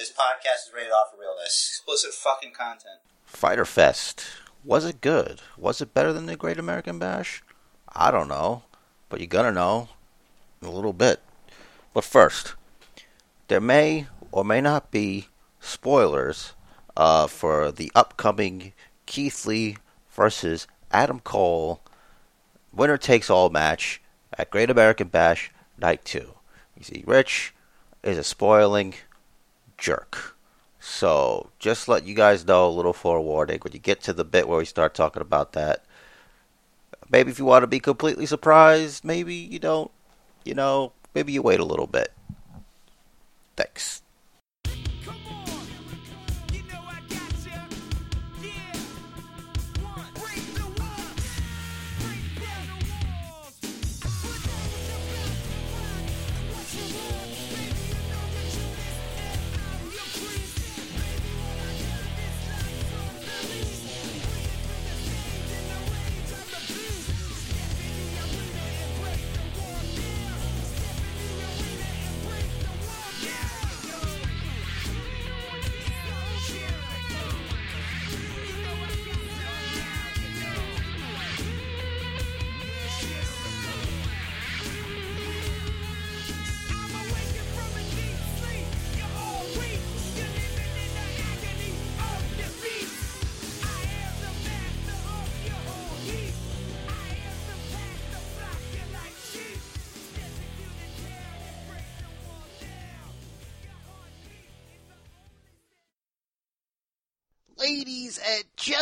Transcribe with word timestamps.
This 0.00 0.10
podcast 0.10 0.66
is 0.66 0.72
rated 0.74 0.92
off 0.92 1.10
for 1.10 1.20
realness. 1.20 1.68
Explicit 1.76 2.14
fucking 2.14 2.52
content. 2.52 3.00
Fyter 3.26 3.66
Fest. 3.66 4.24
Was 4.64 4.86
it 4.86 5.02
good? 5.02 5.42
Was 5.58 5.82
it 5.82 5.92
better 5.92 6.10
than 6.10 6.24
the 6.24 6.36
Great 6.36 6.58
American 6.58 6.98
Bash? 6.98 7.42
I 7.94 8.10
don't 8.10 8.28
know, 8.28 8.62
but 9.10 9.20
you're 9.20 9.26
gonna 9.26 9.52
know 9.52 9.90
in 10.62 10.68
a 10.68 10.70
little 10.70 10.94
bit. 10.94 11.20
But 11.92 12.04
first, 12.04 12.54
there 13.48 13.60
may 13.60 14.06
or 14.32 14.42
may 14.42 14.62
not 14.62 14.90
be 14.90 15.28
spoilers 15.60 16.54
uh, 16.96 17.26
for 17.26 17.70
the 17.70 17.92
upcoming 17.94 18.72
Keith 19.04 19.44
Lee 19.44 19.76
versus 20.12 20.66
Adam 20.90 21.20
Cole 21.20 21.82
winner 22.72 22.96
takes 22.96 23.28
all 23.28 23.50
match 23.50 24.00
at 24.32 24.48
Great 24.48 24.70
American 24.70 25.08
Bash 25.08 25.50
Night 25.76 26.06
2. 26.06 26.20
You 26.78 26.84
see, 26.84 27.04
Rich 27.06 27.52
is 28.02 28.16
a 28.16 28.24
spoiling 28.24 28.94
jerk. 29.80 30.36
So, 30.78 31.50
just 31.58 31.88
let 31.88 32.04
you 32.04 32.14
guys 32.14 32.46
know 32.46 32.66
a 32.66 32.70
little 32.70 32.92
forewarning 32.92 33.58
when 33.62 33.72
you 33.72 33.78
get 33.78 34.00
to 34.02 34.12
the 34.12 34.24
bit 34.24 34.48
where 34.48 34.58
we 34.58 34.64
start 34.64 34.94
talking 34.94 35.20
about 35.20 35.52
that. 35.52 35.84
Maybe 37.10 37.30
if 37.30 37.38
you 37.38 37.44
want 37.44 37.64
to 37.64 37.66
be 37.66 37.80
completely 37.80 38.24
surprised, 38.24 39.04
maybe 39.04 39.34
you 39.34 39.58
don't, 39.58 39.90
you 40.44 40.54
know, 40.54 40.92
maybe 41.14 41.32
you 41.32 41.42
wait 41.42 41.60
a 41.60 41.64
little 41.64 41.88
bit. 41.88 42.12
Thanks. 43.56 43.99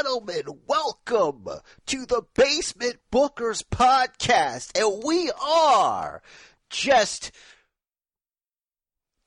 Gentlemen, 0.08 0.60
welcome 0.66 1.46
to 1.84 2.06
the 2.06 2.22
Basement 2.34 2.96
Bookers 3.12 3.62
podcast. 3.62 4.70
And 4.74 5.04
we 5.04 5.30
are 5.38 6.22
just 6.70 7.30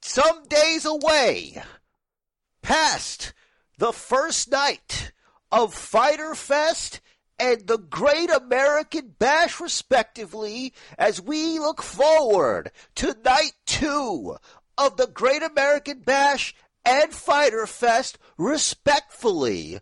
some 0.02 0.44
days 0.46 0.84
away 0.84 1.62
past 2.64 3.34
the 3.78 3.94
first 3.94 4.50
night 4.50 5.12
of 5.52 5.76
Fyter 5.76 6.34
Fest 6.34 7.00
and 7.38 7.68
the 7.68 7.78
Great 7.78 8.32
American 8.32 9.14
Bash, 9.20 9.60
respectively, 9.60 10.74
as 10.98 11.22
we 11.22 11.60
look 11.60 11.84
forward 11.84 12.72
to 12.96 13.16
night 13.24 13.54
two 13.68 14.36
of 14.80 14.98
the 14.98 15.06
Great 15.06 15.44
American 15.44 16.00
Bash 16.00 16.56
and 16.84 17.14
Fyter 17.14 17.68
Fest, 17.68 18.18
respectfully. 18.36 19.80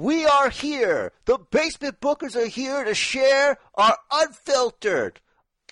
We 0.00 0.24
are 0.24 0.48
here. 0.48 1.12
The 1.26 1.36
Basement 1.36 2.00
Bookers 2.00 2.34
are 2.34 2.46
here 2.46 2.84
to 2.84 2.94
share 2.94 3.58
our 3.74 3.98
unfiltered, 4.10 5.20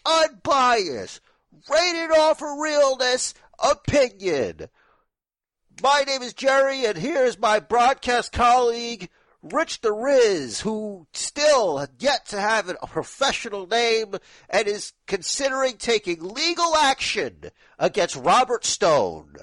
unbiased, 0.04 1.22
rated 1.70 2.10
off 2.10 2.40
for 2.40 2.62
realness 2.62 3.32
opinion. 3.58 4.68
My 5.82 6.04
name 6.06 6.20
is 6.20 6.34
Jerry, 6.34 6.84
and 6.84 6.98
here's 6.98 7.38
my 7.38 7.58
broadcast 7.58 8.32
colleague, 8.32 9.08
Rich 9.42 9.80
the 9.80 9.94
Riz, 9.94 10.60
who 10.60 11.06
still 11.14 11.86
yet 11.98 12.26
to 12.26 12.38
have 12.38 12.68
a 12.68 12.86
professional 12.86 13.66
name 13.66 14.14
and 14.50 14.68
is 14.68 14.92
considering 15.06 15.78
taking 15.78 16.20
legal 16.20 16.76
action 16.76 17.44
against 17.78 18.14
Robert 18.14 18.66
Stone. 18.66 19.36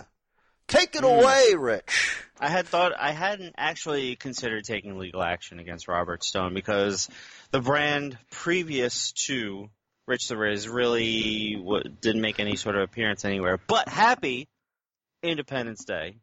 Take 0.67 0.95
it 0.95 1.01
Mm. 1.03 1.21
away, 1.21 1.55
Rich. 1.55 2.17
I 2.39 2.49
had 2.49 2.67
thought 2.67 2.93
I 2.97 3.11
hadn't 3.11 3.55
actually 3.57 4.15
considered 4.15 4.65
taking 4.65 4.97
legal 4.97 5.21
action 5.23 5.59
against 5.59 5.87
Robert 5.87 6.23
Stone 6.23 6.53
because 6.53 7.07
the 7.51 7.61
brand 7.61 8.17
previous 8.31 9.11
to 9.27 9.69
Rich 10.07 10.27
the 10.27 10.37
Riz 10.37 10.67
really 10.67 11.55
w- 11.55 11.83
didn't 12.01 12.21
make 12.21 12.39
any 12.39 12.55
sort 12.57 12.75
of 12.75 12.81
appearance 12.83 13.25
anywhere. 13.25 13.57
But 13.57 13.87
happy 13.89 14.47
Independence 15.23 15.85
Day 15.85 16.17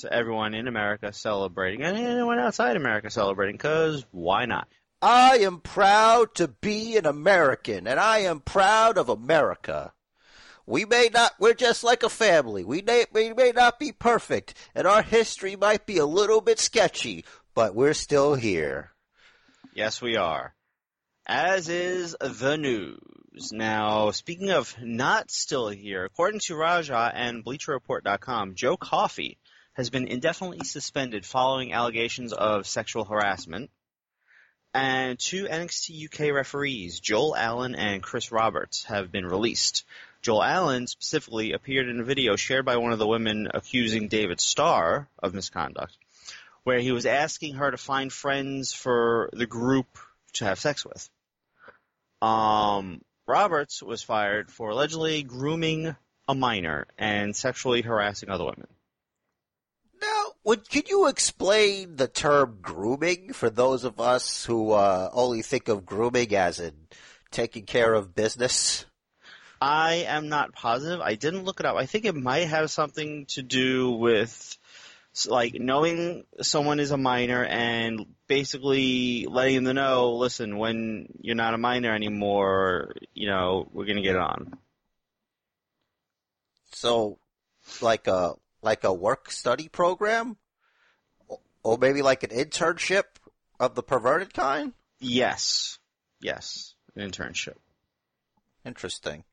to 0.00 0.12
everyone 0.12 0.54
in 0.54 0.66
America 0.68 1.12
celebrating 1.12 1.82
and 1.82 1.96
anyone 1.96 2.38
outside 2.38 2.76
America 2.76 3.10
celebrating 3.10 3.56
because 3.56 4.04
why 4.12 4.46
not? 4.46 4.66
I 5.02 5.38
am 5.38 5.60
proud 5.60 6.34
to 6.36 6.48
be 6.48 6.96
an 6.96 7.06
American, 7.06 7.86
and 7.86 7.98
I 7.98 8.18
am 8.20 8.40
proud 8.40 8.98
of 8.98 9.08
America. 9.08 9.92
We 10.70 10.84
may 10.84 11.10
not, 11.12 11.32
we're 11.40 11.54
just 11.54 11.82
like 11.82 12.04
a 12.04 12.08
family. 12.08 12.62
We 12.62 12.80
may, 12.80 13.04
we 13.12 13.34
may 13.34 13.50
not 13.50 13.80
be 13.80 13.90
perfect, 13.90 14.54
and 14.72 14.86
our 14.86 15.02
history 15.02 15.56
might 15.56 15.84
be 15.84 15.98
a 15.98 16.06
little 16.06 16.40
bit 16.40 16.60
sketchy, 16.60 17.24
but 17.56 17.74
we're 17.74 17.92
still 17.92 18.36
here. 18.36 18.92
Yes, 19.74 20.00
we 20.00 20.16
are. 20.16 20.54
As 21.26 21.68
is 21.68 22.16
the 22.20 22.56
news. 22.56 23.50
Now, 23.50 24.12
speaking 24.12 24.50
of 24.50 24.76
not 24.80 25.32
still 25.32 25.70
here, 25.70 26.04
according 26.04 26.38
to 26.46 26.54
Raja 26.54 27.10
and 27.12 27.44
BleacherReport.com, 27.44 28.54
Joe 28.54 28.76
Coffey 28.76 29.38
has 29.72 29.90
been 29.90 30.06
indefinitely 30.06 30.64
suspended 30.64 31.26
following 31.26 31.72
allegations 31.72 32.32
of 32.32 32.68
sexual 32.68 33.04
harassment. 33.04 33.72
And 34.72 35.18
two 35.18 35.46
NXT 35.46 36.04
UK 36.04 36.32
referees, 36.32 37.00
Joel 37.00 37.34
Allen 37.34 37.74
and 37.74 38.04
Chris 38.04 38.30
Roberts, 38.30 38.84
have 38.84 39.10
been 39.10 39.26
released. 39.26 39.84
Joel 40.22 40.42
Allen 40.42 40.86
specifically 40.86 41.52
appeared 41.52 41.88
in 41.88 42.00
a 42.00 42.04
video 42.04 42.36
shared 42.36 42.66
by 42.66 42.76
one 42.76 42.92
of 42.92 42.98
the 42.98 43.06
women 43.06 43.48
accusing 43.52 44.08
David 44.08 44.40
Starr 44.40 45.08
of 45.18 45.32
misconduct, 45.32 45.96
where 46.64 46.78
he 46.78 46.92
was 46.92 47.06
asking 47.06 47.54
her 47.54 47.70
to 47.70 47.78
find 47.78 48.12
friends 48.12 48.72
for 48.72 49.30
the 49.32 49.46
group 49.46 49.86
to 50.34 50.44
have 50.44 50.58
sex 50.58 50.84
with. 50.84 51.08
Um, 52.20 53.00
Roberts 53.26 53.82
was 53.82 54.02
fired 54.02 54.50
for 54.50 54.70
allegedly 54.70 55.22
grooming 55.22 55.96
a 56.28 56.34
minor 56.34 56.86
and 56.98 57.34
sexually 57.34 57.80
harassing 57.80 58.28
other 58.28 58.44
women. 58.44 58.68
Now, 60.02 60.32
would, 60.44 60.68
could 60.68 60.88
you 60.90 61.08
explain 61.08 61.96
the 61.96 62.08
term 62.08 62.58
grooming 62.60 63.32
for 63.32 63.48
those 63.48 63.84
of 63.84 64.00
us 64.00 64.44
who 64.44 64.72
uh, 64.72 65.10
only 65.12 65.40
think 65.42 65.68
of 65.68 65.86
grooming 65.86 66.34
as 66.34 66.60
in 66.60 66.74
taking 67.30 67.64
care 67.64 67.94
of 67.94 68.14
business? 68.14 68.84
I 69.60 70.06
am 70.08 70.28
not 70.28 70.54
positive. 70.54 71.00
I 71.00 71.16
didn't 71.16 71.44
look 71.44 71.60
it 71.60 71.66
up. 71.66 71.76
I 71.76 71.86
think 71.86 72.04
it 72.06 72.14
might 72.14 72.46
have 72.48 72.70
something 72.70 73.26
to 73.26 73.42
do 73.42 73.90
with 73.90 74.58
like 75.28 75.54
knowing 75.54 76.24
someone 76.40 76.80
is 76.80 76.92
a 76.92 76.96
minor 76.96 77.44
and 77.44 78.06
basically 78.26 79.26
letting 79.26 79.64
them 79.64 79.76
know, 79.76 80.14
listen, 80.14 80.56
when 80.56 81.08
you're 81.20 81.36
not 81.36 81.54
a 81.54 81.58
minor 81.58 81.94
anymore, 81.94 82.94
you 83.12 83.28
know, 83.28 83.68
we're 83.72 83.86
gonna 83.86 84.02
get 84.02 84.16
on. 84.16 84.54
So, 86.72 87.18
like 87.82 88.06
a 88.06 88.34
like 88.62 88.84
a 88.84 88.92
work 88.92 89.30
study 89.30 89.68
program, 89.68 90.36
or 91.62 91.76
maybe 91.76 92.02
like 92.02 92.22
an 92.22 92.30
internship 92.30 93.04
of 93.58 93.74
the 93.74 93.82
perverted 93.82 94.32
kind. 94.32 94.72
Yes, 95.00 95.78
yes, 96.20 96.74
an 96.94 97.10
internship. 97.10 97.56
Interesting. 98.64 99.24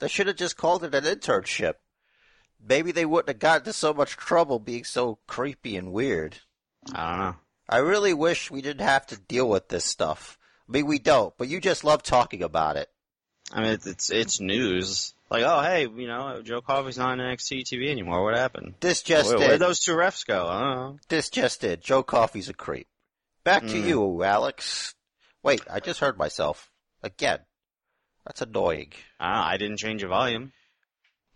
They 0.00 0.08
should 0.08 0.26
have 0.26 0.36
just 0.36 0.56
called 0.56 0.82
it 0.84 0.94
an 0.94 1.04
internship. 1.04 1.74
Maybe 2.62 2.92
they 2.92 3.06
wouldn't 3.06 3.28
have 3.28 3.38
gotten 3.38 3.60
into 3.62 3.72
so 3.72 3.94
much 3.94 4.16
trouble 4.16 4.58
being 4.58 4.84
so 4.84 5.18
creepy 5.26 5.76
and 5.76 5.92
weird. 5.92 6.38
I 6.92 7.10
don't 7.10 7.18
know. 7.20 7.36
I 7.68 7.78
really 7.78 8.12
wish 8.14 8.50
we 8.50 8.60
didn't 8.62 8.84
have 8.86 9.06
to 9.08 9.16
deal 9.16 9.48
with 9.48 9.68
this 9.68 9.84
stuff. 9.84 10.36
I 10.68 10.72
mean, 10.72 10.86
we 10.86 10.98
don't, 10.98 11.32
but 11.38 11.48
you 11.48 11.60
just 11.60 11.84
love 11.84 12.02
talking 12.02 12.42
about 12.42 12.76
it. 12.76 12.88
I 13.52 13.60
mean, 13.62 13.70
it's 13.72 13.86
it's, 13.86 14.10
it's 14.10 14.40
news. 14.40 15.14
Like, 15.30 15.44
oh, 15.44 15.60
hey, 15.62 15.82
you 15.82 16.08
know, 16.08 16.42
Joe 16.42 16.60
Coffey's 16.60 16.98
not 16.98 17.10
on 17.10 17.18
NXT 17.18 17.62
TV 17.64 17.88
anymore. 17.90 18.24
What 18.24 18.36
happened? 18.36 18.74
This 18.80 19.02
just 19.02 19.28
Where, 19.28 19.38
did. 19.38 19.48
where'd 19.48 19.60
those 19.60 19.80
two 19.80 19.92
refs 19.94 20.26
go? 20.26 20.46
I 20.46 20.60
don't 20.60 20.74
know. 20.76 20.98
This 21.08 21.30
just 21.30 21.60
did. 21.60 21.80
Joe 21.80 22.02
Coffey's 22.02 22.48
a 22.48 22.54
creep. 22.54 22.88
Back 23.44 23.62
to 23.62 23.74
Mm. 23.74 23.86
you, 23.86 24.22
Alex. 24.24 24.94
Wait, 25.42 25.62
I 25.70 25.80
just 25.80 26.00
heard 26.00 26.18
myself 26.18 26.70
again. 27.02 27.38
That's 28.30 28.42
annoying. 28.42 28.92
Ah, 29.18 29.44
I 29.48 29.56
didn't 29.56 29.78
change 29.78 30.02
the 30.02 30.06
volume. 30.08 30.52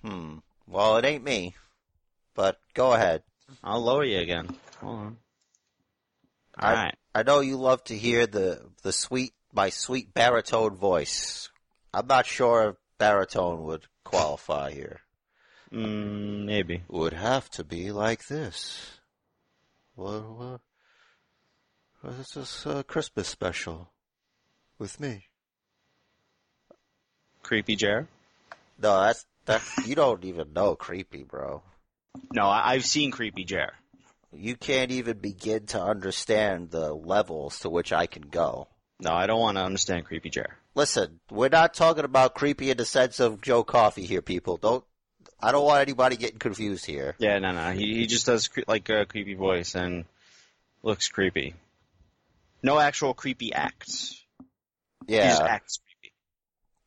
Hmm. 0.05 0.37
Well, 0.69 0.97
it 0.99 1.05
ain't 1.05 1.25
me. 1.25 1.57
But 2.37 2.61
go 2.73 2.93
ahead. 2.93 3.25
I'll 3.65 3.81
lower 3.83 4.05
you 4.05 4.21
again. 4.21 4.57
Hold 4.81 4.99
on. 5.01 5.17
I- 6.57 6.69
All 6.69 6.73
right. 6.73 6.95
I 7.13 7.25
know 7.25 7.41
you 7.41 7.57
love 7.57 7.83
to 7.85 7.99
hear 7.99 8.29
the 8.29 8.71
the 8.83 8.93
sweet 8.93 9.33
my 9.53 9.71
sweet 9.71 10.15
baritone 10.15 10.77
voice. 10.77 11.51
I'm 11.93 12.07
not 12.07 12.27
sure 12.27 12.71
if 12.71 12.77
baritone 12.97 13.65
would 13.65 13.87
qualify 14.05 14.71
here. 14.71 15.01
Mm, 15.73 16.45
maybe. 16.45 16.85
Would 16.87 17.13
have 17.15 17.51
to 17.51 17.65
be 17.65 17.91
like 17.91 18.29
this. 18.29 19.01
What? 19.97 20.23
What? 20.31 20.61
what 22.03 22.13
is 22.21 22.29
this 22.37 22.65
uh, 22.69 22.85
Christmas 22.85 23.27
special 23.27 23.91
with 24.79 25.01
me? 25.01 25.25
Creepy 27.45 27.77
Jer? 27.77 28.09
No, 28.83 29.01
that's 29.03 29.25
that's 29.45 29.79
you 29.87 29.95
don't 29.95 30.25
even 30.25 30.53
know 30.53 30.75
creepy, 30.75 31.23
bro. 31.23 31.63
No, 32.33 32.47
I, 32.47 32.73
I've 32.73 32.85
seen 32.85 33.11
Creepy 33.11 33.45
Jer. 33.45 33.73
You 34.33 34.57
can't 34.57 34.91
even 34.91 35.19
begin 35.19 35.67
to 35.67 35.81
understand 35.83 36.71
the 36.71 36.93
levels 36.93 37.61
to 37.61 37.71
which 37.71 37.93
I 37.93 38.07
can 38.07 38.23
go. 38.23 38.67
No, 39.01 39.13
I 39.13 39.27
don't 39.27 39.41
want 39.41 39.57
to 39.57 39.63
understand 39.63 40.07
Creepy 40.07 40.31
Jer. 40.31 40.57
Listen, 40.75 41.21
we're 41.31 41.49
not 41.49 41.75
talking 41.75 42.05
about 42.05 42.35
creepy 42.35 42.71
in 42.71 42.77
the 42.77 42.85
sense 42.85 43.21
of 43.21 43.41
Joe 43.41 43.63
Coffey 43.63 44.07
here, 44.07 44.23
people. 44.23 44.57
Don't. 44.57 44.85
I 45.41 45.53
don't 45.53 45.65
want 45.65 45.83
anybody 45.83 46.17
getting 46.17 46.39
confused 46.39 46.87
here. 46.87 47.15
Yeah, 47.19 47.39
no, 47.39 47.53
no. 47.53 47.73
He, 47.73 47.95
he 47.95 48.07
just 48.07 48.27
does 48.27 48.49
cre- 48.49 48.61
like 48.67 48.89
a 48.89 49.05
creepy 49.05 49.35
voice 49.35 49.75
and 49.75 50.05
looks 50.83 51.09
creepy. 51.09 51.55
No 52.63 52.79
actual 52.79 53.15
creepy 53.15 53.53
acts. 53.53 54.21
He 55.07 55.15
just 55.29 55.43
Yeah, 55.43 55.47
acts 55.47 55.79
creepy. 55.79 55.94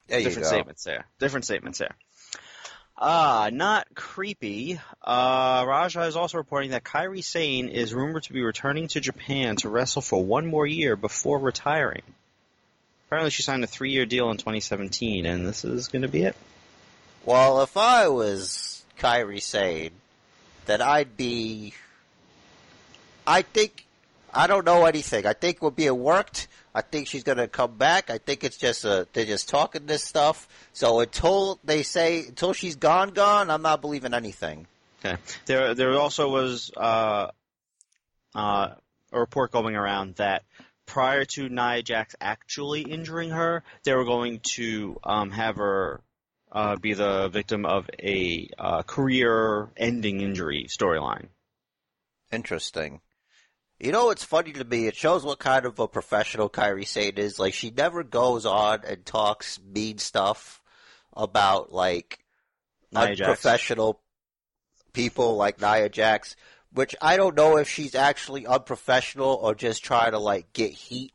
There 0.07 0.21
Different 0.21 0.47
statements 0.47 0.83
there. 0.83 1.05
Different 1.19 1.45
statements 1.45 1.79
there. 1.79 1.95
Ah, 2.99 3.49
not 3.53 3.87
creepy. 3.93 4.79
Uh, 5.03 5.63
Raja 5.67 6.01
is 6.03 6.15
also 6.15 6.37
reporting 6.37 6.71
that 6.71 6.83
Kairi 6.83 7.23
Sane 7.23 7.69
is 7.69 7.93
rumored 7.93 8.23
to 8.23 8.33
be 8.33 8.41
returning 8.41 8.87
to 8.89 8.99
Japan 8.99 9.55
to 9.57 9.69
wrestle 9.69 10.01
for 10.01 10.23
one 10.23 10.47
more 10.47 10.65
year 10.65 10.95
before 10.95 11.37
retiring. 11.37 12.01
Apparently, 13.07 13.29
she 13.29 13.43
signed 13.43 13.63
a 13.63 13.67
three-year 13.67 14.05
deal 14.05 14.31
in 14.31 14.37
2017, 14.37 15.25
and 15.25 15.47
this 15.47 15.63
is 15.63 15.89
going 15.89 16.01
to 16.01 16.07
be 16.07 16.23
it. 16.23 16.35
Well, 17.23 17.61
if 17.61 17.77
I 17.77 18.07
was 18.07 18.83
Kairi 18.99 19.41
Sane, 19.41 19.91
then 20.65 20.81
I'd 20.81 21.15
be. 21.15 21.73
I 23.25 23.43
think. 23.43 23.85
I 24.33 24.47
don't 24.47 24.65
know 24.65 24.85
anything. 24.85 25.25
I 25.25 25.33
think 25.33 25.61
we're 25.61 25.71
being 25.71 25.97
worked. 25.97 26.47
I 26.75 26.81
think 26.81 27.07
she's 27.07 27.23
gonna 27.23 27.47
come 27.47 27.77
back. 27.77 28.09
I 28.09 28.17
think 28.17 28.43
it's 28.43 28.57
just 28.57 28.85
uh 28.85 29.05
they're 29.13 29.25
just 29.25 29.49
talking 29.49 29.85
this 29.85 30.03
stuff. 30.03 30.47
So 30.73 30.99
until 30.99 31.59
they 31.63 31.83
say 31.83 32.27
until 32.27 32.53
she's 32.53 32.75
gone, 32.75 33.09
gone, 33.11 33.49
I'm 33.49 33.61
not 33.61 33.81
believing 33.81 34.13
anything. 34.13 34.67
Okay. 35.03 35.17
There, 35.45 35.75
there 35.75 35.93
also 35.99 36.29
was 36.29 36.71
uh, 36.75 37.27
uh, 38.35 38.69
a 39.11 39.19
report 39.19 39.51
going 39.51 39.75
around 39.75 40.15
that 40.15 40.43
prior 40.85 41.25
to 41.25 41.49
Nia 41.49 41.83
Jax 41.83 42.15
actually 42.19 42.81
injuring 42.81 43.29
her, 43.29 43.63
they 43.83 43.93
were 43.93 44.05
going 44.05 44.39
to 44.55 44.99
um, 45.03 45.31
have 45.31 45.57
her 45.57 46.01
uh, 46.51 46.77
be 46.77 46.93
the 46.93 47.29
victim 47.29 47.65
of 47.65 47.89
a 48.01 48.49
uh, 48.57 48.81
career-ending 48.83 50.21
injury 50.21 50.65
storyline. 50.69 51.27
Interesting. 52.31 53.01
You 53.79 53.91
know 53.91 54.05
what's 54.05 54.23
funny 54.23 54.53
to 54.53 54.63
me? 54.63 54.87
It 54.87 54.95
shows 54.95 55.23
what 55.23 55.37
kind 55.37 55.65
of 55.65 55.77
a 55.77 55.87
professional 55.87 56.49
Kairi 56.49 56.87
Sane 56.87 57.17
is. 57.17 57.37
Like 57.37 57.53
she 57.53 57.69
never 57.69 58.03
goes 58.03 58.45
on 58.45 58.81
and 58.87 59.05
talks 59.05 59.59
mean 59.61 59.99
stuff 59.99 60.61
about 61.15 61.71
like 61.71 62.19
Nia 62.91 63.15
Jax. 63.15 63.21
unprofessional 63.21 64.01
people 64.93 65.35
like 65.35 65.61
Nia 65.61 65.89
Jax, 65.89 66.35
which 66.73 66.95
I 67.01 67.17
don't 67.17 67.35
know 67.35 67.57
if 67.57 67.69
she's 67.69 67.93
actually 67.93 68.47
unprofessional 68.47 69.35
or 69.35 69.53
just 69.53 69.83
trying 69.83 70.11
to 70.11 70.19
like 70.19 70.53
get 70.53 70.71
heat 70.71 71.13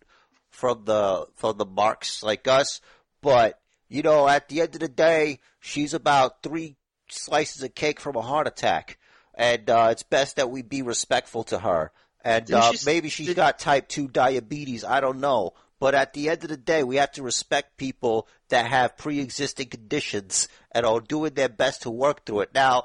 from 0.50 0.84
the 0.84 1.26
from 1.34 1.58
the 1.58 1.66
marks 1.66 2.22
like 2.22 2.46
us. 2.46 2.80
But 3.22 3.58
you 3.88 4.02
know, 4.02 4.28
at 4.28 4.48
the 4.48 4.60
end 4.60 4.74
of 4.74 4.80
the 4.80 4.88
day, 4.88 5.40
she's 5.58 5.94
about 5.94 6.44
three 6.44 6.76
slices 7.08 7.62
of 7.64 7.74
cake 7.74 7.98
from 7.98 8.14
a 8.14 8.22
heart 8.22 8.46
attack, 8.46 8.98
and 9.34 9.68
uh, 9.68 9.88
it's 9.90 10.04
best 10.04 10.36
that 10.36 10.50
we 10.50 10.62
be 10.62 10.82
respectful 10.82 11.42
to 11.44 11.58
her. 11.58 11.90
And 12.24 12.50
uh, 12.52 12.72
she 12.72 12.84
maybe 12.86 13.08
she's 13.08 13.28
did- 13.28 13.36
got 13.36 13.58
type 13.58 13.88
two 13.88 14.08
diabetes. 14.08 14.84
I 14.84 15.00
don't 15.00 15.20
know. 15.20 15.54
But 15.80 15.96
at 15.96 16.12
the 16.12 16.28
end 16.28 16.44
of 16.44 16.48
the 16.48 16.56
day, 16.56 16.84
we 16.84 16.96
have 16.96 17.10
to 17.12 17.24
respect 17.24 17.76
people 17.76 18.28
that 18.50 18.66
have 18.66 18.96
pre-existing 18.96 19.66
conditions 19.66 20.46
and 20.70 20.86
are 20.86 21.00
doing 21.00 21.34
their 21.34 21.48
best 21.48 21.82
to 21.82 21.90
work 21.90 22.24
through 22.24 22.42
it. 22.42 22.54
Now, 22.54 22.84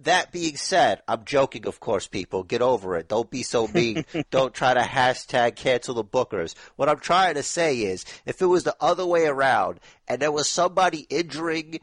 that 0.00 0.32
being 0.32 0.56
said, 0.56 1.02
I'm 1.06 1.26
joking, 1.26 1.66
of 1.66 1.78
course, 1.78 2.06
people. 2.06 2.44
Get 2.44 2.62
over 2.62 2.96
it. 2.96 3.06
Don't 3.08 3.30
be 3.30 3.42
so 3.42 3.66
mean. 3.68 4.06
Don't 4.30 4.54
try 4.54 4.72
to 4.72 4.80
hashtag 4.80 5.56
cancel 5.56 5.94
the 5.94 6.04
bookers. 6.04 6.54
What 6.76 6.88
I'm 6.88 7.00
trying 7.00 7.34
to 7.34 7.42
say 7.42 7.80
is, 7.80 8.06
if 8.24 8.40
it 8.40 8.46
was 8.46 8.64
the 8.64 8.76
other 8.80 9.04
way 9.04 9.26
around 9.26 9.78
and 10.06 10.22
there 10.22 10.32
was 10.32 10.48
somebody 10.48 11.00
injuring 11.10 11.80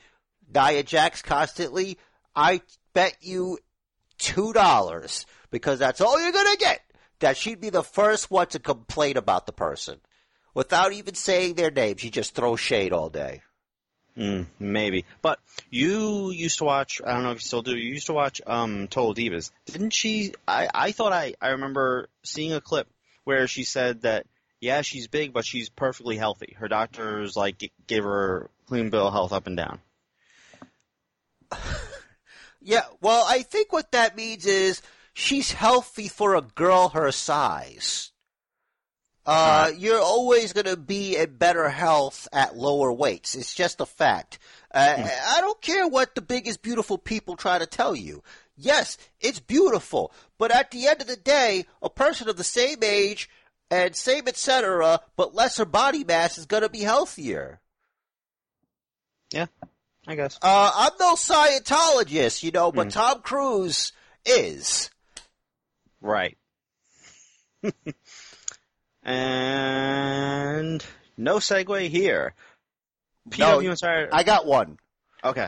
Nia 0.51 0.81
Jax 0.81 1.21
constantly, 1.21 1.99
I 2.35 2.61
bet 2.93 3.17
you 3.21 3.59
two 4.17 4.51
dollars 4.53 5.25
because 5.51 5.77
that's 5.77 6.01
all 6.01 6.19
you're 6.21 6.31
gonna 6.31 6.55
get. 6.57 6.81
That 7.19 7.38
she'd 7.38 7.62
be 7.62 7.69
the 7.69 7.83
first 7.83 8.29
one 8.29 8.47
to 8.47 8.59
complain 8.59 9.17
about 9.17 9.45
the 9.45 9.53
person 9.53 10.00
without 10.53 10.94
even 10.94 11.15
saying 11.15 11.56
their 11.56 11.71
name. 11.71 11.97
She 11.97 12.09
just 12.09 12.35
throws 12.35 12.59
shade 12.59 12.94
all 12.94 13.09
day. 13.09 13.41
Mm, 14.17 14.47
maybe. 14.59 15.06
But 15.21 15.39
you 15.69 16.31
used 16.31 16.59
to 16.59 16.63
watch, 16.63 17.01
I 17.06 17.13
don't 17.13 17.23
know 17.23 17.31
if 17.31 17.38
you 17.38 17.47
still 17.47 17.62
do, 17.62 17.75
you 17.75 17.94
used 17.94 18.07
to 18.07 18.13
watch 18.13 18.41
um, 18.47 18.88
Total 18.88 19.13
Divas. 19.13 19.51
Didn't 19.65 19.91
she? 19.91 20.33
I, 20.47 20.69
I 20.73 20.91
thought 20.91 21.12
I, 21.13 21.35
I 21.41 21.50
remember 21.50 22.07
seeing 22.23 22.53
a 22.53 22.62
clip 22.62 22.88
where 23.25 23.47
she 23.47 23.63
said 23.63 24.01
that, 24.01 24.25
yeah, 24.62 24.81
she's 24.81 25.07
big, 25.07 25.33
but 25.33 25.45
she's 25.45 25.69
perfectly 25.69 26.15
healthy. 26.15 26.56
Her 26.57 26.69
doctors, 26.69 27.35
like, 27.35 27.57
g- 27.57 27.71
gave 27.88 28.03
her 28.03 28.50
clean 28.67 28.89
bill 28.89 29.07
of 29.07 29.13
health 29.13 29.33
up 29.33 29.47
and 29.47 29.57
down. 29.57 29.79
Yeah, 32.67 32.81
well, 33.00 33.23
I 33.29 33.44
think 33.44 33.71
what 33.71 33.91
that 33.91 34.15
means 34.15 34.47
is 34.47 34.81
she's 35.15 35.53
healthy 35.53 36.07
for 36.07 36.35
a 36.35 36.41
girl 36.41 36.89
her 36.89 37.12
size. 37.12 38.12
Uh, 39.25 39.72
you're 39.75 40.01
always 40.01 40.53
going 40.53 40.67
to 40.67 40.77
be 40.77 41.17
in 41.17 41.38
better 41.38 41.67
health 41.69 42.27
at 42.31 42.55
lower 42.55 42.91
weights. 42.93 43.34
It's 43.34 43.55
just 43.55 43.81
a 43.81 43.86
fact. 43.86 44.38
Uh, 44.72 45.10
I 45.29 45.41
don't 45.41 45.60
care 45.62 45.88
what 45.88 46.13
the 46.13 46.22
biggest 46.22 46.62
beautiful 46.62 47.00
people 47.00 47.36
try 47.36 47.57
to 47.57 47.65
tell 47.65 47.95
you. 47.95 48.22
Yes, 48.55 49.00
it's 49.19 49.39
beautiful, 49.39 50.12
but 50.38 50.51
at 50.51 50.69
the 50.69 50.88
end 50.88 51.01
of 51.01 51.07
the 51.07 51.15
day, 51.15 51.65
a 51.81 51.89
person 51.89 52.29
of 52.29 52.38
the 52.38 52.43
same 52.43 52.84
age 52.84 53.27
and 53.72 53.95
same 53.95 54.27
etc., 54.27 55.00
but 55.17 55.34
lesser 55.34 55.65
body 55.65 56.03
mass 56.03 56.38
is 56.38 56.45
going 56.45 56.63
to 56.63 56.69
be 56.69 56.81
healthier. 56.81 57.60
Yeah, 59.34 59.48
I 60.07 60.15
guess. 60.15 60.38
Uh, 60.41 60.72
I'm 60.75 60.91
no 61.00 61.15
Scientologist, 61.15 62.43
you 62.43 62.51
know, 62.51 62.72
but 62.72 62.91
Tom 62.91 63.22
Cruise 63.22 63.91
is. 64.24 64.91
Right. 66.05 66.38
and 69.03 70.85
no 71.17 71.38
segue 71.38 71.89
here. 71.89 72.33
No, 73.38 73.57
PW 73.59 73.69
Insider. 73.71 74.09
I 74.12 74.24
got 74.24 74.45
one. 74.45 74.77
okay. 75.24 75.47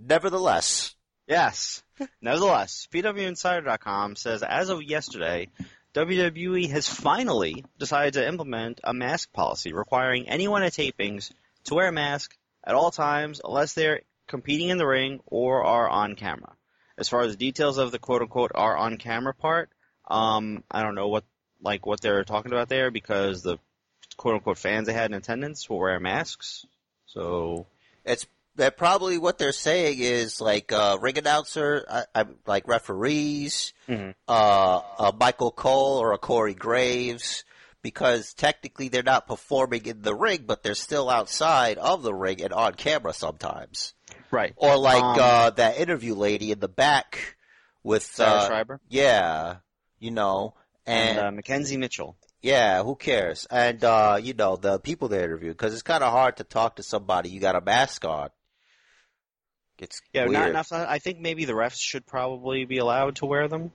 Nevertheless, 0.00 0.94
Yes. 1.26 1.82
Nevertheless, 2.20 2.88
PWInsider.com 2.92 4.16
says 4.16 4.42
as 4.42 4.68
of 4.68 4.82
yesterday, 4.82 5.48
WWE 5.94 6.68
has 6.70 6.88
finally 6.88 7.64
decided 7.78 8.14
to 8.14 8.26
implement 8.26 8.80
a 8.82 8.92
mask 8.92 9.32
policy 9.32 9.72
requiring 9.72 10.28
anyone 10.28 10.62
at 10.64 10.72
tapings 10.72 11.30
to 11.64 11.74
wear 11.74 11.86
a 11.88 11.92
mask 11.92 12.36
at 12.64 12.74
all 12.74 12.90
times 12.90 13.40
unless 13.44 13.74
they're 13.74 14.00
competing 14.26 14.70
in 14.70 14.78
the 14.78 14.86
ring 14.86 15.20
or 15.26 15.64
are 15.64 15.88
on 15.88 16.16
camera. 16.16 16.52
As 16.98 17.08
far 17.08 17.20
as 17.20 17.32
the 17.32 17.38
details 17.38 17.78
of 17.78 17.92
the 17.92 17.98
quote 18.00 18.22
unquote 18.22 18.52
are 18.54 18.76
on 18.76 18.96
camera 18.96 19.34
part, 19.34 19.70
um, 20.10 20.64
I 20.70 20.82
don't 20.82 20.94
know 20.94 21.08
what 21.08 21.24
like 21.62 21.86
what 21.86 22.00
they're 22.00 22.24
talking 22.24 22.52
about 22.52 22.68
there 22.68 22.90
because 22.90 23.42
the 23.42 23.58
quote 24.16 24.34
unquote 24.34 24.58
fans 24.58 24.86
they 24.86 24.92
had 24.92 25.10
in 25.10 25.14
attendance 25.16 25.68
will 25.68 25.78
wear 25.78 26.00
masks. 26.00 26.66
So 27.06 27.66
it's 28.04 28.26
that 28.56 28.76
probably 28.76 29.16
what 29.18 29.38
they're 29.38 29.52
saying 29.52 29.98
is 30.00 30.40
like 30.40 30.72
uh, 30.72 30.98
ring 31.00 31.16
announcer, 31.18 31.84
I, 31.88 32.04
I, 32.14 32.24
like 32.46 32.66
referees, 32.68 33.72
Mhm. 33.88 34.14
uh, 34.28 34.80
a 34.98 35.12
Michael 35.18 35.50
Cole 35.52 35.98
or 35.98 36.12
a 36.12 36.18
Corey 36.18 36.54
Graves, 36.54 37.44
because 37.82 38.34
technically 38.34 38.88
they're 38.88 39.02
not 39.02 39.26
performing 39.26 39.86
in 39.86 40.02
the 40.02 40.14
ring, 40.14 40.44
but 40.46 40.62
they're 40.62 40.74
still 40.74 41.08
outside 41.08 41.78
of 41.78 42.02
the 42.02 42.12
ring 42.14 42.42
and 42.42 42.52
on 42.52 42.74
camera 42.74 43.12
sometimes. 43.14 43.94
Right. 44.30 44.52
Or 44.56 44.76
like 44.76 45.02
Um, 45.02 45.18
uh, 45.20 45.50
that 45.50 45.78
interview 45.78 46.14
lady 46.14 46.50
in 46.52 46.60
the 46.60 46.68
back 46.68 47.36
with 47.82 48.02
Sarah 48.02 48.30
uh, 48.30 48.46
Schreiber 48.46 48.80
yeah, 48.88 49.56
you 50.00 50.10
know, 50.10 50.54
and, 50.86 51.18
and, 51.18 51.38
uh, 51.38 51.42
McKenzie 51.42 51.78
Mitchell. 51.78 52.16
yeah, 52.42 52.82
who 52.82 52.96
cares? 52.96 53.46
And 53.50 53.84
uh, 53.84 54.18
you 54.20 54.34
know 54.34 54.56
the 54.56 54.80
people 54.80 55.06
they 55.08 55.22
interview 55.22 55.50
because 55.50 55.72
it's 55.72 55.82
kind 55.82 56.02
of 56.02 56.10
hard 56.10 56.38
to 56.38 56.44
talk 56.44 56.76
to 56.76 56.82
somebody 56.82 57.28
you 57.28 57.38
got 57.38 57.54
a 57.54 57.60
mask 57.60 58.04
on. 58.04 58.30
It's 59.78 60.00
Yeah, 60.12 60.22
weird. 60.26 60.32
not 60.32 60.48
enough. 60.50 60.72
I 60.72 60.98
think 60.98 61.20
maybe 61.20 61.44
the 61.46 61.54
refs 61.54 61.80
should 61.80 62.06
probably 62.06 62.64
be 62.66 62.78
allowed 62.78 63.16
to 63.16 63.26
wear 63.26 63.48
them. 63.48 63.72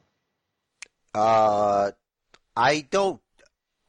Uh, 1.14 1.92
I 2.56 2.82
don't, 2.90 3.22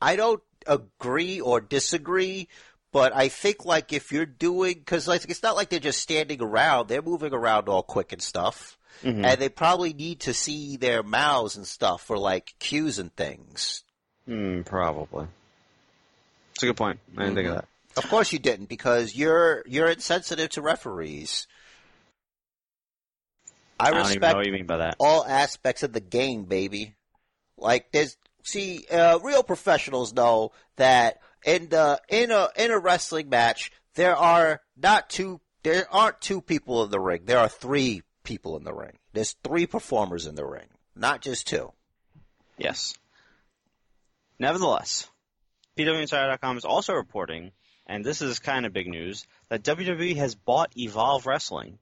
I 0.01 0.17
don't 0.17 0.43
agree 0.67 1.41
or 1.41 1.61
disagree, 1.61 2.49
but 2.93 3.15
I 3.15 3.29
think 3.29 3.65
like 3.65 3.93
if 3.93 4.13
you're 4.13 4.25
doing, 4.27 4.75
because 4.75 5.07
like 5.09 5.29
it's 5.29 5.43
not 5.43 5.57
like 5.57 5.69
they're 5.69 5.81
just 5.81 6.01
standing 6.01 6.41
around; 6.41 6.89
they're 6.89 7.03
moving 7.03 7.35
around 7.35 7.69
all 7.69 7.83
quick 7.83 8.13
and 8.13 8.23
stuff, 8.23 8.76
Mhm. 9.03 9.25
and 9.25 9.41
they 9.41 9.49
probably 9.49 9.93
need 9.93 10.21
to 10.21 10.33
see 10.35 10.77
their 10.77 11.03
mouths 11.03 11.57
and 11.57 11.67
stuff 11.67 12.03
for 12.03 12.17
like 12.19 12.55
cues 12.59 12.99
and 12.99 13.15
things. 13.17 13.85
Hmm, 14.27 14.63
probably. 14.63 15.27
It's 16.55 16.63
a 16.63 16.67
good 16.67 16.77
point. 16.77 16.99
I 17.17 17.25
didn't 17.25 17.35
think 17.37 17.49
of 17.49 17.55
that. 17.57 17.69
Of 17.97 18.09
course 18.09 18.33
you 18.33 18.39
didn't, 18.39 18.67
because 18.67 19.15
you're 19.15 19.63
you're 19.67 19.89
insensitive 19.89 20.51
to 20.51 20.63
referees. 20.63 21.47
I 23.79 23.89
I 23.89 23.91
don't 23.91 24.01
even 24.01 24.05
know 24.05 24.15
respect 24.15 24.37
what 24.37 24.47
you 24.47 24.53
mean 24.53 24.67
by 24.67 24.79
that. 24.79 24.97
all 24.99 25.25
aspects 25.25 25.83
of 25.83 25.93
the 25.93 26.01
game, 26.01 26.45
baby. 26.45 26.95
Like 27.59 27.93
there's 27.93 28.17
see, 28.43 28.87
uh, 28.91 29.19
real 29.19 29.43
professionals 29.43 30.13
know 30.15 30.53
that 30.77 31.21
in 31.45 31.69
the 31.69 32.01
in 32.09 32.31
a 32.31 32.49
in 32.57 32.71
a 32.71 32.79
wrestling 32.79 33.29
match 33.29 33.71
there 33.95 34.17
are 34.17 34.61
not 34.77 35.09
two 35.11 35.41
there 35.63 35.87
aren't 35.93 36.21
two 36.21 36.41
people 36.41 36.85
in 36.85 36.91
the 36.91 37.01
ring. 37.01 37.23
There 37.25 37.39
are 37.39 37.49
three 37.49 38.03
people 38.27 38.57
in 38.59 38.65
the 38.65 38.75
ring. 38.75 38.99
There's 39.15 39.37
three 39.43 39.67
performers 39.67 40.27
in 40.27 40.35
the 40.35 40.45
ring, 40.45 40.67
not 40.95 41.23
just 41.23 41.47
two. 41.47 41.73
Yes. 42.59 42.95
Nevertheless, 44.39 45.09
PWInsider.com 45.79 46.59
is 46.59 46.65
also 46.65 46.93
reporting, 46.93 47.53
and 47.87 48.05
this 48.05 48.21
is 48.21 48.39
kind 48.39 48.67
of 48.67 48.73
big 48.73 48.89
news, 48.89 49.27
that 49.49 49.63
WWE 49.63 50.17
has 50.17 50.35
bought 50.35 50.77
Evolve 50.77 51.27
Wrestling. 51.27 51.79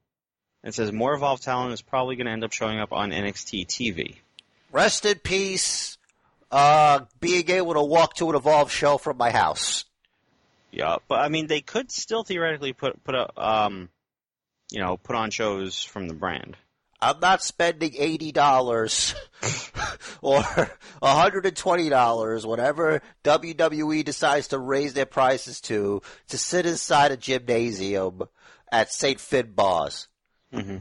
It 0.63 0.75
says 0.75 0.93
more 0.93 1.15
Evolve 1.15 1.41
talent 1.41 1.73
is 1.73 1.83
probably 1.83 2.17
going 2.17 2.27
to 2.27 2.33
end 2.33 2.45
up 2.45 2.53
showing 2.53 2.79
up 2.79 2.93
on 2.93 3.11
NXT 3.11 3.67
TV. 3.67 4.17
Rest 4.71 5.05
in 5.07 5.19
peace. 5.19 5.99
Uh, 6.51 7.01
being 7.19 7.51
able 7.51 7.75
to 7.75 7.83
walk 7.83 8.15
to 8.15 8.31
an 8.31 8.37
Evolve 8.37 8.71
show 8.71 8.99
from 8.99 9.17
my 9.17 9.31
house. 9.31 9.85
Yeah, 10.71 10.97
but 11.09 11.21
I 11.21 11.29
mean, 11.29 11.47
they 11.47 11.61
could 11.61 11.91
still 11.91 12.23
theoretically 12.25 12.73
put 12.73 13.03
put 13.03 13.15
a 13.15 13.29
um, 13.41 13.89
you 14.75 14.81
know, 14.81 14.97
put 14.97 15.15
on 15.15 15.31
shows 15.31 15.85
from 15.85 16.09
the 16.09 16.15
brand. 16.15 16.57
I'm 17.01 17.21
not 17.21 17.45
spending 17.45 17.93
eighty 17.97 18.33
dollars 18.33 19.15
or 20.21 20.43
hundred 21.01 21.47
and 21.47 21.57
twenty 21.57 21.89
dollars, 21.89 22.45
whatever 22.45 23.01
WWE 23.23 24.05
decides 24.05 24.49
to 24.49 24.59
raise 24.59 24.95
their 24.95 25.07
prices 25.07 25.61
to, 25.63 26.03
to 26.29 26.39
sit 26.39 26.67
inside 26.67 27.13
a 27.13 27.17
gymnasium 27.17 28.23
at 28.73 28.91
St. 28.93 29.19
Finbar's. 29.19 30.09
Mm-hmm. 30.53 30.79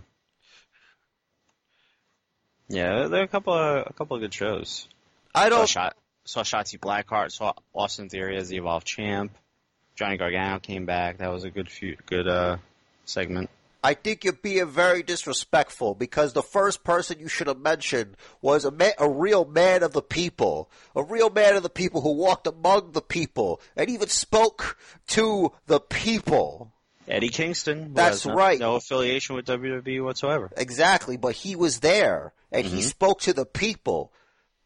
Yeah, 2.69 3.07
there 3.09 3.21
are 3.21 3.25
a 3.25 3.27
couple 3.27 3.53
of 3.53 3.85
a 3.87 3.93
couple 3.93 4.15
of 4.15 4.21
good 4.21 4.33
shows. 4.33 4.87
I 5.35 5.49
Saw 5.49 5.49
don't. 5.49 5.69
shot 5.69 5.95
saw 6.25 6.41
Shotzi 6.41 6.79
Blackheart, 6.79 7.31
saw 7.31 7.53
Austin 7.75 8.09
Theory 8.09 8.37
as 8.37 8.49
the 8.49 8.57
Evolved 8.57 8.87
champ. 8.87 9.37
Johnny 9.95 10.17
Gargano 10.17 10.57
came 10.59 10.85
back. 10.87 11.19
That 11.19 11.31
was 11.31 11.43
a 11.43 11.51
good 11.51 11.69
few, 11.69 11.95
good 12.07 12.27
uh 12.27 12.57
segment. 13.05 13.51
I 13.83 13.93
think 13.95 14.23
you're 14.23 14.33
being 14.33 14.67
very 14.69 15.03
disrespectful 15.03 15.93
because 15.93 16.31
the 16.33 16.41
first 16.41 16.83
person 16.85 17.19
you 17.19 17.27
should 17.27 17.47
have 17.47 17.59
mentioned 17.59 18.15
was 18.41 18.63
a 18.63 18.71
ma- 18.71 18.91
a 18.97 19.09
real 19.09 19.43
man 19.45 19.83
of 19.83 19.91
the 19.91 20.01
people, 20.01 20.69
a 20.95 21.03
real 21.03 21.29
man 21.29 21.55
of 21.55 21.63
the 21.63 21.69
people 21.69 21.99
who 22.01 22.13
walked 22.13 22.47
among 22.47 22.93
the 22.93 23.01
people 23.01 23.59
and 23.75 23.89
even 23.89 24.07
spoke 24.07 24.77
to 25.07 25.51
the 25.67 25.79
people. 25.81 26.71
Eddie 27.09 27.27
Kingston. 27.27 27.93
That's 27.93 28.25
no, 28.25 28.33
right. 28.33 28.57
No 28.57 28.75
affiliation 28.75 29.35
with 29.35 29.45
WWE 29.45 30.01
whatsoever. 30.03 30.49
Exactly, 30.55 31.17
but 31.17 31.33
he 31.35 31.55
was 31.57 31.81
there 31.81 32.31
and 32.51 32.65
he 32.65 32.79
Mhm. 32.79 32.83
spoke 32.83 33.19
to 33.21 33.33
the 33.33 33.45
people. 33.45 34.13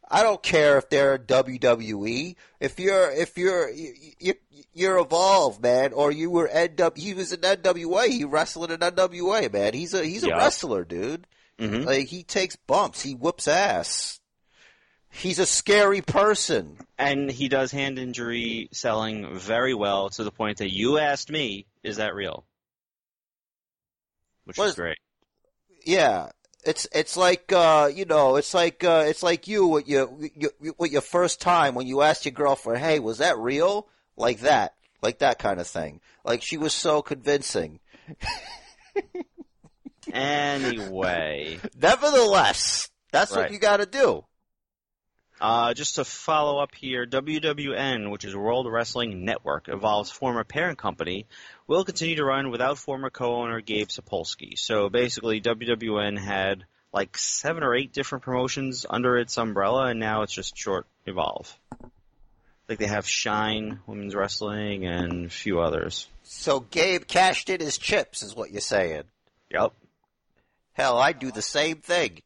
I 0.09 0.23
don't 0.23 0.41
care 0.41 0.77
if 0.77 0.89
they're 0.89 1.17
WWE. 1.17 2.35
If 2.61 2.79
you're 2.79 3.11
if 3.11 3.37
you're 3.37 3.69
you, 3.69 3.93
you, 4.19 4.33
you're 4.73 4.99
evolved, 4.99 5.61
man, 5.61 5.91
or 5.93 6.11
you 6.11 6.29
were 6.29 6.47
NW. 6.47 6.97
He 6.97 7.13
was 7.13 7.33
in 7.33 7.41
NWA. 7.41 8.07
He 8.07 8.23
wrestled 8.23 8.71
in 8.71 8.79
NWA, 8.79 9.51
man. 9.51 9.73
He's 9.73 9.93
a 9.93 10.05
he's 10.05 10.23
a 10.23 10.29
Yeah. 10.29 10.37
wrestler, 10.37 10.85
dude. 10.85 11.27
hmm 11.59 11.81
Like 11.81 12.07
he 12.07 12.23
takes 12.23 12.55
bumps. 12.55 13.01
He 13.01 13.13
whoops 13.15 13.47
ass. 13.47 14.19
He's 15.09 15.39
a 15.39 15.45
scary 15.45 16.01
person. 16.01 16.77
And 16.97 17.29
he 17.31 17.49
does 17.49 17.71
hand 17.71 17.97
injury 17.99 18.69
selling 18.71 19.37
very 19.37 19.73
well 19.73 20.09
to 20.11 20.23
the 20.23 20.31
point 20.31 20.57
that 20.59 20.71
you 20.71 20.99
asked 20.99 21.29
me, 21.31 21.65
"Is 21.83 21.97
that 21.97 22.13
real?" 22.15 22.45
Which 24.45 24.59
is 24.59 24.65
is- 24.69 24.75
great. 24.75 24.97
Yeah. 25.85 26.29
It's 26.65 26.87
it's 26.91 27.15
like 27.15 27.51
uh 27.53 27.89
you 27.93 28.05
know 28.05 28.35
it's 28.35 28.53
like 28.53 28.83
uh 28.83 29.05
it's 29.07 29.23
like 29.23 29.47
you 29.47 29.67
with 29.67 29.87
your 29.87 30.09
you, 30.35 30.51
with 30.77 30.91
your 30.91 31.01
first 31.01 31.39
time 31.39 31.75
when 31.75 31.87
you 31.87 32.01
asked 32.01 32.25
your 32.25 32.33
girlfriend 32.33 32.83
hey 32.83 32.99
was 32.99 33.19
that 33.19 33.37
real? 33.37 33.87
Like 34.17 34.41
that. 34.41 34.73
Like 35.01 35.19
that 35.19 35.39
kind 35.39 35.59
of 35.61 35.67
thing. 35.67 36.01
Like 36.25 36.41
she 36.41 36.57
was 36.57 36.73
so 36.73 37.01
convincing. 37.01 37.79
Anyway, 40.13 41.59
nevertheless 41.77 42.89
that's 43.11 43.31
Right. 43.31 43.43
what 43.43 43.51
you 43.51 43.59
got 43.59 43.77
to 43.77 43.85
do. 43.85 44.23
Uh, 45.39 45.73
just 45.73 45.95
to 45.95 46.03
follow 46.03 46.59
up 46.59 46.73
here, 46.73 47.05
WWN, 47.05 48.09
which 48.09 48.25
is 48.25 48.35
World 48.35 48.67
Wrestling 48.71 49.23
Network, 49.23 49.67
Evolve's 49.69 50.09
former 50.09 50.43
parent 50.43 50.79
company, 50.79 51.27
will 51.67 51.83
continue 51.83 52.15
to 52.15 52.23
run 52.25 52.49
without 52.49 52.77
former 52.77 53.09
co-owner 53.09 53.61
Gabe 53.61 53.89
Sapolsky. 53.89 54.57
So 54.57 54.89
basically, 54.89 55.41
WWN 55.41 56.17
had 56.17 56.63
like 56.93 57.17
seven 57.17 57.63
or 57.63 57.75
eight 57.75 57.93
different 57.93 58.23
promotions 58.23 58.85
under 58.89 59.17
its 59.17 59.37
umbrella, 59.37 59.87
and 59.87 59.99
now 59.99 60.21
it's 60.23 60.33
just 60.33 60.57
short 60.57 60.87
Evolve. 61.05 61.55
Like 62.69 62.79
they 62.79 62.87
have 62.87 63.07
Shine 63.07 63.79
Women's 63.87 64.15
Wrestling 64.15 64.85
and 64.85 65.25
a 65.25 65.29
few 65.29 65.59
others. 65.61 66.07
so 66.23 66.59
Gabe 66.59 67.05
cashed 67.07 67.49
in 67.49 67.59
his 67.61 67.77
chips 67.77 68.23
is 68.23 68.35
what 68.35 68.51
you're 68.51 68.59
saying 68.59 69.03
Yep. 69.51 69.71
hell 70.73 70.97
I 70.97 71.13
do 71.13 71.31
the 71.31 71.41
same 71.41 71.77
thing 71.77 72.21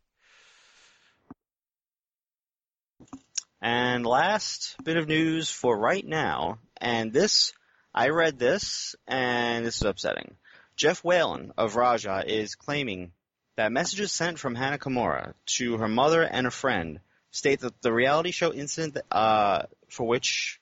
And 3.62 4.03
last 4.07 4.75
bit 4.83 4.98
of 4.98 5.07
news 5.07 5.51
for 5.51 5.77
right 5.77 6.03
now, 6.05 6.57
and 6.77 7.13
this, 7.13 7.53
I 7.93 8.10
read 8.10 8.39
this, 8.39 8.95
and 9.07 9.65
this 9.65 9.77
is 9.77 9.83
upsetting. 9.83 10.36
Jeff 10.77 11.03
Whalen 11.03 11.51
of 11.57 11.75
Raja 11.75 12.24
is 12.25 12.55
claiming 12.55 13.12
that 13.57 13.71
messages 13.71 14.12
sent 14.12 14.39
from 14.39 14.55
Hana 14.55 14.77
Kimura 14.77 15.33
to 15.57 15.77
her 15.77 15.89
mother 15.89 16.24
and 16.24 16.48
a 16.48 16.51
friend 16.51 17.01
state 17.31 17.60
that 17.62 17.81
the 17.81 17.91
reality 17.91 18.31
show 18.31 18.53
incident 18.53 18.98
uh, 19.12 19.63
for 19.89 20.07
which 20.07 20.62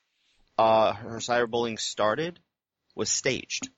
uh, 0.58 0.92
her 0.92 1.18
cyberbullying 1.18 1.78
started 1.78 2.40
was 2.94 3.10
staged. 3.10 3.68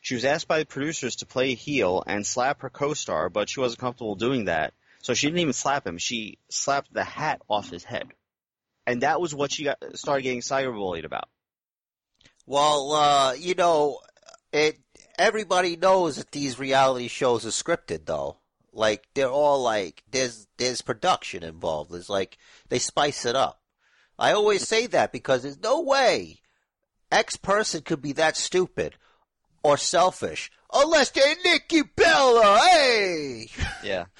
She 0.00 0.14
was 0.14 0.24
asked 0.24 0.48
by 0.48 0.58
the 0.58 0.66
producers 0.66 1.16
to 1.16 1.26
play 1.26 1.54
heel 1.54 2.02
and 2.06 2.26
slap 2.26 2.62
her 2.62 2.70
co-star, 2.70 3.28
but 3.28 3.48
she 3.48 3.60
wasn't 3.60 3.80
comfortable 3.80 4.14
doing 4.16 4.46
that. 4.46 4.74
So 5.02 5.14
she 5.14 5.28
didn't 5.28 5.40
even 5.40 5.52
slap 5.52 5.86
him. 5.86 5.98
She 5.98 6.38
slapped 6.50 6.92
the 6.92 7.04
hat 7.04 7.40
off 7.48 7.70
his 7.70 7.84
head. 7.84 8.08
And 8.86 9.02
that 9.02 9.20
was 9.20 9.34
what 9.34 9.52
she 9.52 9.64
got, 9.64 9.78
started 9.94 10.22
getting 10.22 10.40
cyberbullied 10.40 11.04
about. 11.04 11.28
Well, 12.48 12.92
uh, 12.92 13.32
you 13.34 13.54
know, 13.54 13.98
it. 14.54 14.78
Everybody 15.18 15.76
knows 15.76 16.16
that 16.16 16.32
these 16.32 16.58
reality 16.58 17.08
shows 17.08 17.44
are 17.44 17.50
scripted, 17.50 18.06
though. 18.06 18.38
Like 18.72 19.06
they're 19.14 19.28
all 19.28 19.62
like 19.62 20.02
there's 20.10 20.46
there's 20.56 20.80
production 20.80 21.42
involved. 21.42 21.90
There's 21.90 22.08
like 22.08 22.38
they 22.70 22.78
spice 22.78 23.26
it 23.26 23.36
up. 23.36 23.60
I 24.18 24.32
always 24.32 24.66
say 24.66 24.86
that 24.86 25.12
because 25.12 25.42
there's 25.42 25.62
no 25.62 25.82
way 25.82 26.38
X 27.12 27.36
person 27.36 27.82
could 27.82 28.00
be 28.00 28.12
that 28.12 28.34
stupid 28.34 28.94
or 29.62 29.76
selfish 29.76 30.50
unless 30.72 31.10
they're 31.10 31.36
Nikki 31.44 31.82
Bella. 31.82 32.60
Hey. 32.70 33.48
Yeah. 33.84 34.06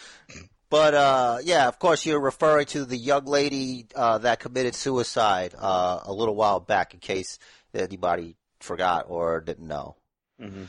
But 0.70 0.92
uh, 0.92 1.38
yeah, 1.44 1.66
of 1.66 1.78
course, 1.78 2.04
you're 2.04 2.20
referring 2.20 2.66
to 2.66 2.85
the 2.85 2.94
young 2.94 3.25
lady 3.25 3.87
uh, 3.94 4.18
that 4.18 4.38
committed 4.38 4.75
suicide 4.75 5.54
uh, 5.58 6.00
a 6.02 6.12
little 6.12 6.35
while 6.35 6.61
back, 6.61 6.92
in 6.92 7.00
case 7.00 7.38
anybody 7.75 8.37
forgot 8.60 9.06
or 9.08 9.40
didn't 9.40 9.68
know. 9.68 9.96
hmm 10.40 10.64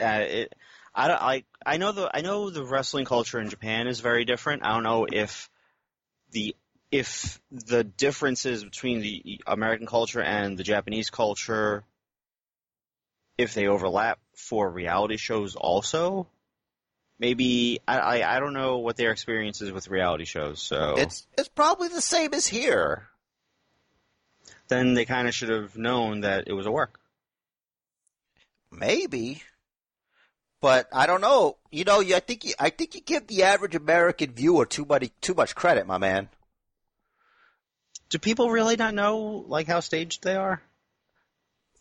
Uh, 0.00 0.24
it, 0.28 0.54
I 0.94 1.08
don't 1.08 1.22
I 1.22 1.44
I 1.64 1.76
know 1.78 1.92
the 1.92 2.10
I 2.14 2.20
know 2.20 2.50
the 2.50 2.64
wrestling 2.64 3.04
culture 3.04 3.40
in 3.40 3.48
Japan 3.48 3.86
is 3.86 4.00
very 4.00 4.24
different. 4.24 4.64
I 4.64 4.72
don't 4.74 4.82
know 4.82 5.06
if 5.10 5.48
the 6.32 6.54
if 6.90 7.40
the 7.50 7.84
differences 7.84 8.62
between 8.64 9.00
the 9.00 9.40
American 9.46 9.86
culture 9.86 10.22
and 10.22 10.58
the 10.58 10.64
Japanese 10.64 11.10
culture 11.10 11.84
if 13.38 13.54
they 13.54 13.66
overlap 13.66 14.18
for 14.34 14.70
reality 14.70 15.16
shows 15.16 15.56
also. 15.56 16.28
Maybe 17.18 17.80
I, 17.88 17.98
I 17.98 18.36
I 18.36 18.40
don't 18.40 18.52
know 18.52 18.78
what 18.78 18.96
their 18.96 19.10
experience 19.10 19.62
is 19.62 19.72
with 19.72 19.88
reality 19.88 20.24
shows, 20.26 20.60
so 20.60 20.94
It's 20.98 21.26
it's 21.38 21.48
probably 21.48 21.88
the 21.88 22.02
same 22.02 22.34
as 22.34 22.46
here. 22.46 23.08
Then 24.68 24.94
they 24.94 25.04
kind 25.04 25.28
of 25.28 25.34
should 25.34 25.48
have 25.48 25.76
known 25.76 26.20
that 26.20 26.48
it 26.48 26.52
was 26.52 26.66
a 26.66 26.70
work. 26.70 26.98
Maybe. 28.70 29.42
But 30.60 30.88
I 30.92 31.06
don't 31.06 31.20
know. 31.20 31.56
You 31.70 31.84
know, 31.84 32.00
you- 32.00 32.16
I 32.16 32.20
think 32.20 32.44
you, 32.44 32.54
I 32.58 32.70
think 32.70 32.94
you 32.94 33.00
give 33.00 33.26
the 33.26 33.42
average 33.44 33.74
American 33.74 34.32
viewer 34.32 34.66
too 34.66 34.84
much 34.84 35.10
too 35.20 35.34
much 35.34 35.54
credit, 35.54 35.86
my 35.86 35.98
man. 35.98 36.28
Do 38.08 38.18
people 38.18 38.50
really 38.50 38.76
not 38.76 38.94
know 38.94 39.44
like 39.48 39.66
how 39.66 39.80
staged 39.80 40.22
they 40.22 40.34
are? 40.36 40.62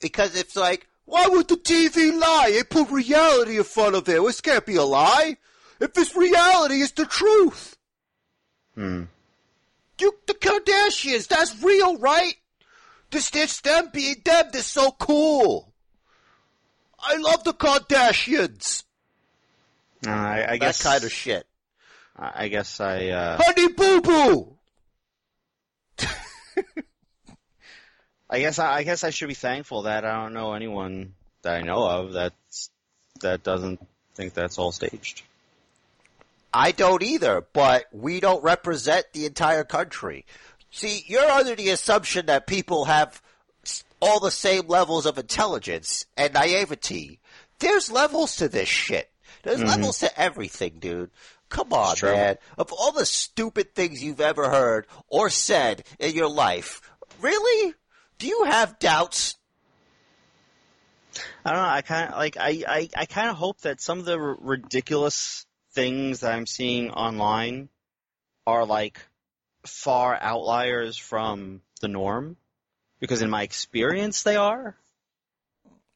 Because 0.01 0.35
it's 0.35 0.55
like, 0.55 0.87
why 1.05 1.27
would 1.27 1.47
the 1.47 1.55
TV 1.55 2.17
lie? 2.19 2.49
It 2.51 2.69
put 2.69 2.89
reality 2.89 3.57
in 3.57 3.63
front 3.63 3.95
of 3.95 4.09
it. 4.09 4.21
This 4.21 4.41
can't 4.41 4.65
be 4.65 4.75
a 4.75 4.83
lie. 4.83 5.37
If 5.79 5.97
it's 5.97 6.15
reality, 6.15 6.75
it's 6.81 6.91
the 6.93 7.05
truth. 7.05 7.77
Hmm. 8.75 9.03
You, 9.99 10.13
the 10.27 10.33
Kardashians, 10.33 11.27
that's 11.27 11.61
real, 11.63 11.97
right? 11.97 12.35
This, 13.15 13.29
this, 13.29 13.61
them 13.61 13.91
being 13.93 14.17
them, 14.25 14.47
they're 14.51 14.61
so 14.61 14.91
cool. 14.91 15.71
I 16.99 17.15
love 17.15 17.45
the 17.45 17.53
Kardashians. 17.53 18.83
Uh, 20.05 20.09
I, 20.09 20.43
I 20.43 20.45
that 20.47 20.59
guess 20.59 20.83
kind 20.83 21.01
of 21.01 21.13
shit. 21.13 21.47
I 22.17 22.31
I 22.43 22.47
guess 22.49 22.81
I 22.81 23.07
uh, 23.07 23.37
Honey 23.41 23.69
Boo 23.71 24.01
Boo! 24.01 24.57
I 28.29 28.39
guess 28.39 28.59
I, 28.59 28.79
I 28.79 28.83
guess 28.83 29.05
I 29.05 29.11
should 29.11 29.29
be 29.29 29.33
thankful 29.33 29.83
that 29.83 30.03
I 30.03 30.21
don't 30.21 30.33
know 30.33 30.51
anyone 30.51 31.13
that 31.43 31.55
I 31.55 31.61
know 31.61 31.87
of 31.87 32.11
that's 32.11 32.69
that 33.21 33.43
doesn't 33.43 33.79
think 34.15 34.33
that's 34.33 34.57
all 34.57 34.73
staged. 34.73 35.21
I 36.53 36.73
don't 36.73 37.01
either, 37.01 37.47
but 37.53 37.85
we 37.93 38.19
don't 38.19 38.43
represent 38.43 39.05
the 39.13 39.25
entire 39.25 39.63
country. 39.63 40.25
See, 40.75 41.05
you're 41.07 41.31
under 41.31 41.55
the 41.55 41.69
assumption 41.69 42.25
that 42.25 42.47
people 42.47 42.83
have 42.83 43.21
all 44.01 44.19
the 44.19 44.29
same 44.29 44.67
levels 44.67 45.05
of 45.05 45.17
intelligence 45.17 46.05
and 46.17 46.33
naivety. 46.33 47.21
There's 47.59 47.89
levels 47.89 48.35
to 48.35 48.49
this 48.49 48.67
shit. 48.67 49.09
There's 49.43 49.59
mm-hmm. 49.59 49.69
levels 49.69 49.99
to 49.99 50.19
everything, 50.19 50.79
dude. 50.79 51.11
Come 51.47 51.71
on, 51.71 51.95
man. 52.03 52.35
Of 52.57 52.73
all 52.73 52.91
the 52.91 53.05
stupid 53.05 53.73
things 53.73 54.03
you've 54.03 54.19
ever 54.19 54.49
heard 54.49 54.85
or 55.07 55.29
said 55.29 55.85
in 55.97 56.13
your 56.13 56.27
life, 56.27 56.81
really? 57.21 57.73
Do 58.19 58.27
you 58.27 58.43
have 58.43 58.77
doubts? 58.77 59.37
I 61.45 61.53
don't 61.53 61.61
know. 61.61 61.69
I 61.69 61.83
kind 61.83 62.11
of 62.11 62.17
like 62.17 62.35
I 62.37 62.63
I, 62.67 62.89
I 62.97 63.05
kind 63.05 63.29
of 63.29 63.37
hope 63.37 63.61
that 63.61 63.79
some 63.79 63.99
of 63.99 64.05
the 64.05 64.19
r- 64.19 64.37
ridiculous 64.41 65.45
things 65.71 66.19
that 66.19 66.33
I'm 66.33 66.45
seeing 66.45 66.91
online 66.91 67.69
are 68.45 68.65
like 68.65 68.99
far 69.65 70.15
outliers 70.19 70.97
from 70.97 71.61
the 71.81 71.87
norm, 71.87 72.37
because 72.99 73.21
in 73.21 73.29
my 73.29 73.43
experience 73.43 74.23
they 74.23 74.35
are. 74.35 74.75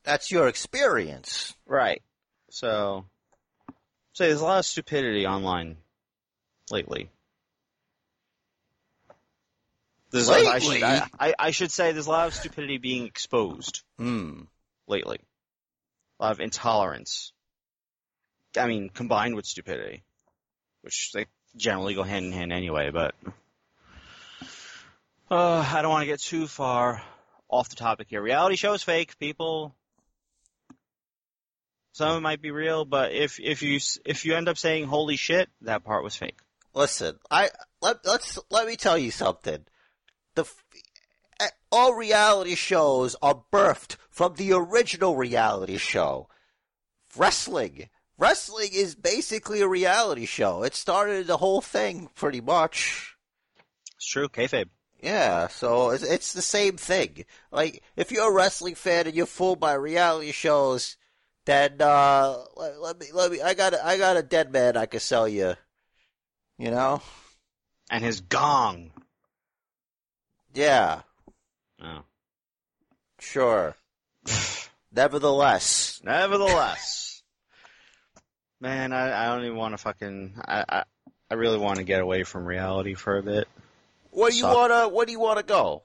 That's 0.04 0.32
your 0.32 0.48
experience. 0.48 1.56
Right. 1.66 2.02
So, 2.50 3.06
so 4.14 4.24
there's 4.26 4.42
a 4.42 4.46
lot 4.46 4.60
of 4.60 4.66
stupidity 4.66 5.26
online 5.28 5.78
lately. 6.72 7.10
There's 10.12 10.30
a- 10.30 10.34
I, 10.34 10.60
should, 10.60 10.70
Lately? 10.70 10.84
I, 10.84 11.08
I, 11.20 11.34
I 11.38 11.52
should 11.52 11.72
say 11.72 11.92
there's 11.92 12.08
a 12.08 12.12
lot 12.12 12.28
of 12.28 12.34
stupidity 12.34 12.78
being 12.78 13.06
exposed 13.06 13.84
Hmm. 13.98 14.42
lately. 14.88 15.20
A 16.20 16.24
lot 16.24 16.32
of 16.32 16.40
intolerance. 16.40 17.32
I 18.58 18.66
mean, 18.68 18.90
combined 18.90 19.36
with 19.36 19.46
stupidity, 19.46 20.04
which 20.82 21.12
they 21.14 21.28
generally 21.56 21.94
go 21.94 22.02
hand 22.04 22.26
in 22.26 22.32
hand 22.32 22.52
anyway. 22.52 22.90
But 22.90 23.14
uh, 25.30 25.70
I 25.72 25.82
don't 25.82 25.92
want 25.92 26.04
to 26.04 26.08
get 26.08 26.22
too 26.22 26.48
far 26.48 27.02
off 27.50 27.70
the 27.70 27.76
topic 27.76 28.08
here. 28.10 28.22
Reality 28.22 28.56
shows 28.56 28.84
fake, 28.84 29.18
people. 29.20 29.76
Some 31.94 32.12
of 32.12 32.18
it 32.18 32.22
might 32.22 32.42
be 32.42 32.52
real, 32.52 32.86
but 32.86 33.12
if 33.12 33.40
if 33.40 33.62
you 33.62 33.80
if 34.06 34.26
you 34.26 34.36
end 34.36 34.48
up 34.48 34.58
saying 34.58 34.86
"holy 34.86 35.16
shit," 35.16 35.50
that 35.62 35.84
part 35.84 36.04
was 36.04 36.16
fake. 36.16 36.40
Listen, 36.74 37.18
I 37.30 37.50
let 37.82 38.06
let's 38.06 38.40
let 38.50 38.68
me 38.68 38.76
tell 38.76 38.98
you 38.98 39.12
something. 39.12 39.66
The 40.36 40.46
all 41.72 41.94
reality 41.94 42.56
shows 42.56 43.16
are 43.22 43.44
birthed 43.52 43.98
from 44.10 44.36
the 44.36 44.54
original 44.54 45.16
reality 45.16 45.78
show. 45.78 46.28
Wrestling, 47.16 47.90
wrestling 48.18 48.70
is 48.74 48.96
basically 48.96 49.62
a 49.62 49.68
reality 49.68 50.26
show. 50.26 50.64
It 50.64 50.76
started 50.76 51.28
the 51.28 51.38
whole 51.38 51.62
thing 51.62 52.10
pretty 52.16 52.42
much. 52.42 53.16
It's 53.98 54.08
true, 54.08 54.30
kayfabe. 54.30 54.70
Yeah, 55.02 55.48
so 55.48 55.92
it's, 55.92 56.04
it's 56.04 56.34
the 56.34 56.42
same 56.42 56.76
thing. 56.78 57.26
Like 57.52 57.84
if 57.96 58.12
you're 58.12 58.30
a 58.30 58.34
wrestling 58.34 58.76
fan 58.76 59.08
and 59.08 59.16
you're 59.16 59.26
fooled 59.26 59.60
by 59.60 59.74
reality 59.74 60.32
shows, 60.32 60.98
then 61.46 61.78
uh, 61.80 62.44
let, 62.56 62.82
let 62.82 63.00
me 63.00 63.08
let 63.14 63.32
me. 63.32 63.42
I 63.42 63.54
got 63.54 63.74
a, 63.74 63.86
I 63.86 63.98
got 63.98 64.18
a 64.18 64.24
dead 64.24 64.52
man 64.52 64.76
I 64.76 64.86
can 64.86 65.00
sell 65.00 65.28
you. 65.28 65.56
You 66.58 66.72
know? 66.72 67.02
And 67.90 68.04
his 68.04 68.20
gong. 68.22 68.92
Yeah. 70.54 71.02
Oh. 71.82 72.04
Sure. 73.20 73.76
Nevertheless, 74.92 76.02
Nevertheless, 76.04 77.22
man, 78.60 78.92
I, 78.92 79.24
I 79.24 79.36
don't 79.36 79.46
even 79.46 79.56
want 79.56 79.74
to 79.74 79.78
fucking. 79.78 80.34
I, 80.44 80.66
I 80.68 80.84
I 81.32 81.36
really 81.36 81.60
want 81.60 81.78
to 81.78 81.84
get 81.84 82.02
away 82.02 82.24
from 82.24 82.46
reality 82.46 82.96
for 82.96 83.18
a 83.18 83.24
bit. 83.24 83.48
Where 84.12 84.32
do 84.32 84.38
you 84.38 84.46
wanna 84.46 84.90
where 84.90 85.06
do 85.06 85.12
you 85.12 85.20
wanna 85.20 85.44
go? 85.44 85.84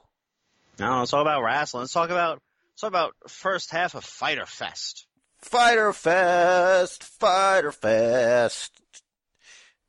No, 0.78 0.98
let's 1.00 1.10
talk 1.10 1.20
about 1.20 1.42
wrestling. 1.42 1.82
Let's 1.82 1.92
talk 1.92 2.10
about 2.10 2.40
let's 2.72 2.80
talk 2.80 2.88
about 2.88 3.14
first 3.28 3.70
half 3.70 3.94
of 3.94 4.04
Fyter 4.04 4.46
Fest. 4.46 5.06
Fyter 5.38 5.92
Fest, 5.92 7.04
Fyter 7.04 7.70
Fest, 7.70 8.72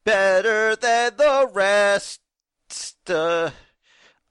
better 0.03 0.75
than 0.75 1.15
the 1.17 1.49
rest. 1.53 2.19
Uh, 3.07 3.51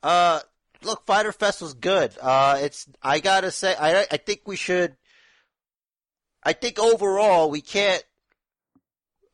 uh, 0.03 0.41
look, 0.83 1.07
Fyter 1.07 1.33
Fest 1.33 1.63
was 1.63 1.75
good. 1.75 2.13
Uh, 2.21 2.59
it's 2.61 2.87
I 3.03 3.21
gotta 3.21 3.51
say, 3.51 3.75
I 3.75 4.07
I 4.11 4.17
think 4.19 4.43
we 4.47 4.57
should. 4.57 4.97
I 6.43 6.53
think 6.53 6.79
overall 6.79 7.51
we 7.51 7.63
can't. 7.63 8.05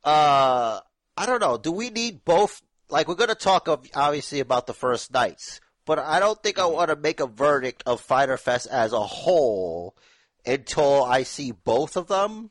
Uh, 0.05 0.81
I 1.17 1.27
don't 1.27 1.41
know. 1.41 1.59
Do 1.59 1.73
we 1.73 1.91
need 1.91 2.25
both? 2.25 2.63
Like 2.91 3.09
we're 3.09 3.15
gonna 3.15 3.35
talk 3.35 3.69
of 3.69 3.87
obviously 3.95 4.41
about 4.41 4.67
the 4.67 4.75
first 4.75 5.13
nights, 5.13 5.61
but 5.87 5.99
I 5.99 6.21
don't 6.21 6.41
think 6.43 6.59
I 6.59 6.67
want 6.67 6.91
to 6.91 6.97
make 6.97 7.21
a 7.21 7.27
verdict 7.27 7.83
of 7.87 8.01
Fyter 8.01 8.37
Fest 8.37 8.67
as 8.67 8.93
a 8.93 9.01
whole 9.01 9.97
until 10.45 11.05
I 11.05 11.23
see 11.23 11.53
both 11.53 11.97
of 11.97 12.09
them. 12.09 12.51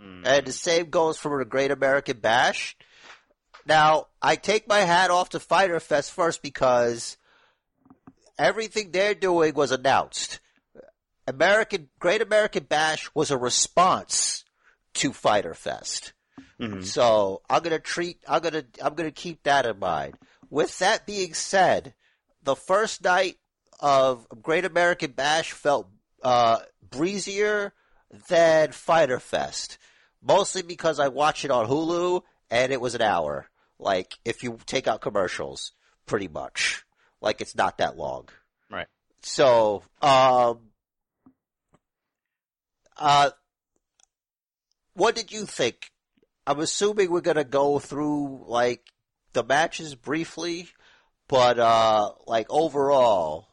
Mm. 0.00 0.26
And 0.26 0.46
the 0.46 0.52
same 0.52 0.90
goes 0.90 1.18
for 1.18 1.38
the 1.38 1.44
Great 1.44 1.70
American 1.70 2.18
Bash. 2.18 2.76
Now, 3.66 4.06
I 4.22 4.36
take 4.36 4.66
my 4.66 4.80
hat 4.80 5.10
off 5.10 5.30
to 5.30 5.40
Fyter 5.40 5.80
Fest 5.80 6.12
first 6.12 6.42
because 6.42 7.16
everything 8.38 8.90
they're 8.90 9.14
doing 9.14 9.54
was 9.54 9.70
announced. 9.70 10.40
American 11.26 11.88
Great 11.98 12.22
American 12.22 12.64
Bash 12.64 13.10
was 13.14 13.30
a 13.30 13.36
response 13.36 14.44
to 14.94 15.12
Fyter 15.12 15.54
Fest. 15.54 16.12
Mhm. 16.58 16.84
So 16.84 17.42
I'm 17.48 17.62
gonna 17.62 17.78
treat 17.78 18.18
I'm 18.28 18.42
gonna 18.42 18.64
I'm 18.82 18.94
gonna 18.94 19.10
keep 19.10 19.42
that 19.44 19.66
in 19.66 19.78
mind. 19.78 20.16
With 20.50 20.78
that 20.78 21.06
being 21.06 21.34
said, 21.34 21.94
the 22.42 22.56
first 22.56 23.02
night 23.04 23.36
of 23.78 24.26
Great 24.42 24.64
American 24.64 25.12
Bash 25.12 25.52
felt 25.52 25.88
uh, 26.22 26.58
breezier 26.82 27.72
than 28.28 28.72
Fyter 28.72 29.20
Fest, 29.20 29.78
mostly 30.22 30.62
because 30.62 30.98
I 30.98 31.08
watched 31.08 31.44
it 31.44 31.50
on 31.50 31.68
Hulu 31.68 32.22
and 32.50 32.72
it 32.72 32.80
was 32.80 32.94
an 32.94 33.02
hour. 33.02 33.48
Like 33.78 34.18
if 34.24 34.42
you 34.42 34.58
take 34.66 34.86
out 34.86 35.00
commercials, 35.00 35.72
pretty 36.06 36.28
much. 36.28 36.84
Like 37.20 37.40
it's 37.40 37.54
not 37.54 37.78
that 37.78 37.96
long. 37.96 38.28
Right. 38.70 38.86
So, 39.22 39.82
um, 40.00 40.70
uh, 42.96 43.30
what 44.94 45.14
did 45.14 45.32
you 45.32 45.44
think? 45.46 45.90
I'm 46.46 46.60
assuming 46.60 47.10
we're 47.10 47.20
gonna 47.20 47.44
go 47.44 47.78
through 47.78 48.44
like 48.46 48.82
the 49.32 49.44
matches 49.44 49.94
briefly, 49.94 50.68
but 51.28 51.58
uh, 51.58 52.10
like 52.26 52.46
overall, 52.50 53.48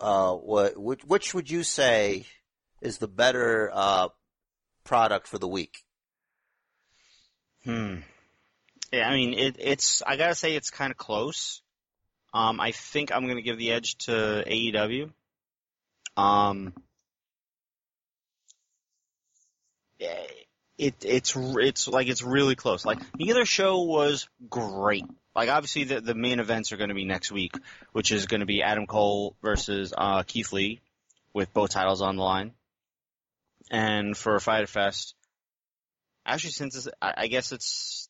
uh, 0.00 0.32
what 0.32 0.76
which, 0.76 1.04
which 1.04 1.34
would 1.34 1.50
you 1.50 1.62
say 1.62 2.26
is 2.80 2.98
the 2.98 3.08
better 3.08 3.70
uh 3.72 4.08
product 4.84 5.26
for 5.26 5.38
the 5.38 5.48
week? 5.48 5.84
Hmm. 7.64 7.96
Yeah, 8.92 9.08
I 9.08 9.14
mean, 9.14 9.34
it, 9.34 9.56
it's. 9.58 10.02
I 10.06 10.16
gotta 10.16 10.34
say, 10.34 10.54
it's 10.54 10.70
kind 10.70 10.90
of 10.90 10.96
close. 10.96 11.62
Um, 12.32 12.60
I 12.60 12.72
think 12.72 13.12
I'm 13.12 13.26
gonna 13.26 13.42
give 13.42 13.58
the 13.58 13.72
edge 13.72 13.96
to 14.06 14.44
AEW. 14.46 15.10
Um, 16.16 16.74
eh, 20.00 20.26
it 20.78 20.94
it's 21.04 21.34
it's 21.36 21.88
like 21.88 22.08
it's 22.08 22.22
really 22.22 22.56
close. 22.56 22.84
Like 22.84 22.98
neither 23.18 23.44
show 23.44 23.82
was 23.82 24.28
great. 24.48 25.04
Like 25.34 25.48
obviously 25.48 25.84
the 25.84 26.00
the 26.00 26.14
main 26.14 26.40
events 26.40 26.72
are 26.72 26.76
going 26.76 26.88
to 26.88 26.94
be 26.94 27.04
next 27.04 27.30
week, 27.30 27.54
which 27.92 28.12
is 28.12 28.26
going 28.26 28.40
to 28.40 28.46
be 28.46 28.62
Adam 28.62 28.86
Cole 28.86 29.36
versus 29.42 29.92
uh, 29.96 30.22
Keith 30.24 30.52
Lee, 30.52 30.80
with 31.32 31.52
both 31.52 31.70
titles 31.70 32.02
on 32.02 32.16
the 32.16 32.22
line. 32.22 32.52
And 33.70 34.16
for 34.16 34.38
Fyter 34.40 34.66
Fest, 34.66 35.14
actually 36.26 36.50
since 36.50 36.76
it's, 36.76 36.88
I, 37.00 37.14
I 37.18 37.26
guess 37.28 37.52
it's 37.52 38.08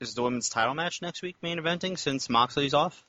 is 0.00 0.14
the 0.14 0.22
women's 0.22 0.48
title 0.48 0.74
match 0.74 1.00
next 1.00 1.22
week 1.22 1.36
main 1.42 1.58
eventing 1.58 1.98
since 1.98 2.28
Moxley's 2.28 2.74
off. 2.74 3.04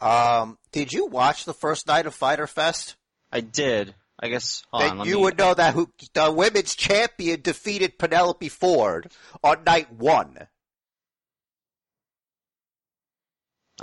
Um, 0.00 0.58
did 0.72 0.92
you 0.92 1.06
watch 1.06 1.44
the 1.44 1.54
first 1.54 1.86
night 1.86 2.06
of 2.06 2.14
Fyter 2.14 2.46
Fest? 2.46 2.96
I 3.32 3.40
did. 3.40 3.94
I 4.22 4.28
guess 4.28 4.62
Then 4.78 5.00
on, 5.00 5.06
you 5.06 5.16
me- 5.16 5.22
would 5.22 5.38
know 5.38 5.54
that 5.54 5.74
who, 5.74 5.90
the 6.12 6.30
women's 6.30 6.74
champion 6.74 7.40
defeated 7.40 7.98
Penelope 7.98 8.48
Ford 8.50 9.10
on 9.42 9.64
night 9.64 9.90
one. 9.92 10.46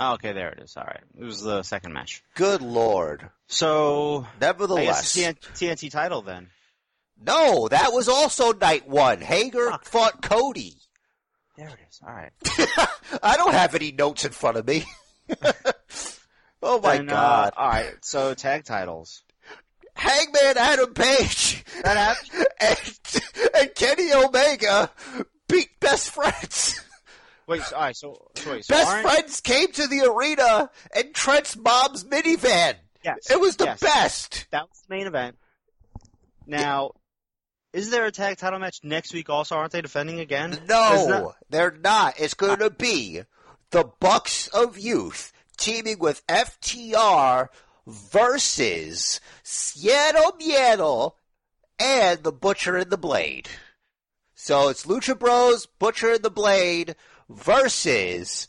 Oh, 0.00 0.12
okay, 0.14 0.32
there 0.32 0.50
it 0.50 0.60
is. 0.60 0.76
All 0.76 0.84
right, 0.84 1.02
it 1.18 1.24
was 1.24 1.42
the 1.42 1.62
second 1.64 1.92
match. 1.92 2.22
Good 2.36 2.62
lord. 2.62 3.28
So 3.48 4.26
Nevertheless, 4.40 5.14
guess 5.16 5.34
the 5.54 5.66
TN- 5.66 5.76
TNT 5.76 5.90
title 5.90 6.22
then. 6.22 6.50
no, 7.20 7.66
that 7.68 7.92
was 7.92 8.08
also 8.08 8.52
night 8.52 8.88
one. 8.88 9.20
Hager 9.20 9.70
Fuck. 9.70 9.84
fought 9.86 10.22
Cody. 10.22 10.74
There 11.56 11.66
it 11.68 11.78
is. 11.90 12.00
All 12.06 12.14
right. 12.14 12.30
I 13.24 13.36
don't 13.36 13.54
have 13.54 13.74
any 13.74 13.90
notes 13.90 14.24
in 14.24 14.30
front 14.30 14.56
of 14.58 14.66
me. 14.68 14.84
oh 16.62 16.80
my 16.80 16.98
Then, 16.98 17.08
uh, 17.08 17.12
god. 17.14 17.52
all 17.56 17.68
right. 17.68 17.94
So 18.02 18.34
tag 18.34 18.64
titles. 18.64 19.24
Hangman 19.98 20.56
Adam 20.56 20.94
Page 20.94 21.64
That 21.82 22.16
and, 22.60 23.50
and 23.54 23.74
Kenny 23.74 24.12
Omega 24.12 24.90
beat 25.48 25.68
best 25.80 26.10
friends. 26.10 26.80
Wait. 27.48 27.62
So, 27.62 27.76
all 27.76 27.82
right. 27.82 27.96
So, 27.96 28.28
so 28.36 28.50
wait. 28.52 28.64
So 28.64 28.74
Best 28.74 28.88
aren't- 28.88 29.08
friends 29.08 29.40
came 29.40 29.72
to 29.72 29.86
the 29.86 30.10
arena 30.12 30.70
and 30.94 31.14
Trent's 31.14 31.56
mom's 31.56 32.04
minivan. 32.04 32.74
Yes. 33.04 33.30
It 33.30 33.40
was 33.40 33.56
the 33.56 33.64
yes. 33.64 33.80
best. 33.80 34.46
That 34.50 34.68
was 34.68 34.82
the 34.86 34.94
main 34.94 35.06
event. 35.06 35.36
Now, 36.46 36.92
is 37.72 37.90
there 37.90 38.04
a 38.06 38.12
tag 38.12 38.36
title 38.36 38.58
match 38.58 38.80
next 38.82 39.12
week? 39.14 39.30
Also, 39.30 39.54
aren't 39.56 39.72
they 39.72 39.80
defending 39.82 40.20
again? 40.20 40.50
No, 40.68 41.06
that- 41.08 41.34
they're 41.50 41.78
not. 41.82 42.14
It's 42.20 42.34
going 42.34 42.58
to 42.58 42.70
be 42.70 43.22
the 43.70 43.84
Bucks 44.00 44.48
of 44.48 44.78
Youth 44.78 45.32
teaming 45.56 45.98
with 45.98 46.26
FTR 46.26 47.48
versus 47.88 49.20
Cero 49.42 50.38
Miedo 50.38 51.14
and 51.80 52.22
the 52.22 52.32
Butcher 52.32 52.76
and 52.76 52.90
the 52.90 52.98
Blade. 52.98 53.48
So 54.34 54.68
it's 54.68 54.84
Lucha 54.86 55.18
Bros, 55.18 55.66
Butcher 55.66 56.12
and 56.12 56.22
the 56.22 56.30
Blade 56.30 56.94
versus 57.30 58.46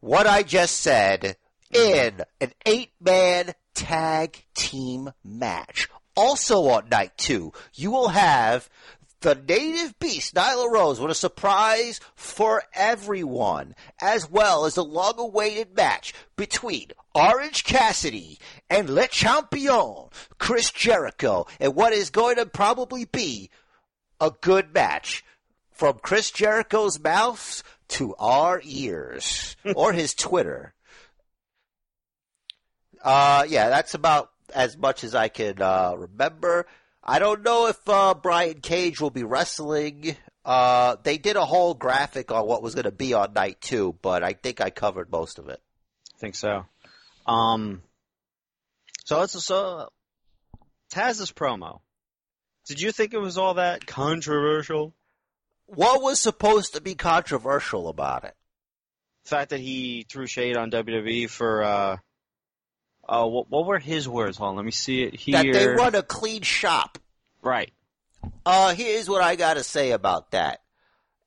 what 0.00 0.26
I 0.26 0.42
just 0.42 0.78
said 0.78 1.36
in 1.72 2.22
an 2.40 2.52
eight-man 2.66 3.54
tag 3.74 4.44
team 4.54 5.12
match. 5.24 5.88
Also 6.14 6.68
on 6.68 6.88
night 6.88 7.16
two, 7.16 7.52
you 7.74 7.90
will 7.90 8.08
have 8.08 8.68
the 9.22 9.34
native 9.34 9.98
beast, 9.98 10.34
Nyla 10.34 10.70
Rose, 10.70 11.00
with 11.00 11.10
a 11.10 11.14
surprise 11.14 12.00
for 12.14 12.62
everyone, 12.74 13.74
as 14.00 14.30
well 14.30 14.64
as 14.64 14.74
the 14.74 14.84
long-awaited 14.84 15.76
match 15.76 16.12
between 16.36 16.88
Orange 17.14 17.64
Cassidy 17.64 18.38
and 18.68 18.90
Le 18.90 19.06
Champion, 19.08 20.08
Chris 20.38 20.70
Jericho, 20.70 21.46
and 21.60 21.74
what 21.74 21.92
is 21.92 22.10
going 22.10 22.36
to 22.36 22.46
probably 22.46 23.04
be 23.04 23.50
a 24.20 24.30
good 24.30 24.72
match 24.74 25.24
from 25.70 25.98
Chris 25.98 26.30
Jericho's 26.30 27.00
mouth 27.00 27.62
to 27.88 28.14
our 28.16 28.60
ears 28.64 29.56
or 29.74 29.92
his 29.92 30.14
Twitter. 30.14 30.74
Uh, 33.02 33.44
yeah, 33.48 33.68
that's 33.68 33.94
about 33.94 34.30
as 34.54 34.76
much 34.76 35.02
as 35.02 35.14
I 35.14 35.28
can 35.28 35.60
uh, 35.60 35.94
remember. 35.96 36.66
I 37.04 37.18
don't 37.18 37.42
know 37.42 37.66
if 37.66 37.88
uh, 37.88 38.14
Brian 38.14 38.60
Cage 38.60 39.00
will 39.00 39.10
be 39.10 39.24
wrestling. 39.24 40.16
Uh, 40.44 40.96
they 41.02 41.18
did 41.18 41.36
a 41.36 41.44
whole 41.44 41.74
graphic 41.74 42.30
on 42.30 42.46
what 42.46 42.62
was 42.62 42.74
going 42.74 42.84
to 42.84 42.92
be 42.92 43.14
on 43.14 43.32
night 43.32 43.60
two, 43.60 43.96
but 44.02 44.22
I 44.22 44.32
think 44.32 44.60
I 44.60 44.70
covered 44.70 45.10
most 45.10 45.38
of 45.38 45.48
it. 45.48 45.60
I 46.14 46.18
think 46.18 46.34
so. 46.36 46.66
Um. 47.26 47.82
So 49.04 49.22
it's 49.22 49.44
so 49.44 49.88
Taz's 50.90 51.32
promo. 51.32 51.80
Did 52.66 52.80
you 52.80 52.92
think 52.92 53.14
it 53.14 53.18
was 53.18 53.38
all 53.38 53.54
that 53.54 53.86
controversial? 53.86 54.94
What 55.66 56.02
was 56.02 56.20
supposed 56.20 56.74
to 56.74 56.80
be 56.80 56.94
controversial 56.94 57.88
about 57.88 58.24
it? 58.24 58.34
The 59.24 59.30
fact 59.30 59.50
that 59.50 59.60
he 59.60 60.06
threw 60.08 60.26
shade 60.26 60.56
on 60.56 60.70
WWE 60.70 61.28
for 61.28 61.62
uh, 61.62 61.96
uh, 63.08 63.26
what, 63.26 63.50
what 63.50 63.66
were 63.66 63.78
his 63.78 64.08
words? 64.08 64.36
Hold 64.36 64.50
on, 64.50 64.56
let 64.56 64.64
me 64.64 64.70
see 64.70 65.02
it 65.02 65.14
here. 65.14 65.42
That 65.42 65.52
they 65.52 65.68
run 65.68 65.94
a 65.94 66.02
clean 66.02 66.42
shop. 66.42 66.98
right. 67.42 67.72
Uh, 68.46 68.72
here's 68.74 69.08
what 69.08 69.20
I 69.20 69.34
gotta 69.34 69.64
say 69.64 69.90
about 69.90 70.30
that. 70.30 70.60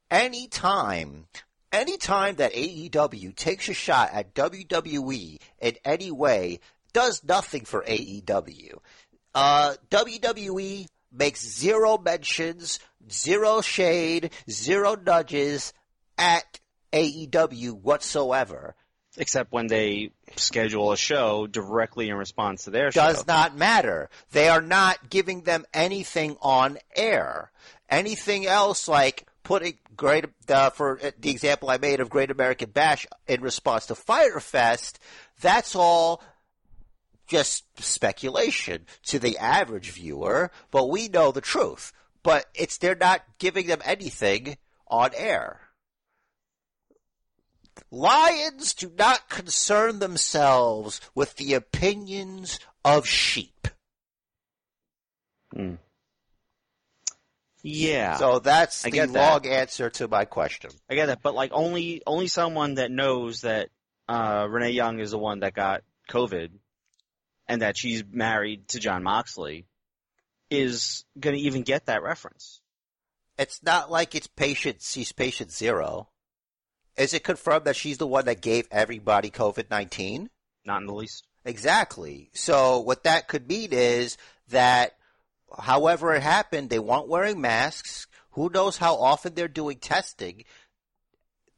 Anytime, 0.10 1.26
anytime 1.72 2.36
that 2.36 2.54
AEW 2.54 3.36
takes 3.36 3.68
a 3.68 3.74
shot 3.74 4.12
at 4.14 4.34
WWE 4.34 5.42
in 5.60 5.76
any 5.84 6.12
way, 6.12 6.60
does 6.94 7.22
nothing 7.24 7.66
for 7.66 7.82
AEW. 7.82 8.78
Uh, 9.34 9.74
WWE 9.90 10.88
makes 11.12 11.46
zero 11.46 11.98
mentions, 11.98 12.80
zero 13.12 13.60
shade, 13.60 14.32
zero 14.50 14.96
nudges 14.96 15.74
at 16.18 16.60
AEW 16.94 17.74
whatsoever. 17.74 18.76
Except 19.18 19.52
when 19.52 19.68
they 19.68 20.12
schedule 20.36 20.92
a 20.92 20.98
show 20.98 21.48
directly 21.48 22.10
in 22.10 22.16
response 22.16 22.66
to 22.66 22.70
their 22.70 22.92
show. 22.92 23.02
does 23.02 23.26
not 23.28 23.56
matter. 23.56 24.10
They 24.32 24.50
are 24.50 24.62
not 24.62 25.10
giving 25.10 25.42
them 25.42 25.66
anything 25.74 26.38
on 26.42 26.78
air. 26.96 27.52
Anything 27.90 28.46
else 28.46 28.88
like 28.88 29.26
putting 29.44 29.78
great 29.96 30.26
uh, 30.50 30.72
for 30.72 31.00
the 31.20 31.30
example 31.30 31.70
I 31.70 31.78
made 31.78 32.02
of 32.02 32.10
Great 32.10 32.32
American 32.32 32.72
Bash 32.72 33.08
in 33.28 33.42
response 33.42 33.86
to 33.86 33.96
Fire 33.96 34.40
Fest, 34.40 35.00
that's 35.40 35.76
all 35.76 36.22
just 37.28 37.64
speculation 37.82 38.86
to 39.04 39.20
the 39.20 39.38
average 39.38 39.92
viewer, 39.92 40.52
but 40.72 40.90
we 40.90 41.08
know 41.08 41.32
the 41.32 41.42
truth. 41.42 41.92
But 42.24 42.46
it's 42.54 42.78
they're 42.78 42.96
not 42.96 43.24
giving 43.40 43.68
them 43.68 43.80
anything 43.84 44.58
on 44.88 45.12
air. 45.16 45.60
Lions 47.92 48.74
do 48.74 48.92
not 48.98 49.30
concern 49.30 50.00
themselves 50.00 51.02
with 51.14 51.36
the 51.36 51.54
opinions 51.54 52.60
of 52.84 53.08
sheep. 53.08 53.68
Hmm. 55.54 55.76
Yeah. 57.64 58.18
So 58.18 58.40
that's 58.40 58.86
I 58.86 58.90
the 58.90 58.98
get 58.98 59.14
that. 59.14 59.32
long 59.32 59.52
answer 59.52 59.90
to 59.92 60.08
my 60.08 60.26
question. 60.26 60.70
I 60.90 60.96
get 60.96 61.08
that, 61.08 61.24
but 61.24 61.34
like 61.34 61.52
only 61.52 62.04
only 62.06 62.28
someone 62.28 62.76
that 62.76 62.92
knows 62.92 63.42
that 63.42 63.70
uh, 64.08 64.46
Renee 64.50 64.72
Young 64.72 65.00
is 65.00 65.12
the 65.12 65.18
one 65.18 65.40
that 65.40 65.56
got 65.56 65.82
COVID, 66.10 66.52
and 67.48 67.62
that 67.64 67.76
she's 67.76 68.04
married 68.08 68.68
to 68.70 68.80
Jon 68.80 69.02
Moxley, 69.02 69.66
is 70.52 71.06
gonna 71.20 71.38
even 71.38 71.64
get 71.64 71.88
that 71.88 72.04
reference. 72.04 72.62
It's 73.38 73.64
not 73.64 73.90
like 73.90 74.14
it's 74.14 74.28
patient, 74.28 74.82
she's 74.82 75.12
patient 75.12 75.52
zero. 75.52 76.10
Is 76.98 77.14
it 77.14 77.24
confirmed 77.24 77.66
that 77.66 77.76
she's 77.76 77.98
the 77.98 78.08
one 78.08 78.26
that 78.26 78.42
gave 78.42 78.68
everybody 78.72 79.30
COVID-19? 79.30 80.30
Not 80.66 80.82
in 80.82 80.88
the 80.88 80.94
least. 80.94 81.26
Exactly. 81.44 82.30
So 82.34 82.80
what 82.80 83.04
that 83.04 83.28
could 83.28 83.48
mean 83.48 83.70
is 83.72 84.18
that 84.50 84.98
however 85.60 86.16
it 86.16 86.24
happened, 86.24 86.70
they 86.70 86.80
weren't 86.80 87.08
wearing 87.10 87.42
masks. 87.42 88.08
Who 88.32 88.50
knows 88.50 88.78
how 88.78 88.96
often 88.96 89.34
they're 89.36 89.48
doing 89.48 89.78
testing? 89.78 90.44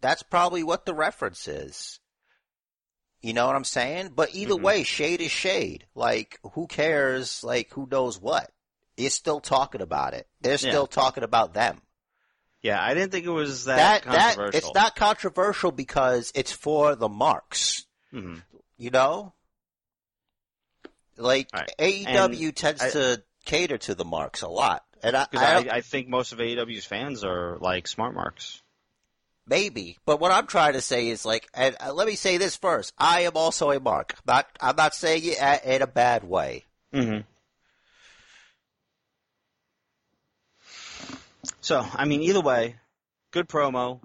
That's 0.01 0.23
probably 0.23 0.63
what 0.63 0.85
the 0.85 0.93
reference 0.93 1.47
is. 1.47 1.99
You 3.21 3.33
know 3.33 3.47
what 3.47 3.55
I'm 3.55 3.63
saying? 3.63 4.11
But 4.15 4.35
either 4.35 4.53
Mhm. 4.53 4.61
way, 4.61 4.83
shade 4.83 5.21
is 5.21 5.31
shade. 5.31 5.87
Like, 5.95 6.39
who 6.53 6.67
cares? 6.67 7.43
Like, 7.43 7.71
who 7.71 7.87
knows 7.89 8.19
what? 8.19 8.51
You're 8.95 9.09
still 9.09 9.39
talking 9.39 9.81
about 9.81 10.13
it. 10.13 10.27
They're 10.41 10.57
still 10.57 10.87
talking 10.87 11.23
about 11.23 11.53
them. 11.53 11.81
Yeah, 12.63 12.81
I 12.83 12.93
didn't 12.93 13.11
think 13.11 13.25
it 13.25 13.29
was 13.31 13.65
that, 13.65 14.03
That, 14.03 14.11
that, 14.11 14.35
controversial. 14.35 14.57
it's 14.57 14.73
not 14.73 14.95
controversial 14.95 15.71
because 15.71 16.31
it's 16.35 16.51
for 16.51 16.95
the 16.95 17.07
marks. 17.09 17.85
Mhm. 18.13 18.41
You 18.77 18.89
know? 18.91 19.33
Like 21.17 21.49
Right. 21.53 21.71
AEW 21.79 22.51
tends 22.53 22.81
I- 22.81 22.89
to 22.91 23.23
cater 23.45 23.77
to 23.79 23.95
the 23.95 24.05
marks 24.05 24.41
a 24.41 24.47
lot. 24.47 24.83
And 25.03 25.15
I, 25.15 25.27
I, 25.33 25.67
I 25.73 25.81
think 25.81 26.07
most 26.09 26.31
of 26.33 26.39
AEW's 26.39 26.85
fans 26.85 27.23
are 27.23 27.57
like 27.59 27.87
smart 27.87 28.15
marks. 28.15 28.61
maybe, 29.45 29.97
but 30.05 30.19
what 30.19 30.31
I'm 30.31 30.47
trying 30.47 30.73
to 30.73 30.81
say 30.81 31.07
is 31.07 31.23
like, 31.23 31.47
and 31.53 31.75
uh, 31.79 31.93
let 31.93 32.07
me 32.07 32.15
say 32.15 32.37
this 32.37 32.55
first. 32.57 32.93
I 32.97 33.21
am 33.21 33.33
also 33.35 33.69
a 33.71 33.79
mark. 33.79 34.15
Not, 34.25 34.47
I'm 34.59 34.75
not 34.75 34.93
saying 34.95 35.21
it 35.23 35.63
in 35.63 35.81
a 35.83 35.87
bad 35.87 36.23
way. 36.23 36.65
Mm-hmm. 36.93 37.21
So, 41.67 41.85
I 41.93 42.05
mean, 42.05 42.21
either 42.21 42.39
way, 42.39 42.77
good 43.31 43.49
promo, 43.49 43.99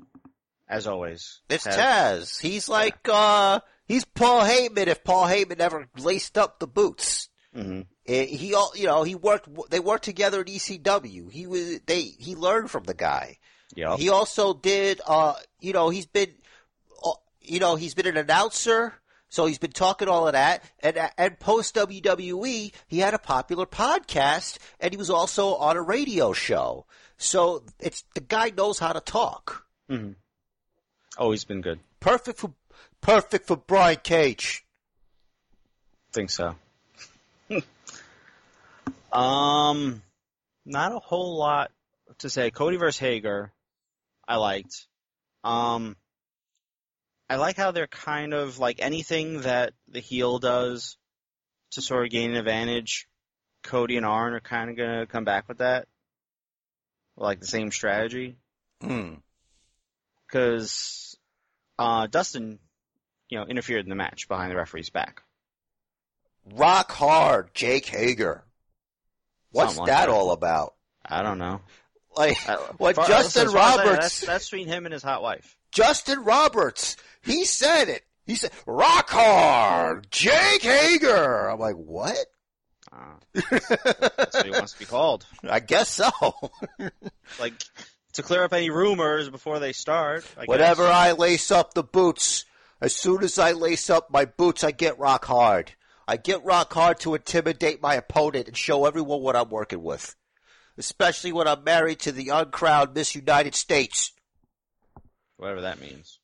as 0.68 0.88
always. 0.88 1.42
It's 1.48 1.64
Taz. 1.64 2.40
He's 2.40 2.68
like 2.68 3.08
uh 3.08 3.60
he's 3.86 4.04
Paul 4.04 4.42
Heyman 4.42 4.88
if 4.88 5.04
Paul 5.04 5.26
Heyman 5.26 5.60
ever 5.60 5.86
laced 5.96 6.36
up 6.36 6.58
the 6.58 6.66
boots. 6.66 7.28
Mhm. 7.56 7.86
Eh, 8.08 8.24
He 8.26 8.52
all 8.52 8.72
you 8.74 8.86
know 8.86 9.04
he 9.04 9.14
worked 9.14 9.48
they 9.70 9.78
worked 9.78 10.02
together 10.04 10.40
at 10.40 10.48
ECW. 10.48 11.30
He 11.30 11.46
was 11.46 11.78
they 11.86 12.02
he 12.02 12.34
learned 12.34 12.68
from 12.68 12.82
the 12.82 12.94
guy. 12.94 13.38
Yeah. 13.76 13.96
He 13.96 14.08
also 14.08 14.54
did 14.54 15.00
uh 15.06 15.34
you 15.60 15.72
know 15.72 15.88
he's 15.90 16.06
been 16.06 16.34
uh, 17.04 17.12
you 17.42 17.60
know 17.60 17.76
he's 17.76 17.94
been 17.94 18.08
an 18.08 18.16
announcer. 18.16 18.94
So 19.28 19.46
he's 19.46 19.58
been 19.58 19.70
talking 19.72 20.08
all 20.08 20.26
of 20.26 20.34
that, 20.34 20.62
and 20.80 20.98
and 21.16 21.40
post 21.40 21.74
WWE, 21.76 22.70
he 22.86 22.98
had 22.98 23.14
a 23.14 23.18
popular 23.18 23.64
podcast, 23.64 24.58
and 24.78 24.92
he 24.92 24.98
was 24.98 25.08
also 25.08 25.54
on 25.54 25.78
a 25.78 25.80
radio 25.80 26.34
show. 26.34 26.84
So 27.22 27.62
it's 27.78 28.04
the 28.14 28.20
guy 28.20 28.50
knows 28.50 28.78
how 28.78 28.92
to 28.92 29.00
talk. 29.00 29.66
Mhm. 29.88 30.16
Always 31.16 31.44
been 31.44 31.60
good. 31.60 31.80
Perfect 32.00 32.38
for 32.38 32.52
perfect 33.00 33.46
for 33.46 33.56
Brian 33.56 33.98
Cage. 34.02 34.64
Think 36.12 36.30
so. 36.30 36.56
um, 39.12 40.02
not 40.64 40.92
a 40.92 40.98
whole 40.98 41.36
lot 41.38 41.70
to 42.18 42.28
say. 42.30 42.50
Cody 42.50 42.76
versus 42.76 42.98
Hager, 42.98 43.52
I 44.26 44.36
liked. 44.36 44.86
Um, 45.44 45.96
I 47.30 47.36
like 47.36 47.56
how 47.56 47.70
they're 47.70 47.86
kind 47.86 48.34
of 48.34 48.58
like 48.58 48.80
anything 48.80 49.42
that 49.42 49.74
the 49.88 50.00
heel 50.00 50.38
does 50.38 50.96
to 51.72 51.82
sort 51.82 52.04
of 52.04 52.10
gain 52.10 52.30
an 52.30 52.36
advantage. 52.36 53.08
Cody 53.62 53.96
and 53.96 54.04
Arn 54.04 54.34
are 54.34 54.40
kind 54.40 54.70
of 54.70 54.76
gonna 54.76 55.06
come 55.06 55.24
back 55.24 55.48
with 55.48 55.58
that, 55.58 55.86
like 57.22 57.40
the 57.40 57.46
same 57.46 57.70
strategy. 57.70 58.36
Hmm. 58.82 59.14
because 60.26 61.16
uh, 61.78 62.06
Dustin, 62.08 62.58
you 63.28 63.38
know, 63.38 63.46
interfered 63.46 63.84
in 63.84 63.88
the 63.88 63.94
match 63.94 64.26
behind 64.28 64.50
the 64.50 64.56
referee's 64.56 64.90
back. 64.90 65.22
Rock 66.54 66.90
hard, 66.90 67.54
Jake 67.54 67.86
Hager. 67.86 68.42
What's 69.52 69.74
Something 69.76 69.82
like 69.82 69.98
that 69.98 70.06
that. 70.06 70.12
all 70.12 70.32
about? 70.32 70.74
I 71.04 71.22
don't 71.22 71.38
know. 71.38 71.60
Like 72.16 72.36
what 72.78 72.96
far- 72.96 73.06
Justin 73.06 73.46
as 73.46 73.52
far 73.52 73.62
as 73.62 73.76
I- 73.78 73.84
Roberts 73.84 73.98
that's, 74.00 74.20
that's 74.26 74.50
between 74.50 74.66
him 74.68 74.84
and 74.84 74.92
his 74.92 75.02
hot 75.02 75.22
wife. 75.22 75.56
Justin 75.70 76.24
Roberts, 76.24 76.96
he 77.22 77.44
said 77.44 77.88
it. 77.88 78.02
He 78.26 78.34
said, 78.34 78.50
Rock 78.66 79.08
hard, 79.10 80.08
Jake 80.10 80.62
Hager. 80.62 81.48
I'm 81.50 81.58
like, 81.58 81.76
what? 81.76 82.18
Uh, 82.94 83.14
that's 83.32 84.34
what 84.34 84.44
he 84.44 84.50
wants 84.50 84.72
to 84.74 84.78
be 84.78 84.84
called. 84.84 85.24
I 85.48 85.60
guess 85.60 85.88
so. 85.88 86.10
Like 87.40 87.54
to 88.14 88.22
clear 88.22 88.44
up 88.44 88.52
any 88.52 88.68
rumors 88.68 89.30
before 89.30 89.58
they 89.58 89.72
start. 89.72 90.26
I 90.38 90.44
Whenever 90.44 90.84
guess. 90.84 90.94
I 90.94 91.12
lace 91.12 91.50
up 91.50 91.72
the 91.72 91.82
boots, 91.82 92.44
as 92.80 92.94
soon 92.94 93.22
as 93.22 93.38
I 93.38 93.52
lace 93.52 93.88
up 93.88 94.10
my 94.10 94.26
boots, 94.26 94.64
I 94.64 94.70
get 94.72 94.98
rock 94.98 95.24
hard. 95.24 95.72
I 96.06 96.16
get 96.16 96.44
rock 96.44 96.72
hard 96.74 97.00
to 97.00 97.14
intimidate 97.14 97.80
my 97.80 97.94
opponent 97.94 98.48
and 98.48 98.56
show 98.56 98.84
everyone 98.84 99.22
what 99.22 99.36
I'm 99.36 99.48
working 99.48 99.82
with. 99.82 100.14
Especially 100.76 101.32
when 101.32 101.48
I'm 101.48 101.64
married 101.64 102.00
to 102.00 102.12
the 102.12 102.28
uncrowned 102.30 102.92
Miss 102.94 103.14
United 103.14 103.54
States. 103.54 104.12
whatever 105.36 105.62
that 105.62 105.80
means. 105.80 106.18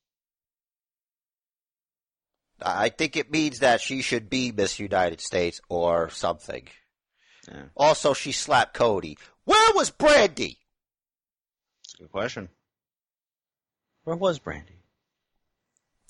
I 2.63 2.89
think 2.89 3.17
it 3.17 3.31
means 3.31 3.61
that 3.61 3.81
she 3.81 4.03
should 4.03 4.29
be 4.29 4.53
Miss 4.53 4.79
United 4.79 5.21
States 5.21 5.61
or 5.69 6.11
something. 6.11 6.67
Yeah, 7.49 7.65
Also, 7.77 8.15
she 8.15 8.33
slapped 8.33 8.75
Cody. 8.75 9.17
Where 9.45 9.73
was 9.75 9.91
Brandy? 9.91 10.59
it's 11.85 11.95
a 11.95 11.99
good 11.99 12.13
question. 12.13 12.49
Where 14.05 14.17
was 14.17 14.39
Brandy? 14.39 14.83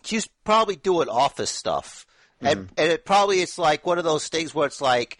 She's 0.02 0.28
probably 0.44 0.76
doing 0.76 1.08
office 1.08 1.50
stuff. 1.50 2.06
And, 2.40 2.60
hmm. 2.60 2.74
and 2.76 2.92
it 2.92 3.04
probably 3.04 3.40
it's 3.40 3.58
like 3.58 3.84
one 3.84 3.98
of 3.98 4.04
those 4.04 4.28
things 4.28 4.54
where 4.54 4.66
it's 4.66 4.80
like 4.80 5.18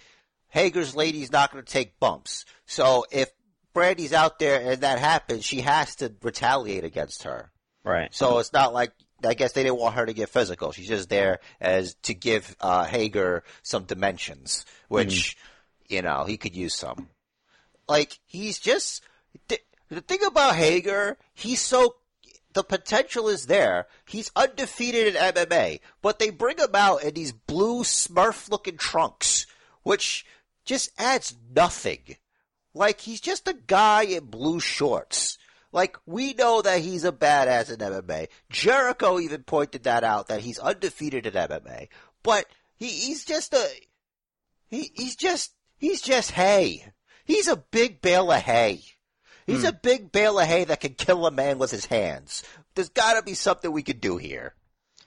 Hager's 0.48 0.94
lady's 0.94 1.32
not 1.32 1.52
going 1.52 1.64
to 1.64 1.72
take 1.72 1.98
bumps. 1.98 2.44
So 2.66 3.04
if 3.10 3.30
Brandy's 3.74 4.12
out 4.12 4.38
there 4.38 4.60
and 4.60 4.80
that 4.82 4.98
happens, 4.98 5.44
she 5.44 5.60
has 5.60 5.96
to 5.96 6.12
retaliate 6.22 6.84
against 6.84 7.24
her. 7.24 7.50
Right. 7.84 8.14
So 8.14 8.38
it's 8.38 8.52
not 8.52 8.72
like 8.72 8.92
I 9.24 9.34
guess 9.34 9.52
they 9.52 9.62
didn't 9.62 9.78
want 9.78 9.96
her 9.96 10.06
to 10.06 10.12
get 10.12 10.28
physical. 10.28 10.72
She's 10.72 10.88
just 10.88 11.08
there 11.08 11.40
as 11.60 11.94
to 12.02 12.14
give 12.14 12.54
uh, 12.60 12.84
Hager 12.84 13.42
some 13.62 13.84
dimensions, 13.84 14.64
which 14.88 15.36
you 15.88 16.02
know 16.02 16.24
he 16.24 16.36
could 16.36 16.54
use 16.54 16.74
some. 16.74 17.08
Like 17.88 18.18
he's 18.26 18.58
just 18.58 19.02
th- 19.48 19.64
the 19.88 20.00
thing 20.00 20.22
about 20.24 20.54
Hager. 20.54 21.16
He's 21.34 21.60
so 21.60 21.96
the 22.54 22.62
potential 22.64 23.28
is 23.28 23.46
there. 23.46 23.86
He's 24.06 24.30
undefeated 24.34 25.14
in 25.14 25.22
MMA, 25.34 25.80
but 26.02 26.18
they 26.18 26.30
bring 26.30 26.58
him 26.58 26.74
out 26.74 27.02
in 27.02 27.14
these 27.14 27.32
blue 27.32 27.82
Smurf-looking 27.82 28.78
trunks, 28.78 29.46
which 29.82 30.24
just 30.64 30.90
adds 30.98 31.34
nothing. 31.54 32.16
Like 32.74 33.00
he's 33.00 33.20
just 33.20 33.48
a 33.48 33.56
guy 33.66 34.02
in 34.04 34.26
blue 34.26 34.60
shorts. 34.60 35.38
Like 35.72 35.96
we 36.06 36.34
know 36.34 36.62
that 36.62 36.80
he's 36.80 37.04
a 37.04 37.12
badass 37.12 37.70
in 37.72 37.78
MMA. 37.78 38.28
Jericho 38.50 39.20
even 39.20 39.42
pointed 39.42 39.84
that 39.84 40.04
out 40.04 40.28
that 40.28 40.40
he's 40.40 40.58
undefeated 40.58 41.26
in 41.26 41.32
MMA. 41.34 41.88
But 42.22 42.46
he, 42.76 42.86
he's 42.86 43.24
just 43.24 43.52
a 43.52 43.68
he, 44.68 44.90
he's 44.94 45.16
just 45.16 45.52
he's 45.76 46.00
just 46.00 46.30
hay. 46.30 46.92
He's 47.24 47.48
a 47.48 47.56
big 47.56 48.00
bale 48.00 48.32
of 48.32 48.42
hay. 48.42 48.82
He's 49.46 49.62
hmm. 49.62 49.68
a 49.68 49.72
big 49.72 50.12
bale 50.12 50.38
of 50.38 50.46
hay 50.46 50.64
that 50.64 50.80
can 50.80 50.94
kill 50.94 51.26
a 51.26 51.30
man 51.30 51.58
with 51.58 51.70
his 51.70 51.86
hands. 51.86 52.42
There's 52.74 52.90
got 52.90 53.14
to 53.14 53.22
be 53.22 53.34
something 53.34 53.70
we 53.70 53.82
could 53.82 54.00
do 54.00 54.16
here. 54.16 54.54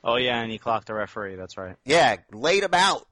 Oh 0.03 0.15
yeah, 0.15 0.41
and 0.41 0.51
he 0.51 0.57
clocked 0.57 0.87
the 0.87 0.93
referee. 0.93 1.35
That's 1.35 1.57
right. 1.57 1.75
Yeah, 1.85 2.17
laid 2.31 2.63
him 2.63 2.73
out, 2.73 3.07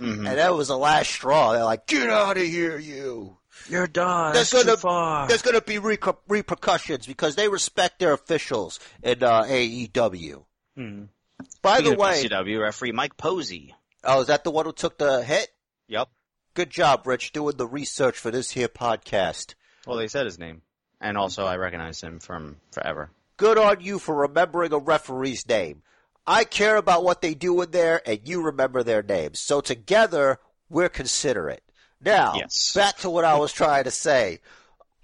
Mm-hmm. 0.00 0.26
and 0.26 0.38
that 0.38 0.54
was 0.54 0.68
the 0.68 0.76
last 0.78 1.10
straw. 1.10 1.52
They're 1.52 1.64
like, 1.64 1.86
"Get 1.86 2.08
out 2.08 2.36
of 2.36 2.42
here, 2.42 2.78
you." 2.78 3.36
You're 3.68 3.86
done. 3.86 4.32
That's 4.32 4.50
That's, 4.50 4.64
gonna- 4.64 4.76
too 4.76 4.80
far. 4.80 5.28
There's 5.28 5.42
going 5.42 5.54
to 5.54 5.60
be 5.60 5.76
reper- 5.76 6.16
repercussions 6.26 7.06
because 7.06 7.36
they 7.36 7.48
respect 7.48 7.98
their 8.00 8.12
officials 8.14 8.80
in 9.02 9.22
uh, 9.22 9.42
AEW. 9.44 10.44
Mhm. 10.78 11.08
By 11.60 11.76
Speaking 11.78 11.92
the 11.92 11.98
way, 11.98 12.24
ECW 12.24 12.60
referee 12.60 12.92
Mike 12.92 13.16
Posey. 13.16 13.74
oh, 14.04 14.22
is 14.22 14.28
that 14.28 14.42
the 14.44 14.50
one 14.50 14.64
who 14.64 14.72
took 14.72 14.98
the 14.98 15.22
hit? 15.22 15.48
Yep. 15.88 16.08
Good 16.54 16.70
job, 16.70 17.06
Rich, 17.06 17.32
doing 17.32 17.56
the 17.56 17.66
research 17.66 18.18
for 18.18 18.30
this 18.30 18.50
here 18.50 18.68
podcast. 18.68 19.54
Well, 19.86 19.96
they 19.98 20.08
said 20.08 20.24
his 20.26 20.38
name, 20.38 20.62
and 21.00 21.16
also 21.18 21.44
I 21.44 21.56
recognized 21.56 22.02
him 22.02 22.20
from 22.20 22.56
forever. 22.72 23.10
Good 23.36 23.58
on 23.58 23.80
you 23.80 23.98
for 23.98 24.14
remembering 24.14 24.72
a 24.72 24.78
referee's 24.78 25.46
name. 25.48 25.82
I 26.26 26.44
care 26.44 26.76
about 26.76 27.04
what 27.04 27.20
they 27.20 27.34
do 27.34 27.60
in 27.62 27.70
there, 27.72 28.00
and 28.06 28.20
you 28.24 28.42
remember 28.42 28.82
their 28.82 29.02
names. 29.02 29.40
So 29.40 29.60
together, 29.60 30.38
we're 30.68 30.88
considerate. 30.88 31.62
Now, 32.00 32.34
Yes. 32.36 32.72
back 32.74 32.98
to 32.98 33.10
what 33.10 33.24
I 33.24 33.36
was 33.38 33.52
trying 33.52 33.84
to 33.84 33.90
say. 33.90 34.40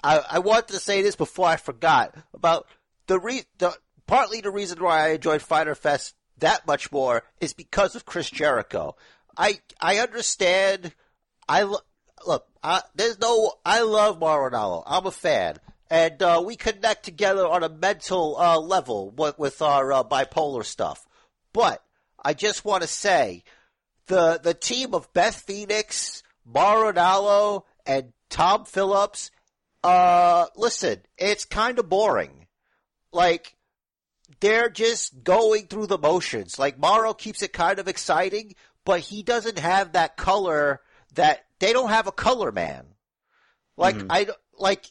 I, 0.02 0.20
I 0.30 0.38
wanted 0.38 0.68
to 0.68 0.78
say 0.78 1.02
this 1.02 1.16
before 1.16 1.46
I 1.46 1.56
forgot 1.56 2.14
about 2.34 2.66
the 3.08 3.18
re- 3.18 3.44
the 3.58 3.76
partly 4.06 4.40
the 4.40 4.50
reason 4.50 4.82
why 4.82 5.06
I 5.06 5.08
enjoyed 5.10 5.42
Fyter 5.42 5.74
Fest 5.74 6.14
that 6.38 6.66
much 6.68 6.92
more 6.92 7.24
is 7.40 7.52
because 7.52 7.96
of 7.96 8.06
Chris 8.06 8.30
Jericho. 8.30 8.96
I 9.36 9.58
I 9.80 9.98
understand. 9.98 10.92
I 11.48 11.62
lo- 11.62 11.80
look. 12.26 12.46
I, 12.62 12.82
there's 12.94 13.18
no. 13.18 13.54
I 13.64 13.82
love 13.82 14.20
Mauro 14.20 14.50
Ranallo. 14.50 14.82
I'm 14.86 15.06
a 15.06 15.10
fan, 15.10 15.56
and 15.90 16.20
uh, 16.22 16.42
we 16.44 16.54
connect 16.56 17.04
together 17.04 17.46
on 17.46 17.62
a 17.64 17.68
mental 17.68 18.36
uh, 18.38 18.58
level 18.60 19.10
with, 19.10 19.36
with 19.38 19.60
our 19.62 19.92
uh, 19.92 20.04
bipolar 20.04 20.64
stuff. 20.64 21.06
But 21.58 21.82
I 22.24 22.34
just 22.34 22.64
want 22.64 22.82
to 22.82 22.86
say 22.88 23.42
the 24.06 24.38
the 24.40 24.54
team 24.54 24.94
of 24.94 25.12
Beth 25.12 25.34
Phoenix, 25.34 26.22
Mauro 26.44 26.92
Ranallo, 26.92 27.64
and 27.84 28.12
Tom 28.30 28.64
Phillips. 28.64 29.32
Uh, 29.82 30.46
listen, 30.54 31.00
it's 31.16 31.44
kind 31.44 31.80
of 31.80 31.88
boring. 31.88 32.46
Like 33.10 33.56
they're 34.38 34.70
just 34.70 35.24
going 35.24 35.66
through 35.66 35.88
the 35.88 35.98
motions. 35.98 36.60
Like 36.60 36.78
Mauro 36.78 37.12
keeps 37.12 37.42
it 37.42 37.52
kind 37.52 37.80
of 37.80 37.88
exciting, 37.88 38.54
but 38.84 39.00
he 39.00 39.24
doesn't 39.24 39.58
have 39.58 39.94
that 39.94 40.16
color 40.16 40.80
that 41.14 41.44
they 41.58 41.72
don't 41.72 41.90
have 41.90 42.06
a 42.06 42.12
color 42.12 42.52
man. 42.52 42.86
Like 43.76 43.96
Mhm. 43.96 44.06
I 44.10 44.28
like 44.56 44.86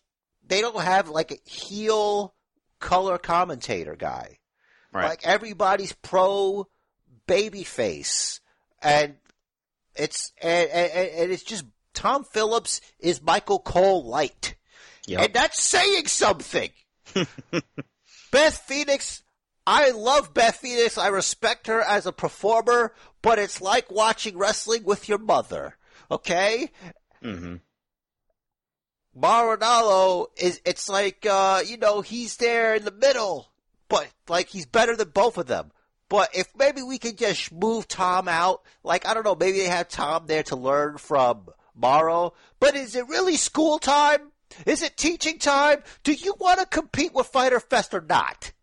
they 0.46 0.60
don't 0.60 0.82
have 0.82 1.08
like 1.08 1.32
a 1.32 1.50
heel 1.50 2.36
color 2.82 3.18
commentator 3.18 3.96
guy. 3.96 4.40
Right. 4.94 5.10
Like 5.10 5.28
everybody's 5.28 5.94
pro 5.94 6.68
baby 7.28 7.64
face, 7.64 8.40
and 8.82 9.16
it's 9.96 10.32
and, 10.42 10.70
and, 10.70 10.92
and 11.10 11.32
it's 11.32 11.44
just 11.44 11.66
Tom 11.94 12.24
Phillips 12.24 12.80
is 13.00 13.22
Michael 13.22 13.60
Cole 13.60 14.06
light, 14.06 14.56
Yep. 15.08 15.20
and 15.22 15.34
that's 15.34 15.62
saying 15.62 16.08
something. 16.08 16.70
Beth 18.32 18.58
Phoenix, 18.66 19.24
I 19.66 19.92
love 19.92 20.34
Beth 20.34 20.58
Phoenix. 20.58 20.98
I 20.98 21.08
respect 21.08 21.68
her 21.68 21.82
as 21.82 22.06
a 22.06 22.12
performer, 22.12 22.94
but 23.22 23.40
it's 23.40 23.62
like 23.62 23.92
watching 23.92 24.38
wrestling 24.38 24.84
with 24.84 25.08
your 25.10 25.18
mother. 25.20 25.76
Okay, 26.10 26.72
hmm 27.22 27.56
Mauro 29.16 29.58
Ranallo 29.58 30.28
is 30.38 30.62
it's 30.66 30.88
like 30.88 31.26
uh, 31.30 31.62
you 31.66 31.78
know, 31.78 32.02
he's 32.02 32.38
there 32.38 32.76
in 32.76 32.86
the 32.86 32.92
middle, 32.92 33.50
but 33.90 34.08
like 34.28 34.48
he's 34.50 34.66
better 34.66 34.96
than 34.96 35.10
both 35.10 35.38
of 35.38 35.48
them. 35.48 35.72
But 36.10 36.30
if 36.34 36.48
maybe 36.58 36.82
we 36.82 37.00
could 37.00 37.18
just 37.18 37.52
move 37.52 37.88
Tom 37.88 38.28
out, 38.28 38.62
like 38.84 39.06
I 39.06 39.14
don't 39.14 39.26
know, 39.26 39.36
maybe 39.36 39.60
they 39.60 39.68
have 39.68 39.90
Tom 39.90 40.26
there 40.26 40.44
to 40.44 40.56
learn 40.56 40.98
from 40.98 41.48
Mauro. 41.76 42.34
But 42.60 42.76
is 42.76 42.96
it 42.96 43.08
really 43.08 43.36
school 43.36 43.80
time? 43.80 44.32
Is 44.66 44.82
it 44.82 44.96
teaching 44.96 45.40
time? 45.40 45.84
Do 46.04 46.14
you 46.14 46.34
want 46.40 46.60
to 46.60 46.66
compete 46.66 47.14
with 47.14 47.28
Fyter 47.28 47.60
Fest 47.60 47.94
or 47.94 48.02
not? 48.02 48.54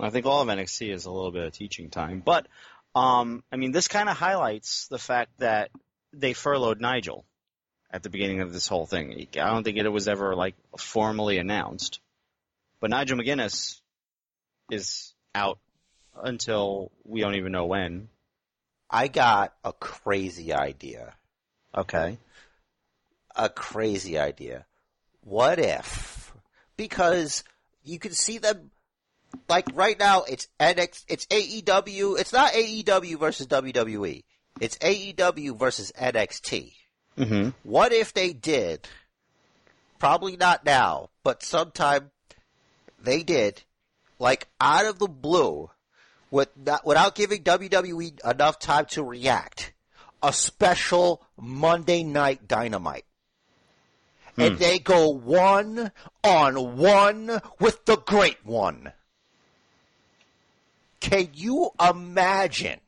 I 0.00 0.10
think 0.10 0.26
all 0.26 0.42
of 0.42 0.48
NXT 0.48 0.92
is 0.92 1.06
a 1.06 1.10
little 1.10 1.30
bit 1.30 1.46
of 1.46 1.52
teaching 1.52 1.88
time, 1.88 2.20
but 2.24 2.46
um, 2.94 3.42
I 3.50 3.56
mean, 3.56 3.72
this 3.72 3.88
kind 3.88 4.08
of 4.08 4.16
highlights 4.16 4.88
the 4.88 4.98
fact 4.98 5.38
that 5.38 5.70
they 6.12 6.32
furloughed 6.32 6.80
Nigel 6.80 7.24
at 7.90 8.02
the 8.02 8.10
beginning 8.10 8.40
of 8.40 8.52
this 8.52 8.68
whole 8.68 8.86
thing. 8.86 9.28
I 9.34 9.50
don't 9.50 9.64
think 9.64 9.78
it 9.78 9.88
was 9.88 10.08
ever 10.08 10.34
like 10.34 10.54
formally 10.76 11.38
announced, 11.38 12.00
but 12.84 12.90
Nigel 12.90 13.16
McGuinness 13.16 13.80
is 14.70 15.14
out 15.34 15.58
until 16.22 16.92
we 17.02 17.22
don't 17.22 17.36
even 17.36 17.50
know 17.50 17.64
when. 17.64 18.08
I 18.90 19.08
got 19.08 19.54
a 19.64 19.72
crazy 19.72 20.52
idea. 20.52 21.14
Okay. 21.74 22.18
A 23.34 23.48
crazy 23.48 24.18
idea. 24.18 24.66
What 25.22 25.58
if? 25.58 26.30
Because 26.76 27.42
you 27.84 27.98
can 27.98 28.12
see 28.12 28.36
them 28.36 28.70
like 29.48 29.64
right 29.72 29.98
now 29.98 30.24
it's 30.24 30.46
NX 30.60 31.04
it's 31.08 31.24
AEW 31.28 32.20
it's 32.20 32.34
not 32.34 32.52
AEW 32.52 33.18
versus 33.18 33.46
WWE. 33.46 34.24
It's 34.60 34.76
AEW 34.76 35.58
versus 35.58 35.90
NXT. 35.98 36.74
Mm-hmm. 37.16 37.48
What 37.62 37.94
if 37.94 38.12
they 38.12 38.34
did 38.34 38.86
probably 39.98 40.36
not 40.36 40.66
now, 40.66 41.08
but 41.22 41.42
sometime 41.42 42.10
they 43.04 43.22
did 43.22 43.62
like 44.18 44.48
out 44.60 44.86
of 44.86 44.98
the 44.98 45.08
blue 45.08 45.70
with 46.30 46.48
not, 46.56 46.84
without 46.84 47.14
giving 47.14 47.42
WWE 47.42 48.24
enough 48.24 48.58
time 48.58 48.86
to 48.86 49.02
react. 49.02 49.72
A 50.22 50.32
special 50.32 51.22
Monday 51.38 52.02
night 52.02 52.48
dynamite. 52.48 53.04
And 54.38 54.54
hmm. 54.54 54.58
they 54.58 54.78
go 54.78 55.10
one 55.10 55.92
on 56.24 56.78
one 56.78 57.40
with 57.60 57.84
the 57.84 57.96
great 57.96 58.44
one. 58.44 58.92
Can 61.00 61.28
you 61.34 61.70
imagine 61.78 62.80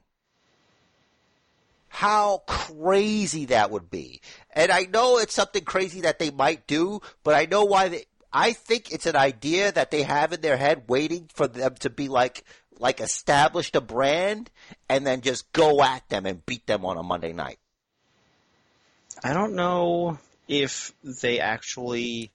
how 1.89 2.39
crazy 2.47 3.45
that 3.47 3.71
would 3.71 3.91
be? 3.91 4.23
And 4.53 4.73
I 4.73 4.85
know 4.85 5.19
it's 5.19 5.35
something 5.35 5.65
crazy 5.65 6.01
that 6.01 6.19
they 6.19 6.31
might 6.31 6.67
do, 6.67 7.03
but 7.23 7.35
I 7.35 7.45
know 7.45 7.65
why 7.65 7.89
they, 7.89 8.07
I 8.39 8.53
think 8.53 8.93
it's 8.93 9.07
an 9.07 9.17
idea 9.17 9.73
that 9.73 9.91
they 9.91 10.03
have 10.03 10.35
in 10.35 10.43
their 10.43 10.59
head 10.59 10.85
waiting 10.89 11.31
for 11.33 11.49
them 11.49 11.75
to 11.77 11.89
be 11.89 12.09
like, 12.09 12.45
like 12.79 13.01
established 13.01 13.75
a 13.77 13.81
brand 13.81 14.51
and 14.91 15.07
then 15.07 15.23
just 15.23 15.51
go 15.55 15.83
at 15.83 16.07
them 16.11 16.27
and 16.27 16.45
beat 16.45 16.67
them 16.67 16.85
on 16.85 16.99
a 16.99 17.03
Monday 17.03 17.33
night. 17.33 17.59
I 19.25 19.33
don't 19.33 19.55
know 19.55 20.19
if 20.49 20.93
they 21.03 21.41
actually 21.41 22.31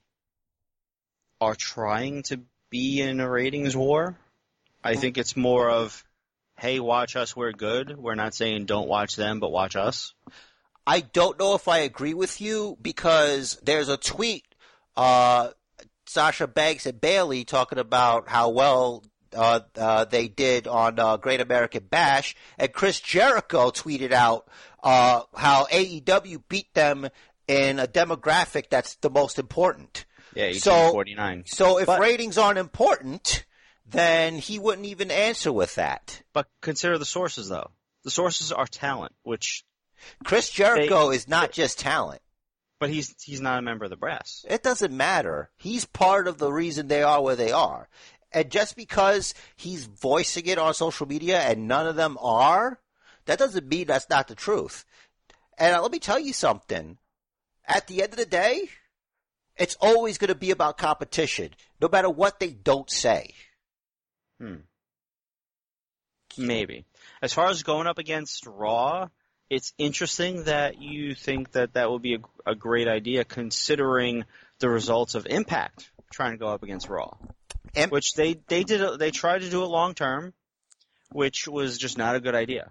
are 1.40 1.54
trying 1.54 2.24
to 2.24 2.40
be 2.68 3.00
in 3.00 3.20
a 3.20 3.30
ratings 3.30 3.76
war. 3.76 4.18
I 4.82 4.96
think 4.96 5.18
it's 5.18 5.36
more 5.36 5.70
of, 5.70 6.02
hey, 6.58 6.80
watch 6.80 7.14
us, 7.14 7.36
we're 7.36 7.52
good. 7.52 7.96
We're 7.96 8.16
not 8.16 8.34
saying 8.34 8.64
don't 8.64 8.88
watch 8.88 9.14
them, 9.14 9.38
but 9.38 9.52
watch 9.52 9.76
us. 9.76 10.14
I 10.84 10.98
don't 10.98 11.38
know 11.38 11.54
if 11.54 11.68
I 11.68 11.78
agree 11.78 12.14
with 12.14 12.40
you 12.40 12.76
because 12.82 13.56
there's 13.62 13.88
a 13.88 13.96
tweet, 13.96 14.44
uh, 14.96 15.50
Sasha 16.12 16.46
Banks 16.46 16.86
and 16.86 17.00
Bayley 17.00 17.44
talking 17.44 17.78
about 17.78 18.28
how 18.28 18.50
well 18.50 19.02
uh, 19.34 19.60
uh, 19.76 20.04
they 20.04 20.28
did 20.28 20.66
on 20.66 20.98
uh, 20.98 21.16
Great 21.16 21.40
American 21.40 21.84
Bash, 21.84 22.36
and 22.58 22.72
Chris 22.72 23.00
Jericho 23.00 23.70
tweeted 23.70 24.12
out 24.12 24.46
uh, 24.82 25.22
how 25.34 25.66
AEW 25.72 26.42
beat 26.48 26.72
them 26.74 27.08
in 27.48 27.78
a 27.78 27.86
demographic 27.86 28.68
that's 28.70 28.96
the 28.96 29.10
most 29.10 29.38
important. 29.38 30.04
Yeah, 30.34 30.52
So- 30.52 30.92
1849. 30.94 31.44
So 31.46 31.78
if 31.78 31.86
But- 31.86 32.00
ratings 32.00 32.38
aren't 32.38 32.58
important, 32.58 33.44
then 33.86 34.36
he 34.38 34.58
wouldn't 34.58 34.86
even 34.86 35.10
answer 35.10 35.52
with 35.52 35.74
that. 35.74 36.22
But 36.32 36.48
consider 36.60 36.98
the 36.98 37.04
sources, 37.04 37.48
though. 37.48 37.70
The 38.04 38.10
sources 38.10 38.52
are 38.52 38.66
talent, 38.66 39.12
which, 39.22 39.64
Chris 40.24 40.50
Jericho 40.50 41.10
is 41.10 41.28
not 41.28 41.52
just 41.52 41.78
talent. 41.78 42.21
But 42.82 42.90
he's 42.90 43.14
he's 43.22 43.40
not 43.40 43.60
a 43.60 43.62
member 43.62 43.84
of 43.84 43.92
the 43.92 43.96
brass. 43.96 44.44
It 44.48 44.64
doesn't 44.64 44.92
matter. 44.92 45.50
He's 45.56 45.84
part 45.84 46.26
of 46.26 46.38
the 46.38 46.52
reason 46.52 46.88
they 46.88 47.04
are 47.04 47.22
where 47.22 47.36
they 47.36 47.52
are. 47.52 47.88
And 48.32 48.50
just 48.50 48.74
because 48.74 49.34
he's 49.54 49.84
voicing 49.84 50.46
it 50.46 50.58
on 50.58 50.74
social 50.74 51.06
media 51.06 51.38
and 51.38 51.68
none 51.68 51.86
of 51.86 51.94
them 51.94 52.18
are, 52.20 52.80
that 53.26 53.38
doesn't 53.38 53.68
mean 53.68 53.86
that's 53.86 54.10
not 54.10 54.26
the 54.26 54.34
truth. 54.34 54.84
And 55.56 55.80
let 55.80 55.92
me 55.92 56.00
tell 56.00 56.18
you 56.18 56.32
something. 56.32 56.98
At 57.68 57.86
the 57.86 58.02
end 58.02 58.14
of 58.14 58.18
the 58.18 58.26
day, 58.26 58.62
it's 59.56 59.76
always 59.80 60.18
going 60.18 60.30
to 60.30 60.34
be 60.34 60.50
about 60.50 60.76
competition, 60.76 61.50
no 61.80 61.88
matter 61.88 62.10
what 62.10 62.40
they 62.40 62.50
don't 62.50 62.90
say. 62.90 63.32
Hmm. 64.40 64.56
Maybe. 66.36 66.84
As 67.22 67.32
far 67.32 67.46
as 67.46 67.62
going 67.62 67.86
up 67.86 67.98
against 67.98 68.44
Raw, 68.44 69.06
it's 69.52 69.74
interesting 69.76 70.44
that 70.44 70.80
you 70.80 71.14
think 71.14 71.52
that 71.52 71.74
that 71.74 71.90
would 71.90 72.00
be 72.00 72.14
a, 72.14 72.52
a 72.52 72.54
great 72.54 72.88
idea 72.88 73.22
considering 73.22 74.24
the 74.60 74.70
results 74.70 75.14
of 75.14 75.26
Impact 75.26 75.90
trying 76.10 76.30
to 76.30 76.38
go 76.38 76.48
up 76.48 76.62
against 76.62 76.88
Raw. 76.88 77.18
Im- 77.74 77.90
which 77.90 78.14
they, 78.14 78.40
they 78.48 78.64
did, 78.64 78.98
they 78.98 79.10
tried 79.10 79.42
to 79.42 79.50
do 79.50 79.62
it 79.62 79.66
long 79.66 79.92
term, 79.92 80.32
which 81.10 81.46
was 81.46 81.76
just 81.76 81.98
not 81.98 82.16
a 82.16 82.20
good 82.20 82.34
idea. 82.34 82.70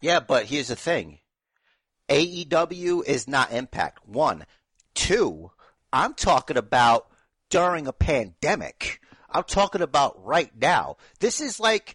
Yeah, 0.00 0.20
but 0.20 0.46
here's 0.46 0.68
the 0.68 0.76
thing. 0.76 1.18
AEW 2.08 3.04
is 3.04 3.28
not 3.28 3.52
Impact. 3.52 4.08
One. 4.08 4.46
Two, 4.94 5.50
I'm 5.92 6.14
talking 6.14 6.56
about 6.56 7.08
during 7.50 7.86
a 7.86 7.92
pandemic. 7.92 9.00
I'm 9.30 9.44
talking 9.44 9.82
about 9.82 10.24
right 10.24 10.50
now. 10.58 10.96
This 11.20 11.42
is 11.42 11.60
like 11.60 11.94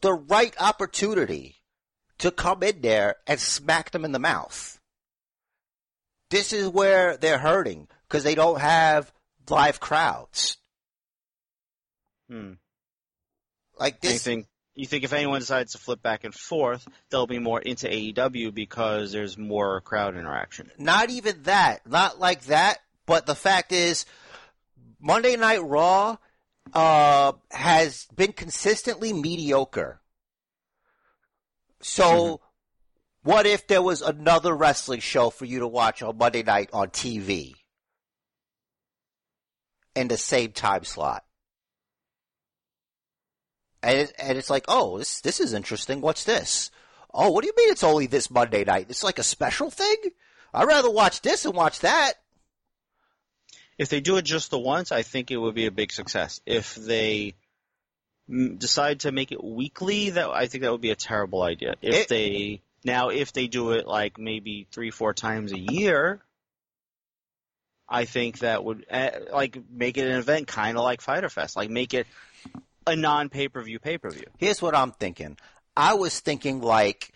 the 0.00 0.14
right 0.14 0.54
opportunity 0.58 1.59
to 2.20 2.30
come 2.30 2.62
in 2.62 2.80
there 2.80 3.16
and 3.26 3.40
smack 3.40 3.90
them 3.90 4.04
in 4.04 4.12
the 4.12 4.18
mouth. 4.18 4.78
This 6.30 6.52
is 6.52 6.68
where 6.68 7.16
they're 7.16 7.38
hurting 7.38 7.88
because 8.08 8.24
they 8.24 8.34
don't 8.34 8.60
have 8.60 9.12
live 9.48 9.80
crowds. 9.80 10.56
Hmm. 12.28 12.52
Like 13.78 14.00
this. 14.00 14.22
think 14.22 14.46
you 14.74 14.86
think 14.86 15.04
if 15.04 15.12
anyone 15.12 15.40
decides 15.40 15.72
to 15.72 15.78
flip 15.78 16.02
back 16.02 16.24
and 16.24 16.34
forth, 16.34 16.86
they'll 17.10 17.26
be 17.26 17.38
more 17.38 17.60
into 17.60 17.88
AEW 17.88 18.54
because 18.54 19.12
there's 19.12 19.36
more 19.36 19.80
crowd 19.80 20.16
interaction. 20.16 20.70
Not 20.78 21.10
even 21.10 21.42
that. 21.42 21.86
Not 21.86 22.20
like 22.20 22.44
that. 22.44 22.78
But 23.06 23.26
the 23.26 23.34
fact 23.34 23.72
is, 23.72 24.06
Monday 25.00 25.36
Night 25.36 25.64
Raw 25.64 26.16
uh, 26.72 27.32
has 27.50 28.06
been 28.14 28.32
consistently 28.32 29.12
mediocre. 29.12 29.99
So, 31.82 32.40
what 33.22 33.46
if 33.46 33.66
there 33.66 33.82
was 33.82 34.02
another 34.02 34.54
wrestling 34.54 35.00
show 35.00 35.30
for 35.30 35.44
you 35.44 35.60
to 35.60 35.68
watch 35.68 36.02
on 36.02 36.18
Monday 36.18 36.42
night 36.42 36.70
on 36.72 36.88
TV 36.88 37.54
in 39.94 40.08
the 40.08 40.16
same 40.16 40.52
time 40.52 40.84
slot? 40.84 41.24
And 43.82 43.98
it, 43.98 44.12
and 44.18 44.36
it's 44.36 44.50
like, 44.50 44.66
oh, 44.68 44.98
this 44.98 45.20
this 45.22 45.40
is 45.40 45.54
interesting. 45.54 46.00
What's 46.00 46.24
this? 46.24 46.70
Oh, 47.12 47.30
what 47.30 47.42
do 47.42 47.46
you 47.48 47.54
mean 47.56 47.72
it's 47.72 47.82
only 47.82 48.06
this 48.06 48.30
Monday 48.30 48.64
night? 48.64 48.86
It's 48.88 49.02
like 49.02 49.18
a 49.18 49.24
special 49.24 49.70
thing. 49.70 49.96
I'd 50.52 50.66
rather 50.66 50.90
watch 50.90 51.22
this 51.22 51.44
and 51.44 51.54
watch 51.54 51.80
that. 51.80 52.14
If 53.78 53.88
they 53.88 54.00
do 54.00 54.18
it 54.18 54.22
just 54.22 54.50
the 54.50 54.58
once, 54.58 54.92
I 54.92 55.02
think 55.02 55.30
it 55.30 55.38
would 55.38 55.54
be 55.54 55.66
a 55.66 55.70
big 55.70 55.92
success. 55.92 56.40
If 56.44 56.74
they 56.74 57.34
decide 58.30 59.00
to 59.00 59.12
make 59.12 59.32
it 59.32 59.42
weekly, 59.42 60.10
that 60.10 60.28
I 60.30 60.46
think 60.46 60.62
that 60.62 60.72
would 60.72 60.80
be 60.80 60.90
a 60.90 60.96
terrible 60.96 61.42
idea. 61.42 61.74
If 61.82 61.94
It- 61.94 62.08
they 62.08 62.62
now, 62.84 63.08
if 63.10 63.32
they 63.32 63.46
do 63.46 63.72
it 63.72 63.86
like 63.86 64.18
maybe 64.18 64.66
three, 64.72 64.90
four 64.90 65.12
times 65.12 65.52
a 65.52 65.58
year, 65.58 66.22
I 67.88 68.04
think 68.04 68.38
that 68.38 68.64
would 68.64 68.86
uh, 68.90 69.10
like 69.32 69.58
make 69.70 69.98
it 69.98 70.06
an 70.06 70.16
event, 70.16 70.46
kind 70.46 70.78
of 70.78 70.84
like 70.84 71.00
Fyter 71.00 71.28
Fest, 71.28 71.56
like 71.56 71.70
make 71.70 71.92
it 71.92 72.06
a 72.86 72.94
non 72.96 73.28
pay 73.28 73.48
per 73.48 73.62
view 73.62 73.78
pay 73.78 73.98
per 73.98 74.10
view. 74.10 74.26
Here's 74.38 74.62
what 74.62 74.74
I'm 74.76 74.92
thinking. 74.92 75.36
I 75.76 75.94
was 75.94 76.20
thinking 76.20 76.60
like 76.60 77.10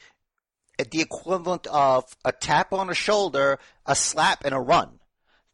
the 0.78 1.00
equivalent 1.00 1.66
of 1.68 2.04
a 2.24 2.32
tap 2.32 2.72
on 2.72 2.88
the 2.88 2.94
shoulder, 2.94 3.58
a 3.86 3.94
slap, 3.94 4.44
and 4.44 4.54
a 4.54 4.60
run. 4.60 4.98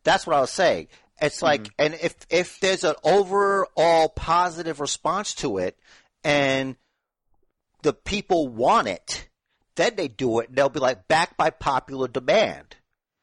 That's 0.02 0.26
what 0.26 0.36
I 0.36 0.40
was 0.40 0.50
saying. 0.50 0.88
It's 1.20 1.42
like, 1.42 1.70
and 1.78 1.94
if 1.94 2.14
if 2.30 2.60
there's 2.60 2.84
an 2.84 2.94
overall 3.04 4.08
positive 4.08 4.80
response 4.80 5.34
to 5.36 5.58
it, 5.58 5.78
and 6.24 6.76
the 7.82 7.92
people 7.92 8.48
want 8.48 8.88
it, 8.88 9.28
then 9.74 9.96
they 9.96 10.08
do 10.08 10.40
it. 10.40 10.48
and 10.48 10.56
They'll 10.56 10.68
be 10.68 10.80
like 10.80 11.08
backed 11.08 11.36
by 11.36 11.50
popular 11.50 12.08
demand. 12.08 12.76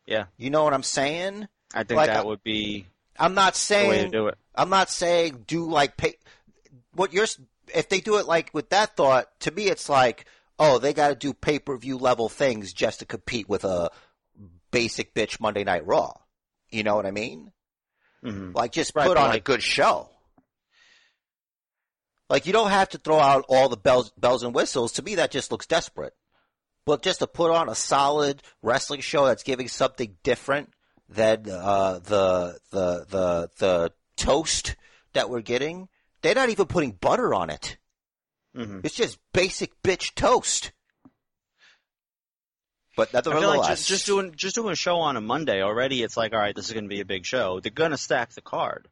Yeah. 0.05 0.25
You 0.37 0.49
know 0.49 0.63
what 0.63 0.73
I'm 0.73 0.83
saying? 0.83 1.47
I 1.73 1.83
think 1.83 1.97
Like, 1.97 2.07
that 2.07 2.23
uh, 2.23 2.27
would 2.27 2.43
be 2.43 2.85
I'm 3.19 3.33
not 3.33 3.55
the 3.55 3.75
way 3.75 3.95
to 3.95 3.99
saying 3.99 4.11
do 4.11 4.27
it. 4.27 4.37
I'm 4.55 4.69
not 4.69 4.89
saying 4.89 5.43
do 5.47 5.69
like 5.69 5.97
pay. 5.97 6.15
What 6.93 7.13
you're 7.13 7.27
if 7.73 7.89
they 7.89 7.99
do 7.99 8.17
it 8.17 8.25
like 8.25 8.53
with 8.53 8.69
that 8.69 8.95
thought 8.95 9.27
to 9.41 9.51
me, 9.51 9.65
it's 9.65 9.89
like 9.89 10.25
oh 10.59 10.79
they 10.79 10.93
got 10.93 11.09
to 11.09 11.15
do 11.15 11.33
pay 11.33 11.59
per 11.59 11.77
view 11.77 11.97
level 11.97 12.29
things 12.29 12.73
just 12.73 12.99
to 12.99 13.05
compete 13.05 13.49
with 13.49 13.63
a 13.63 13.89
basic 14.71 15.13
bitch 15.13 15.39
Monday 15.39 15.63
Night 15.63 15.85
Raw. 15.85 16.13
You 16.69 16.83
know 16.83 16.95
what 16.95 17.05
I 17.05 17.11
mean? 17.11 17.51
Hmm 18.23 18.51
Like 18.53 18.71
just 18.71 18.93
Right, 18.95 19.07
put 19.07 19.17
on 19.17 19.35
a 19.35 19.39
good 19.39 19.61
show. 19.63 20.09
Like 22.29 22.45
you 22.45 22.53
don't 22.53 22.71
have 22.71 22.89
to 22.89 22.97
throw 22.97 23.19
out 23.19 23.45
all 23.47 23.69
the 23.69 23.77
bells 23.77 24.11
bells 24.17 24.43
and 24.43 24.53
whistles. 24.53 24.93
To 24.93 25.01
me, 25.03 25.15
that 25.15 25.31
just 25.31 25.51
looks 25.51 25.65
desperate. 25.65 26.13
But 26.85 27.01
just 27.01 27.19
to 27.19 27.27
put 27.27 27.51
on 27.51 27.69
a 27.69 27.75
solid 27.75 28.41
wrestling 28.61 29.01
show 29.01 29.25
that's 29.25 29.43
giving 29.43 29.67
something 29.67 30.17
different 30.23 30.71
than 31.09 31.49
uh, 31.49 31.99
the 31.99 32.59
the 32.71 33.05
the 33.09 33.49
the 33.57 33.93
toast 34.15 34.75
that 35.13 35.29
we're 35.29 35.41
getting, 35.41 35.89
they're 36.21 36.35
not 36.35 36.49
even 36.49 36.65
putting 36.65 36.91
butter 36.91 37.33
on 37.33 37.49
it. 37.49 37.77
hmm 38.55 38.79
It's 38.83 38.95
just 38.95 39.19
basic 39.33 39.81
bitch 39.81 40.13
toast. 40.15 40.71
But 42.97 43.15
I 43.15 43.21
feel 43.21 43.33
nevertheless, 43.33 43.57
like 43.59 43.67
just, 43.77 43.87
just 43.87 44.05
doing 44.07 44.33
just 44.35 44.55
doing 44.55 44.71
a 44.73 44.75
show 44.75 44.97
on 44.97 45.15
a 45.17 45.21
Monday 45.21 45.61
already. 45.61 46.01
It's 46.03 46.17
like, 46.17 46.33
all 46.33 46.39
right, 46.39 46.53
this 46.55 46.65
is 46.65 46.73
going 46.73 46.83
to 46.85 46.89
be 46.89 46.99
a 46.99 47.05
big 47.05 47.25
show. 47.25 47.59
They're 47.61 47.71
going 47.71 47.91
to 47.91 47.97
stack 47.97 48.33
the 48.33 48.41
card. 48.41 48.87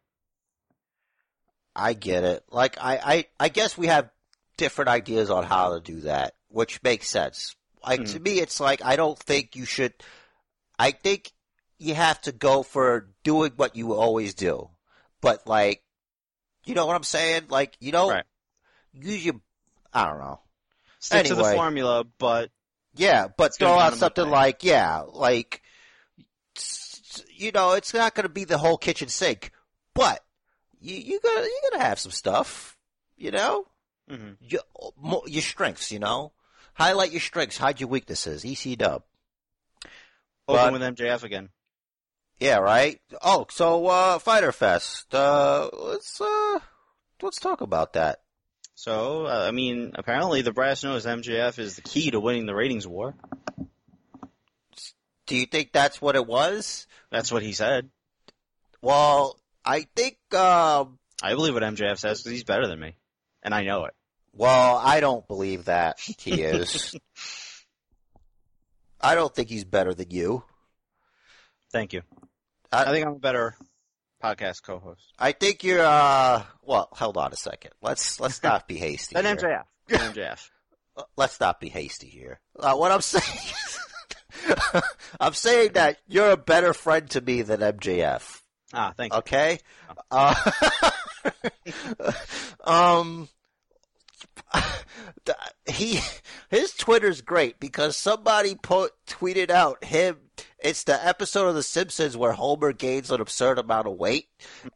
I 1.75 1.93
get 1.93 2.23
it. 2.23 2.43
Like 2.51 2.77
I, 2.79 2.97
I, 2.97 3.25
I 3.39 3.49
guess 3.49 3.77
we 3.77 3.87
have 3.87 4.09
different 4.57 4.89
ideas 4.89 5.29
on 5.29 5.43
how 5.43 5.73
to 5.73 5.81
do 5.81 6.01
that, 6.01 6.35
which 6.49 6.81
makes 6.83 7.09
sense. 7.09 7.55
Like 7.85 8.01
Mhm. 8.01 8.13
to 8.13 8.19
me, 8.19 8.39
it's 8.39 8.59
like 8.59 8.83
I 8.85 8.95
don't 8.95 9.17
think 9.17 9.55
you 9.55 9.65
should. 9.65 9.93
I 10.79 10.91
think 10.91 11.31
you 11.77 11.95
have 11.95 12.21
to 12.21 12.31
go 12.31 12.63
for 12.63 13.09
doing 13.23 13.53
what 13.55 13.75
you 13.75 13.93
always 13.93 14.35
do, 14.35 14.69
but 15.19 15.47
like, 15.47 15.83
you 16.63 16.75
know 16.75 16.85
what 16.85 16.95
I'm 16.95 17.03
saying? 17.03 17.47
Like 17.49 17.75
you 17.79 17.91
don't 17.91 18.11
Right. 18.11 18.25
use 18.93 19.25
your. 19.25 19.41
I 19.91 20.07
don't 20.07 20.19
know. 20.19 20.39
Stick 20.99 21.25
to 21.25 21.35
the 21.35 21.43
formula, 21.55 22.05
but 22.19 22.51
Yeah, 22.95 23.27
but 23.35 23.47
It's 23.47 23.57
throw 23.57 23.77
out 23.77 23.93
something 23.95 24.29
like 24.29 24.63
yeah, 24.63 25.01
like 25.01 25.61
you 27.35 27.51
know, 27.51 27.73
it's 27.73 27.93
not 27.93 28.15
going 28.15 28.23
to 28.23 28.29
be 28.29 28.45
the 28.45 28.57
whole 28.57 28.77
kitchen 28.77 29.09
sink, 29.09 29.51
but 29.93 30.23
you 30.79 30.95
you 30.95 31.19
gotta 31.21 31.43
you 31.43 31.61
gotta 31.71 31.83
have 31.83 31.99
some 31.99 32.11
stuff, 32.11 32.77
you 33.17 33.31
know, 33.31 33.65
mhm. 34.09 34.37
your 34.39 34.61
your 35.27 35.41
strengths, 35.41 35.91
you 35.91 35.99
know, 35.99 36.31
highlight 36.73 37.11
your 37.11 37.21
strengths, 37.21 37.57
hide 37.57 37.79
your 37.79 37.89
weaknesses. 37.89 38.45
EC 38.45 38.77
Dub, 38.77 39.03
open 40.47 40.73
with 40.73 40.81
MJF 40.81 41.23
again. 41.23 41.49
yeah, 42.39 42.57
right. 42.57 42.99
Oh, 43.21 43.47
so 43.49 43.87
uh, 43.87 44.19
Fyter 44.19 44.51
Fest, 44.51 45.13
uh, 45.13 45.69
let's 45.73 46.21
uh, 46.21 46.59
let's 47.21 47.39
talk 47.39 47.61
about 47.61 47.93
that. 47.93 48.21
So, 48.75 49.25
uh, 49.25 49.45
I 49.47 49.51
mean, 49.51 49.91
apparently 49.95 50.41
the 50.41 50.51
brass 50.51 50.83
knows 50.83 51.05
MJF 51.05 51.57
is 51.59 51.75
the 51.77 51.81
key 51.81 52.11
to 52.11 52.19
winning 52.19 52.45
the 52.45 52.53
ratings 52.53 52.85
war. 52.85 53.15
Do 55.27 55.35
you 55.35 55.45
think 55.45 55.71
that's 55.71 56.01
what 56.01 56.15
it 56.15 56.27
was? 56.27 56.85
That's 57.09 57.31
what 57.31 57.41
he 57.41 57.53
said. 57.53 57.89
Well, 58.81 59.39
I 59.63 59.87
think. 59.95 60.17
Um, 60.33 60.99
I 61.23 61.33
believe 61.33 61.53
what 61.53 61.63
MJF 61.63 61.97
says 61.97 62.19
because 62.19 62.31
he's 62.33 62.43
better 62.43 62.67
than 62.67 62.79
me, 62.79 62.95
and 63.41 63.53
I 63.53 63.63
know 63.63 63.85
it. 63.85 63.93
Well, 64.33 64.75
I 64.77 64.99
don't 64.99 65.25
believe 65.27 65.65
that 65.65 65.97
he 65.99 66.41
is. 66.43 66.93
I 68.99 69.15
don't 69.15 69.33
think 69.33 69.49
he's 69.49 69.63
better 69.63 69.93
than 69.93 70.11
you. 70.11 70.43
Thank 71.71 71.93
you. 71.93 72.01
I- 72.71 72.83
I 72.83 72.91
think 72.91 73.07
I'm 73.07 73.13
a 73.13 73.19
better 73.19 73.55
podcast 74.25 74.63
co-host 74.63 75.13
I 75.19 75.31
think 75.31 75.63
you're. 75.63 75.83
uh 75.85 76.43
Well, 76.63 76.89
hold 76.91 77.17
on 77.17 77.31
a 77.31 77.35
second. 77.35 77.71
Let's 77.81 78.19
let's 78.19 78.41
not 78.43 78.67
be 78.67 78.75
hasty. 78.77 79.13
than 79.21 79.25
here. 79.25 79.35
MJF. 79.35 79.63
Than 79.87 80.13
MJF. 80.13 80.49
Let's 81.17 81.39
not 81.39 81.59
be 81.59 81.69
hasty 81.69 82.07
here. 82.07 82.39
Uh, 82.57 82.73
what 82.75 82.91
I'm 82.91 83.01
saying, 83.01 83.37
is, 84.47 84.81
I'm 85.19 85.33
saying 85.33 85.73
that 85.73 85.97
you're 86.07 86.31
a 86.31 86.37
better 86.37 86.73
friend 86.73 87.09
to 87.11 87.21
me 87.21 87.41
than 87.41 87.59
MJF. 87.59 88.41
Ah, 88.73 88.93
thank 88.95 89.13
you. 89.13 89.19
Okay. 89.19 89.59
Uh, 90.09 90.33
um, 92.63 93.27
th- 94.53 94.63
he 95.65 95.99
his 96.49 96.73
Twitter's 96.73 97.21
great 97.21 97.59
because 97.59 97.95
somebody 97.97 98.55
put 98.55 98.91
tweeted 99.07 99.49
out 99.49 99.83
him. 99.83 100.17
It's 100.59 100.83
the 100.83 101.05
episode 101.05 101.47
of 101.47 101.55
The 101.55 101.63
Simpsons 101.63 102.17
where 102.17 102.31
Homer 102.33 102.73
gains 102.73 103.11
an 103.11 103.21
absurd 103.21 103.59
amount 103.59 103.87
of 103.87 103.93
weight, 103.93 104.27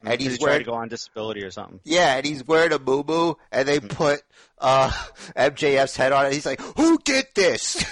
and 0.02 0.12
Did 0.12 0.22
he's 0.22 0.32
he 0.34 0.38
try 0.38 0.46
wearing 0.52 0.60
to 0.66 0.72
go 0.72 0.76
on 0.78 0.88
disability 0.88 1.44
or 1.44 1.52
something. 1.52 1.80
yeah, 1.84 2.16
and 2.16 2.26
he's 2.26 2.46
wearing 2.46 2.72
a 2.72 2.80
moo 2.80 3.04
boo 3.04 3.38
and 3.52 3.68
they 3.68 3.80
put 3.80 4.22
uh, 4.60 4.92
MJF's 5.36 5.96
head 5.96 6.12
on 6.12 6.28
it. 6.28 6.34
He's 6.34 6.46
like, 6.46 6.62
"Who 6.78 6.98
did 7.00 7.28
this?" 7.36 7.84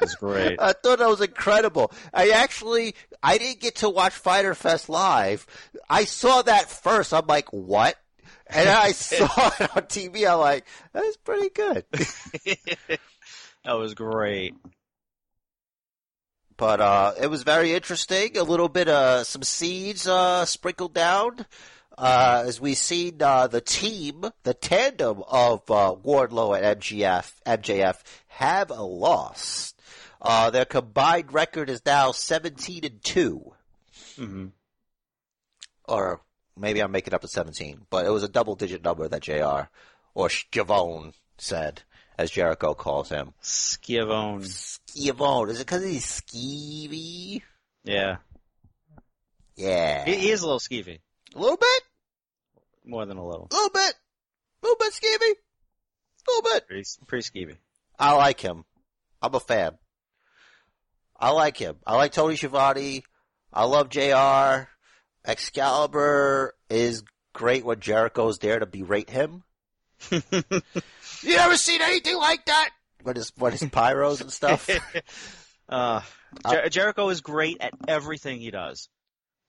It's 0.00 0.14
great. 0.14 0.56
I 0.60 0.72
thought 0.72 0.98
that 1.00 1.08
was 1.08 1.20
incredible. 1.20 1.92
I 2.14 2.30
actually, 2.30 2.94
I 3.22 3.38
didn't 3.38 3.60
get 3.60 3.76
to 3.76 3.88
watch 3.90 4.12
Fyter 4.14 4.54
Fest 4.54 4.88
live. 4.88 5.46
I 5.90 6.04
saw 6.06 6.42
that 6.42 6.70
first. 6.70 7.12
I'm 7.12 7.26
like, 7.26 7.52
what? 7.52 7.96
And 8.54 8.68
I 8.68 8.92
saw 8.92 9.24
it 9.58 9.76
on 9.76 9.82
TV. 9.84 10.30
I'm 10.30 10.38
like, 10.38 10.66
that's 10.92 11.16
pretty 11.18 11.50
good. 11.50 11.84
that 13.64 13.72
was 13.72 13.94
great. 13.94 14.54
But 16.56 16.80
uh, 16.80 17.14
it 17.20 17.28
was 17.28 17.42
very 17.42 17.72
interesting. 17.74 18.36
A 18.36 18.42
little 18.42 18.68
bit 18.68 18.88
of 18.88 19.26
some 19.26 19.42
seeds 19.42 20.06
uh, 20.06 20.44
sprinkled 20.44 20.94
down. 20.94 21.46
Uh, 21.98 22.44
as 22.46 22.60
we 22.60 22.74
seen 22.74 23.20
uh, 23.20 23.46
the 23.46 23.60
team, 23.60 24.24
the 24.44 24.54
tandem 24.54 25.22
of 25.28 25.70
uh, 25.70 25.94
Wardlow 26.02 26.56
and 26.56 26.80
MGF, 26.80 27.32
MJF 27.44 27.96
have 28.28 28.70
a 28.70 28.82
loss. 28.82 29.74
Uh, 30.20 30.50
their 30.50 30.64
combined 30.64 31.32
record 31.34 31.68
is 31.68 31.82
now 31.84 32.12
17 32.12 32.84
and 32.84 33.02
2. 33.02 33.52
hmm 34.16 34.46
or 35.84 36.20
maybe 36.62 36.80
I'm 36.80 36.92
making 36.92 37.12
up 37.12 37.20
to 37.20 37.28
17, 37.28 37.86
but 37.90 38.06
it 38.06 38.10
was 38.10 38.22
a 38.22 38.28
double 38.28 38.54
digit 38.54 38.82
number 38.82 39.06
that 39.08 39.22
JR 39.22 39.68
or 40.14 40.28
Scavone 40.28 41.12
said, 41.36 41.82
as 42.16 42.30
Jericho 42.30 42.72
calls 42.72 43.08
him. 43.10 43.34
Schiavone. 43.40 44.44
Scavone. 44.44 45.50
Is 45.50 45.60
it 45.60 45.66
because 45.66 45.84
he's 45.84 46.06
skeevy? 46.06 47.42
Yeah. 47.84 48.18
Yeah. 49.56 50.04
He, 50.04 50.14
he 50.14 50.30
is 50.30 50.42
a 50.42 50.46
little 50.46 50.60
skeevy. 50.60 51.00
a 51.34 51.38
little 51.38 51.56
bit? 51.56 51.82
More 52.84 53.04
than 53.04 53.18
a 53.18 53.26
little. 53.26 53.48
A 53.50 53.54
little 53.54 53.70
bit? 53.70 53.94
A 54.62 54.66
little 54.66 54.78
bit 54.78 54.92
skeevy? 54.92 55.32
A 55.32 56.30
little 56.30 56.50
bit. 56.52 56.66
Pretty, 56.68 56.84
pretty 57.06 57.28
skeevy. 57.28 57.56
I 57.98 58.14
like 58.14 58.40
him. 58.40 58.64
I'm 59.20 59.34
a 59.34 59.40
fan. 59.40 59.72
I 61.18 61.30
like 61.30 61.56
him. 61.56 61.76
I 61.86 61.96
like 61.96 62.12
Tony 62.12 62.36
Schiavone. 62.36 63.04
I 63.52 63.64
love 63.64 63.88
JR. 63.90 64.68
Excalibur 65.24 66.54
is 66.68 67.02
great 67.32 67.64
when 67.64 67.80
Jericho's 67.80 68.38
there 68.38 68.58
to 68.58 68.66
berate 68.66 69.10
him. 69.10 69.44
You 71.24 71.36
ever 71.36 71.56
seen 71.56 71.80
anything 71.80 72.16
like 72.16 72.46
that? 72.46 72.70
What 73.04 73.16
is 73.16 73.32
what 73.36 73.54
is 73.54 73.62
pyros 73.62 74.20
and 74.20 74.32
stuff? 74.32 74.68
uh, 75.68 76.00
Jer- 76.50 76.68
Jericho 76.68 77.08
is 77.10 77.20
great 77.20 77.58
at 77.60 77.72
everything 77.86 78.40
he 78.40 78.50
does. 78.50 78.88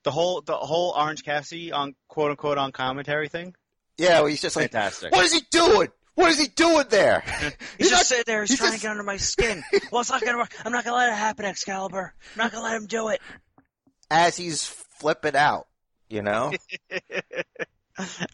The 0.04 0.12
whole 0.12 0.42
the 0.42 0.56
whole 0.56 0.94
Orange 0.96 1.24
Cassidy 1.24 1.72
on 1.72 1.96
quote 2.08 2.30
unquote 2.30 2.60
on 2.60 2.72
commentary 2.72 3.28
thing, 3.28 3.56
yeah, 3.98 4.20
well, 4.20 4.28
he's 4.28 4.42
just 4.42 4.56
like, 4.56 4.72
fantastic. 4.72 5.14
what 5.14 5.26
is 5.26 5.34
he 5.34 5.42
doing? 5.52 5.88
What 6.16 6.30
is 6.30 6.40
he 6.40 6.48
doing 6.48 6.86
there? 6.92 7.24
He's 7.80 7.90
just 7.90 7.92
not- 7.92 8.06
sitting 8.06 8.24
there, 8.28 8.42
he's, 8.42 8.52
he's 8.52 8.60
trying 8.60 8.72
just- 8.74 8.82
to 8.84 8.88
get 8.88 8.92
under 8.92 9.02
my 9.04 9.18
skin. 9.18 9.64
well, 9.92 10.02
it's 10.02 10.12
not 10.12 10.24
gonna 10.24 10.38
work. 10.38 10.54
I'm 10.64 10.72
not 10.72 10.84
gonna 10.84 10.98
let 10.98 11.10
it 11.10 11.16
happen, 11.16 11.46
Excalibur. 11.46 12.14
I'm 12.36 12.38
not 12.38 12.52
gonna 12.52 12.64
let 12.64 12.76
him 12.76 12.86
do 12.86 13.08
it. 13.08 13.20
As 14.12 14.38
he's 14.38 14.68
flipping 15.04 15.36
out, 15.36 15.68
you 16.10 16.22
know? 16.22 16.52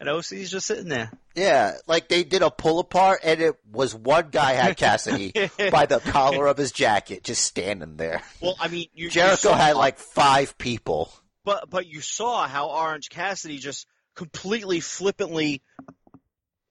and 0.00 0.08
OC's 0.08 0.50
just 0.50 0.66
sitting 0.66 0.88
there. 0.88 1.10
yeah, 1.34 1.74
like 1.86 2.08
they 2.08 2.24
did 2.24 2.42
a 2.42 2.50
pull 2.50 2.78
apart, 2.78 3.20
and 3.24 3.40
it 3.42 3.56
was 3.70 3.94
one 3.94 4.28
guy 4.30 4.52
had 4.52 4.76
Cassidy 4.78 5.32
by 5.70 5.86
the 5.86 5.98
collar 6.00 6.46
of 6.46 6.56
his 6.56 6.72
jacket, 6.72 7.24
just 7.24 7.44
standing 7.44 7.96
there. 7.96 8.22
Well, 8.40 8.56
I 8.58 8.68
mean, 8.68 8.86
you, 8.94 9.04
you 9.06 9.10
Jericho 9.10 9.36
saw- 9.50 9.56
had 9.56 9.76
like 9.76 9.98
five 9.98 10.56
people. 10.56 11.12
but 11.44 11.68
but 11.68 11.86
you 11.86 12.00
saw 12.00 12.46
how 12.48 12.68
Orange 12.70 13.10
Cassidy 13.10 13.58
just 13.58 13.86
completely 14.14 14.80
flippantly, 14.80 15.62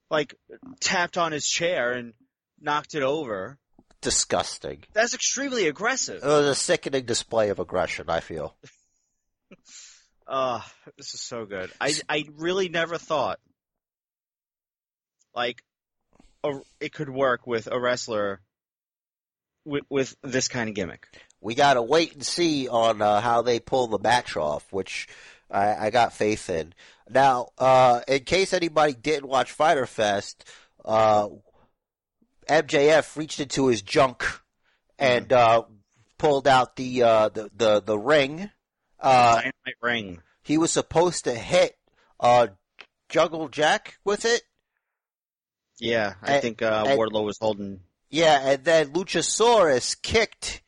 like, 0.09 0.33
tapped 0.79 1.17
on 1.17 1.31
his 1.31 1.45
chair 1.47 1.91
and 1.91 2.13
knocked 2.59 2.95
it 2.95 3.03
over. 3.03 3.57
Disgusting. 4.01 4.83
That's 4.93 5.13
extremely 5.13 5.67
aggressive. 5.67 6.23
It 6.23 6.25
was 6.27 6.45
a 6.47 6.55
sickening 6.55 7.05
display 7.05 7.49
of 7.49 7.59
aggression. 7.59 8.05
I 8.09 8.21
feel. 8.21 8.55
Uh, 10.29 10.61
this 10.95 11.15
is 11.15 11.21
so 11.21 11.45
good. 11.45 11.71
I 11.81 11.93
I 12.07 12.25
really 12.37 12.69
never 12.69 12.99
thought 12.99 13.39
like 15.33 15.63
a, 16.43 16.59
it 16.79 16.93
could 16.93 17.09
work 17.09 17.47
with 17.47 17.67
a 17.71 17.79
wrestler 17.79 18.39
with 19.65 19.85
with 19.89 20.15
this 20.21 20.47
kind 20.47 20.69
of 20.69 20.75
gimmick. 20.75 21.07
we 21.41 21.55
gotta 21.55 21.81
wait 21.81 22.13
and 22.13 22.23
see 22.23 22.67
on 22.67 23.01
uh, 23.01 23.21
how 23.21 23.41
they 23.41 23.59
pull 23.59 23.87
the 23.87 23.97
match 23.97 24.37
off, 24.37 24.71
which 24.71 25.07
I, 25.49 25.87
I 25.87 25.89
got 25.89 26.13
faith 26.13 26.47
in. 26.49 26.73
Now, 27.09 27.49
uh, 27.57 28.01
in 28.07 28.23
case 28.23 28.53
anybody 28.53 28.93
didn't 28.93 29.27
watch 29.27 29.51
Fyter 29.51 29.87
Fest, 29.87 30.45
uh, 30.85 31.29
MJF 32.47 33.17
reached 33.17 33.39
into 33.39 33.67
his 33.67 33.81
junk 33.81 34.23
and 34.99 35.33
uh, 35.33 35.63
pulled 36.19 36.47
out 36.47 36.75
the 36.75 37.03
uh, 37.03 37.29
the, 37.29 37.49
the 37.55 37.81
the 37.81 37.97
ring. 37.97 38.51
Uh, 38.99 39.41
Dynamite 39.81 40.05
ring. 40.05 40.21
he 40.43 40.57
was 40.57 40.71
supposed 40.71 41.23
to 41.25 41.33
hit 41.35 41.77
uh, 42.19 42.47
Jungle 43.09 43.47
Jack 43.49 43.97
with 44.03 44.25
it. 44.25 44.41
Yeah, 45.79 46.15
I 46.21 46.33
And- 46.33 46.41
think 46.41 46.61
uh, 46.61 46.83
and- 46.87 46.99
Wardlow 46.99 47.23
was 47.25 47.37
holding. 47.39 47.81
Yeah, 48.11 48.39
and 48.43 48.63
then 48.63 48.91
Luchasaurus 48.93 49.95
kicked 50.01 50.61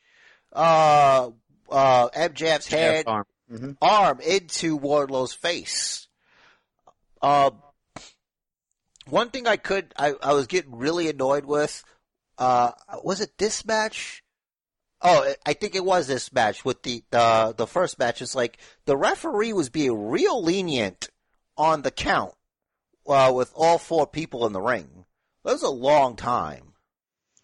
uh, 0.53 1.31
uh, 1.71 2.09
MJF's 2.09 2.67
head 2.67 3.05
arm. 3.07 3.25
hmm 3.49 3.71
arm 3.81 4.19
into 4.21 4.77
Wardlow's 4.77 5.33
face. 5.33 6.07
Um, 7.21 7.61
one 9.07 9.29
thing 9.29 9.47
I 9.47 9.57
could, 9.57 9.93
I, 9.97 10.13
I 10.21 10.33
was 10.33 10.45
getting 10.47 10.75
really 10.77 11.09
annoyed 11.09 11.45
with, 11.45 11.83
uh, 12.37 12.71
was 13.03 13.21
it 13.21 13.37
this 13.39 13.65
match? 13.65 14.23
Oh, 15.03 15.33
I 15.45 15.53
think 15.53 15.75
it 15.75 15.83
was 15.83 16.07
this 16.07 16.31
match 16.31 16.63
with 16.63 16.83
the, 16.83 17.03
the, 17.09 17.55
the 17.57 17.67
first 17.67 17.97
match. 17.97 18.21
It's 18.21 18.35
like 18.35 18.59
the 18.85 18.95
referee 18.95 19.53
was 19.53 19.69
being 19.69 20.09
real 20.09 20.43
lenient 20.43 21.09
on 21.57 21.81
the 21.81 21.91
count, 21.91 22.33
uh, 23.07 23.31
with 23.33 23.51
all 23.55 23.77
four 23.77 24.05
people 24.05 24.45
in 24.45 24.53
the 24.53 24.61
ring. 24.61 25.05
That 25.43 25.53
was 25.53 25.63
a 25.63 25.69
long 25.69 26.15
time. 26.15 26.73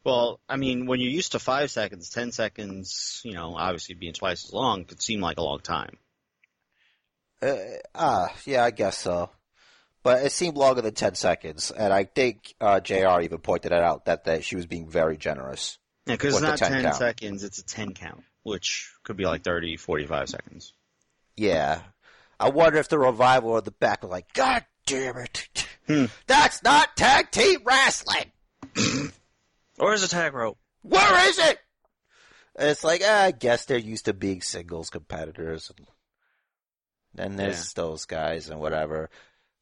Well, 0.04 0.40
I 0.48 0.56
mean, 0.56 0.86
when 0.86 1.00
you're 1.00 1.12
used 1.12 1.34
to 1.34 1.40
five 1.40 1.72
seconds, 1.72 2.10
ten 2.10 2.32
seconds, 2.32 3.22
you 3.26 3.34
know, 3.34 3.56
obviously 3.58 3.96
being 3.96 4.14
twice 4.14 4.46
as 4.46 4.54
long 4.54 4.86
could 4.86 5.02
seem 5.02 5.20
like 5.20 5.38
a 5.38 5.44
long 5.44 5.60
time. 5.60 5.98
Uh, 7.42 7.56
ah, 7.94 8.34
yeah, 8.46 8.64
I 8.64 8.72
guess 8.72 8.98
so. 8.98 9.30
But 10.04 10.24
it 10.26 10.32
seemed 10.32 10.56
longer 10.56 10.82
than 10.82 10.94
10 10.94 11.16
seconds, 11.16 11.72
and 11.72 11.92
I 11.92 12.06
think 12.06 12.56
uh, 12.62 12.80
JR 12.80 13.20
even 13.22 13.40
pointed 13.40 13.74
it 13.74 13.82
out 13.84 14.06
that, 14.06 14.24
that 14.24 14.46
she 14.46 14.56
was 14.56 14.66
being 14.66 14.90
very 14.90 15.18
generous. 15.18 15.78
Yeah, 16.08 16.16
because 16.16 16.34
it's 16.34 16.42
not 16.42 16.58
10 16.58 16.72
ten 16.72 16.84
count. 16.84 16.96
seconds; 16.96 17.44
it's 17.44 17.60
a 17.60 17.66
ten 17.66 17.94
count, 17.94 18.24
which 18.44 18.92
could 19.04 19.18
be 19.18 19.26
like 19.26 19.44
30, 19.44 19.78
45 19.78 20.30
seconds. 20.30 20.74
Yeah. 21.36 21.82
I 22.40 22.50
wonder 22.50 22.78
if 22.78 22.90
the 22.90 23.00
revival 23.00 23.52
or 23.52 23.62
the 23.62 23.72
back 23.72 24.04
were 24.04 24.10
like, 24.10 24.32
God 24.34 24.66
damn 24.86 25.18
it. 25.18 25.68
Hmm. 25.88 26.06
That's 26.28 26.64
not 26.64 26.96
tag 26.98 27.32
team 27.32 27.62
wrestling! 27.66 28.32
Or 29.80 29.94
is 29.94 30.04
a 30.04 30.08
tag 30.08 30.34
rope? 30.34 30.58
Where 30.82 31.30
is 31.30 31.38
it? 31.38 31.60
And 32.56 32.70
it's 32.70 32.84
like, 32.84 33.02
ah, 33.06 33.26
I 33.26 33.32
guess 33.32 33.66
they're 33.66 33.78
used 33.78 34.06
to 34.06 34.14
being 34.14 34.42
singles 34.42 34.90
competitors. 34.90 35.72
And 37.16 37.34
then 37.34 37.36
there's 37.36 37.74
those 37.74 38.06
guys 38.06 38.50
and 38.50 38.60
whatever. 38.60 39.10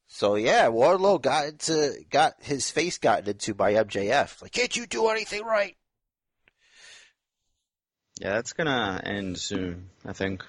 So 0.08 0.36
yeah, 0.36 0.68
Wardlow 0.68 1.20
got 1.20 1.48
into, 1.48 2.02
got 2.10 2.34
his 2.40 2.70
face 2.70 2.96
gotten 2.98 3.28
into 3.28 3.54
by 3.54 3.74
MJF. 3.74 4.40
Like, 4.40 4.52
can't 4.52 4.74
you 4.74 4.86
do 4.86 5.08
anything 5.08 5.44
right? 5.44 5.76
Yeah, 8.20 8.32
that's 8.32 8.52
gonna 8.52 9.00
end 9.04 9.38
soon. 9.38 9.88
I 10.04 10.12
think. 10.12 10.42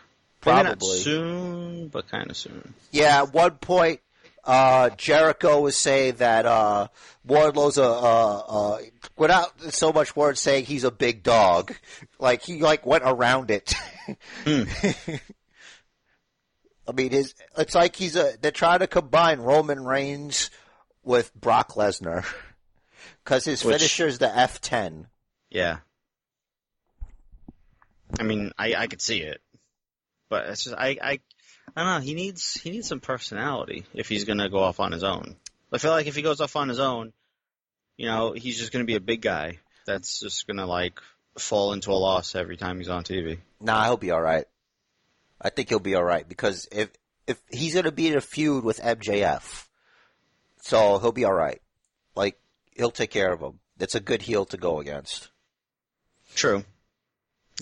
Maybe 0.45 0.55
not 0.63 0.65
Probably. 0.79 0.99
soon, 0.99 1.87
but 1.89 2.07
kind 2.09 2.29
of 2.29 2.37
soon. 2.37 2.73
Yeah, 2.91 3.23
at 3.23 3.33
one 3.33 3.55
point, 3.55 3.99
uh, 4.45 4.91
Jericho 4.91 5.59
was 5.59 5.75
saying 5.75 6.17
that, 6.17 6.45
uh, 6.45 6.87
Wardlow's 7.25 7.77
a, 7.77 7.83
uh, 7.83 8.43
uh, 8.47 8.79
without 9.17 9.59
so 9.73 9.91
much 9.91 10.15
words 10.15 10.39
saying 10.39 10.63
he's 10.65 10.85
a 10.85 10.91
big 10.91 11.23
dog. 11.23 11.75
Like, 12.19 12.43
he, 12.43 12.61
like, 12.61 12.85
went 12.85 13.03
around 13.05 13.51
it. 13.51 13.73
Hmm. 14.45 14.63
I 16.87 16.91
mean, 16.93 17.11
his, 17.11 17.35
it's 17.57 17.75
like 17.75 17.95
he's 17.97 18.15
a, 18.15 18.35
they're 18.41 18.51
trying 18.51 18.79
to 18.79 18.87
combine 18.87 19.39
Roman 19.39 19.83
Reigns 19.83 20.49
with 21.03 21.33
Brock 21.35 21.73
Lesnar. 21.73 22.25
Cause 23.25 23.43
his 23.43 23.65
Which- 23.65 23.77
finisher 23.77 24.07
is 24.07 24.19
the 24.19 24.27
F10. 24.27 25.07
Yeah. 25.49 25.77
I 28.19 28.23
mean, 28.23 28.51
I 28.57 28.75
I 28.75 28.87
could 28.87 29.01
see 29.01 29.19
it, 29.21 29.41
but 30.29 30.47
it's 30.47 30.63
just 30.63 30.75
I 30.75 30.97
I 31.01 31.19
I 31.75 31.83
don't 31.83 31.99
know. 31.99 31.99
He 31.99 32.13
needs 32.13 32.53
he 32.53 32.69
needs 32.69 32.87
some 32.87 32.99
personality 32.99 33.85
if 33.93 34.09
he's 34.09 34.23
gonna 34.23 34.49
go 34.49 34.59
off 34.59 34.79
on 34.79 34.91
his 34.91 35.03
own. 35.03 35.35
I 35.71 35.77
feel 35.77 35.91
like 35.91 36.07
if 36.07 36.15
he 36.15 36.21
goes 36.21 36.41
off 36.41 36.55
on 36.55 36.69
his 36.69 36.79
own, 36.79 37.13
you 37.97 38.07
know, 38.07 38.33
he's 38.33 38.57
just 38.57 38.71
gonna 38.71 38.85
be 38.85 38.95
a 38.95 39.01
big 39.01 39.21
guy 39.21 39.59
that's 39.85 40.19
just 40.19 40.47
gonna 40.47 40.65
like 40.65 40.99
fall 41.37 41.73
into 41.73 41.91
a 41.91 41.93
loss 41.93 42.35
every 42.35 42.57
time 42.57 42.77
he's 42.77 42.89
on 42.89 43.03
TV. 43.03 43.39
Nah, 43.59 43.83
he'll 43.83 43.97
be 43.97 44.11
alright. 44.11 44.45
I 45.41 45.49
think 45.49 45.69
he'll 45.69 45.79
be 45.79 45.95
alright 45.95 46.27
because 46.27 46.67
if, 46.71 46.89
if 47.27 47.39
he's 47.49 47.75
gonna 47.75 47.91
be 47.91 48.07
in 48.07 48.17
a 48.17 48.21
feud 48.21 48.63
with 48.63 48.79
MJF, 48.79 49.65
so 50.61 50.99
he'll 50.99 51.11
be 51.11 51.25
alright. 51.25 51.61
Like, 52.15 52.39
he'll 52.75 52.91
take 52.91 53.11
care 53.11 53.31
of 53.31 53.41
him. 53.41 53.59
It's 53.79 53.95
a 53.95 53.99
good 53.99 54.21
heel 54.21 54.45
to 54.45 54.57
go 54.57 54.79
against. 54.79 55.29
True. 56.35 56.65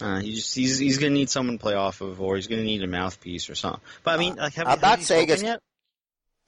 Uh, 0.01 0.19
he 0.19 0.35
just, 0.35 0.53
he's 0.53 0.77
he's 0.77 0.97
gonna 0.97 1.11
need 1.13 1.29
someone 1.29 1.57
to 1.57 1.61
play 1.61 1.73
off 1.73 2.01
of, 2.01 2.19
or 2.21 2.35
he's 2.35 2.47
gonna 2.47 2.63
need 2.63 2.83
a 2.83 2.87
mouthpiece 2.87 3.49
or 3.49 3.55
something. 3.55 3.81
But 4.03 4.15
I 4.15 4.17
mean, 4.17 4.35
like, 4.35 4.53
have, 4.55 4.67
I'm 4.67 4.71
have 4.71 4.81
not 4.81 4.99
you 4.99 5.05
saying 5.05 5.27
spoken 5.29 5.45
it's- 5.45 5.53
yet? 5.53 5.61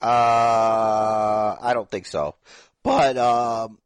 Uh, 0.00 1.56
I 1.60 1.72
don't 1.74 1.90
think 1.90 2.06
so. 2.06 2.36
But, 2.82 3.16
um, 3.18 3.78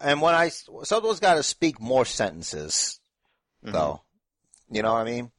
and 0.00 0.20
when 0.20 0.34
I, 0.34 0.48
someone's 0.48 1.20
gotta 1.20 1.42
speak 1.42 1.80
more 1.80 2.04
sentences, 2.04 3.00
Mhm. 3.64 3.72
though. 3.72 4.02
You 4.70 4.82
know 4.82 4.92
what 4.92 5.00
I 5.00 5.04
mean? 5.04 5.30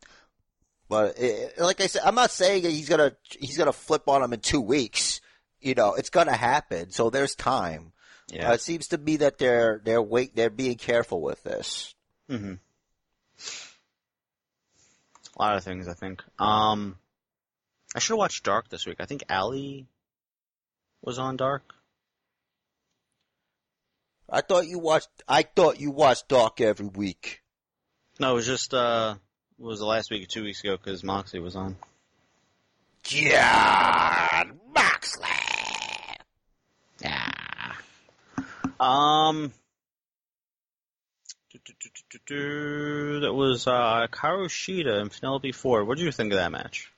But 0.88 1.17
it, 1.19 1.59
like 1.59 1.82
I 1.82 1.88
said, 1.88 2.03
I'm 2.05 2.15
not 2.15 2.32
saying 2.32 2.63
that 2.63 2.69
he's 2.71 2.88
gonna 2.88 3.15
he's 3.32 3.57
gonna 3.57 3.74
flip 3.74 4.07
on 4.07 4.21
him 4.24 4.32
in 4.34 4.39
two 4.39 4.61
weeks. 4.61 5.19
You 5.59 5.74
know, 5.74 5.95
it's 5.95 6.09
gonna 6.11 6.36
happen. 6.36 6.91
So 6.91 7.09
there's 7.09 7.36
time. 7.36 7.93
Yeah. 8.32 8.51
Uh, 8.51 8.53
it 8.53 8.61
seems 8.61 8.88
to 8.89 8.97
me 8.97 9.17
that 9.17 9.39
they're 9.39 9.82
they're 9.84 10.01
wait 10.01 10.36
they're 10.36 10.49
being 10.51 10.78
careful 10.78 11.19
with 11.21 11.41
this. 11.43 11.93
hmm 12.30 12.53
A 15.38 15.41
lot 15.41 15.57
of 15.57 15.63
things, 15.63 15.88
I 15.88 15.93
think. 15.93 16.21
Um, 16.39 16.97
I 17.95 17.99
should 17.99 18.13
have 18.13 18.19
watched 18.19 18.43
Dark 18.43 18.69
this 18.69 18.86
week. 18.86 18.97
I 18.99 19.05
think 19.05 19.23
Allie 19.29 19.88
was 21.01 21.19
on 21.19 21.38
Dark. 21.38 21.63
I 24.29 24.41
thought 24.41 24.67
you 24.67 24.79
watched 24.79 25.09
I 25.27 25.43
thought 25.43 25.79
you 25.79 25.91
watched 25.91 26.27
Dark 26.27 26.61
every 26.61 26.88
week. 26.88 27.41
No, 28.19 28.31
it 28.31 28.36
was 28.36 28.47
just 28.47 28.73
uh, 28.73 29.15
it 29.59 29.63
was 29.63 29.79
the 29.79 29.86
last 29.86 30.09
week 30.11 30.23
or 30.23 30.27
two 30.27 30.43
weeks 30.43 30.63
ago 30.63 30.77
because 30.77 31.03
Moxley 31.03 31.39
was 31.39 31.55
on. 31.55 31.75
Jon 33.03 34.59
Moxley. 34.73 35.27
Yeah. 37.01 37.31
Um. 38.79 39.51
do, 41.51 41.53
do, 41.53 41.53
do, 41.53 41.53
do, 41.53 41.53
do, 41.53 41.53
do. 41.53 41.53
That 42.30 43.34
was 43.34 43.68
uh, 43.68 44.07
Karu 44.11 44.47
Shida 44.47 44.99
and 45.01 45.11
Penelope 45.11 45.51
Ford. 45.51 45.88
What 45.88 45.97
did 45.97 46.05
you 46.05 46.11
think 46.11 46.34
of 46.34 46.39
that 46.39 46.51
match? 46.51 46.91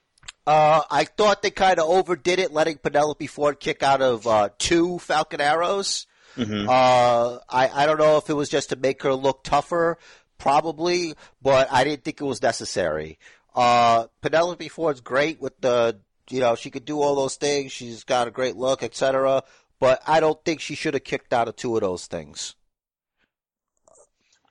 Uh, 0.48 0.82
I 0.90 1.06
thought 1.06 1.42
they 1.42 1.50
kind 1.50 1.80
of 1.80 1.90
overdid 1.90 2.40
it, 2.40 2.52
letting 2.52 2.78
Penelope 2.78 3.26
Ford 3.28 3.60
kick 3.60 3.82
out 3.82 4.02
of 4.02 4.28
uh, 4.28 4.50
two 4.58 5.00
Falcon 5.00 5.42
arrows. 5.42 6.06
Mm-hmm. 6.38 6.70
Uh, 6.70 7.40
I, 7.50 7.70
I 7.74 7.86
don't 7.86 7.98
know 7.98 8.18
if 8.18 8.30
it 8.30 8.34
was 8.34 8.50
just 8.50 8.70
to 8.70 8.76
make 8.76 9.02
her 9.04 9.14
look 9.14 9.44
tougher, 9.44 9.98
probably, 10.38 11.16
but 11.42 11.72
I 11.72 11.84
didn't 11.84 12.04
think 12.04 12.22
it 12.22 12.26
was 12.26 12.42
necessary. 12.42 13.18
Uh, 13.56 14.08
Penelope 14.22 14.68
Ford's 14.70 15.02
great 15.02 15.42
with 15.42 15.60
the, 15.62 16.00
you 16.30 16.42
know, 16.42 16.56
she 16.56 16.70
could 16.70 16.86
do 16.86 17.02
all 17.02 17.16
those 17.16 17.36
things. 17.36 17.72
She's 17.72 18.04
got 18.04 18.28
a 18.28 18.32
great 18.32 18.56
look, 18.56 18.84
etc. 18.84 19.44
But 19.80 20.02
I 20.06 20.20
don't 20.20 20.44
think 20.44 20.60
she 20.60 20.76
should 20.76 20.94
have 20.94 21.04
kicked 21.04 21.34
out 21.34 21.48
of 21.48 21.56
two 21.56 21.76
of 21.76 21.82
those 21.82 22.06
things. 22.06 22.56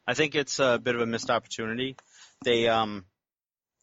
I 0.06 0.14
think 0.14 0.34
it's 0.34 0.58
a 0.58 0.78
bit 0.78 0.94
of 0.94 1.00
a 1.00 1.06
missed 1.06 1.30
opportunity. 1.30 1.96
They 2.44 2.68
um 2.68 3.04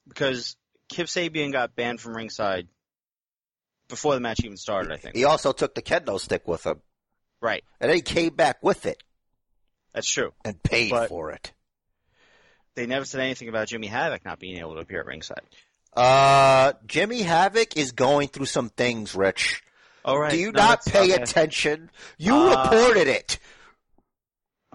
because 0.07 0.55
Kip 0.89 1.07
Sabian 1.07 1.51
got 1.51 1.75
banned 1.75 1.99
from 2.01 2.15
ringside 2.15 2.67
before 3.87 4.13
the 4.13 4.19
match 4.19 4.43
even 4.43 4.57
started. 4.57 4.91
I 4.91 4.97
think. 4.97 5.15
He 5.15 5.25
also 5.25 5.51
took 5.51 5.75
the 5.75 5.81
kendo 5.81 6.19
stick 6.19 6.47
with 6.47 6.65
him, 6.65 6.81
Right. 7.41 7.63
and 7.79 7.89
then 7.89 7.95
he 7.97 8.01
came 8.01 8.35
back 8.35 8.61
with 8.63 8.85
it 8.85 9.01
That's 9.93 10.09
true. 10.09 10.33
and 10.45 10.61
paid 10.61 10.91
But- 10.91 11.09
for 11.09 11.31
it. 11.31 11.51
They 12.75 12.85
never 12.85 13.03
said 13.03 13.19
anything 13.19 13.49
about 13.49 13.67
Jimmy 13.67 13.87
Havoc 13.87 14.23
not 14.23 14.39
being 14.39 14.57
able 14.57 14.75
to 14.75 14.79
appear 14.79 15.01
at 15.01 15.05
ringside. 15.05 15.41
Uh, 15.93 16.71
Jimmy 16.87 17.21
Havoc 17.21 17.75
is 17.75 17.91
going 17.91 18.29
through 18.29 18.45
some 18.45 18.69
things, 18.69 19.13
Rich. 19.13 19.61
All 20.05 20.17
right. 20.17 20.31
Do 20.31 20.37
you 20.37 20.53
No, 20.53 20.61
not 20.61 20.85
pay 20.85 21.11
okay. 21.13 21.21
attention? 21.21 21.91
You 22.17 22.33
Uh, 22.33 22.63
reported 22.63 23.07
it. 23.07 23.39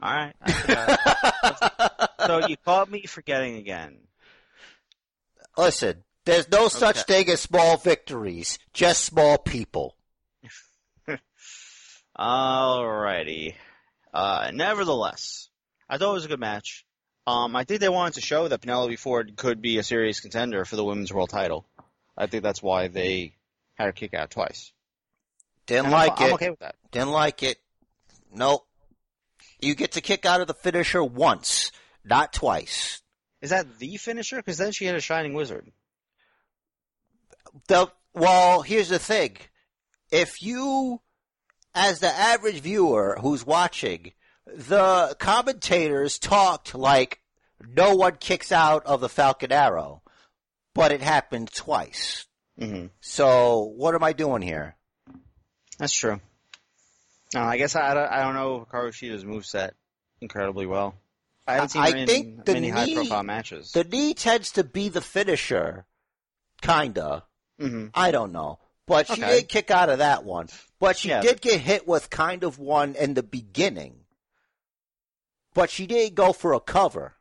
All 0.03 0.12
right. 0.12 0.34
So 2.26 2.44
you 2.49 2.57
caught 2.57 2.90
me 2.90 3.05
forgetting 3.07 3.55
again. 3.57 3.99
Listen, 5.57 6.03
there's 6.24 6.51
no 6.51 6.66
such 6.66 6.99
Okay. 6.99 7.22
thing 7.24 7.30
as 7.32 7.40
small 7.42 7.76
victories, 7.76 8.59
just 8.72 9.05
small 9.05 9.38
people. 9.38 9.94
Alrighty. 12.18 13.55
Uh, 14.12 14.51
nevertheless, 14.53 15.49
I 15.88 15.99
thought 15.99 16.11
it 16.11 16.14
was 16.14 16.24
a 16.24 16.28
good 16.28 16.40
match. 16.40 16.84
Um, 17.28 17.55
I 17.55 17.62
think 17.64 17.80
they 17.80 17.88
wanted 17.88 18.14
to 18.14 18.20
show 18.22 18.49
that 18.49 18.61
Penelope 18.61 18.97
Ford 18.97 19.36
could 19.36 19.61
be 19.62 19.78
a 19.78 19.82
serious 19.84 20.18
contender 20.20 20.64
for 20.64 20.74
the 20.76 20.84
women's 20.84 21.12
world 21.12 21.30
title. 21.30 21.64
I 22.16 22.26
think 22.26 22.42
that's 22.42 22.62
why 22.62 22.88
they 22.88 23.34
had 23.74 23.86
her 23.86 23.92
kick 23.92 24.14
out 24.14 24.30
twice. 24.30 24.72
Didn't 25.66 25.86
And 25.86 25.94
I'm- 25.94 26.09
like 26.09 26.20
I'm 26.20 26.30
it. 26.30 26.34
okay 26.34 26.51
with 26.51 26.61
that. 26.61 26.74
Didn't 26.90 27.11
like 27.11 27.42
it. 27.42 27.59
Nope. 28.32 28.66
You 29.61 29.75
get 29.75 29.93
to 29.93 30.01
kick 30.01 30.27
out 30.27 30.41
of 30.41 30.47
the 30.47 30.55
finisher 30.55 31.03
once, 31.03 31.73
not 32.05 32.33
twice. 32.33 33.03
Is 33.41 33.51
that 33.51 33.79
the 33.79 33.97
finisher? 33.97 34.37
Because 34.37 34.59
then 34.59 34.73
she 34.73 34.87
had 34.87 34.97
a 34.97 35.01
Shining 35.01 35.35
Wizard. 35.35 35.71
The 37.69 37.89
well, 38.15 38.63
here's 38.63 38.89
the 38.89 38.99
thing. 38.99 39.37
If 40.11 40.43
you, 40.43 41.01
as 41.75 42.01
the 42.01 42.09
average 42.09 42.61
viewer 42.61 43.19
who's 43.21 43.45
watching, 43.45 44.13
the 44.47 45.17
commentators 45.19 46.19
talked 46.19 46.75
like 46.75 47.21
no 47.67 47.95
one 47.95 48.17
kicks 48.17 48.53
out 48.53 48.87
of 48.87 49.01
the 49.01 49.09
Falcon 49.09 49.53
Arrow, 49.53 50.03
but 50.75 50.93
it 50.93 51.01
happened 51.03 51.51
twice. 51.55 52.27
hmm 52.59 52.87
So 53.01 53.73
what 53.77 53.95
am 53.95 54.05
I 54.05 54.13
doing 54.13 54.43
here? 54.43 54.77
That's 55.79 55.93
true. 55.95 56.21
No, 57.35 57.43
I 57.43 57.57
guess 57.59 57.74
I, 57.77 57.91
I 57.91 57.95
don't, 57.95 58.12
I 58.12 58.22
don't 58.22 58.35
know 58.35 58.66
Hikaru 58.70 58.93
Shida's 58.93 59.24
moveset 59.24 59.72
incredibly 60.20 60.66
well. 60.66 60.95
I 61.47 61.55
haven't 61.55 61.68
seen 61.70 61.83
I 61.83 61.91
her 61.91 61.97
in 61.97 62.07
think 62.07 62.45
the 62.45 62.53
many 62.55 62.66
knee- 62.72 62.72
high-profile 62.95 63.22
matches. 63.22 63.72
The 63.72 63.85
knee 63.85 64.14
tends 64.14 64.53
to 64.53 64.64
be 64.64 64.89
the 64.89 65.01
finisher, 65.01 65.87
kinda. 66.62 67.24
hmm 67.59 67.87
I 67.95 68.11
don't 68.11 68.33
know. 68.33 68.59
But 68.87 69.09
she 69.09 69.14
Okay. 69.14 69.41
did 69.41 69.49
kick 69.49 69.70
out 69.70 69.89
of 69.89 69.99
that 69.99 70.24
one. 70.24 70.49
But 70.79 70.97
she 70.99 71.09
Yeah. 71.09 71.20
did 71.20 71.41
get 71.41 71.61
hit 71.61 71.87
with 71.89 72.09
kind 72.11 72.45
of 72.45 72.59
one 72.59 72.95
in 72.95 73.14
the 73.14 73.22
beginning. 73.22 74.05
But 75.55 75.70
she 75.70 75.87
did 75.87 76.14
go 76.14 76.33
for 76.33 76.53
a 76.53 76.61
cover. 76.61 77.14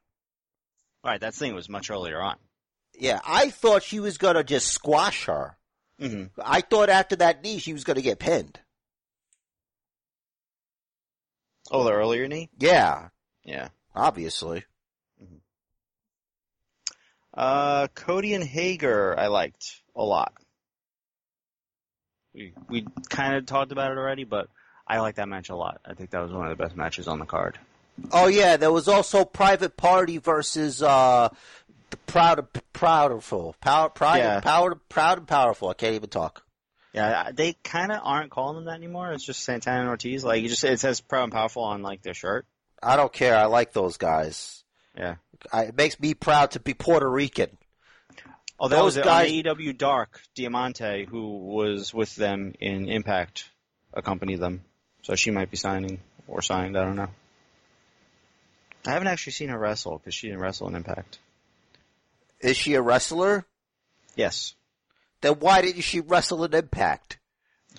Right, 1.03 1.19
that 1.21 1.33
thing 1.35 1.55
was 1.55 1.69
much 1.69 1.89
earlier 1.89 2.21
on. 2.21 2.37
Yeah, 2.97 3.19
I 3.25 3.49
thought 3.49 3.83
she 3.83 3.99
was 3.99 4.17
gonna 4.17 4.43
just 4.43 4.67
squash 4.67 5.25
her. 5.25 5.57
hmm 5.99 6.25
I 6.43 6.61
thought 6.61 6.89
after 6.89 7.15
that 7.17 7.41
knee 7.43 7.59
she 7.59 7.73
was 7.73 7.83
gonna 7.83 8.01
get 8.01 8.19
pinned. 8.19 8.59
Oh, 11.71 11.83
the 11.83 11.91
earlier 11.93 12.27
knee? 12.27 12.49
Yeah, 12.59 13.09
Yeah. 13.43 13.69
obviously. 13.95 14.63
Uh, 17.33 17.87
Cody 17.93 18.33
and 18.33 18.43
Hager, 18.43 19.17
I 19.19 19.27
liked 19.27 19.81
a 19.95 20.03
lot. 20.03 20.33
We 22.33 22.53
we 22.69 22.85
kind 23.09 23.35
of 23.35 23.45
talked 23.45 23.71
about 23.73 23.91
it 23.91 23.97
already, 23.97 24.23
but 24.23 24.47
I 24.87 24.99
like 24.99 25.15
that 25.15 25.27
match 25.27 25.49
a 25.49 25.55
lot. 25.55 25.81
I 25.85 25.95
think 25.95 26.11
that 26.11 26.21
was 26.21 26.31
one 26.31 26.49
of 26.49 26.57
the 26.57 26.61
best 26.63 26.75
matches 26.77 27.07
on 27.09 27.19
the 27.19 27.25
card. 27.25 27.57
Oh 28.11 28.27
yeah, 28.27 28.55
there 28.57 28.71
was 28.71 28.87
also 28.87 29.25
Private 29.25 29.75
Party 29.75 30.17
versus 30.17 30.81
uh 30.81 31.27
the 31.89 31.97
Proud 31.97 32.47
Proudful. 32.73 33.59
Power 33.59 33.89
Pride 33.89 34.17
Yeah. 34.19 34.39
Power 34.39 34.75
Proud 34.75 35.17
and 35.17 35.27
Powerful. 35.27 35.69
I 35.69 35.73
can't 35.73 35.95
even 35.95 36.09
talk. 36.09 36.44
Yeah, 36.95 37.31
they 37.33 37.53
kind 37.61 37.91
of 37.91 37.99
aren't 38.03 38.31
calling 38.31 38.55
them 38.55 38.65
that 38.65 38.75
anymore. 38.75 39.11
It's 39.11 39.25
just 39.25 39.43
Santana 39.43 39.81
and 39.81 39.89
Ortiz. 39.89 40.23
Like 40.23 40.41
you 40.41 40.47
just 40.47 40.63
it 40.63 40.79
says 40.79 41.01
proud 41.01 41.23
and 41.25 41.33
powerful 41.33 41.63
on 41.63 41.81
like 41.81 42.01
their 42.01 42.13
shirt. 42.13 42.45
I 42.81 42.95
don't 42.95 43.11
care. 43.11 43.35
I 43.37 43.45
like 43.45 43.73
those 43.73 43.97
guys. 43.97 44.63
Yeah. 44.97 45.15
I, 45.51 45.63
it 45.63 45.75
makes 45.77 45.99
me 45.99 46.13
proud 46.13 46.51
to 46.51 46.61
be 46.61 46.73
Puerto 46.73 47.09
Rican. 47.09 47.57
Oh, 48.57 48.69
that 48.69 48.77
Those 48.77 48.95
was 48.95 49.03
guys- 49.05 49.29
on 49.29 49.35
AEW 49.57 49.77
Dark. 49.77 50.21
Diamante, 50.35 51.03
who 51.03 51.39
was 51.39 51.93
with 51.93 52.15
them 52.15 52.53
in 52.61 52.87
Impact, 52.87 53.49
accompanied 53.93 54.39
them. 54.39 54.63
So 55.01 55.15
she 55.15 55.31
might 55.31 55.51
be 55.51 55.57
signing 55.57 55.99
or 56.27 56.41
signed. 56.41 56.77
I 56.77 56.85
don't 56.85 56.95
know. 56.95 57.09
I 58.87 58.91
haven't 58.91 59.09
actually 59.09 59.33
seen 59.33 59.49
her 59.49 59.59
wrestle 59.59 59.97
because 59.97 60.15
she 60.15 60.27
didn't 60.27 60.39
wrestle 60.41 60.69
in 60.69 60.75
Impact. 60.75 61.19
Is 62.39 62.55
she 62.55 62.75
a 62.75 62.81
wrestler? 62.81 63.45
Yes, 64.15 64.55
Then 65.25 65.39
why 65.39 65.63
didn't 65.63 65.81
she 65.81 66.01
wrestle 66.01 66.43
in 66.43 66.53
Impact? 66.53 67.17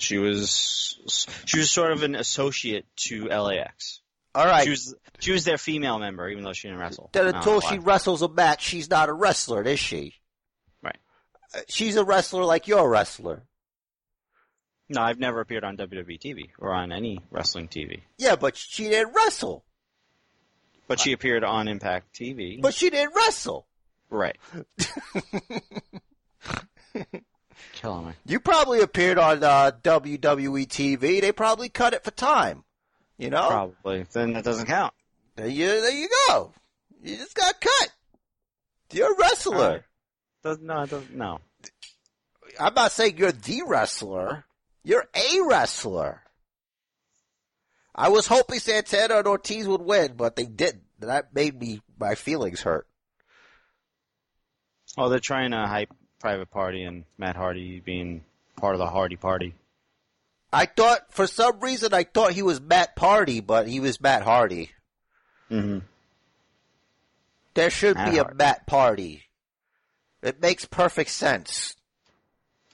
she 0.00 0.18
was. 0.18 0.98
She 1.44 1.58
was 1.60 1.70
sort 1.70 1.92
of 1.92 2.02
an 2.02 2.16
associate 2.16 2.86
to 2.96 3.26
LAX. 3.28 4.00
All 4.34 4.44
right. 4.44 4.64
She 4.64 4.70
was. 4.70 4.94
She 5.20 5.30
was 5.30 5.44
their 5.44 5.56
female 5.56 6.00
member, 6.00 6.28
even 6.28 6.42
though 6.42 6.52
she 6.52 6.66
didn't 6.66 6.80
wrestle. 6.80 7.08
then 7.12 7.28
until 7.28 7.60
she 7.60 7.78
wrestles 7.78 8.22
a 8.22 8.28
match, 8.28 8.64
she's 8.64 8.90
not 8.90 9.08
a 9.08 9.12
wrestler, 9.12 9.62
is 9.62 9.78
she? 9.78 10.14
Right. 10.82 10.98
Uh, 11.54 11.60
She's 11.68 11.94
a 11.94 12.04
wrestler 12.04 12.44
like 12.44 12.66
you're 12.66 12.80
a 12.84 12.88
wrestler. 12.88 13.44
No, 14.88 15.02
I've 15.02 15.20
never 15.20 15.40
appeared 15.40 15.62
on 15.62 15.76
WWE 15.76 16.20
TV 16.20 16.50
or 16.58 16.74
on 16.74 16.90
any 16.90 17.20
wrestling 17.30 17.68
TV. 17.68 18.00
Yeah, 18.18 18.34
but 18.34 18.56
she 18.56 18.88
didn't 18.88 19.14
wrestle. 19.14 19.64
But 20.88 20.98
she 20.98 21.12
appeared 21.12 21.44
on 21.44 21.68
Impact 21.68 22.12
TV. 22.12 22.60
But 22.60 22.74
she 22.74 22.90
didn't 22.90 23.14
wrestle. 23.14 23.68
right. 24.10 24.36
Killing 27.86 28.06
me. 28.06 28.12
You 28.26 28.40
probably 28.40 28.80
appeared 28.80 29.16
on 29.16 29.44
uh, 29.44 29.70
WWE 29.84 30.66
TV. 30.66 31.20
They 31.20 31.30
probably 31.30 31.68
cut 31.68 31.94
it 31.94 32.02
for 32.02 32.10
time. 32.10 32.64
You 33.16 33.30
know? 33.30 33.46
Probably. 33.46 34.04
Then 34.12 34.32
that 34.32 34.42
doesn't 34.42 34.66
count. 34.66 34.92
There 35.36 35.46
you, 35.46 35.68
there 35.68 35.92
you 35.92 36.08
go. 36.26 36.52
You 37.04 37.16
just 37.16 37.36
got 37.36 37.60
cut. 37.60 37.90
You're 38.92 39.12
a 39.12 39.16
wrestler. 39.16 39.56
Alright. 39.56 39.82
Does, 40.42 40.58
no, 40.58 40.82
it 40.82 40.90
doesn't. 40.90 41.14
No. 41.14 41.38
I'm 42.58 42.74
not 42.74 42.90
saying 42.90 43.18
you're 43.18 43.30
the 43.30 43.62
wrestler. 43.64 44.44
You're 44.82 45.06
a 45.14 45.40
wrestler. 45.48 46.22
I 47.94 48.08
was 48.08 48.26
hoping 48.26 48.58
Santana 48.58 49.18
and 49.18 49.28
Ortiz 49.28 49.68
would 49.68 49.80
win, 49.80 50.14
but 50.16 50.34
they 50.34 50.46
didn't. 50.46 50.82
That 50.98 51.32
made 51.32 51.60
me 51.60 51.82
my 52.00 52.16
feelings 52.16 52.62
hurt. 52.62 52.88
Oh, 54.98 55.08
they're 55.08 55.20
trying 55.20 55.52
to 55.52 55.58
hype 55.58 55.92
Private 56.20 56.50
Party 56.50 56.82
and 56.84 57.04
Matt 57.18 57.36
Hardy 57.36 57.80
being 57.80 58.24
part 58.56 58.74
of 58.74 58.78
the 58.78 58.86
Hardy 58.86 59.16
Party. 59.16 59.54
I 60.52 60.66
thought 60.66 61.00
for 61.12 61.26
some 61.26 61.60
reason 61.60 61.92
I 61.92 62.04
thought 62.04 62.32
he 62.32 62.42
was 62.42 62.60
Matt 62.60 62.96
Party, 62.96 63.40
but 63.40 63.68
he 63.68 63.80
was 63.80 64.00
Matt 64.00 64.22
Hardy. 64.22 64.70
Mm-hmm. 65.50 65.78
There 67.54 67.70
should 67.70 67.96
Matt 67.96 68.10
be 68.10 68.18
a 68.18 68.22
Hardy. 68.22 68.36
Matt 68.38 68.66
Party. 68.66 69.22
It 70.22 70.40
makes 70.40 70.64
perfect 70.64 71.10
sense. 71.10 71.76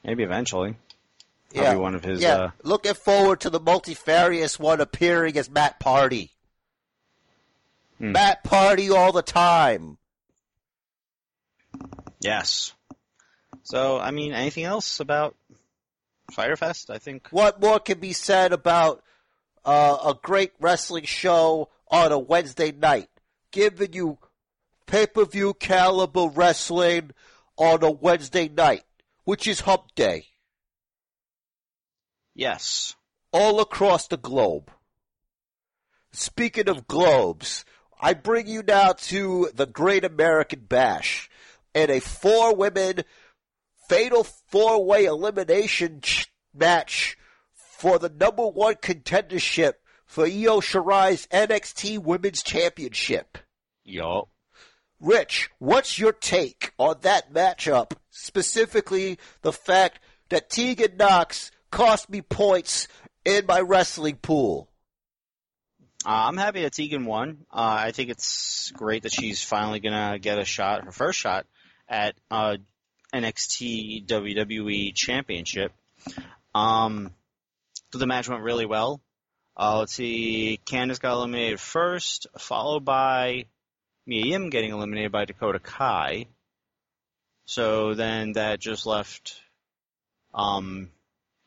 Maybe 0.05 0.23
eventually. 0.23 0.77
I'll 1.57 1.63
Yeah, 1.63 1.75
one 1.75 1.95
of 1.95 2.05
his. 2.05 2.21
yeah. 2.23 2.35
Uh, 2.37 2.51
Looking 2.63 2.95
forward 2.95 3.41
to 3.41 3.51
the 3.51 3.61
multifarious 3.61 4.59
one 4.59 4.81
appearing 4.81 5.37
as 5.37 5.51
Matt 5.51 5.79
Party. 5.81 6.31
Hmm. 7.99 8.13
Matt 8.13 8.43
Party 8.45 8.91
all 8.91 9.13
the 9.13 9.23
time. 9.23 9.99
yes. 12.21 12.73
So, 13.65 13.99
I 13.99 14.11
mean, 14.11 14.33
anything 14.33 14.65
else 14.65 15.01
about 15.01 15.37
Fyter 16.33 16.57
Fest? 16.57 16.91
I 16.91 16.99
think. 16.99 17.29
What 17.31 17.61
more 17.61 17.79
can 17.79 17.99
be 18.01 18.13
said 18.13 18.53
about 18.53 19.03
uh, 19.65 19.99
a 20.07 20.15
great 20.21 20.53
wrestling 20.61 21.05
show 21.05 21.69
on 21.89 22.13
a 22.13 22.19
Wednesday 22.19 22.73
night? 22.73 23.09
Giving 23.51 23.93
you 23.93 24.19
pay-per-view 24.87 25.55
caliber 25.55 26.29
wrestling 26.29 27.11
on 27.57 27.83
a 27.85 27.91
Wednesday 27.91 28.49
night, 28.49 28.83
which 29.25 29.47
is 29.47 29.61
Hump 29.61 29.95
Day, 29.95 30.27
Yes. 32.35 32.95
all 33.33 33.61
across 33.61 34.09
the 34.09 34.17
globe. 34.17 34.71
Speaking 36.13 36.69
of 36.69 36.87
globes, 36.87 37.65
I 38.01 38.15
bring 38.15 38.47
you 38.47 38.63
now 38.63 38.93
to 38.93 39.51
the 39.55 39.67
Great 39.67 40.05
American 40.05 40.61
Bash 40.61 41.31
and 41.75 41.91
a 41.91 42.01
four-women 42.01 43.05
fatal 43.89 44.25
four-way 44.25 45.05
elimination 45.05 46.03
match 46.55 47.17
for 47.55 47.99
the 47.99 48.09
number 48.09 48.47
one 48.47 48.75
contendership 48.75 49.75
for 50.07 50.25
Io 50.25 50.61
Shirai's 50.61 51.27
NXT 51.29 51.99
Women's 51.99 52.43
Championship. 52.43 53.39
Yup. 53.85 54.29
Rich, 55.01 55.51
what's 55.59 55.99
your 55.99 56.13
take 56.13 56.73
on 56.79 56.97
that 57.01 57.33
matchup? 57.33 57.93
Specifically, 58.11 59.19
the 59.41 59.53
fact 59.53 59.99
that 60.29 60.49
Tegan 60.49 60.97
Knox 60.97 61.51
cost 61.71 62.09
me 62.09 62.23
points 62.23 62.87
in 63.25 63.47
my 63.47 63.61
wrestling 63.61 64.17
pool. 64.17 64.69
Uh, 66.05 66.27
I'm 66.29 66.37
happy 66.37 66.63
that 66.63 66.73
Tegan 66.73 67.05
won. 67.05 67.39
Uh, 67.51 67.77
I 67.87 67.93
think 67.93 68.11
it's 68.11 68.71
great 68.73 69.05
that 69.05 69.13
she's 69.13 69.43
finally 69.43 69.81
gonna 69.81 70.19
get 70.19 70.39
a 70.39 70.45
shot, 70.45 70.85
her 70.85 70.93
first 70.93 71.19
shot 71.19 71.47
at 71.89 72.15
uh, 72.31 72.57
NXT 73.13 74.07
WWE 74.07 74.95
Championship. 74.95 75.73
Um, 76.55 77.13
so 77.93 77.99
the 77.99 78.07
match 78.07 78.29
went 78.29 78.43
really 78.43 78.67
well. 78.67 79.01
Uh, 79.57 79.81
let's 79.81 79.93
see, 79.93 80.59
Candice 80.65 81.01
got 81.01 81.13
eliminated 81.13 81.61
first, 81.61 82.27
followed 82.39 82.85
by 82.85 83.45
Mia 84.07 84.25
Yim 84.25 84.51
getting 84.51 84.73
eliminated 84.73 85.13
by 85.13 85.27
Dakota 85.27 85.59
Kai. 85.59 86.27
So 87.45 87.95
then 87.95 88.33
that 88.33 88.61
just 88.61 88.87
left 88.87 89.41
um, 90.33 90.91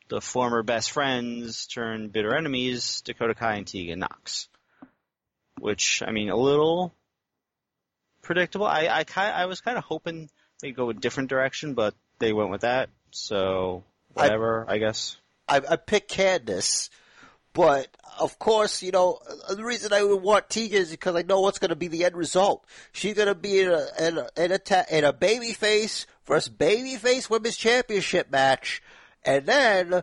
the 0.08 0.20
former 0.20 0.62
best 0.62 0.92
friends 0.92 1.66
turned 1.66 2.12
bitter 2.12 2.34
enemies, 2.36 3.02
Dakota 3.04 3.34
Kai 3.34 3.56
and 3.56 3.66
Tegan 3.66 3.98
Knox. 3.98 4.48
Which, 5.58 6.02
I 6.06 6.12
mean, 6.12 6.28
a 6.28 6.36
little 6.36 6.94
predictable. 8.22 8.66
I 8.66 8.86
I 8.86 9.04
I 9.16 9.46
was 9.46 9.60
kind 9.60 9.78
of 9.78 9.84
hoping 9.84 10.28
they'd 10.60 10.76
go 10.76 10.90
a 10.90 10.94
different 10.94 11.30
direction, 11.30 11.74
but 11.74 11.94
they 12.18 12.32
went 12.32 12.50
with 12.50 12.62
that. 12.62 12.90
So 13.10 13.84
whatever, 14.14 14.64
I, 14.68 14.78
guess. 14.78 15.16
I, 15.48 15.60
I 15.68 15.76
picked 15.76 16.12
Candice, 16.12 16.90
but 17.52 17.88
of 18.18 18.38
course, 18.38 18.82
you 18.82 18.92
know 18.92 19.18
the 19.48 19.64
reason 19.64 19.92
I 19.92 20.02
would 20.02 20.22
want 20.22 20.48
Tegan 20.48 20.82
is 20.82 20.90
because 20.90 21.16
I 21.16 21.22
know 21.22 21.40
what's 21.40 21.58
going 21.58 21.70
to 21.70 21.76
be 21.76 21.88
the 21.88 22.04
end 22.04 22.16
result. 22.16 22.66
She's 22.92 23.14
going 23.14 23.28
to 23.28 23.34
be 23.34 23.60
in 23.60 23.68
a 23.68 23.86
in 24.00 24.18
a 24.18 24.28
in 24.36 24.52
a, 24.52 24.58
ta- 24.58 24.84
in 24.90 25.04
a 25.04 25.12
babyface 25.12 26.06
versus 26.26 26.52
babyface 26.52 27.30
women's 27.30 27.56
championship 27.56 28.30
match, 28.30 28.82
and 29.24 29.46
then 29.46 30.02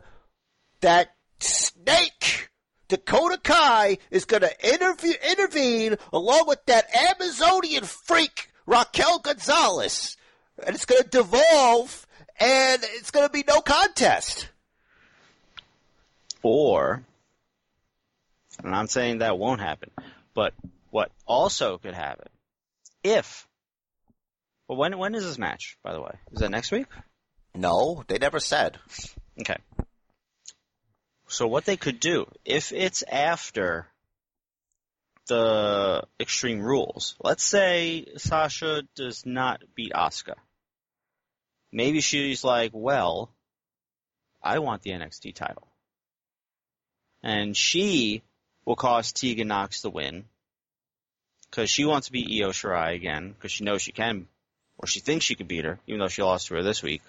that 0.80 1.14
snake 1.40 2.50
Dakota 2.88 3.38
Kai 3.42 3.98
is 4.10 4.24
going 4.24 4.42
to 4.42 4.72
interview, 4.72 5.14
intervene 5.30 5.96
along 6.12 6.46
with 6.46 6.64
that 6.66 6.86
Amazonian 6.94 7.84
freak 7.84 8.50
Raquel 8.66 9.18
Gonzalez, 9.20 10.16
and 10.62 10.74
it's 10.74 10.84
going 10.84 11.02
to 11.02 11.08
devolve, 11.08 12.06
and 12.38 12.82
it's 12.82 13.10
going 13.10 13.26
to 13.26 13.32
be 13.32 13.44
no 13.46 13.60
contest. 13.60 14.48
Or, 16.42 17.02
and 18.62 18.74
I'm 18.74 18.86
saying 18.86 19.18
that 19.18 19.38
won't 19.38 19.60
happen, 19.60 19.90
but 20.34 20.52
what 20.90 21.10
also 21.26 21.78
could 21.78 21.94
happen 21.94 22.28
if. 23.02 23.48
Well, 24.68 24.78
when 24.78 24.96
when 24.96 25.14
is 25.14 25.24
this 25.24 25.38
match? 25.38 25.76
By 25.82 25.92
the 25.92 26.00
way, 26.00 26.12
is 26.32 26.40
that 26.40 26.50
next 26.50 26.70
week? 26.70 26.86
No, 27.54 28.02
they 28.08 28.18
never 28.18 28.40
said. 28.40 28.78
Okay. 29.40 29.56
So 31.28 31.46
what 31.46 31.64
they 31.64 31.76
could 31.76 32.00
do, 32.00 32.26
if 32.44 32.72
it's 32.72 33.02
after 33.02 33.86
the 35.26 36.04
Extreme 36.20 36.60
Rules, 36.60 37.16
let's 37.20 37.44
say 37.44 38.06
Sasha 38.16 38.82
does 38.94 39.24
not 39.24 39.62
beat 39.74 39.92
Asuka. 39.92 40.34
Maybe 41.72 42.00
she's 42.00 42.44
like, 42.44 42.70
well, 42.74 43.30
I 44.42 44.58
want 44.58 44.82
the 44.82 44.90
NXT 44.90 45.34
title. 45.34 45.66
And 47.22 47.56
she 47.56 48.22
will 48.64 48.76
cause 48.76 49.12
Tegan 49.12 49.48
Knox 49.48 49.80
the 49.80 49.90
win. 49.90 50.24
Cause 51.50 51.70
she 51.70 51.84
wants 51.84 52.08
to 52.08 52.12
beat 52.12 52.42
Io 52.42 52.50
Shirai 52.50 52.94
again, 52.94 53.34
cause 53.40 53.52
she 53.52 53.64
knows 53.64 53.80
she 53.80 53.92
can, 53.92 54.26
or 54.76 54.88
she 54.88 54.98
thinks 55.00 55.24
she 55.24 55.36
could 55.36 55.46
beat 55.46 55.64
her, 55.64 55.78
even 55.86 56.00
though 56.00 56.08
she 56.08 56.22
lost 56.22 56.48
to 56.48 56.54
her 56.54 56.62
this 56.64 56.82
week. 56.82 57.02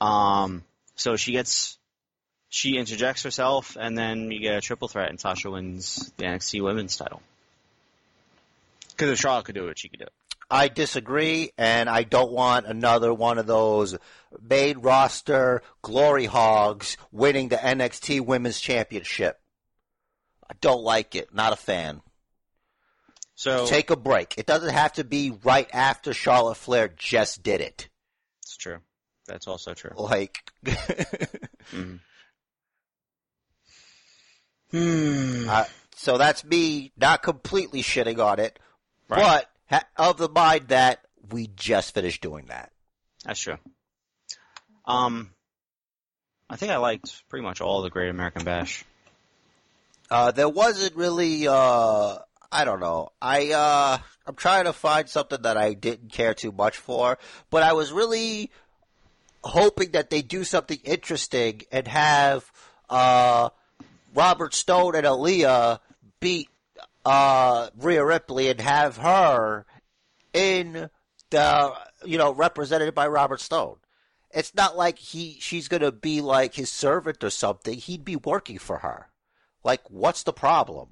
Um, 0.00 0.64
so 0.94 1.16
she 1.16 1.32
gets 1.32 1.77
she 2.48 2.76
interjects 2.76 3.22
herself, 3.22 3.76
and 3.78 3.96
then 3.96 4.30
you 4.30 4.40
get 4.40 4.56
a 4.56 4.60
triple 4.60 4.88
threat, 4.88 5.10
and 5.10 5.20
Sasha 5.20 5.50
wins 5.50 6.12
the 6.16 6.24
NXT 6.24 6.62
Women's 6.62 6.96
title. 6.96 7.22
Because 8.90 9.10
if 9.10 9.18
Charlotte 9.18 9.44
could 9.44 9.54
do 9.54 9.68
it, 9.68 9.78
she 9.78 9.88
could 9.88 10.00
do 10.00 10.06
it. 10.06 10.12
I 10.50 10.68
disagree, 10.68 11.52
and 11.58 11.90
I 11.90 12.04
don't 12.04 12.32
want 12.32 12.66
another 12.66 13.12
one 13.12 13.38
of 13.38 13.46
those 13.46 13.96
main 14.40 14.78
roster 14.78 15.62
glory 15.82 16.24
hogs 16.24 16.96
winning 17.12 17.48
the 17.48 17.56
NXT 17.56 18.22
Women's 18.22 18.58
Championship. 18.58 19.38
I 20.48 20.54
don't 20.62 20.82
like 20.82 21.14
it. 21.14 21.34
Not 21.34 21.52
a 21.52 21.56
fan. 21.56 22.00
So 23.34 23.66
Take 23.66 23.90
a 23.90 23.96
break. 23.96 24.34
It 24.38 24.46
doesn't 24.46 24.72
have 24.72 24.94
to 24.94 25.04
be 25.04 25.30
right 25.44 25.68
after 25.72 26.14
Charlotte 26.14 26.56
Flair 26.56 26.88
just 26.88 27.42
did 27.42 27.60
it. 27.60 27.88
it's 28.42 28.56
true. 28.56 28.78
That's 29.26 29.46
also 29.46 29.74
true. 29.74 29.92
Like, 29.96 30.50
Mhm. 30.64 32.00
Hmm. 34.70 35.46
uh, 35.48 35.64
so 35.96 36.18
that's 36.18 36.44
me 36.44 36.92
not 36.96 37.22
completely 37.22 37.82
shitting 37.82 38.22
on 38.24 38.38
it, 38.38 38.58
Right. 39.08 39.20
but 39.20 39.50
ha- 39.70 39.88
of 40.10 40.18
the 40.18 40.28
mind 40.28 40.68
that 40.68 41.00
we 41.30 41.48
just 41.56 41.94
finished 41.94 42.20
doing 42.20 42.46
that. 42.46 42.70
That's 43.24 43.40
true. 43.40 43.58
Um, 44.84 45.32
I 46.48 46.56
think 46.56 46.72
I 46.72 46.76
liked 46.76 47.28
pretty 47.28 47.42
much 47.42 47.60
all 47.60 47.82
the 47.82 47.90
Great 47.90 48.08
American 48.10 48.44
Bash. 48.44 48.84
Uh, 50.10 50.30
there 50.30 50.48
wasn't 50.48 50.96
really, 50.96 51.46
uh, 51.48 52.18
I 52.50 52.64
don't 52.64 52.80
know. 52.80 53.10
I, 53.20 53.52
uh, 53.52 53.98
I'm 54.26 54.34
trying 54.34 54.64
to 54.64 54.72
find 54.72 55.08
something 55.08 55.42
that 55.42 55.56
I 55.58 55.74
didn't 55.74 56.12
care 56.12 56.32
too 56.32 56.52
much 56.52 56.78
for, 56.78 57.18
but 57.50 57.62
I 57.62 57.74
was 57.74 57.92
really 57.92 58.50
hoping 59.44 59.90
that 59.92 60.08
they 60.10 60.22
do 60.22 60.44
something 60.44 60.78
interesting 60.84 61.62
and 61.70 61.86
have, 61.88 62.50
uh, 62.88 63.50
Robert 64.18 64.52
Stone 64.52 64.96
and 64.96 65.06
Aaliyah 65.06 65.78
beat, 66.18 66.48
uh, 67.04 67.70
Rhea 67.76 68.04
Ripley 68.04 68.50
and 68.50 68.60
have 68.60 68.96
her 68.96 69.64
in 70.32 70.90
the, 71.30 71.72
you 72.04 72.18
know, 72.18 72.32
represented 72.32 72.92
by 72.96 73.06
Robert 73.06 73.40
Stone. 73.40 73.76
It's 74.32 74.56
not 74.56 74.76
like 74.76 74.98
he, 74.98 75.36
she's 75.38 75.68
gonna 75.68 75.92
be 75.92 76.20
like 76.20 76.54
his 76.54 76.68
servant 76.68 77.22
or 77.22 77.30
something. 77.30 77.78
He'd 77.78 78.04
be 78.04 78.16
working 78.16 78.58
for 78.58 78.78
her. 78.78 79.08
Like, 79.62 79.88
what's 79.88 80.24
the 80.24 80.32
problem? 80.32 80.88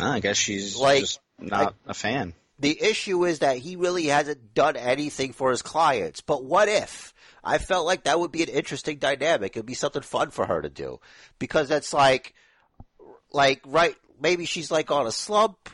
I 0.00 0.20
guess 0.20 0.36
she's 0.36 0.76
Like, 0.76 1.00
just 1.00 1.20
not 1.40 1.74
a 1.88 1.94
fan. 1.94 2.34
The 2.60 2.80
issue 2.80 3.24
is 3.24 3.40
that 3.40 3.58
he 3.58 3.74
really 3.74 4.06
hasn't 4.06 4.54
done 4.54 4.76
anything 4.76 5.32
for 5.32 5.50
his 5.50 5.62
clients. 5.62 6.20
But 6.20 6.44
what 6.44 6.68
if? 6.68 7.12
I 7.42 7.58
felt 7.58 7.86
like 7.86 8.04
that 8.04 8.20
would 8.20 8.32
be 8.32 8.42
an 8.42 8.48
interesting 8.48 8.98
dynamic. 8.98 9.56
It'd 9.56 9.66
be 9.66 9.74
something 9.74 10.02
fun 10.02 10.30
for 10.30 10.46
her 10.46 10.60
to 10.62 10.68
do. 10.68 11.00
Because 11.38 11.68
that's 11.68 11.92
like, 11.92 12.34
like, 13.32 13.62
right, 13.66 13.96
maybe 14.20 14.44
she's 14.44 14.70
like 14.70 14.90
on 14.90 15.06
a 15.06 15.12
slump 15.12 15.70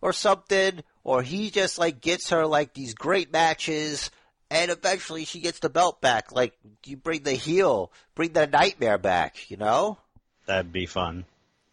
or 0.00 0.12
something, 0.12 0.82
or 1.02 1.22
he 1.22 1.50
just 1.50 1.78
like 1.78 2.00
gets 2.00 2.30
her 2.30 2.46
like 2.46 2.74
these 2.74 2.94
great 2.94 3.32
matches, 3.32 4.10
and 4.50 4.70
eventually 4.70 5.24
she 5.24 5.40
gets 5.40 5.60
the 5.60 5.70
belt 5.70 6.00
back. 6.00 6.32
Like, 6.32 6.54
you 6.84 6.96
bring 6.96 7.22
the 7.22 7.32
heel, 7.32 7.92
bring 8.14 8.32
the 8.32 8.46
nightmare 8.46 8.98
back, 8.98 9.50
you 9.50 9.56
know? 9.56 9.98
That'd 10.46 10.72
be 10.72 10.86
fun. 10.86 11.24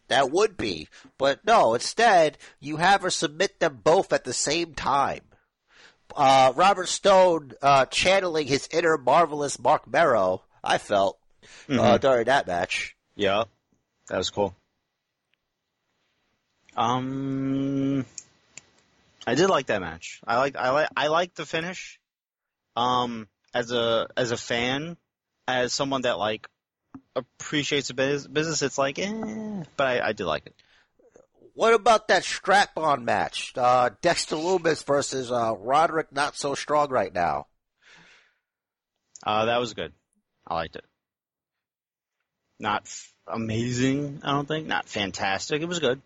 That 0.08 0.30
would 0.30 0.56
be. 0.56 0.88
But 1.18 1.44
no, 1.44 1.74
instead, 1.74 2.38
you 2.60 2.76
have 2.76 3.02
her 3.02 3.10
submit 3.10 3.60
them 3.60 3.80
both 3.82 4.12
at 4.12 4.24
the 4.24 4.32
same 4.32 4.74
time. 4.74 5.20
Uh, 6.14 6.52
Robert 6.56 6.88
Stone, 6.88 7.52
uh, 7.62 7.86
channeling 7.86 8.46
his 8.46 8.68
inner 8.70 8.98
marvelous 8.98 9.58
Marc 9.58 9.90
Mero, 9.90 10.42
I 10.62 10.78
felt, 10.78 11.18
uh, 11.70 11.98
during 11.98 12.26
that 12.26 12.46
match. 12.46 12.96
Yeah, 13.16 13.44
that 14.08 14.18
was 14.18 14.30
cool. 14.30 14.54
Um, 16.76 18.04
I 19.26 19.34
did 19.34 19.48
like 19.48 19.66
that 19.66 19.80
match. 19.80 20.20
I 20.26 20.38
like 20.38 20.56
I 20.56 20.70
like 20.70 20.88
I 20.96 21.08
like 21.08 21.34
the 21.34 21.46
finish. 21.46 22.00
Um, 22.76 23.28
as 23.54 23.70
a 23.70 24.08
as 24.16 24.30
a 24.30 24.36
fan, 24.36 24.96
as 25.46 25.72
someone 25.72 26.02
that 26.02 26.18
like 26.18 26.48
appreciates 27.14 27.88
the 27.88 27.94
business, 27.94 28.62
it's 28.62 28.78
like, 28.78 28.98
eh, 28.98 29.62
but 29.76 29.86
I, 29.86 30.08
I 30.08 30.12
did 30.12 30.24
like 30.24 30.46
it. 30.46 30.54
What 31.54 31.74
about 31.74 32.08
that 32.08 32.24
strap-on 32.24 33.04
match? 33.04 33.52
Uh, 33.56 33.90
Dexter 34.00 34.36
Lumis 34.36 34.84
versus, 34.84 35.30
uh, 35.30 35.54
Roderick 35.58 36.10
Not 36.12 36.34
So 36.36 36.54
Strong 36.54 36.88
right 36.90 37.12
now. 37.12 37.46
Uh, 39.24 39.44
that 39.44 39.58
was 39.58 39.74
good. 39.74 39.92
I 40.46 40.54
liked 40.54 40.76
it. 40.76 40.84
Not 42.58 42.82
f- 42.86 43.12
amazing, 43.26 44.20
I 44.24 44.32
don't 44.32 44.48
think. 44.48 44.66
Not 44.66 44.88
fantastic. 44.88 45.62
It 45.62 45.66
was 45.68 45.78
good. 45.80 46.00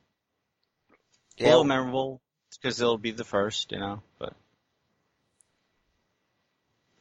A 1.38 1.42
Yeah, 1.42 1.48
little 1.48 1.64
memorable 1.64 2.20
because 2.60 2.80
it'll 2.80 2.98
be 2.98 3.10
the 3.12 3.24
first, 3.24 3.72
you 3.72 3.78
know, 3.78 4.02
but 4.18 4.32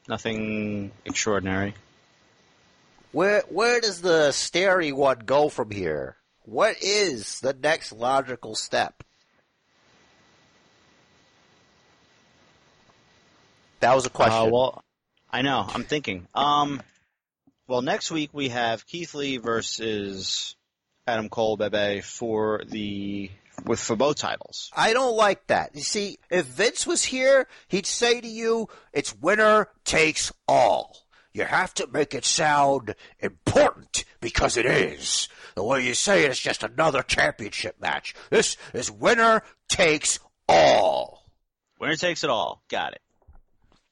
nothing 0.07 0.91
extraordinary. 1.05 1.73
Where 3.11 3.41
where 3.49 3.79
does 3.79 4.01
the 4.01 4.31
Starry 4.33 4.91
one 4.91 5.19
go 5.19 5.47
from 5.49 5.71
here? 5.71 6.17
What 6.45 6.77
is 6.81 7.39
the 7.39 7.53
next 7.53 7.91
logical 7.91 8.55
step? 8.55 9.03
That 13.79 13.95
was 13.95 14.05
a 14.05 14.09
question. 14.09 14.47
Uh, 14.47 14.51
well, 14.51 14.83
I 15.31 15.41
know. 15.41 15.65
I'm 15.67 15.83
thinking. 15.83 16.27
Um, 16.33 16.81
well, 17.67 17.81
next 17.81 18.11
week 18.11 18.29
we 18.31 18.49
have 18.49 18.85
Keith 18.85 19.13
Lee 19.15 19.37
versus 19.37 20.55
Adam 21.07 21.29
Cole 21.29 21.57
Bebe 21.57 22.01
for 22.01 22.61
the 22.67 23.29
with 23.65 23.79
for 23.79 23.95
both 23.95 24.17
titles. 24.17 24.71
I 24.75 24.93
don't 24.93 25.15
like 25.15 25.47
that. 25.47 25.75
You 25.75 25.81
see, 25.81 26.19
if 26.29 26.45
Vince 26.45 26.85
was 26.85 27.03
here, 27.03 27.47
he'd 27.67 27.85
say 27.85 28.21
to 28.21 28.27
you, 28.27 28.69
it's 28.93 29.15
winner 29.15 29.69
takes 29.83 30.31
all. 30.47 30.97
You 31.33 31.43
have 31.43 31.73
to 31.75 31.87
make 31.87 32.13
it 32.13 32.23
sound 32.23 32.95
important 33.19 34.05
because 34.25 34.57
it 34.57 34.65
is. 34.65 35.29
The 35.53 35.63
way 35.63 35.85
you 35.85 35.93
say 35.93 36.23
it 36.23 36.31
is 36.31 36.39
just 36.39 36.63
another 36.63 37.03
championship 37.03 37.79
match. 37.79 38.15
This 38.31 38.57
is 38.73 38.89
winner 38.89 39.43
takes 39.69 40.17
all. 40.49 41.29
Winner 41.79 41.95
takes 41.95 42.23
it 42.23 42.31
all. 42.31 42.63
Got 42.67 42.93
it. 42.93 43.01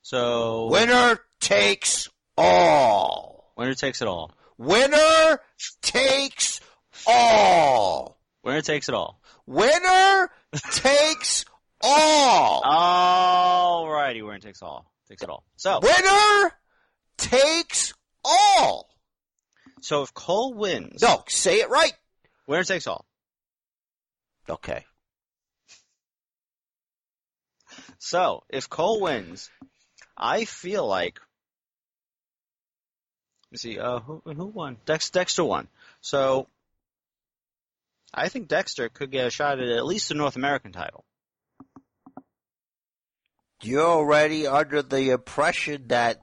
So 0.01 0.69
Winner 0.71 1.19
takes 1.39 2.09
all. 2.35 3.53
winner 3.55 3.75
takes 3.75 4.01
it 4.01 4.07
all. 4.07 4.31
Winner 4.57 5.39
takes 5.83 6.59
all. 7.05 8.17
Winner 8.43 8.61
takes 8.61 8.89
it 8.89 8.95
all. 8.95 9.21
Winner 9.45 10.31
takes 10.71 11.45
all. 11.79 12.63
Alrighty, 13.85 14.25
winner 14.25 14.39
takes 14.39 14.63
all. 14.63 14.91
Takes 15.07 15.21
it 15.21 15.29
all. 15.29 15.43
So, 15.57 15.79
Winner 15.79 16.51
takes 17.17 17.93
all. 18.25 18.92
So 19.83 20.01
if 20.03 20.13
Cole 20.13 20.53
wins, 20.53 21.01
No, 21.01 21.23
say 21.27 21.59
it 21.59 21.69
right. 21.69 21.93
winner 22.47 22.63
takes 22.63 22.87
all. 22.87 23.05
Okay. 24.49 24.85
So 27.99 28.43
if 28.49 28.69
Cole 28.69 29.01
wins, 29.01 29.49
I 30.17 30.45
feel 30.45 30.85
like. 30.87 31.19
Let's 33.51 33.61
see, 33.61 33.77
uh, 33.79 33.99
who 33.99 34.21
who 34.25 34.45
won? 34.47 34.77
Dex, 34.85 35.09
Dexter 35.09 35.43
won. 35.43 35.67
So 36.01 36.47
I 38.13 38.29
think 38.29 38.47
Dexter 38.47 38.89
could 38.89 39.11
get 39.11 39.27
a 39.27 39.29
shot 39.29 39.59
at 39.59 39.67
at 39.67 39.85
least 39.85 40.09
the 40.09 40.15
North 40.15 40.35
American 40.35 40.71
title. 40.71 41.05
You're 43.61 43.85
already 43.85 44.47
under 44.47 44.81
the 44.81 45.11
impression 45.11 45.87
that 45.87 46.19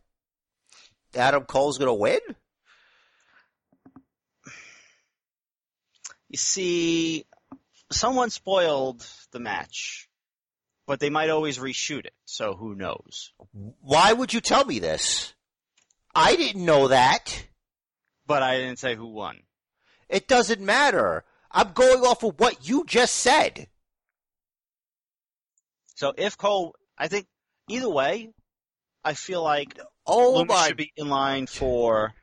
Adam 1.15 1.45
Cole's 1.45 1.79
going 1.79 1.89
to 1.89 1.95
win? 1.95 2.21
You 6.31 6.39
see, 6.39 7.27
someone 7.91 8.31
spoiled 8.31 9.05
the 9.33 9.41
match, 9.41 10.09
but 10.87 11.01
they 11.01 11.11
might 11.11 11.29
always 11.29 11.59
reshoot 11.59 12.07
it. 12.07 12.15
So 12.25 12.55
who 12.55 12.77
knows? 12.77 13.33
Why 13.81 14.13
would 14.13 14.33
you 14.33 14.41
tell 14.41 14.65
me 14.65 14.79
this? 14.79 15.35
I 16.15 16.37
didn't 16.37 16.65
know 16.65 16.87
that. 16.89 17.47
But 18.29 18.45
I 18.45 18.59
didn't 18.59 18.79
say 18.79 18.95
who 18.95 19.09
won. 19.09 19.41
It 20.09 20.29
doesn't 20.29 20.61
matter. 20.61 21.25
I'm 21.51 21.73
going 21.73 22.05
off 22.05 22.23
of 22.23 22.39
what 22.39 22.69
you 22.69 22.85
just 22.87 23.17
said. 23.17 23.67
So 25.97 26.15
if 26.17 26.39
Cole, 26.39 26.77
I 26.97 27.09
think 27.09 27.27
either 27.69 27.91
way, 27.91 28.31
I 29.05 29.15
feel 29.15 29.43
like 29.43 29.77
Oh 30.07 30.45
Lumis 30.45 30.49
my 30.49 30.69
should 30.69 30.77
be 30.77 30.93
in 30.97 31.09
line 31.09 31.47
for 31.47 32.15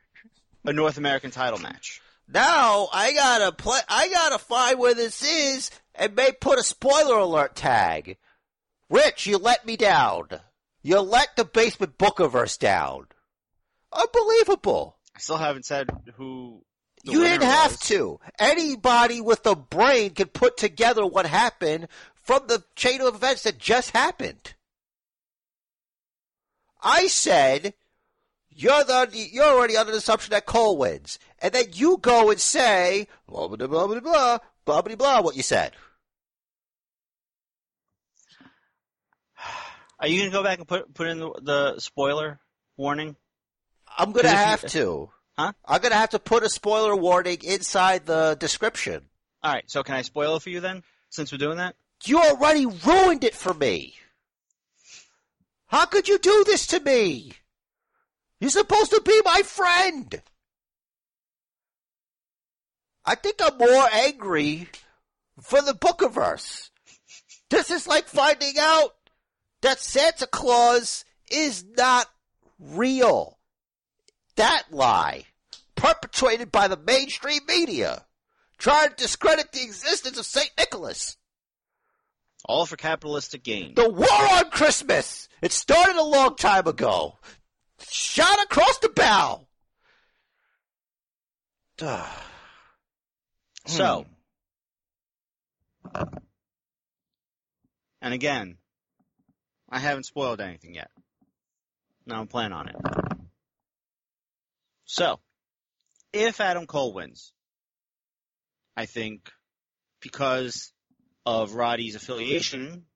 a 0.64 0.72
North 0.72 0.96
American 0.96 1.30
title 1.30 1.58
match. 1.58 2.00
Now 2.28 2.88
I 2.92 3.12
gotta 3.14 3.52
play. 3.52 3.80
I 3.88 4.08
gotta 4.08 4.38
find 4.38 4.78
where 4.78 4.94
this 4.94 5.22
is 5.22 5.70
and 5.94 6.14
may 6.14 6.32
put 6.32 6.58
a 6.58 6.62
spoiler 6.62 7.18
alert 7.18 7.56
tag. 7.56 8.18
Rich, 8.90 9.26
you 9.26 9.38
let 9.38 9.66
me 9.66 9.76
down. 9.76 10.28
You 10.82 11.00
let 11.00 11.36
the 11.36 11.44
basement 11.44 11.98
bookiverse 11.98 12.58
down. 12.58 13.06
Unbelievable. 13.92 14.96
I 15.16 15.20
still 15.20 15.38
haven't 15.38 15.64
said 15.66 15.90
who. 16.16 16.62
you 17.02 17.22
didn't 17.22 17.48
have 17.48 17.72
was. 17.72 17.80
to. 17.80 18.20
Anybody 18.38 19.20
with 19.20 19.46
a 19.46 19.56
brain 19.56 20.10
can 20.10 20.28
put 20.28 20.56
together 20.56 21.06
what 21.06 21.26
happened 21.26 21.88
from 22.22 22.46
the 22.46 22.62
chain 22.76 23.00
of 23.00 23.14
events 23.14 23.42
that 23.42 23.58
just 23.58 23.90
happened. 23.90 24.54
I 26.80 27.08
said 27.08 27.74
you're 28.58 28.82
the 28.82 29.08
you're 29.12 29.44
already 29.44 29.76
under 29.76 29.92
the 29.92 29.98
assumption 29.98 30.32
that 30.32 30.44
Cole 30.44 30.76
wins, 30.76 31.18
and 31.40 31.52
then 31.54 31.66
you 31.72 31.98
go 31.98 32.30
and 32.30 32.40
say 32.40 33.06
blah 33.28 33.46
blah 33.46 33.56
blah 33.56 33.86
blah 33.86 34.00
blah 34.00 34.38
blah 34.64 34.82
blah 34.82 34.96
blah 34.96 35.20
what 35.20 35.36
you 35.36 35.42
said. 35.42 35.72
Are 40.00 40.08
you 40.08 40.20
gonna 40.20 40.32
go 40.32 40.42
back 40.42 40.58
and 40.58 40.66
put 40.66 40.92
put 40.92 41.06
in 41.06 41.18
the, 41.18 41.32
the 41.42 41.78
spoiler 41.80 42.40
warning? 42.76 43.16
I'm 43.96 44.12
gonna 44.12 44.28
if 44.28 44.32
you- 44.32 44.38
have 44.38 44.66
to. 44.72 45.10
Huh? 45.36 45.52
I'm 45.64 45.80
gonna 45.80 45.94
have 45.94 46.10
to 46.10 46.18
put 46.18 46.42
a 46.42 46.50
spoiler 46.50 46.96
warning 46.96 47.38
inside 47.44 48.06
the 48.06 48.36
description. 48.40 49.08
All 49.42 49.52
right. 49.52 49.70
So 49.70 49.84
can 49.84 49.94
I 49.94 50.02
spoil 50.02 50.34
it 50.36 50.42
for 50.42 50.50
you 50.50 50.58
then? 50.58 50.82
Since 51.10 51.30
we're 51.30 51.38
doing 51.38 51.58
that. 51.58 51.76
You 52.04 52.18
already 52.18 52.66
ruined 52.66 53.22
it 53.22 53.36
for 53.36 53.54
me. 53.54 53.94
How 55.66 55.86
could 55.86 56.08
you 56.08 56.18
do 56.18 56.42
this 56.44 56.66
to 56.68 56.80
me? 56.80 57.32
You're 58.40 58.50
supposed 58.50 58.90
to 58.92 59.00
be 59.04 59.20
my 59.24 59.42
friend. 59.42 60.22
I 63.04 63.14
think 63.14 63.36
I'm 63.40 63.58
more 63.58 63.88
angry 63.92 64.68
for 65.40 65.62
the 65.62 65.72
Bookiverse. 65.72 66.70
This 67.50 67.70
is 67.70 67.86
like 67.86 68.06
finding 68.06 68.54
out 68.60 68.94
that 69.62 69.80
Santa 69.80 70.26
Claus 70.26 71.04
is 71.30 71.64
not 71.76 72.06
real. 72.58 73.38
That 74.36 74.64
lie, 74.70 75.24
perpetrated 75.74 76.52
by 76.52 76.68
the 76.68 76.76
mainstream 76.76 77.40
media, 77.48 78.04
trying 78.58 78.90
to 78.90 78.96
discredit 78.96 79.52
the 79.52 79.62
existence 79.62 80.18
of 80.18 80.26
St. 80.26 80.50
Nicholas. 80.58 81.16
All 82.44 82.66
for 82.66 82.76
capitalistic 82.76 83.42
gain. 83.42 83.74
The 83.74 83.88
war 83.88 84.06
on 84.10 84.50
Christmas! 84.50 85.28
It 85.42 85.52
started 85.52 85.96
a 85.96 86.04
long 86.04 86.36
time 86.36 86.66
ago. 86.66 87.18
Shot 87.90 88.42
across 88.42 88.78
the 88.78 88.88
bow. 88.90 89.46
Duh. 91.76 92.06
Hmm. 93.66 93.72
So. 93.74 94.06
And 98.00 98.14
again, 98.14 98.56
I 99.68 99.78
haven't 99.78 100.04
spoiled 100.04 100.40
anything 100.40 100.74
yet. 100.74 100.90
No, 102.06 102.14
I'm 102.14 102.28
planning 102.28 102.56
on 102.56 102.68
it. 102.68 102.76
So, 104.86 105.20
if 106.14 106.40
Adam 106.40 106.66
Cole 106.66 106.94
wins, 106.94 107.34
I 108.74 108.86
think 108.86 109.30
because 110.00 110.72
of 111.26 111.54
Roddy's 111.54 111.94
affiliation 111.94 112.86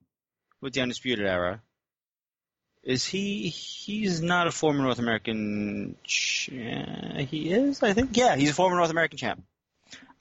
with 0.59 0.73
the 0.73 0.81
Undisputed 0.81 1.27
Era, 1.27 1.61
is 2.83 3.05
he? 3.05 3.49
He's 3.49 4.21
not 4.21 4.47
a 4.47 4.51
former 4.51 4.83
North 4.83 4.99
American. 4.99 5.95
Ch- 6.03 6.49
he 6.49 7.51
is, 7.51 7.81
I 7.81 7.93
think. 7.93 8.15
Yeah, 8.17 8.35
he's 8.35 8.49
a 8.49 8.53
former 8.53 8.75
North 8.75 8.89
American 8.89 9.17
champ. 9.17 9.43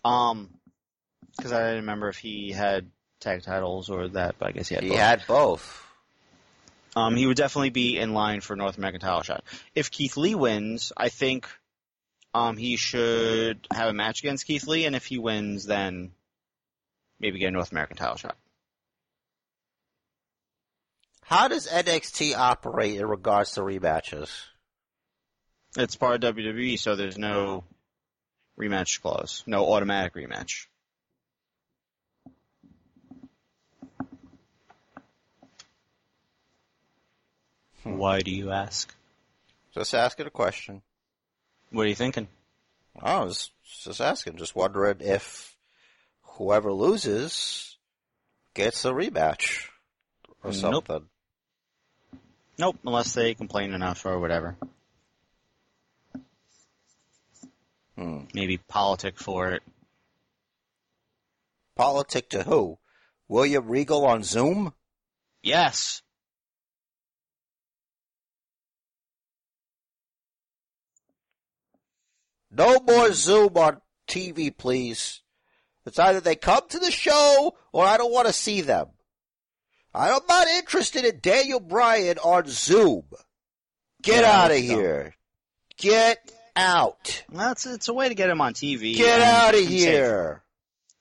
Um, 0.05 0.51
because 1.37 1.53
I 1.53 1.61
didn't 1.61 1.81
remember 1.81 2.09
if 2.09 2.19
he 2.19 2.53
had 2.53 2.91
tag 3.21 3.43
titles 3.43 3.91
or 3.91 4.09
that, 4.09 4.37
but 4.39 4.49
I 4.49 4.53
guess 4.53 4.69
he 4.69 4.75
had. 4.75 4.85
he 4.85 4.91
both. 4.91 4.99
had 4.99 5.27
both. 5.27 5.87
Um, 6.95 7.17
he 7.17 7.27
would 7.27 7.37
definitely 7.37 7.71
be 7.71 7.99
in 7.99 8.13
line 8.13 8.43
for 8.43 8.55
North 8.55 8.77
American 8.77 9.01
title 9.01 9.23
shot. 9.23 9.45
If 9.75 9.91
Keith 9.91 10.17
Lee 10.17 10.35
wins, 10.35 10.93
I 10.97 11.09
think 11.09 11.49
um, 12.35 12.57
he 12.57 12.77
should 12.77 13.67
have 13.73 13.89
a 13.89 13.95
match 13.95 14.21
against 14.21 14.47
Keith 14.47 14.67
Lee, 14.67 14.85
and 14.85 14.95
if 14.95 15.07
he 15.07 15.19
wins, 15.19 15.65
then 15.65 16.13
maybe 17.19 17.39
get 17.39 17.49
a 17.49 17.53
North 17.53 17.73
American 17.73 17.97
title 17.97 18.17
shot. 18.17 18.37
How 21.23 21.49
does 21.49 21.67
NXT 21.67 22.37
operate 22.37 22.97
in 22.97 23.07
regards 23.07 23.53
to 23.53 23.61
rematches? 23.61 24.29
It's 25.77 25.97
part 25.97 26.23
of 26.23 26.35
WWE, 26.35 26.79
so 26.79 26.97
there's 26.97 27.17
no 27.17 27.65
rematch 28.59 29.01
clause, 29.01 29.43
no 29.47 29.73
automatic 29.73 30.15
rematch. 30.15 30.67
Why 37.85 38.21
do 38.21 38.31
you 38.31 38.51
ask? 38.51 38.95
Just 39.75 39.95
asking 39.95 40.27
a 40.27 40.31
question. 40.31 40.83
What 41.71 41.87
are 41.87 41.89
you 41.89 41.95
thinking? 41.95 42.29
Oh, 43.01 43.07
I 43.07 43.25
was 43.25 43.51
just 43.85 44.01
asking, 44.01 44.37
just 44.37 44.55
wondering 44.55 44.99
if 45.01 45.57
whoever 46.23 46.73
loses 46.73 47.77
gets 48.55 48.85
a 48.85 48.91
rematch 48.91 49.69
or 50.45 50.53
something. 50.53 50.85
Nope, 50.89 51.05
unless 52.59 53.13
they 53.13 53.35
complain 53.35 53.73
enough 53.73 54.05
or 54.07 54.19
whatever. 54.19 54.57
Hmm. 57.97 58.21
Maybe 58.35 58.57
politic 58.57 59.19
for 59.19 59.51
it. 59.51 59.63
Politic 61.77 62.31
to 62.31 62.43
who? 62.43 62.79
William 63.29 63.69
Regal 63.69 64.05
on 64.05 64.23
Zoom? 64.23 64.73
Yes. 65.43 66.03
No 72.51 72.79
more 72.81 73.13
Zoom 73.13 73.57
on 73.57 73.81
TV, 74.07 74.55
please. 74.57 75.23
It's 75.87 75.99
either 75.99 76.21
they 76.21 76.37
come 76.37 76.69
to 76.69 76.79
the 76.79 76.91
show 76.91 77.57
or 77.73 77.87
I 77.87 77.97
don't 77.97 78.13
want 78.13 78.27
to 78.27 78.33
see 78.33 78.61
them. 78.61 78.89
I'm 79.95 80.23
not 80.29 80.49
interested 80.49 81.05
in 81.05 81.21
Daniel 81.21 81.61
Bryan 81.61 82.19
on 82.19 82.45
Zoom. 82.47 83.05
Get 84.03 84.23
Yeah, 84.23 84.43
out 84.43 84.51
of 84.51 84.57
here. 84.57 85.15
Get 85.77 86.33
out. 86.57 87.25
That's 87.31 87.67
it's 87.67 87.89
a 87.89 87.95
way 87.95 88.09
to 88.09 88.15
get 88.15 88.31
him 88.31 88.41
on 88.41 88.55
TV. 88.55 88.97
Get 88.97 89.21
out 89.21 89.55
of 89.55 89.61
here. 89.67 90.43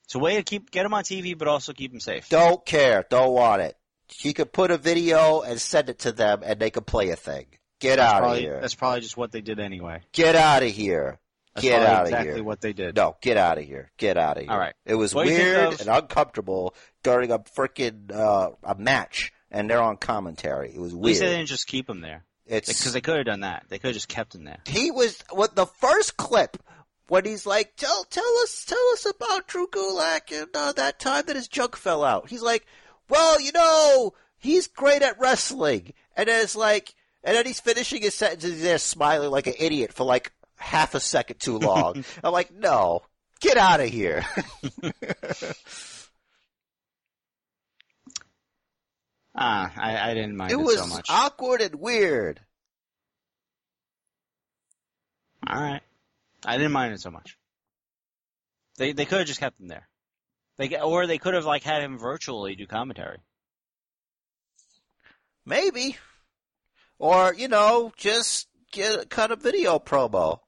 It's 0.04 0.14
a 0.14 0.18
way 0.18 0.36
to 0.36 0.42
keep 0.42 0.70
get 0.70 0.84
him 0.84 0.94
on 0.94 1.04
TV, 1.04 1.36
but 1.36 1.48
also 1.48 1.72
keep 1.72 1.92
him 1.92 2.00
safe. 2.00 2.28
Don't 2.28 2.64
care. 2.66 3.04
Don't 3.08 3.32
want 3.32 3.62
it. 3.62 3.76
You 4.20 4.34
could 4.34 4.52
put 4.52 4.70
a 4.70 4.76
video 4.76 5.40
and 5.40 5.60
send 5.60 5.88
it 5.88 6.00
to 6.00 6.12
them 6.12 6.42
and 6.44 6.60
they 6.60 6.70
could 6.70 6.86
play 6.86 7.10
a 7.10 7.16
thing. 7.16 7.46
Get 7.80 7.96
That's 7.96 8.12
out 8.12 8.24
of 8.24 8.36
here. 8.38 8.60
That's 8.60 8.74
probably 8.74 9.00
just 9.00 9.16
what 9.16 9.32
they 9.32 9.40
did 9.40 9.58
anyway. 9.58 10.02
Get 10.12 10.36
out 10.36 10.62
of 10.62 10.70
here. 10.70 11.18
That's 11.54 11.62
Get 11.66 11.82
outta 11.82 12.04
exactly 12.04 12.34
here. 12.36 12.44
what 12.44 12.60
they 12.62 12.72
did. 12.72 12.96
No, 12.96 13.16
get 13.20 13.36
out 13.36 13.58
of 13.58 13.64
here. 13.64 13.90
Get 13.98 14.16
out 14.16 14.36
of 14.38 14.44
here. 14.44 14.52
All 14.52 14.58
right. 14.58 14.74
It 14.86 14.94
was 14.94 15.14
What 15.14 15.24
do 15.26 15.30
you 15.32 15.36
think 15.36 15.48
weird 15.56 15.72
of- 15.74 15.80
and 15.80 15.88
uncomfortable 15.90 16.74
during 17.02 17.30
a 17.30 17.38
freaking 17.40 18.10
uh, 18.10 18.50
a 18.62 18.74
match, 18.74 19.32
and 19.50 19.68
they're 19.68 19.82
on 19.82 19.96
commentary. 19.98 20.70
It 20.74 20.80
was 20.80 20.92
At 20.94 20.98
least 21.00 21.20
they 21.20 21.26
didn't 21.26 21.46
just 21.46 21.66
keep 21.66 21.90
him 21.90 22.00
there 22.00 22.24
It's 22.46 22.68
because 22.68 22.94
they 22.94 23.00
could 23.02 23.16
have 23.18 23.26
done 23.26 23.40
that. 23.40 23.64
They 23.68 23.78
could 23.78 23.88
have 23.88 23.94
just 23.94 24.08
kept 24.08 24.34
him 24.34 24.44
there. 24.44 24.60
he 24.66 24.90
was 24.90 25.22
what 25.30 25.54
the 25.54 25.66
first 25.66 26.16
clip 26.16 26.56
when 27.08 27.24
he's 27.26 27.44
like, 27.44 27.76
tell 27.76 28.04
tell 28.04 28.38
us 28.42 28.64
tell 28.64 28.88
us 28.94 29.04
about 29.04 29.46
Drew 29.46 29.66
Gulak 29.66 30.32
and 30.32 30.48
uh, 30.54 30.72
that 30.72 30.98
time 30.98 31.24
that 31.26 31.36
his 31.36 31.48
junk 31.48 31.76
fell 31.76 32.02
out. 32.02 32.30
He's 32.30 32.40
like, 32.42 32.64
well, 33.10 33.38
you 33.38 33.52
know, 33.52 34.14
he's 34.38 34.68
great 34.68 35.02
at 35.02 35.18
wrestling, 35.20 35.92
and 36.16 36.28
then 36.28 36.42
it's 36.42 36.56
like, 36.56 36.94
and 37.22 37.36
then 37.36 37.44
he's 37.44 37.60
finishing 37.60 38.00
his 38.00 38.14
sentence 38.14 38.42
and 38.44 38.54
he's 38.54 38.62
there 38.62 38.78
smiling 38.78 39.30
like 39.30 39.46
an 39.46 39.54
idiot 39.58 39.92
for 39.92 40.04
like 40.04 40.32
half 40.62 40.94
a 40.94 41.00
second 41.00 41.40
too 41.40 41.58
long. 41.58 42.04
I'm 42.24 42.32
like, 42.32 42.52
no, 42.52 43.02
get 43.40 43.56
out 43.56 43.80
of 43.80 43.88
here. 43.88 44.24
Ah, 49.34 49.72
I, 49.78 50.10
I 50.10 50.12
didn't 50.12 50.36
mind 50.36 50.52
it 50.52 50.58
it, 50.58 50.62
was 50.62 50.76
so 50.76 50.86
much. 50.86 51.06
awkward 51.08 51.62
and 51.62 51.76
weird. 51.76 52.38
All 55.48 55.58
right, 55.58 55.80
I 56.44 56.58
didn't 56.58 56.72
mind 56.72 56.92
it 56.92 57.00
so 57.00 57.10
much. 57.10 57.38
They 58.76 58.92
they 58.92 59.06
could 59.06 59.20
have 59.20 59.26
just 59.26 59.40
kept 59.40 59.58
him 59.58 59.68
there. 59.68 59.88
They 60.58 60.78
or 60.78 61.06
they 61.06 61.16
could 61.16 61.32
have 61.32 61.46
like 61.46 61.62
had 61.62 61.82
him 61.82 61.98
virtually 61.98 62.56
do 62.56 62.66
commentary. 62.66 63.20
Maybe. 65.44 65.96
Or, 66.98 67.34
you 67.34 67.48
know, 67.48 67.92
just 67.96 68.46
get 68.70 69.10
cut 69.10 69.32
a 69.32 69.36
video 69.36 69.78
promo. 69.78 70.38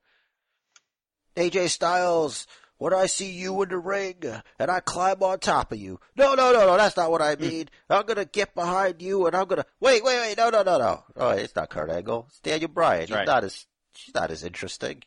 AJ 1.36 1.70
Styles, 1.70 2.46
when 2.78 2.92
I 2.92 3.06
see 3.06 3.30
you 3.30 3.62
in 3.62 3.68
the 3.68 3.78
ring 3.78 4.16
and 4.58 4.70
I 4.70 4.80
climb 4.80 5.22
on 5.22 5.38
top 5.38 5.72
of 5.72 5.78
you. 5.78 6.00
No, 6.16 6.34
no, 6.34 6.52
no, 6.52 6.66
no, 6.66 6.76
that's 6.76 6.96
not 6.96 7.10
what 7.10 7.22
I 7.22 7.34
hmm. 7.34 7.42
mean. 7.42 7.68
I'm 7.88 8.06
gonna 8.06 8.24
get 8.24 8.54
behind 8.54 9.00
you 9.00 9.26
and 9.26 9.34
I'm 9.34 9.46
gonna 9.46 9.66
wait, 9.80 10.04
wait, 10.04 10.18
wait, 10.18 10.36
no, 10.36 10.50
no, 10.50 10.62
no, 10.62 10.78
no. 10.78 11.04
Oh, 11.16 11.30
it's 11.30 11.56
not 11.56 11.70
Kurt 11.70 11.90
Angle. 11.90 12.26
It's 12.28 12.40
Daniel 12.40 12.68
Bryan. 12.68 13.06
He's 13.06 13.16
right. 13.16 13.26
not 13.26 13.44
as 13.44 13.66
she's 13.94 14.14
not 14.14 14.30
as 14.30 14.44
interesting. 14.44 15.02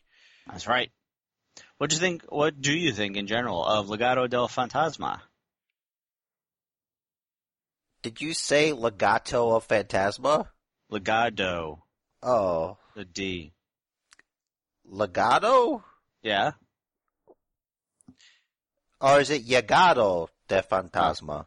That's 0.48 0.68
right. 0.68 0.92
What 1.78 1.90
do 1.90 1.96
you 1.96 2.00
think? 2.00 2.24
What 2.30 2.62
do 2.62 2.74
you 2.74 2.94
think 2.94 3.18
in 3.18 3.28
general 3.28 3.64
of 3.64 3.88
Legado 3.88 4.30
del 4.30 4.48
Fantasma? 4.48 5.22
Did 8.02 8.22
you 8.22 8.34
say 8.34 8.74
Legato 8.74 9.56
of 9.56 9.68
Fantasma? 9.68 10.48
Legado, 10.92 11.80
Oh. 12.24 12.78
the 12.96 13.04
D. 13.04 13.54
Legato? 14.86 15.84
Yeah. 16.28 16.52
Or 19.00 19.22
is 19.22 19.30
it 19.30 19.46
Llegado 19.48 20.28
de 20.50 20.62
Fantasma? 20.62 21.46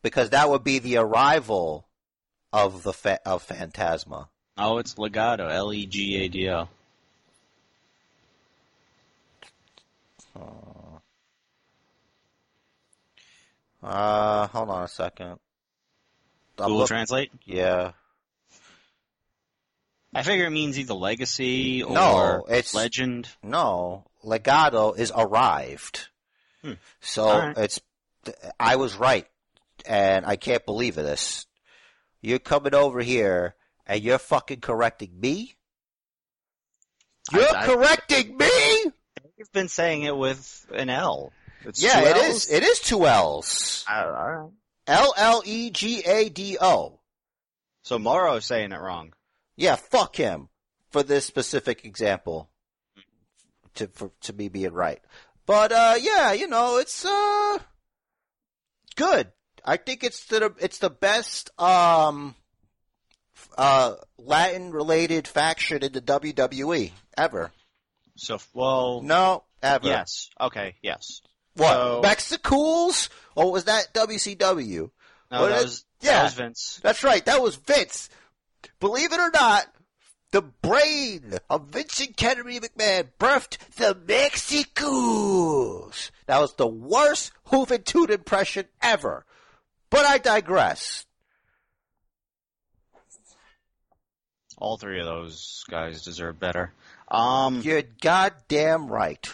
Because 0.00 0.30
that 0.30 0.48
would 0.48 0.64
be 0.64 0.78
the 0.78 0.96
arrival 0.96 1.86
of 2.50 2.82
the 2.82 2.94
fa- 2.94 3.20
of 3.26 3.42
Phantasma. 3.42 4.30
Oh, 4.56 4.78
it's 4.78 4.94
Legado. 4.94 5.50
L 5.50 5.70
E 5.70 5.84
G 5.84 6.16
A 6.24 6.28
D 6.28 6.48
O. 6.48 6.66
Uh, 13.82 14.46
hold 14.48 14.70
on 14.70 14.82
a 14.84 14.88
second. 14.88 15.38
Google 16.56 16.86
Translate. 16.86 17.30
yeah. 17.44 17.92
I 20.16 20.22
figure 20.22 20.46
it 20.46 20.50
means 20.50 20.78
either 20.78 20.94
legacy 20.94 21.82
or 21.82 21.92
No, 21.94 22.44
it's- 22.48 22.74
legend. 22.74 23.28
No, 23.42 24.04
Legado 24.24 24.96
is 24.98 25.12
arrived. 25.14 26.08
Hmm. 26.62 26.72
So 27.00 27.28
right. 27.28 27.56
it's, 27.58 27.80
I 28.58 28.76
was 28.76 28.94
right, 28.96 29.26
and 29.84 30.24
I 30.26 30.36
can't 30.36 30.64
believe 30.66 30.94
this. 30.96 31.46
You're 32.22 32.38
coming 32.40 32.74
over 32.74 33.00
here 33.00 33.54
and 33.86 34.02
you're 34.02 34.18
fucking 34.18 34.60
correcting 34.60 35.20
me? 35.20 35.54
You're 37.32 37.42
I- 37.56 37.62
I- 37.62 37.66
correcting 37.66 38.36
me? 38.36 38.84
You've 39.36 39.52
been 39.52 39.68
saying 39.68 40.02
it 40.02 40.16
with 40.16 40.66
an 40.72 40.88
L. 40.88 41.32
It's 41.64 41.82
yeah, 41.82 42.00
two 42.00 42.06
it 42.06 42.16
Ls? 42.16 42.36
is. 42.46 42.50
It 42.50 42.62
is 42.62 42.80
two 42.80 43.06
L's. 43.06 43.84
Uh, 43.90 43.92
all 44.06 44.10
right. 44.10 44.50
L 44.86 45.14
L 45.16 45.42
E 45.44 45.70
G 45.70 46.00
A 46.00 46.28
D 46.30 46.56
O. 46.60 47.00
So 47.82 47.98
Mauro's 47.98 48.46
saying 48.46 48.72
it 48.72 48.80
wrong. 48.80 49.12
Yeah, 49.56 49.76
fuck 49.76 50.16
him 50.16 50.48
for 50.90 51.02
this 51.02 51.24
specific 51.24 51.84
example. 51.84 52.50
To 53.74 53.88
for 53.88 54.10
to 54.22 54.32
me 54.32 54.48
being 54.48 54.72
right, 54.72 55.00
but 55.44 55.70
uh, 55.70 55.96
yeah, 56.00 56.32
you 56.32 56.46
know, 56.48 56.78
it's 56.78 57.04
uh 57.04 57.58
good. 58.96 59.28
I 59.64 59.76
think 59.76 60.02
it's 60.02 60.24
the 60.24 60.54
it's 60.58 60.78
the 60.78 60.88
best 60.90 61.50
um 61.60 62.34
uh 63.58 63.96
Latin 64.18 64.70
related 64.72 65.28
faction 65.28 65.82
in 65.84 65.92
the 65.92 66.00
WWE 66.00 66.92
ever. 67.18 67.50
So, 68.16 68.38
well, 68.54 69.02
No, 69.02 69.44
ever. 69.62 69.86
yes. 69.86 70.30
Okay, 70.40 70.76
yes. 70.82 71.20
What 71.54 71.74
So- 71.74 72.00
Mexicools? 72.02 73.10
Or 73.34 73.52
was 73.52 73.64
that 73.64 73.92
WCW? 73.92 74.90
No, 75.30 75.48
that- 75.48 75.62
was, 75.64 75.84
yeah. 76.00 76.12
that 76.12 76.22
was 76.24 76.32
Vince. 76.34 76.80
That's 76.82 77.04
right. 77.04 77.22
That 77.26 77.42
was 77.42 77.56
Vince. 77.56 78.08
Believe 78.80 79.12
it 79.12 79.20
or 79.20 79.30
not, 79.30 79.66
the 80.32 80.42
brain 80.42 81.34
of 81.48 81.68
Vincent 81.68 82.16
Kennedy 82.16 82.58
McMahon 82.60 83.08
birthed 83.18 83.58
the 83.76 83.96
Mexicools. 84.06 86.10
That 86.26 86.40
was 86.40 86.54
the 86.54 86.66
worst 86.66 87.32
Juventud 87.46 88.10
impression 88.10 88.66
ever. 88.82 89.24
But 89.90 90.04
I 90.04 90.18
digress. 90.18 91.06
All 94.58 94.78
three 94.78 95.00
of 95.00 95.06
those 95.06 95.64
guys 95.70 96.02
deserve 96.02 96.40
better. 96.40 96.72
Um, 97.08 97.60
You're 97.60 97.82
goddamn 97.82 98.88
right. 98.88 99.26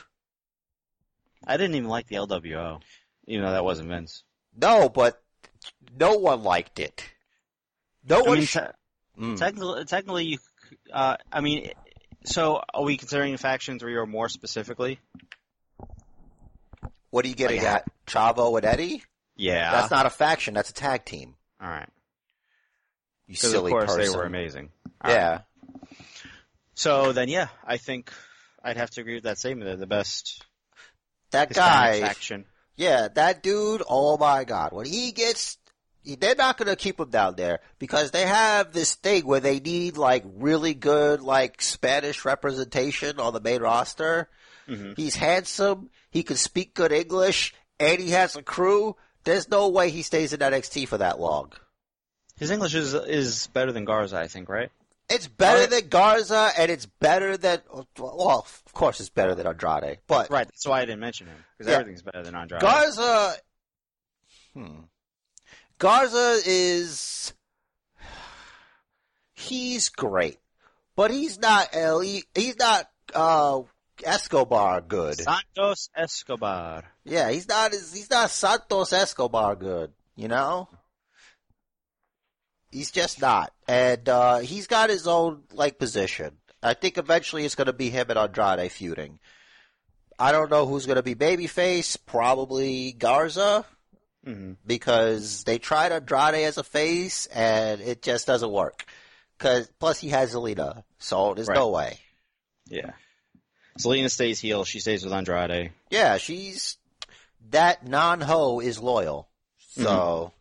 I 1.46 1.56
didn't 1.56 1.76
even 1.76 1.88
like 1.88 2.08
the 2.08 2.16
LWO, 2.16 2.80
even 3.26 3.44
though 3.44 3.52
that 3.52 3.64
wasn't 3.64 3.88
Vince. 3.88 4.24
No, 4.56 4.88
but 4.88 5.22
no 5.98 6.18
one 6.18 6.42
liked 6.42 6.78
it. 6.80 7.04
No 8.08 8.18
I 8.18 8.22
one. 8.28 8.38
mean, 8.38 8.46
sh- 8.46 8.56
Mm. 9.18 9.36
technically, 9.38 9.84
technically, 9.84 10.24
you, 10.24 10.38
uh, 10.92 11.16
I 11.30 11.40
mean, 11.40 11.70
so 12.24 12.62
are 12.72 12.82
we 12.82 12.96
considering 12.96 13.36
faction 13.36 13.78
three 13.78 13.94
or 13.94 14.06
more 14.06 14.28
specifically? 14.28 14.98
what 17.10 17.24
are 17.24 17.28
you 17.28 17.34
getting 17.34 17.58
like, 17.58 17.66
at? 17.66 17.84
Chavo 18.06 18.56
and 18.56 18.64
Eddie? 18.64 19.02
Yeah. 19.36 19.70
That's 19.70 19.90
not 19.90 20.06
a 20.06 20.10
faction. 20.10 20.54
That's 20.54 20.70
a 20.70 20.74
tag 20.74 21.04
team. 21.04 21.34
All 21.60 21.68
right. 21.68 21.88
You 23.26 23.34
Because 23.34 23.44
of 23.44 23.50
silly 23.50 23.70
course 23.70 23.94
person. 23.94 24.00
they 24.12 24.16
were 24.16 24.24
amazing. 24.24 24.70
All 25.02 25.10
right. 25.10 25.14
Yeah. 25.14 25.40
So 26.74 27.12
then, 27.12 27.28
yeah, 27.28 27.48
I 27.66 27.76
think 27.76 28.10
I'd 28.64 28.78
have 28.78 28.90
to 28.92 29.02
agree 29.02 29.14
with 29.14 29.24
that 29.24 29.38
statement. 29.38 29.66
They're 29.68 29.76
the 29.76 29.86
best 29.86 30.42
That 31.32 31.48
Hispanic 31.48 32.00
guy. 32.00 32.06
faction. 32.06 32.46
Yeah, 32.76 33.08
that 33.14 33.42
dude, 33.42 33.82
oh 33.86 34.16
my 34.16 34.44
god. 34.44 34.72
When 34.72 34.86
he 34.86 35.12
gets, 35.12 35.58
they're 36.04 36.34
not 36.34 36.56
gonna 36.58 36.76
keep 36.76 36.98
him 37.00 37.10
down 37.10 37.36
there 37.36 37.60
because 37.78 38.10
they 38.10 38.26
have 38.26 38.72
this 38.72 38.94
thing 38.94 39.26
where 39.26 39.40
they 39.40 39.60
need 39.60 39.96
like 39.96 40.24
really 40.26 40.74
good 40.74 41.20
like 41.20 41.62
Spanish 41.62 42.24
representation 42.24 43.18
on 43.20 43.32
the 43.32 43.40
main 43.40 43.60
roster. 43.62 44.28
Mhm. 44.68 44.96
He's 44.96 45.16
handsome, 45.16 45.90
he 46.10 46.22
can 46.22 46.36
speak 46.36 46.74
good 46.74 46.92
English, 46.92 47.54
and 47.80 48.00
he 48.00 48.10
has 48.10 48.36
a 48.36 48.42
crew. 48.42 48.96
There's 49.24 49.48
no 49.48 49.68
way 49.68 49.90
he 49.90 50.02
stays 50.02 50.32
in 50.32 50.40
NXT 50.40 50.86
for 50.86 50.98
that 50.98 51.20
long. 51.20 51.52
His 52.36 52.50
English 52.50 52.74
is 52.74 52.94
is 52.94 53.46
better 53.48 53.72
than 53.72 53.84
Garza, 53.84 54.18
I 54.18 54.28
think, 54.28 54.48
right? 54.48 54.70
It's 55.08 55.26
better 55.28 55.66
than 55.66 55.88
Garza, 55.88 56.50
and 56.56 56.70
it's 56.70 56.86
better 56.86 57.36
than, 57.36 57.60
well, 57.98 58.38
of 58.38 58.72
course 58.72 58.98
it's 58.98 59.10
better 59.10 59.34
than 59.34 59.46
Andrade, 59.46 59.98
but 60.06 60.30
Right. 60.30 60.46
That's 60.46 60.66
why 60.66 60.80
I 60.80 60.84
didn't 60.86 61.00
mention 61.00 61.26
him 61.26 61.44
because 61.58 61.70
Yeah. 61.70 61.78
everything's 61.80 62.02
better 62.02 62.22
than 62.22 62.34
Andrade. 62.34 62.62
Garza, 62.62 63.36
hmm. 64.54 64.80
Garza 65.82 66.38
is, 66.46 67.34
he's 69.34 69.88
great, 69.88 70.38
but 70.94 71.10
he's 71.10 71.40
not 71.40 71.70
Ellie, 71.72 72.22
he's 72.36 72.56
not, 72.56 72.88
uh, 73.12 73.62
Escobar 74.04 74.80
good. 74.80 75.16
Santos 75.16 75.90
Escobar. 75.96 76.84
Yeah, 77.04 77.32
he's 77.32 77.48
not, 77.48 77.72
he's 77.72 78.08
not 78.08 78.30
Santos 78.30 78.92
Escobar 78.92 79.56
good, 79.56 79.90
you 80.14 80.28
know? 80.28 80.68
He's 82.70 82.92
just 82.92 83.20
not. 83.20 83.52
And, 83.66 84.08
uh, 84.08 84.38
he's 84.38 84.68
got 84.68 84.88
his 84.88 85.08
own, 85.08 85.42
like, 85.52 85.80
position. 85.80 86.36
I 86.62 86.74
think 86.74 86.96
eventually 86.96 87.44
it's 87.44 87.56
gonna 87.56 87.72
be 87.72 87.90
him 87.90 88.08
and 88.08 88.20
Andrade 88.20 88.70
feuding. 88.70 89.18
I 90.16 90.30
don't 90.30 90.48
know 90.48 90.64
who's 90.64 90.86
gonna 90.86 91.02
be 91.02 91.16
babyface, 91.16 91.98
probably 92.06 92.92
Garza 92.92 93.66
hmm 94.24 94.52
because 94.66 95.44
they 95.44 95.58
tried 95.58 95.92
Andrade 95.92 96.44
as 96.44 96.58
a 96.58 96.64
face 96.64 97.26
and 97.26 97.80
it 97.80 98.02
just 98.02 98.26
doesn't 98.26 98.50
work. 98.50 98.84
Cause 99.38 99.68
plus 99.80 99.98
he 99.98 100.10
has 100.10 100.34
Zelina, 100.34 100.84
so 100.98 101.34
there's 101.34 101.48
no 101.48 101.70
way. 101.70 101.98
Yeah. 102.68 102.92
Zelina 103.78 104.10
stays 104.10 104.38
heel. 104.38 104.64
She 104.64 104.80
stays 104.80 105.02
with 105.02 105.12
Andrade. 105.12 105.72
Yeah, 105.90 106.18
she's 106.18 106.76
that 107.50 107.86
non-ho 107.86 108.60
is 108.60 108.78
loyal. 108.78 109.28
So 109.70 110.32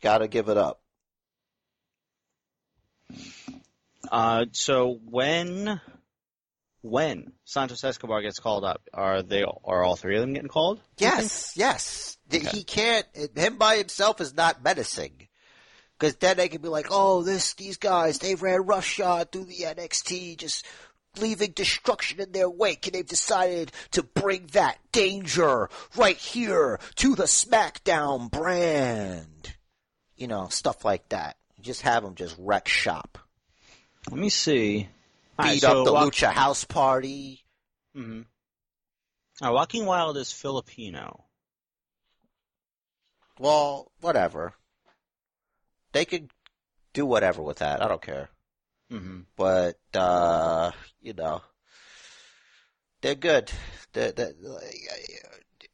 gotta 0.00 0.28
give 0.28 0.48
it 0.48 0.56
up. 0.56 0.80
Uh, 4.10 4.46
so 4.52 5.00
when 5.10 5.80
when 6.84 7.32
Santos 7.44 7.82
Escobar 7.82 8.20
gets 8.20 8.38
called 8.38 8.62
up, 8.62 8.82
are 8.92 9.22
they 9.22 9.42
are 9.42 9.82
all 9.82 9.96
three 9.96 10.16
of 10.16 10.20
them 10.20 10.34
getting 10.34 10.48
called? 10.48 10.82
Yes, 10.98 11.54
yes. 11.56 12.18
Okay. 12.32 12.46
He 12.46 12.62
can't. 12.62 13.06
Him 13.34 13.56
by 13.56 13.78
himself 13.78 14.20
is 14.20 14.34
not 14.34 14.62
menacing. 14.62 15.28
Because 15.98 16.16
then 16.16 16.36
they 16.36 16.48
can 16.48 16.60
be 16.60 16.68
like, 16.68 16.88
"Oh, 16.90 17.22
this 17.22 17.54
these 17.54 17.78
guys 17.78 18.18
they 18.18 18.34
ran 18.34 18.66
roughshod 18.66 19.32
through 19.32 19.44
the 19.46 19.64
NXT, 19.64 20.36
just 20.36 20.66
leaving 21.18 21.52
destruction 21.52 22.20
in 22.20 22.32
their 22.32 22.50
wake, 22.50 22.86
and 22.86 22.94
they've 22.94 23.06
decided 23.06 23.72
to 23.92 24.02
bring 24.02 24.48
that 24.48 24.78
danger 24.92 25.70
right 25.96 26.18
here 26.18 26.80
to 26.96 27.14
the 27.14 27.24
SmackDown 27.24 28.30
brand." 28.30 29.54
You 30.16 30.26
know, 30.26 30.48
stuff 30.48 30.84
like 30.84 31.08
that. 31.08 31.38
Just 31.62 31.80
have 31.80 32.02
them 32.02 32.14
just 32.14 32.36
wreck 32.38 32.68
shop, 32.68 33.16
Let 34.10 34.18
me 34.18 34.28
see. 34.28 34.88
All 35.38 35.44
right, 35.44 35.54
beat 35.54 35.60
so 35.62 35.80
up 35.80 35.84
the 35.86 35.92
Wa- 35.92 36.04
Lucha 36.06 36.32
House 36.32 36.64
Party. 36.64 37.44
Mhm. 37.96 38.26
Uh, 39.42 39.50
Joaquin 39.52 39.86
Wilde 39.86 40.16
is 40.16 40.30
Filipino. 40.32 41.24
Well, 43.38 43.90
whatever. 44.00 44.54
They 45.92 46.04
could 46.04 46.30
do 46.92 47.04
whatever 47.06 47.42
with 47.42 47.58
that. 47.58 47.82
I 47.82 47.88
don't 47.88 48.02
care. 48.02 48.30
hmm 48.90 49.20
but 49.36 49.76
uh, 49.94 50.70
you 51.00 51.14
know, 51.14 51.42
they're 53.00 53.14
good. 53.16 53.50
They're, 53.92 54.12
they're, 54.12 54.32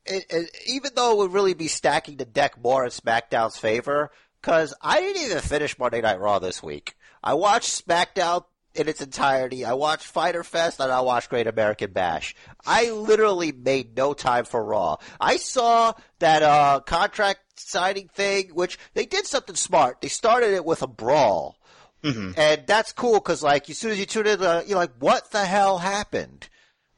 it, 0.07 0.27
it, 0.31 0.51
even 0.67 0.93
though 0.95 1.13
it 1.13 1.19
would 1.19 1.33
really 1.33 1.55
be 1.55 1.69
stacking 1.69 2.17
the 2.17 2.25
deck 2.25 2.63
more 2.63 2.85
in 2.85 2.91
SmackDown's 2.91 3.57
favor, 3.59 4.11
because 4.41 4.75
I 4.81 5.01
didn't 5.01 5.23
even 5.25 5.41
finish 5.41 5.79
Monday 5.79 6.01
Night 6.01 6.19
Raw 6.21 6.39
this 6.39 6.63
week. 6.63 6.97
I 7.23 7.35
watched 7.35 7.87
SmackDown 7.87 8.45
in 8.75 8.89
its 8.89 9.01
entirety. 9.01 9.65
I 9.65 9.73
watched 9.73 10.07
Fyter 10.07 10.45
Fest 10.45 10.81
and 10.81 10.93
I 10.93 11.01
watched 11.01 11.31
Great 11.31 11.47
American 11.47 11.93
Bash. 11.93 12.35
I 12.65 12.91
literally 12.91 13.53
made 13.53 13.97
no 13.97 14.15
time 14.15 14.45
for 14.45 14.63
Raw. 14.65 14.97
I 15.21 15.37
saw 15.37 15.93
that 16.21 16.43
uh, 16.43 16.81
contract 16.87 17.41
signing 17.57 18.09
thing, 18.09 18.51
which 18.55 18.79
they 18.95 19.07
did 19.07 19.27
something 19.27 19.57
smart. 19.57 20.01
They 20.01 20.09
started 20.09 20.55
it 20.55 20.65
with 20.65 20.83
a 20.83 20.87
brawl. 20.87 21.59
hmm 22.03 22.33
And 22.37 22.67
that's 22.67 22.93
cool 22.93 23.15
because, 23.15 23.43
like, 23.43 23.69
as 23.69 23.79
soon 23.79 23.91
as 23.91 23.99
you 23.99 24.07
tune 24.07 24.27
in, 24.27 24.43
uh, 24.43 24.63
you're 24.67 24.79
like, 24.79 24.93
what 24.99 25.31
the 25.31 25.45
hell 25.45 25.79
happened? 25.79 26.49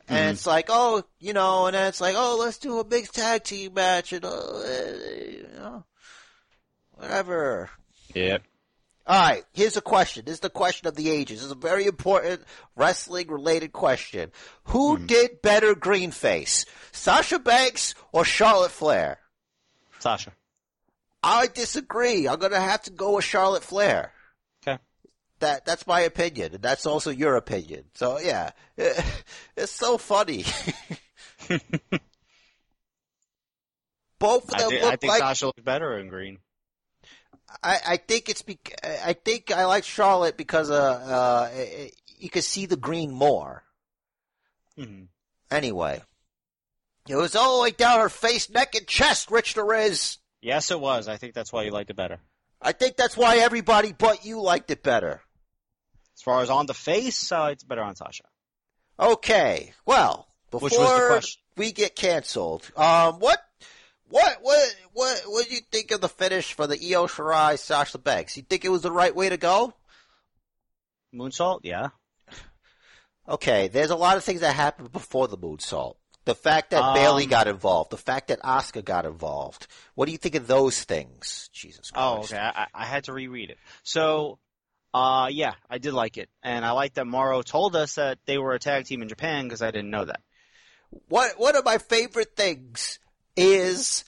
And 0.08 0.32
it's 0.32 0.46
like, 0.46 0.66
oh, 0.68 1.04
you 1.20 1.32
know, 1.32 1.66
and 1.66 1.74
then 1.74 1.86
it's 1.88 2.00
like, 2.00 2.14
oh, 2.18 2.36
let's 2.38 2.58
do 2.58 2.80
a 2.80 2.84
big 2.84 3.10
tag 3.10 3.44
team 3.44 3.72
match 3.74 4.12
and, 4.12 4.24
uh, 4.24 4.28
you 5.26 5.46
know, 5.56 5.84
whatever. 6.90 7.70
Yep. 8.14 8.42
All 9.04 9.20
right, 9.20 9.44
here's 9.52 9.76
a 9.76 9.80
question. 9.80 10.24
This 10.24 10.34
is 10.34 10.40
the 10.40 10.50
question 10.50 10.86
of 10.86 10.94
the 10.94 11.10
ages. 11.10 11.38
This 11.38 11.46
is 11.46 11.52
a 11.52 11.56
very 11.56 11.86
important 11.86 12.42
wrestling 12.76 13.28
related 13.28 13.72
question. 13.72 14.30
Who 14.64 14.96
hmm. 14.96 15.06
did 15.06 15.42
better 15.42 15.74
greenface? 15.74 16.66
Sasha 16.92 17.40
Banks 17.40 17.96
or 18.12 18.24
Charlotte 18.24 18.70
Flair? 18.70 19.18
Sasha. 19.98 20.32
I 21.22 21.48
disagree. 21.48 22.28
I'm 22.28 22.38
gonna 22.38 22.60
have 22.60 22.82
to 22.82 22.90
go 22.90 23.16
with 23.16 23.24
Charlotte 23.24 23.62
Flair. 23.62 24.12
Okay. 24.66 24.78
That 25.40 25.64
that's 25.64 25.86
my 25.86 26.00
opinion, 26.00 26.54
and 26.54 26.62
that's 26.62 26.86
also 26.86 27.10
your 27.10 27.36
opinion. 27.36 27.84
So 27.94 28.18
yeah, 28.18 28.50
it's 29.56 29.72
so 29.72 29.98
funny. 29.98 30.44
Both 34.18 34.48
of 34.48 34.54
I, 34.54 34.58
them 34.58 34.70
thi- 34.70 34.80
look 34.80 34.92
I 34.92 34.96
think 34.96 35.10
like 35.10 35.20
Sasha 35.20 35.46
looks 35.46 35.62
better 35.62 35.98
in 35.98 36.08
green. 36.08 36.38
I, 37.62 37.78
I 37.86 37.96
think 37.96 38.28
it's 38.28 38.42
bec- 38.42 38.78
I 38.84 39.12
think 39.12 39.50
I 39.50 39.64
like 39.66 39.84
Charlotte 39.84 40.36
because 40.36 40.70
uh, 40.70 40.74
uh 40.74 41.50
you 42.18 42.30
could 42.30 42.44
see 42.44 42.66
the 42.66 42.76
green 42.76 43.10
more. 43.12 43.64
hmm 44.76 45.04
Anyway, 45.50 46.00
it 47.06 47.16
was 47.16 47.36
all 47.36 47.58
the 47.58 47.62
way 47.64 47.70
down 47.72 48.00
her 48.00 48.08
face, 48.08 48.48
neck, 48.48 48.74
and 48.74 48.86
chest. 48.86 49.30
Rich 49.30 49.54
Derez. 49.54 50.16
Yes, 50.40 50.70
it 50.70 50.80
was. 50.80 51.08
I 51.08 51.18
think 51.18 51.34
that's 51.34 51.52
why 51.52 51.64
you 51.64 51.70
liked 51.70 51.90
it 51.90 51.96
better. 51.96 52.18
I 52.60 52.72
think 52.72 52.96
that's 52.96 53.16
why 53.16 53.38
everybody 53.38 53.92
but 53.92 54.24
you 54.24 54.40
liked 54.40 54.70
it 54.70 54.82
better. 54.82 55.20
As 56.16 56.22
far 56.22 56.42
as 56.42 56.50
on 56.50 56.66
the 56.66 56.74
face, 56.74 57.30
uh, 57.32 57.48
it's 57.52 57.64
better 57.64 57.82
on 57.82 57.96
Sasha. 57.96 58.24
Okay, 58.98 59.72
well, 59.84 60.28
before 60.50 60.66
Which 60.66 60.78
was 60.78 61.00
the 61.00 61.06
question? 61.08 61.42
we 61.56 61.72
get 61.72 61.96
canceled, 61.96 62.70
um, 62.76 63.14
what, 63.18 63.38
what, 64.12 64.38
what, 64.42 64.76
what, 64.92 65.22
what 65.26 65.48
do 65.48 65.54
you 65.54 65.60
think 65.70 65.90
of 65.90 66.00
the 66.00 66.08
finish 66.08 66.52
for 66.52 66.66
the 66.66 66.76
Io 66.76 67.06
Shirai 67.06 67.58
Sasha 67.58 67.98
Banks? 67.98 68.36
You 68.36 68.42
think 68.42 68.64
it 68.64 68.68
was 68.68 68.82
the 68.82 68.92
right 68.92 69.14
way 69.14 69.30
to 69.30 69.38
go? 69.38 69.72
Moonsault, 71.14 71.60
yeah. 71.62 71.88
Okay, 73.28 73.68
there's 73.68 73.90
a 73.90 73.96
lot 73.96 74.16
of 74.16 74.24
things 74.24 74.40
that 74.40 74.54
happened 74.54 74.92
before 74.92 75.28
the 75.28 75.38
moonsault. 75.38 75.94
The 76.24 76.34
fact 76.34 76.70
that 76.70 76.82
Um, 76.82 76.94
Bayley 76.94 77.26
got 77.26 77.48
involved, 77.48 77.90
the 77.90 77.96
fact 77.96 78.28
that 78.28 78.40
Asuka 78.42 78.84
got 78.84 79.06
involved. 79.06 79.66
What 79.94 80.06
do 80.06 80.12
you 80.12 80.18
think 80.18 80.34
of 80.34 80.46
those 80.46 80.84
things? 80.84 81.48
Jesus 81.52 81.90
Christ. 81.90 81.94
Oh, 81.94 82.18
okay. 82.24 82.38
I, 82.38 82.66
I 82.74 82.84
had 82.84 83.04
to 83.04 83.12
reread 83.12 83.50
it. 83.50 83.58
So, 83.82 84.38
uh, 84.92 85.28
yeah, 85.30 85.54
I 85.70 85.78
did 85.78 85.94
like 85.94 86.18
it, 86.18 86.28
and 86.42 86.64
I 86.64 86.72
like 86.72 86.94
that 86.94 87.06
Mauro 87.06 87.42
told 87.42 87.74
us 87.76 87.94
that 87.94 88.18
they 88.26 88.38
were 88.38 88.52
a 88.52 88.58
tag 88.58 88.84
team 88.84 89.02
in 89.02 89.08
Japan 89.08 89.44
because 89.44 89.62
I 89.62 89.70
didn't 89.70 89.90
know 89.90 90.04
that. 90.04 90.20
What 91.08 91.40
one 91.40 91.56
of 91.56 91.64
my 91.64 91.78
favorite 91.78 92.36
things 92.36 92.98
is 93.36 94.04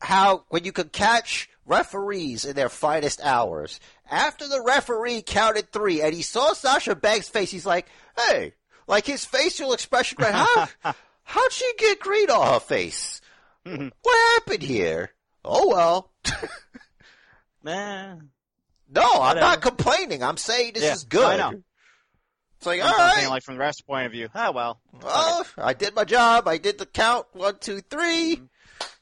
how 0.00 0.44
when 0.48 0.64
you 0.64 0.72
can 0.72 0.88
catch 0.88 1.48
referees 1.66 2.44
in 2.44 2.56
their 2.56 2.68
finest 2.68 3.20
hours. 3.22 3.80
After 4.10 4.48
the 4.48 4.62
referee 4.62 5.22
counted 5.22 5.70
three 5.72 6.02
and 6.02 6.12
he 6.14 6.22
saw 6.22 6.52
Sasha 6.52 6.94
Banks' 6.94 7.28
face, 7.28 7.50
he's 7.50 7.66
like, 7.66 7.86
"Hey!" 8.16 8.54
Like 8.86 9.06
his 9.06 9.24
facial 9.24 9.72
expression, 9.72 10.18
right? 10.20 10.32
How 10.34 10.68
how'd 11.22 11.52
she 11.52 11.70
get 11.78 12.00
green 12.00 12.28
on 12.30 12.54
her 12.54 12.60
face? 12.60 13.20
Mm-hmm. 13.64 13.88
what 14.02 14.32
happened 14.34 14.62
here? 14.62 15.12
Oh 15.44 15.68
well. 15.68 16.10
Man, 17.62 18.30
No, 18.88 19.02
I'm 19.02 19.18
Whatever. 19.20 19.40
not 19.40 19.60
complaining. 19.62 20.22
I'm 20.22 20.38
saying 20.38 20.72
this 20.74 20.82
Yeah, 20.82 20.94
is 20.94 21.04
good. 21.04 21.24
I 21.40 21.50
know. 21.50 21.62
It's 22.60 22.66
like, 22.66 22.82
I'm 22.82 22.92
all 22.92 23.14
saying 23.14 23.30
like 23.30 23.42
from 23.42 23.54
the 23.54 23.60
rest 23.60 23.86
point 23.86 24.04
of 24.04 24.12
view. 24.12 24.28
Ah, 24.34 24.50
well. 24.50 24.78
Well, 25.02 25.46
I 25.56 25.72
did 25.72 25.94
my 25.94 26.04
job. 26.04 26.46
I 26.46 26.58
did 26.58 26.76
the 26.76 26.84
count. 26.84 27.26
One, 27.32 27.56
two, 27.58 27.80
three. 27.80 28.36
Mm-hmm. 28.36 28.44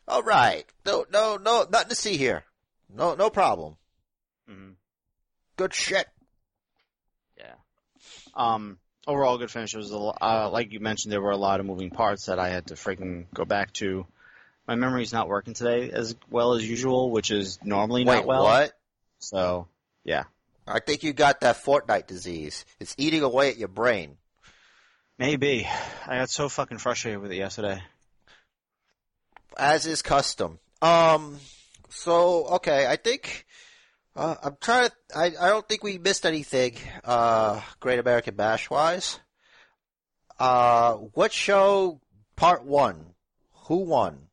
All 0.07 0.23
right. 0.23 0.65
No, 0.87 1.05
no, 1.13 1.39
no, 1.39 1.67
nothing 1.69 1.89
to 1.89 1.95
see 1.97 2.17
here. 2.17 2.45
No, 2.89 3.17
no 3.17 3.31
problem. 3.31 3.77
Mhm. 4.49 4.75
Good 5.57 5.75
shit. 5.75 6.07
Yeah. 7.37 7.55
Um, 8.33 8.79
overall, 9.09 9.39
good 9.39 9.51
finish. 9.51 9.75
It 9.75 9.79
was 9.79 9.91
a, 9.91 9.97
uh, 9.99 10.51
like 10.53 10.73
you 10.73 10.79
mentioned, 10.79 11.13
there 11.13 11.21
were 11.21 11.33
a 11.33 11.37
lot 11.37 11.59
of 11.59 11.67
moving 11.67 11.91
parts 11.91 12.27
that 12.27 12.39
I 12.39 12.51
had 12.51 12.69
to 12.69 12.75
freaking 12.75 13.27
go 13.35 13.45
back 13.45 13.73
to. 13.75 14.07
My 14.69 14.77
memory's 14.77 15.13
not 15.13 15.29
working 15.29 15.55
today 15.55 15.91
as 15.91 16.15
well 16.31 16.53
as 16.53 16.67
usual, 16.67 17.11
which 17.11 17.33
is 17.33 17.59
normally 17.65 18.05
Wait, 18.05 18.15
not 18.15 18.27
well. 18.27 18.45
what? 18.45 18.73
So, 19.19 19.67
yeah. 20.05 20.25
I 20.69 20.81
think 20.81 21.03
you 21.03 21.13
got 21.13 21.41
that 21.41 21.57
Fortnite 21.57 22.07
disease. 22.07 22.65
It's 22.79 22.95
eating 22.99 23.23
away 23.23 23.51
at 23.51 23.57
your 23.59 23.69
brain. 23.69 24.17
Maybe. 25.19 25.67
I 26.07 26.19
got 26.19 26.31
so 26.31 26.49
fucking 26.49 26.79
frustrated 26.79 27.21
with 27.21 27.33
it 27.33 27.37
yesterday. 27.37 27.83
as 29.57 29.87
is 29.87 30.03
custom. 30.03 30.59
Um, 30.81 31.39
so 31.89 32.47
okay, 32.57 32.87
I 32.87 32.97
think 32.97 33.47
uh, 34.15 34.37
I'm 34.43 34.57
trying 34.61 34.89
to. 34.89 34.95
I 35.17 35.25
I 35.41 35.49
don't 35.49 35.67
think 35.67 35.83
we 35.83 35.99
missed 35.99 36.25
anything. 36.27 36.77
Uh, 37.05 37.61
Great 37.81 37.99
American 37.99 38.37
Bash 38.37 38.71
wise. 38.71 39.19
Uh, 40.39 40.95
what 40.95 41.33
show? 41.33 42.01
Part 42.37 42.65
one. 42.65 43.15
Who 43.67 43.79
won? 43.79 44.29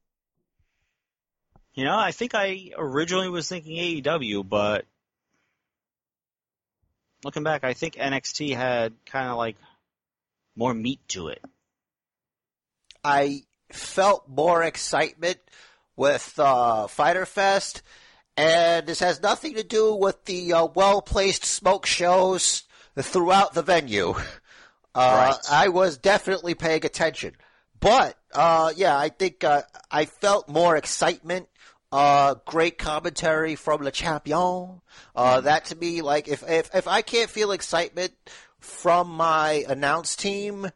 You 1.73 1.83
know, 1.85 1.97
I 1.97 2.11
think 2.11 2.35
I 2.35 2.71
originally 2.77 3.29
was 3.29 3.49
thinking 3.49 3.77
AEW, 3.77 4.47
but 4.47 4.85
looking 7.25 7.43
back, 7.43 7.63
I 7.63 7.73
think 7.73 7.95
NXT 7.95 8.55
had 8.55 8.93
kind 9.07 9.27
of 9.29 9.37
like 9.37 9.57
more 10.55 10.73
meat 10.73 10.99
to 11.09 11.27
it. 11.29 11.41
I 13.03 13.43
felt 13.71 14.29
more 14.29 14.63
excitement 14.63 15.39
with 15.95 16.39
uh, 16.39 16.87
Fyter 16.87 17.25
Fest, 17.25 17.81
and 18.37 18.85
this 18.85 18.99
has 18.99 19.21
nothing 19.21 19.55
to 19.55 19.63
do 19.63 19.95
with 19.95 20.23
the 20.25 20.53
uh, 20.53 20.67
well 20.73 21.01
placed 21.01 21.43
smoke 21.43 21.85
shows 21.85 22.63
throughout 22.97 23.53
the 23.53 23.63
venue. 23.63 24.13
Uh, 24.97 25.33
Right. 25.33 25.45
I 25.51 25.67
was 25.67 25.97
definitely 25.97 26.53
paying 26.55 26.85
attention, 26.85 27.35
but 27.81 28.17
uh, 28.33 28.71
yeah, 28.77 28.97
I 28.97 29.09
think 29.09 29.43
uh, 29.43 29.63
I 29.91 30.05
felt 30.05 30.47
more 30.47 30.77
excitement. 30.77 31.49
Uh, 31.95 32.35
great 32.45 32.77
commentary 32.77 33.55
from 33.55 33.81
Le 33.81 33.91
Champion. 33.91 34.81
Uh, 35.15 35.41
that 35.41 35.65
to 35.65 35.75
me, 35.75 36.01
like, 36.01 36.27
if, 36.27 36.43
if, 36.49 36.69
if 36.75 36.87
I 36.87 37.01
can't 37.01 37.29
feel 37.29 37.51
excitement 37.51 38.11
from 38.59 39.09
my 39.09 39.63
announce 39.69 40.15
team, 40.15 40.69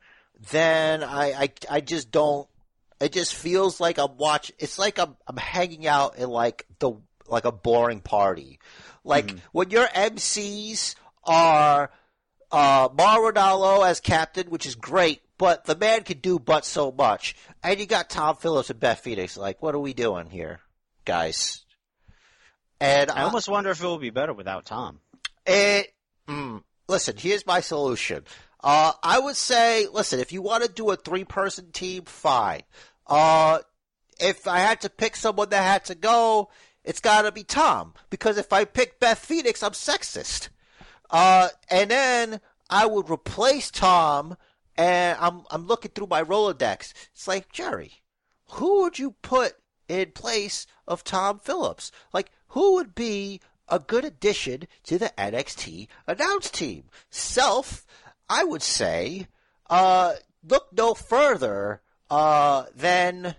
then 0.52 1.04
I, 1.04 1.34
I 1.34 1.50
I 1.70 1.82
just 1.82 2.12
don't. 2.12 2.48
It 3.02 3.12
just 3.12 3.34
feels 3.36 3.80
like 3.82 3.98
I'm 3.98 4.16
watching. 4.18 4.56
It's 4.60 4.80
like 4.80 4.98
I'm 5.00 5.18
I'm 5.28 5.36
hanging 5.38 5.86
out 5.88 6.18
in 6.18 6.30
like 6.30 6.66
the 6.80 6.94
like 7.28 7.46
a 7.46 7.52
boring 7.52 8.00
party. 8.02 8.60
Like 9.04 9.28
Mhm. 9.28 9.40
when 9.52 9.70
your 9.72 9.88
MCs 9.88 10.96
are 11.26 11.92
uh 12.52 12.90
Mauro 12.98 13.32
Ranallo 13.34 13.86
as 13.88 14.00
captain, 14.00 14.50
which 14.50 14.66
is 14.66 14.76
great, 14.76 15.22
but 15.38 15.66
the 15.66 15.76
man 15.76 16.04
can 16.04 16.20
do 16.20 16.40
but 16.40 16.64
so 16.66 16.92
much. 16.92 17.36
And 17.64 17.80
you 17.80 17.86
got 17.86 18.10
Tom 18.10 18.36
Phillips 18.38 18.70
and 18.70 18.80
Beth 18.80 19.00
Phoenix. 19.00 19.36
Like, 19.36 19.62
what 19.62 19.76
are 19.76 19.80
we 19.80 19.94
doing 19.94 20.28
here, 20.30 20.60
guys? 21.10 21.66
And 22.80 23.10
I 23.10 23.24
almost 23.24 23.50
wonder 23.50 23.72
if 23.72 23.82
it 23.84 23.88
would 23.88 24.00
be 24.00 24.12
better 24.12 24.32
without 24.32 24.66
Tom. 24.66 25.00
it, 25.48 25.92
mm, 26.28 26.62
listen, 26.88 27.16
here's 27.18 27.48
my 27.48 27.62
solution. 27.62 28.24
Uh, 28.64 28.92
I 29.02 29.18
would 29.18 29.36
say, 29.36 29.88
listen, 29.92 30.20
if 30.20 30.32
you 30.32 30.44
want 30.44 30.64
to 30.64 30.72
do 30.72 30.92
a 30.92 30.96
three 30.96 31.24
person 31.24 31.72
team, 31.72 32.04
fine. 32.04 32.62
Uh, 33.08 33.60
if 34.20 34.48
I 34.48 34.60
had 34.60 34.82
to 34.82 34.90
pick 34.90 35.16
someone 35.16 35.50
that 35.50 35.64
had 35.64 35.86
to 35.86 35.96
go, 35.96 36.50
it's 36.84 37.00
gotta 37.00 37.32
be 37.32 37.44
Tom. 37.44 37.96
Because 38.12 38.38
if 38.38 38.54
I 38.54 38.66
pick 38.66 39.00
Beth 39.00 39.18
Phoenix, 39.18 39.64
I'm 39.64 39.72
sexist. 39.72 40.50
Uh, 41.10 41.48
and 41.72 41.90
then 41.90 42.40
I 42.70 42.86
would 42.86 43.10
replace 43.10 43.72
Tom, 43.72 44.38
and 44.78 45.18
I'm, 45.20 45.42
I'm 45.50 45.66
looking 45.66 45.90
through 45.92 46.08
my 46.08 46.22
Rolodex. 46.22 46.94
It's 47.14 47.28
like, 47.28 47.52
Jerry, 47.52 48.04
who 48.52 48.84
would 48.84 49.00
you 49.00 49.16
put 49.24 49.54
in 49.90 50.12
place 50.12 50.66
of 50.88 51.04
Tom 51.04 51.40
Phillips? 51.40 51.92
Like, 52.14 52.32
who 52.50 52.76
would 52.76 52.96
be 52.96 53.42
a 53.68 53.80
good 53.80 54.06
addition 54.06 54.68
to 54.84 54.98
the 54.98 55.12
NXT 55.18 55.88
announce 56.08 56.50
team? 56.50 56.86
Self, 57.10 57.86
I 58.30 58.44
would 58.44 58.62
say, 58.62 59.28
uh, 59.70 60.14
look 60.48 60.68
no 60.72 60.94
further, 60.94 61.82
uh, 62.10 62.66
than, 62.76 63.36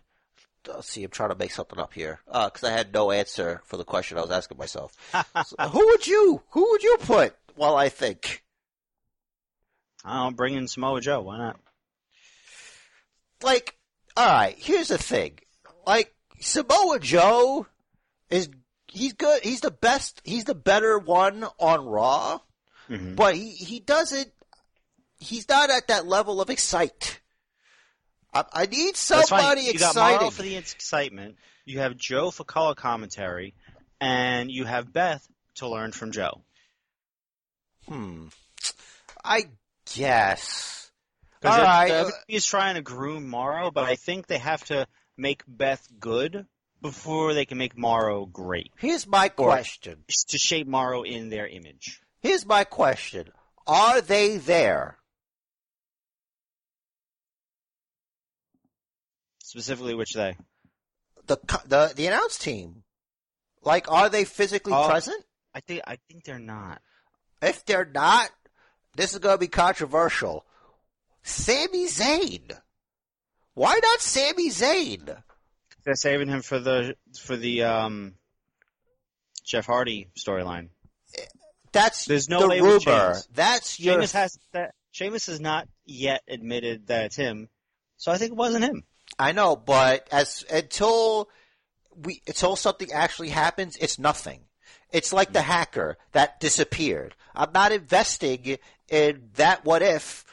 let's 0.69 0.91
see, 0.91 1.05
I'm 1.05 1.11
trying 1.11 1.31
to 1.31 1.35
make 1.37 1.53
something 1.53 1.79
up 1.79 1.95
here, 1.95 2.21
uh, 2.29 2.51
cause 2.51 2.65
I 2.65 2.73
had 2.73 2.93
no 2.93 3.11
answer 3.11 3.63
for 3.65 3.77
the 3.77 3.85
question 3.85 4.19
I 4.19 4.23
was 4.23 4.31
asking 4.31 4.59
myself. 4.59 4.95
So, 5.47 5.57
who 5.69 5.87
would 5.87 6.07
you, 6.07 6.43
who 6.51 6.71
would 6.71 6.83
you 6.83 6.97
put 7.01 7.35
while 7.55 7.77
I 7.77 7.89
think? 7.89 8.45
I'll 10.05 10.31
bring 10.31 10.55
in 10.55 10.69
Samoa 10.69 11.01
Joe. 11.01 11.21
Why 11.21 11.39
not? 11.39 11.61
like, 13.43 13.77
alright, 14.19 14.57
here's 14.59 14.89
the 14.89 14.99
thing. 14.99 15.39
Like, 15.87 16.15
Samoa 16.41 16.99
Joe 16.99 17.67
is, 18.31 18.49
he's 18.89 19.13
good, 19.13 19.43
he's 19.43 19.61
the 19.61 19.71
best, 19.71 20.21
he's 20.25 20.45
the 20.45 20.55
better 20.55 20.99
one 20.99 21.45
on 21.59 21.87
Raw, 21.87 22.41
Mhm. 22.89 23.15
but 23.17 23.37
he, 23.37 23.51
he 23.51 23.81
doesn't, 23.81 24.33
he's 25.19 25.49
not 25.49 25.71
at 25.71 25.89
that 25.89 26.07
level 26.07 26.41
of 26.41 26.51
excite. 26.51 27.21
I, 28.33 28.45
I 28.53 28.67
need 28.67 28.97
somebody 28.97 29.63
You 29.63 29.79
got 29.79 29.95
Mauro 29.95 30.15
exciting. 30.15 30.31
for 30.31 30.43
the 30.43 30.57
excitement. 30.57 31.37
You 31.65 31.81
have 31.81 31.97
Joe 31.97 32.31
for 32.31 32.45
color 32.45 32.75
commentary, 32.75 33.55
and 34.01 34.51
you 34.51 34.65
have 34.65 34.93
Beth 34.93 35.27
to 35.57 35.69
learn 35.69 35.93
from 35.93 36.11
Joe. 36.13 36.41
Hmm. 37.89 38.29
I 39.25 39.45
guess. 39.95 40.91
Because 41.41 41.59
All 41.59 41.65
right. 41.65 42.13
he's 42.29 42.45
trying 42.47 42.75
to 42.77 42.83
groom 42.83 43.29
Mauro, 43.29 43.71
but 43.71 43.85
I 43.85 43.97
think 43.97 44.27
they 44.27 44.39
have 44.39 44.65
to 44.67 44.87
make 45.21 45.43
Beth 45.47 45.87
good 46.01 46.47
before 46.83 47.35
they 47.35 47.45
can 47.45 47.59
make 47.59 47.77
Mauro 47.77 48.25
great 48.27 48.73
Here's 48.79 49.07
my 49.07 49.29
question. 49.29 50.05
to 50.29 50.39
shape 50.39 50.67
Mauro 50.67 51.03
in 51.03 51.29
their 51.29 51.47
image. 51.47 52.01
Here's 52.21 52.47
my 52.47 52.65
question. 52.65 53.31
Are 53.67 54.01
they 54.01 54.39
there? 54.39 54.97
Specifically, 59.43 59.95
which 59.95 60.15
they? 60.15 60.37
The, 61.27 61.37
the, 61.67 61.93
the 61.95 62.07
announce 62.07 62.39
team? 62.39 62.83
Like, 63.63 63.91
are 63.91 64.09
they 64.09 64.25
physically 64.25 64.73
Oh. 64.75 64.89
present? 64.89 65.23
I 65.55 65.61
think 65.61 65.83
I 65.87 65.99
think 66.09 66.25
they're 66.25 66.39
not. 66.39 66.81
If 67.43 67.65
they're 67.65 67.85
not, 67.93 68.31
this 68.97 69.13
is 69.13 69.19
going 69.19 69.35
to 69.35 69.39
be 69.41 69.49
controversial. 69.49 70.47
Sami 71.23 71.87
Zayn. 71.87 72.57
Why 73.55 73.79
not 73.83 74.01
Sami 74.01 74.51
Zayn? 74.51 75.23
They're 75.85 75.95
saving 75.95 76.29
him 76.29 76.43
for 76.43 76.59
the 76.59 76.97
for 77.21 77.37
the 77.37 77.65
um, 77.65 78.15
Jeff 79.45 79.67
Hardy 79.67 80.09
storyline. 80.19 80.69
That's 81.73 82.05
There's 82.05 82.29
no 82.29 82.41
the 82.41 82.49
way 82.49 82.61
rumor. 82.61 82.75
with 82.75 82.83
Sheamus. 82.83 83.29
That's 83.33 83.81
your. 83.81 83.95
Sheamus 83.95 84.13
has 84.13 84.39
that. 84.53 84.75
Sheamus 84.91 85.27
has 85.27 85.41
not 85.41 85.69
yet 85.87 86.23
admitted 86.29 86.89
that 86.89 87.07
it's 87.07 87.17
him, 87.17 87.49
so 87.97 88.11
I 88.11 88.19
think 88.19 88.33
it 88.33 88.37
wasn't 88.37 88.65
him. 88.65 88.85
I 89.19 89.33
know, 89.33 89.57
but 89.57 90.09
as 90.11 90.45
until 90.51 91.29
we 91.95 92.23
until 92.27 92.57
something 92.57 92.91
actually 92.93 93.29
happens, 93.29 93.77
it's 93.77 93.99
nothing. 93.99 94.43
It's 94.93 95.13
like 95.13 95.33
the 95.33 95.43
hacker 95.43 95.97
that 96.13 96.41
disappeared. 96.41 97.15
I'm 97.35 97.53
not 97.53 97.73
investing 97.73 98.59
in 98.89 99.31
that 99.35 99.65
what 99.65 99.83
if 99.83 100.25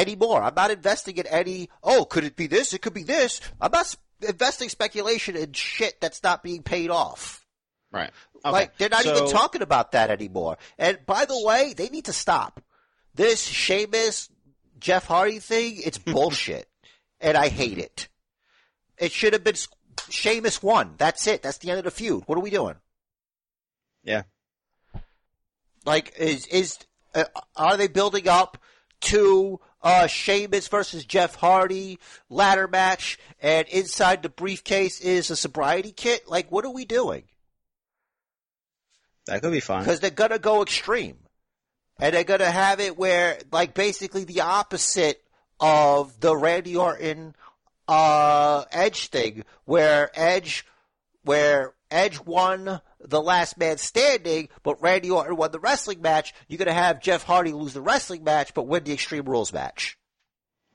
anymore. 0.00 0.42
I'm 0.42 0.54
not 0.54 0.70
investing 0.70 1.16
in 1.16 1.26
any, 1.26 1.68
oh, 1.82 2.04
could 2.04 2.24
it 2.24 2.36
be 2.36 2.46
this? 2.46 2.72
It 2.72 2.82
could 2.82 2.94
be 2.94 3.02
this. 3.02 3.40
I'm 3.60 3.72
not 3.72 3.94
investing 4.26 4.68
speculation 4.68 5.36
in 5.36 5.52
shit 5.52 6.00
that's 6.00 6.22
not 6.22 6.42
being 6.42 6.62
paid 6.62 6.90
off. 6.90 7.44
Right. 7.92 8.10
Like, 8.44 8.76
they're 8.78 8.88
not 8.88 9.06
even 9.06 9.28
talking 9.28 9.62
about 9.62 9.92
that 9.92 10.10
anymore. 10.10 10.58
And 10.78 10.98
by 11.06 11.24
the 11.24 11.40
way, 11.44 11.72
they 11.76 11.88
need 11.88 12.04
to 12.06 12.12
stop. 12.12 12.62
This 13.14 13.42
Sheamus, 13.42 14.28
Jeff 14.78 15.06
Hardy 15.06 15.38
thing, 15.38 15.80
it's 15.84 15.98
bullshit. 15.98 16.68
And 17.20 17.36
I 17.36 17.48
hate 17.48 17.78
it. 17.78 18.08
It 18.98 19.12
should 19.12 19.32
have 19.32 19.42
been 19.42 19.54
S- 19.54 19.68
Sheamus 20.10 20.62
won. 20.62 20.94
That's 20.98 21.26
it. 21.26 21.42
That's 21.42 21.58
the 21.58 21.70
end 21.70 21.78
of 21.78 21.84
the 21.84 21.90
feud. 21.90 22.24
What 22.26 22.36
are 22.36 22.42
we 22.42 22.50
doing? 22.50 22.76
Yeah. 24.04 24.22
Like, 25.84 26.14
is, 26.18 26.46
is, 26.46 26.78
uh, 27.14 27.24
are 27.56 27.76
they 27.76 27.88
building 27.88 28.28
up 28.28 28.58
to, 29.02 29.60
uh, 29.86 30.08
Sheamus 30.08 30.66
versus 30.66 31.04
Jeff 31.04 31.36
Hardy 31.36 32.00
ladder 32.28 32.66
match 32.66 33.18
and 33.40 33.68
inside 33.68 34.24
the 34.24 34.28
briefcase 34.28 35.00
is 35.00 35.30
a 35.30 35.36
sobriety 35.36 35.92
kit? 35.92 36.28
Like, 36.28 36.50
what 36.50 36.64
are 36.64 36.72
we 36.72 36.84
doing? 36.84 37.22
That 39.26 39.42
could 39.42 39.52
be 39.52 39.60
fun. 39.60 39.80
because 39.84 40.00
they're 40.00 40.10
gonna 40.10 40.40
go 40.40 40.62
extreme, 40.62 41.18
and 42.00 42.14
they're 42.14 42.24
gonna 42.24 42.50
have 42.50 42.80
it 42.80 42.98
where, 42.98 43.38
like, 43.52 43.74
basically 43.74 44.24
the 44.24 44.40
opposite 44.40 45.22
of 45.60 46.18
the 46.18 46.36
Randy 46.36 46.76
Orton 46.76 47.36
uh, 47.86 48.64
Edge 48.72 49.06
thing, 49.08 49.44
where 49.66 50.10
Edge, 50.14 50.66
where 51.22 51.74
Edge 51.92 52.18
won 52.20 52.80
the 53.06 53.22
Last 53.22 53.58
Man 53.58 53.78
Standing, 53.78 54.48
but 54.62 54.80
Randy 54.82 55.10
Orton 55.10 55.36
won 55.36 55.50
the 55.52 55.60
wrestling 55.60 56.02
match. 56.02 56.34
You're 56.48 56.58
gonna 56.58 56.72
have 56.72 57.00
Jeff 57.00 57.22
Hardy 57.22 57.52
lose 57.52 57.74
the 57.74 57.80
wrestling 57.80 58.24
match, 58.24 58.54
but 58.54 58.66
win 58.66 58.84
the 58.84 58.92
Extreme 58.92 59.24
Rules 59.24 59.52
match. 59.52 59.98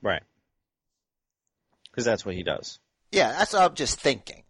Right. 0.02 0.22
Because 1.90 2.04
that's 2.04 2.24
what 2.24 2.34
he 2.34 2.42
does. 2.42 2.78
Yeah, 3.10 3.32
that's 3.32 3.52
what 3.52 3.62
I'm 3.62 3.74
just 3.74 4.00
thinking. 4.00 4.44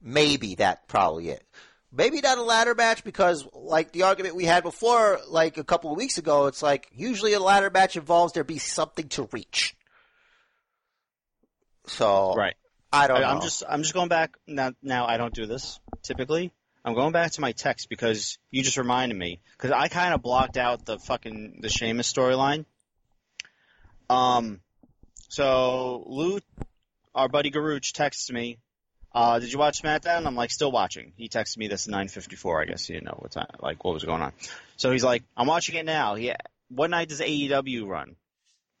Maybe 0.00 0.54
that 0.56 0.88
probably 0.88 1.28
it. 1.28 1.46
Maybe 1.92 2.20
not 2.20 2.38
a 2.38 2.42
ladder 2.42 2.74
match 2.74 3.04
because, 3.04 3.46
like 3.52 3.92
the 3.92 4.02
argument 4.02 4.34
we 4.34 4.44
had 4.44 4.62
before, 4.62 5.20
like 5.28 5.56
a 5.56 5.64
couple 5.64 5.90
of 5.90 5.96
weeks 5.96 6.18
ago, 6.18 6.46
it's 6.46 6.62
like 6.62 6.88
usually 6.92 7.32
a 7.32 7.40
ladder 7.40 7.70
match 7.70 7.96
involves 7.96 8.32
there 8.32 8.44
be 8.44 8.58
something 8.58 9.08
to 9.10 9.28
reach. 9.32 9.76
So 11.86 12.34
Right. 12.34 12.54
I 12.92 13.06
don't 13.06 13.18
I, 13.18 13.20
know. 13.20 13.26
I'm 13.26 13.40
just 13.40 13.62
I'm 13.68 13.82
just 13.82 13.94
going 13.94 14.08
back 14.08 14.36
now. 14.46 14.72
Now 14.82 15.06
I 15.06 15.16
don't 15.16 15.34
do 15.34 15.46
this 15.46 15.80
typically. 16.02 16.52
I'm 16.86 16.94
going 16.94 17.10
back 17.10 17.32
to 17.32 17.40
my 17.40 17.50
text 17.50 17.88
because 17.88 18.38
you 18.52 18.62
just 18.62 18.76
reminded 18.76 19.18
me 19.18 19.40
because 19.56 19.72
I 19.72 19.88
kind 19.88 20.14
of 20.14 20.22
blocked 20.22 20.56
out 20.56 20.86
the 20.86 21.00
fucking 21.00 21.58
the 21.60 21.68
Sheamus 21.68 22.10
storyline. 22.12 22.64
Um, 24.08 24.60
so 25.28 26.04
Lou, 26.06 26.38
our 27.12 27.28
buddy 27.28 27.50
Garuch, 27.50 27.92
texts 27.92 28.30
me. 28.30 28.58
Uh, 29.12 29.40
did 29.40 29.52
you 29.52 29.58
watch 29.58 29.82
SmackDown? 29.82 30.26
I'm 30.26 30.36
like, 30.36 30.52
still 30.52 30.70
watching. 30.70 31.12
He 31.16 31.28
texted 31.28 31.56
me 31.56 31.66
this 31.66 31.88
at 31.88 31.94
9:54. 31.94 32.62
I 32.62 32.64
guess 32.66 32.86
he 32.86 32.94
didn't 32.94 33.06
know 33.06 33.18
what 33.18 33.32
time, 33.32 33.46
like 33.58 33.82
what 33.82 33.92
was 33.92 34.04
going 34.04 34.22
on. 34.22 34.32
So 34.76 34.92
he's 34.92 35.02
like, 35.02 35.24
I'm 35.36 35.48
watching 35.48 35.74
it 35.74 35.86
now. 35.86 36.14
He, 36.14 36.32
what 36.68 36.90
night 36.90 37.08
does 37.08 37.20
AEW 37.20 37.88
run? 37.88 38.14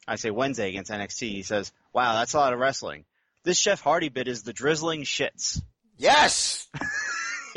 I 0.06 0.14
say 0.14 0.30
Wednesday 0.30 0.68
against 0.68 0.92
NXT. 0.92 1.28
He 1.30 1.42
says, 1.42 1.72
Wow, 1.92 2.12
that's 2.12 2.34
a 2.34 2.38
lot 2.38 2.52
of 2.52 2.60
wrestling. 2.60 3.04
This 3.42 3.60
Jeff 3.60 3.80
Hardy 3.80 4.10
bit 4.10 4.28
is 4.28 4.44
the 4.44 4.52
drizzling 4.52 5.02
shits. 5.02 5.60
yes. 5.96 6.68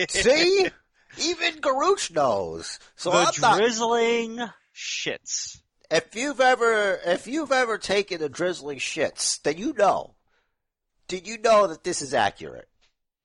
See, 0.09 0.69
even 1.21 1.55
Garuch 1.61 2.11
knows. 2.11 2.79
So 2.95 3.11
the 3.11 3.17
I'm 3.17 3.33
not. 3.41 3.57
drizzling 3.57 4.39
shits. 4.75 5.61
If 5.91 6.15
you've 6.15 6.39
ever, 6.39 6.99
if 7.05 7.27
you've 7.27 7.51
ever 7.51 7.77
taken 7.77 8.19
the 8.19 8.29
drizzling 8.29 8.77
shits, 8.79 9.41
then 9.41 9.57
you 9.57 9.73
know. 9.73 10.15
Did 11.07 11.27
you 11.27 11.39
know 11.39 11.67
that 11.67 11.83
this 11.83 12.01
is 12.03 12.13
accurate? 12.13 12.67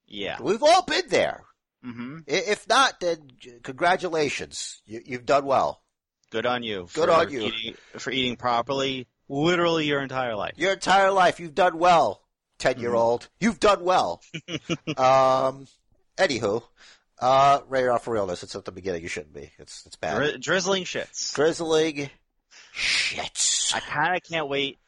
Yeah. 0.07 0.37
We've 0.41 0.63
all 0.63 0.83
been 0.83 1.07
there. 1.09 1.43
hmm 1.83 2.19
If 2.25 2.67
not, 2.67 2.99
then 2.99 3.29
congratulations. 3.63 4.81
You, 4.85 5.01
you've 5.05 5.25
done 5.25 5.45
well. 5.45 5.83
Good 6.31 6.47
on 6.47 6.63
you. 6.63 6.87
Good 6.93 7.09
on 7.09 7.29
you. 7.31 7.43
Eating, 7.43 7.75
for 7.97 8.09
eating 8.11 8.35
properly 8.35 9.07
literally 9.29 9.85
your 9.85 10.01
entire 10.01 10.35
life. 10.35 10.53
Your 10.57 10.73
entire 10.73 11.11
life, 11.11 11.39
you've 11.39 11.55
done 11.55 11.77
well, 11.77 12.21
ten-year-old. 12.57 13.29
You've 13.39 13.59
done 13.59 13.83
well. 13.83 14.21
um, 14.97 15.67
anywho, 16.17 16.63
uh, 17.19 17.61
radar 17.67 17.99
for 17.99 18.13
realness. 18.13 18.43
It's 18.43 18.55
at 18.55 18.65
the 18.65 18.71
beginning. 18.71 19.03
You 19.03 19.07
shouldn't 19.07 19.33
be. 19.33 19.51
It's 19.57 19.85
it's 19.85 19.95
bad. 19.95 20.17
Dri- 20.17 20.37
drizzling 20.37 20.83
shits. 20.83 21.33
Drizzling 21.33 22.09
shits. 22.75 23.73
I 23.73 23.79
kind 23.79 24.15
of 24.15 24.23
can't 24.23 24.49
wait 24.49 24.79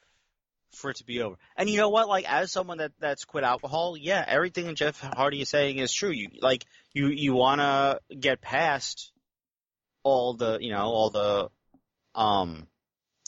for 0.71 0.91
it 0.91 0.97
to 0.97 1.03
be 1.03 1.21
over. 1.21 1.35
And 1.55 1.69
you 1.69 1.77
know 1.77 1.89
what? 1.89 2.07
Like, 2.07 2.31
as 2.31 2.51
someone 2.51 2.77
that 2.77 2.91
that's 2.99 3.25
quit 3.25 3.43
alcohol, 3.43 3.97
yeah, 3.97 4.23
everything 4.25 4.65
that 4.67 4.75
Jeff 4.75 4.99
Hardy 5.01 5.41
is 5.41 5.49
saying 5.49 5.77
is 5.79 5.91
true. 5.91 6.11
You 6.11 6.29
like 6.41 6.65
you 6.93 7.07
you 7.07 7.33
want 7.33 7.61
to 7.61 7.99
get 8.15 8.41
past 8.41 9.11
all 10.03 10.33
the 10.33 10.57
you 10.61 10.71
know 10.71 10.83
all 10.83 11.09
the 11.09 11.49
um 12.15 12.67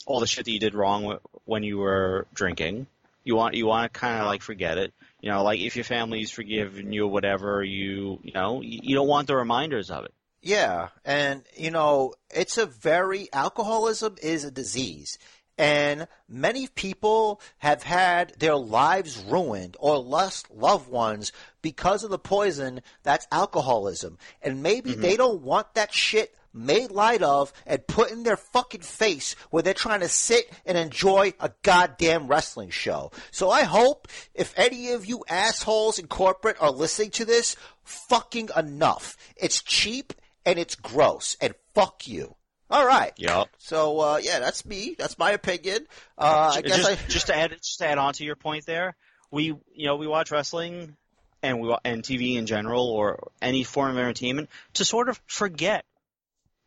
all 0.06 0.20
the 0.20 0.26
shit 0.26 0.44
that 0.44 0.50
you 0.50 0.60
did 0.60 0.74
wrong 0.74 1.18
when 1.44 1.62
you 1.62 1.78
were 1.78 2.26
drinking. 2.32 2.86
You 3.24 3.36
want 3.36 3.54
you 3.54 3.66
want 3.66 3.92
to 3.92 3.98
kind 3.98 4.20
of 4.20 4.26
like 4.26 4.42
forget 4.42 4.78
it. 4.78 4.94
You 5.20 5.30
know, 5.30 5.42
like 5.42 5.60
if 5.60 5.76
your 5.76 5.84
family's 5.84 6.30
forgiven 6.30 6.92
you 6.92 7.04
or 7.04 7.10
whatever, 7.10 7.62
you 7.62 8.20
you 8.22 8.32
know 8.32 8.62
you, 8.62 8.80
you 8.82 8.94
don't 8.94 9.08
want 9.08 9.26
the 9.26 9.36
reminders 9.36 9.90
of 9.90 10.04
it. 10.04 10.14
Yeah, 10.42 10.88
and 11.04 11.42
you 11.56 11.70
know, 11.70 12.14
it's 12.30 12.56
a 12.56 12.66
very 12.66 13.28
alcoholism 13.32 14.16
is 14.22 14.44
a 14.44 14.50
disease. 14.50 15.18
And 15.58 16.08
many 16.26 16.68
people 16.68 17.38
have 17.58 17.82
had 17.82 18.32
their 18.38 18.56
lives 18.56 19.22
ruined 19.22 19.76
or 19.78 19.98
lost 19.98 20.50
loved 20.50 20.88
ones 20.88 21.32
because 21.60 22.02
of 22.02 22.08
the 22.08 22.18
poison 22.18 22.80
that's 23.02 23.26
alcoholism. 23.30 24.16
And 24.40 24.62
maybe 24.62 24.92
mm-hmm. 24.92 25.02
they 25.02 25.18
don't 25.18 25.42
want 25.42 25.74
that 25.74 25.92
shit 25.92 26.34
made 26.52 26.90
light 26.90 27.22
of 27.22 27.52
and 27.66 27.86
put 27.86 28.10
in 28.10 28.22
their 28.22 28.36
fucking 28.36 28.80
face 28.80 29.36
where 29.50 29.62
they're 29.62 29.74
trying 29.74 30.00
to 30.00 30.08
sit 30.08 30.50
and 30.66 30.76
enjoy 30.76 31.32
a 31.40 31.50
goddamn 31.62 32.26
wrestling 32.28 32.70
show. 32.70 33.10
So 33.30 33.50
I 33.50 33.62
hope 33.62 34.08
if 34.34 34.52
any 34.56 34.90
of 34.90 35.06
you 35.06 35.24
assholes 35.28 35.98
in 35.98 36.06
corporate 36.06 36.56
are 36.60 36.70
listening 36.70 37.10
to 37.12 37.24
this, 37.24 37.56
fucking 37.84 38.50
enough. 38.56 39.16
It's 39.36 39.62
cheap 39.62 40.12
and 40.44 40.58
it's 40.58 40.74
gross 40.74 41.36
and 41.40 41.54
fuck 41.74 42.08
you. 42.08 42.34
All 42.70 42.86
right. 42.86 43.12
Yep. 43.16 43.48
So 43.58 43.98
uh, 44.00 44.20
yeah, 44.22 44.38
that's 44.38 44.64
me. 44.64 44.94
That's 44.96 45.18
my 45.18 45.32
opinion. 45.32 45.86
Uh, 46.16 46.52
I 46.56 46.62
guess 46.62 46.76
just, 46.76 46.88
I 46.88 47.08
just 47.08 47.26
to 47.26 47.36
add 47.36 47.50
just 47.60 47.78
to 47.78 47.86
add 47.86 47.98
on 47.98 48.12
to 48.14 48.24
your 48.24 48.36
point 48.36 48.64
there, 48.64 48.94
we 49.30 49.46
you 49.74 49.86
know 49.86 49.96
we 49.96 50.06
watch 50.06 50.30
wrestling 50.30 50.96
and 51.42 51.60
we 51.60 51.74
and 51.84 52.02
TV 52.02 52.36
in 52.36 52.46
general 52.46 52.88
or 52.88 53.32
any 53.42 53.64
form 53.64 53.90
of 53.90 53.98
entertainment 53.98 54.50
to 54.74 54.84
sort 54.84 55.08
of 55.08 55.20
forget 55.26 55.84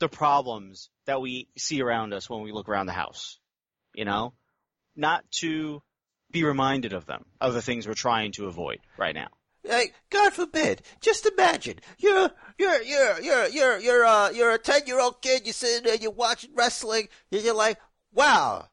the 0.04 0.10
problems 0.10 0.90
that 1.06 1.22
we 1.22 1.48
see 1.58 1.82
around 1.82 2.14
us 2.14 2.30
when 2.30 2.42
we 2.42 2.52
look 2.52 2.68
around 2.68 2.88
the 2.88 2.92
house. 2.92 3.40
You 3.96 4.04
know, 4.04 4.34
not 4.98 5.24
to 5.40 5.82
be 6.30 6.44
reminded 6.44 6.92
of 6.92 7.06
them, 7.06 7.24
of 7.40 7.54
the 7.54 7.62
things 7.62 7.88
we're 7.88 7.94
trying 7.94 8.34
to 8.34 8.48
avoid 8.48 8.80
right 8.98 9.16
now. 9.16 9.30
Like, 9.64 9.94
God 10.10 10.34
forbid. 10.34 10.82
Just 11.00 11.26
imagine 11.26 11.80
you're 11.98 12.30
you're 12.58 12.82
you're 12.82 13.22
you're 13.22 13.48
you're 13.48 13.80
you're 13.80 14.06
uh 14.06 14.30
you're 14.32 14.52
a 14.52 14.58
ten 14.58 14.82
year 14.88 15.00
old 15.00 15.22
kid. 15.22 15.46
You're 15.46 15.54
sitting 15.54 15.86
there, 15.86 15.96
you're 15.96 16.12
watching 16.12 16.52
wrestling, 16.54 17.08
and 17.32 17.42
you're 17.42 17.56
like, 17.56 17.80
wow. 18.12 18.68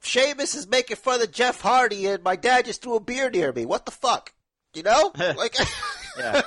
Sheamus 0.00 0.54
is 0.54 0.66
making 0.66 0.96
fun 0.96 1.20
of 1.20 1.30
Jeff 1.30 1.60
Hardy, 1.60 2.06
and 2.06 2.22
my 2.22 2.36
dad 2.36 2.64
just 2.64 2.80
threw 2.80 2.96
a 2.96 3.00
beer 3.00 3.28
near 3.28 3.52
me. 3.52 3.66
What 3.66 3.84
the 3.84 3.92
fuck? 3.92 4.32
You 4.72 4.82
know, 4.82 5.12
like, 5.36 5.56
Yeah. 6.18 6.42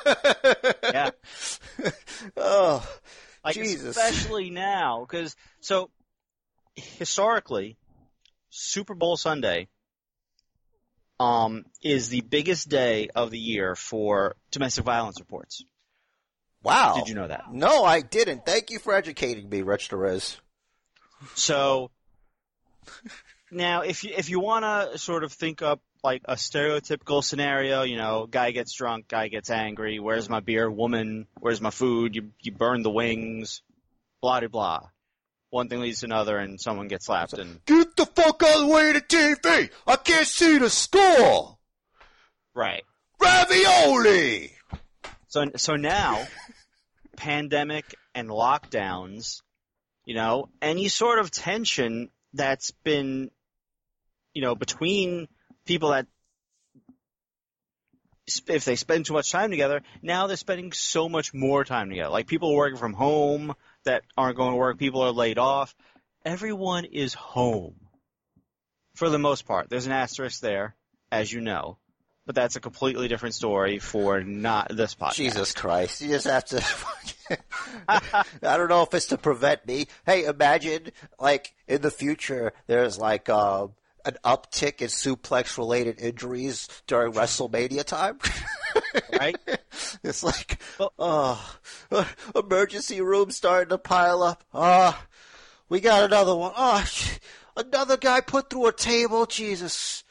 Yeah. 0.83 1.09
oh, 2.37 2.87
Like 3.43 3.55
Jesus. 3.55 3.97
especially 3.97 4.49
now, 4.49 5.05
because 5.07 5.35
so 5.59 5.89
historically, 6.75 7.77
Super 8.49 8.95
Bowl 8.95 9.17
Sunday 9.17 9.67
um, 11.19 11.65
is 11.83 12.09
the 12.09 12.21
biggest 12.21 12.69
day 12.69 13.09
of 13.15 13.31
the 13.31 13.39
year 13.39 13.75
for 13.75 14.35
domestic 14.51 14.85
violence 14.85 15.19
reports. 15.19 15.63
wow. 16.63 16.95
Did 16.95 17.09
you 17.09 17.15
know 17.15 17.27
that? 17.27 17.45
No, 17.51 17.83
I 17.83 18.01
didn't. 18.01 18.45
Thank 18.45 18.69
you 18.69 18.79
for 18.79 18.93
educating 18.93 19.49
me, 19.49 19.61
Rich 19.61 19.89
Torres. 19.89 20.39
So 21.33 21.89
now, 23.51 23.81
if 23.81 24.03
you 24.03 24.11
if 24.15 24.29
you 24.29 24.39
want 24.39 24.63
to 24.91 24.97
sort 24.97 25.23
of 25.23 25.33
think 25.33 25.61
up 25.61 25.81
like 26.03 26.23
a 26.25 26.35
stereotypical 26.35 27.23
scenario, 27.23 27.83
you 27.83 27.97
know, 27.97 28.27
guy 28.27 28.51
gets 28.51 28.73
drunk, 28.73 29.07
guy 29.07 29.27
gets 29.27 29.49
angry. 29.49 29.99
Where's 29.99 30.29
my 30.29 30.39
beer? 30.39 30.69
Woman, 30.69 31.27
where's 31.39 31.61
my 31.61 31.69
food? 31.69 32.15
You 32.15 32.31
you 32.41 32.51
burn 32.51 32.83
the 32.83 32.89
wings. 32.89 33.61
Blah 34.21 34.41
de 34.41 34.49
blah. 34.49 34.81
One 35.49 35.69
thing 35.69 35.79
leads 35.79 36.01
to 36.01 36.07
another, 36.07 36.37
and 36.37 36.59
someone 36.59 36.87
gets 36.87 37.05
slapped. 37.05 37.33
And 37.33 37.63
Get 37.65 37.95
the 37.95 38.05
fuck 38.05 38.43
out 38.43 38.55
of 38.55 38.67
the 38.67 38.67
way 38.67 38.89
of 38.89 38.95
the 38.95 39.01
TV! 39.01 39.69
I 39.85 39.95
can't 39.95 40.27
see 40.27 40.57
the 40.57 40.69
score! 40.69 41.57
right. 42.53 42.83
Ravioli! 43.19 44.51
So 45.27 45.45
so 45.55 45.75
now, 45.75 46.27
pandemic 47.15 47.95
and 48.13 48.29
lockdowns, 48.29 49.41
you 50.05 50.15
know, 50.15 50.49
any 50.61 50.87
sort 50.87 51.19
of 51.19 51.31
tension 51.31 52.09
that's 52.33 52.71
been, 52.71 53.31
you 54.33 54.41
know, 54.41 54.55
between 54.55 55.27
people 55.67 55.89
that 55.89 56.07
if 58.47 58.65
they 58.65 58.75
spend 58.75 59.05
too 59.05 59.13
much 59.13 59.31
time 59.31 59.51
together, 59.51 59.81
now 60.01 60.27
they're 60.27 60.35
spending 60.35 60.73
so 60.73 61.07
much 61.07 61.33
more 61.33 61.63
time 61.63 61.89
together. 61.89 62.09
Like 62.09 62.27
people 62.27 62.53
working 62.53 62.77
from 62.77 62.93
home 62.93 63.55
that 63.85 64.03
aren't 64.17 64.37
going 64.37 64.51
to 64.51 64.57
work, 64.57 64.77
people 64.77 65.01
are 65.01 65.11
laid 65.11 65.37
off. 65.37 65.73
Everyone 66.25 66.85
is 66.85 67.13
home. 67.13 67.75
For 68.95 69.09
the 69.09 69.19
most 69.19 69.45
part. 69.45 69.69
There's 69.69 69.85
an 69.85 69.91
asterisk 69.91 70.41
there, 70.41 70.75
as 71.11 71.31
you 71.31 71.39
know. 71.39 71.77
But 72.25 72.33
that's 72.33 72.55
a 72.55 72.59
completely 72.59 73.07
different 73.07 73.35
story 73.35 73.77
for 73.77 74.21
not 74.21 74.75
this 74.75 74.95
podcast. 74.95 75.13
Jesus 75.13 75.53
Christ. 75.53 76.01
You 76.01 76.09
just 76.09 76.25
have 76.25 76.45
to. 76.45 76.63
I 77.87 78.23
don't 78.41 78.69
know 78.69 78.81
if 78.81 78.93
it's 78.93 79.07
to 79.07 79.17
prevent 79.17 79.65
me. 79.67 79.87
Hey, 80.05 80.25
imagine, 80.25 80.91
like, 81.19 81.53
in 81.67 81.81
the 81.81 81.91
future, 81.91 82.53
there's 82.65 82.97
like, 82.97 83.29
um, 83.29 83.73
an 84.07 84.15
uptick 84.23 84.81
in 84.81 84.87
suplex 84.87 85.57
related 85.57 85.99
injuries 85.99 86.67
during 86.87 87.13
WrestleMania 87.13 87.83
time. 87.83 88.19
Right? 89.11 89.37
it's 90.03 90.23
like, 90.23 90.61
Well- 90.79 90.93
oh, 90.99 91.57
uh, 91.91 92.05
emergency 92.35 93.01
room 93.01 93.31
starting 93.31 93.69
to 93.69 93.77
pile 93.77 94.21
up. 94.21 94.43
Ah, 94.53 95.05
we 95.67 95.79
got 95.79 96.03
another 96.03 96.35
one. 96.35 96.53
Oh, 96.55 96.85
another 97.55 97.97
guy 97.97 98.21
put 98.21 98.49
through 98.49 98.67
a 98.67 98.73
table. 98.73 99.25
Jesus. 99.25 100.03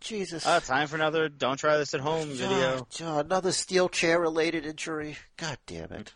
Jesus. 0.00 0.46
Uh, 0.46 0.60
time 0.60 0.88
for 0.88 0.96
another 0.96 1.28
"Don't 1.28 1.58
try 1.58 1.76
this 1.76 1.92
at 1.94 2.00
home" 2.00 2.28
video. 2.28 2.86
Ah, 3.02 3.18
another 3.18 3.52
steel 3.52 3.88
chair 3.88 4.18
related 4.20 4.64
injury. 4.64 5.18
God 5.36 5.58
damn 5.66 5.92
it. 5.92 6.14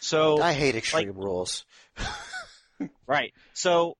So 0.00 0.40
I 0.40 0.52
hate 0.52 0.74
extreme 0.74 1.16
rules. 1.16 1.64
right. 3.06 3.32
So 3.52 3.96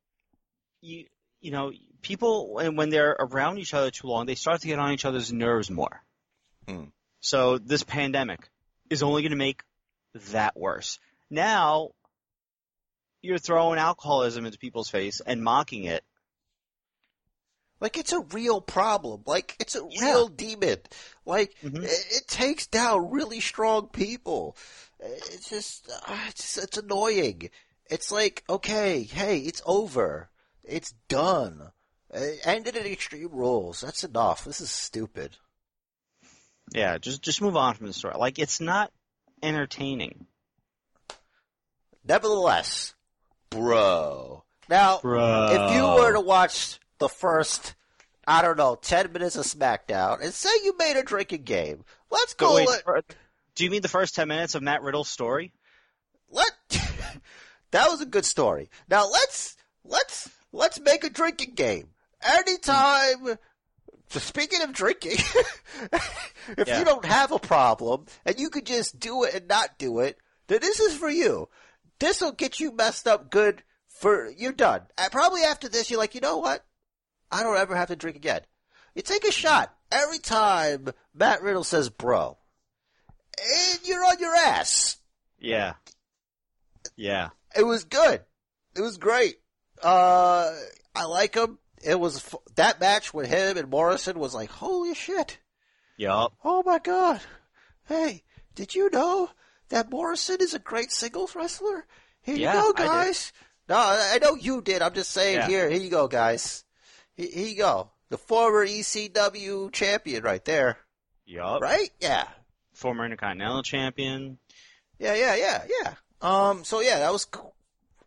you 0.80 1.06
you 1.40 1.50
know 1.50 1.72
people 2.04 2.54
when 2.54 2.76
when 2.76 2.90
they're 2.90 3.16
around 3.18 3.58
each 3.58 3.74
other 3.74 3.90
too 3.90 4.06
long, 4.06 4.26
they 4.26 4.36
start 4.36 4.60
to 4.60 4.66
get 4.68 4.78
on 4.78 4.92
each 4.92 5.04
other's 5.04 5.32
nerves 5.32 5.70
more. 5.70 6.02
Hmm. 6.68 6.84
So 7.20 7.58
this 7.58 7.82
pandemic 7.82 8.48
is 8.90 9.02
only 9.02 9.22
going 9.22 9.30
to 9.32 9.36
make 9.36 9.62
that 10.32 10.56
worse. 10.56 10.98
Now 11.30 11.90
you're 13.22 13.38
throwing 13.38 13.78
alcoholism 13.78 14.44
into 14.46 14.58
people's 14.58 14.90
face 14.90 15.20
and 15.26 15.42
mocking 15.42 15.84
it. 15.84 16.04
Like 17.80 17.96
it's 17.96 18.12
a 18.12 18.20
real 18.20 18.60
problem. 18.60 19.22
Like 19.26 19.56
it's 19.58 19.74
a 19.74 19.86
Yeah. 19.90 20.04
real 20.04 20.28
demon. 20.28 20.78
Like 21.26 21.54
Mhm. 21.62 21.82
it, 21.84 22.06
it 22.16 22.28
takes 22.28 22.66
down 22.66 23.10
really 23.10 23.40
strong 23.40 23.88
people. 23.88 24.56
It's 25.00 25.48
just, 25.50 25.90
uh, 25.90 26.18
it's 26.28 26.56
it's 26.56 26.78
annoying. 26.78 27.50
It's 27.90 28.10
like 28.10 28.44
okay, 28.48 29.02
hey, 29.02 29.38
it's 29.40 29.62
over. 29.66 30.30
It's 30.62 30.94
done. 31.08 31.72
Uh, 32.14 32.20
ended 32.44 32.76
in 32.76 32.86
extreme 32.86 33.30
rules. 33.32 33.80
That's 33.80 34.04
enough. 34.04 34.44
This 34.44 34.60
is 34.60 34.70
stupid. 34.70 35.36
Yeah, 36.72 36.98
just 36.98 37.22
just 37.22 37.42
move 37.42 37.56
on 37.56 37.74
from 37.74 37.86
the 37.86 37.92
story. 37.92 38.14
Like 38.16 38.38
it's 38.38 38.60
not 38.60 38.92
entertaining. 39.42 40.26
Nevertheless, 42.06 42.94
bro. 43.50 44.44
Now, 44.68 45.00
Bro. 45.00 45.48
if 45.50 45.76
you 45.76 45.82
were 45.82 46.12
to 46.12 46.20
watch 46.20 46.78
the 46.98 47.08
first, 47.08 47.74
I 48.26 48.40
don't 48.42 48.56
know, 48.56 48.76
ten 48.76 49.12
minutes 49.12 49.36
of 49.36 49.44
SmackDown, 49.44 50.22
and 50.22 50.32
say 50.32 50.48
you 50.64 50.74
made 50.78 50.96
a 50.96 51.02
drinking 51.02 51.42
game, 51.42 51.84
let's 52.10 52.34
go. 52.34 52.46
call 52.46 52.56
wait, 52.56 52.68
it. 52.68 52.84
fir- 52.84 53.02
do 53.54 53.64
you 53.64 53.70
mean 53.70 53.82
the 53.82 53.88
first 53.88 54.14
ten 54.14 54.28
minutes 54.28 54.54
of 54.54 54.62
Matt 54.62 54.82
Riddle's 54.82 55.08
story? 55.08 55.52
Let 56.30 56.50
that 57.72 57.88
was 57.90 58.00
a 58.00 58.06
good 58.06 58.24
story. 58.24 58.70
Now 58.88 59.08
let's 59.10 59.56
let's 59.84 60.30
let's 60.52 60.80
make 60.80 61.04
a 61.04 61.10
drinking 61.10 61.54
game. 61.54 61.88
Anytime. 62.24 63.38
So 64.10 64.18
speaking 64.20 64.62
of 64.62 64.72
drinking, 64.72 65.12
if 66.56 66.66
Yeah. 66.68 66.78
you 66.78 66.84
don't 66.84 67.04
have 67.04 67.32
a 67.32 67.38
problem 67.38 68.06
and 68.24 68.38
you 68.38 68.50
could 68.50 68.66
just 68.66 68.98
do 68.98 69.24
it 69.24 69.34
and 69.34 69.48
not 69.48 69.78
do 69.78 70.00
it, 70.00 70.18
then 70.46 70.60
this 70.60 70.78
is 70.80 70.94
for 70.96 71.08
you. 71.10 71.48
This 71.98 72.20
will 72.20 72.32
get 72.32 72.60
you 72.60 72.72
messed 72.72 73.06
up 73.08 73.30
good 73.30 73.62
for 73.88 74.28
you're 74.30 74.52
done. 74.52 74.82
Uh, 74.98 75.08
probably 75.10 75.42
after 75.42 75.68
this, 75.68 75.90
you're 75.90 75.98
like, 76.00 76.14
you 76.14 76.20
know 76.20 76.38
what? 76.38 76.64
I 77.30 77.42
don't 77.42 77.56
ever 77.56 77.74
have 77.74 77.88
to 77.88 77.96
drink 77.96 78.16
again. 78.16 78.42
You 78.94 79.02
take 79.02 79.24
a 79.26 79.32
shot 79.32 79.74
every 79.90 80.18
time 80.18 80.88
Matt 81.14 81.42
Riddle 81.42 81.64
says 81.64 81.88
"bro," 81.90 82.36
and 83.38 83.80
you're 83.84 84.04
on 84.04 84.18
your 84.20 84.34
ass. 84.34 84.98
Yeah. 85.38 85.74
Yeah. 86.96 87.30
It 87.56 87.64
was 87.64 87.84
good. 87.84 88.20
It 88.76 88.80
was 88.80 88.98
great. 88.98 89.36
Uh, 89.82 90.52
I 90.94 91.04
like 91.06 91.34
him. 91.34 91.58
It 91.84 91.98
was 92.00 92.34
that 92.56 92.80
match 92.80 93.12
with 93.12 93.26
him 93.28 93.56
and 93.56 93.68
Morrison 93.70 94.18
was 94.18 94.34
like, 94.34 94.50
holy 94.50 94.94
shit. 94.94 95.38
Yup. 95.96 96.32
Oh 96.44 96.62
my 96.64 96.78
god. 96.78 97.20
Hey, 97.86 98.22
did 98.54 98.74
you 98.74 98.90
know 98.90 99.30
that 99.68 99.90
Morrison 99.90 100.38
is 100.40 100.54
a 100.54 100.58
great 100.58 100.90
singles 100.90 101.34
wrestler? 101.34 101.86
Here 102.22 102.36
Yeah, 102.36 102.54
you 102.54 102.72
go, 102.74 102.84
guys. 102.84 103.32
No, 103.68 103.76
I 103.76 104.12
I 104.14 104.18
know 104.18 104.34
you 104.34 104.62
did. 104.62 104.82
I'm 104.82 104.94
just 104.94 105.10
saying 105.10 105.36
Yeah. 105.36 105.46
here, 105.48 105.70
here 105.70 105.80
you 105.80 105.90
go, 105.90 106.08
guys. 106.08 106.64
Here, 107.16 107.28
here 107.32 107.46
you 107.48 107.56
go. 107.56 107.90
The 108.08 108.18
former 108.18 108.66
ECW 108.66 109.72
champion 109.72 110.22
right 110.22 110.44
there. 110.44 110.78
Yup. 111.26 111.60
Right? 111.62 111.90
Yeah. 112.00 112.26
Former 112.74 113.04
Intercontinental 113.04 113.62
Champion. 113.62 114.38
Yeah, 114.98 115.14
yeah, 115.14 115.34
yeah, 115.36 115.64
yeah. 115.82 115.94
Um, 116.20 116.64
so 116.64 116.80
yeah, 116.80 116.98
that 117.00 117.12
was. 117.12 117.26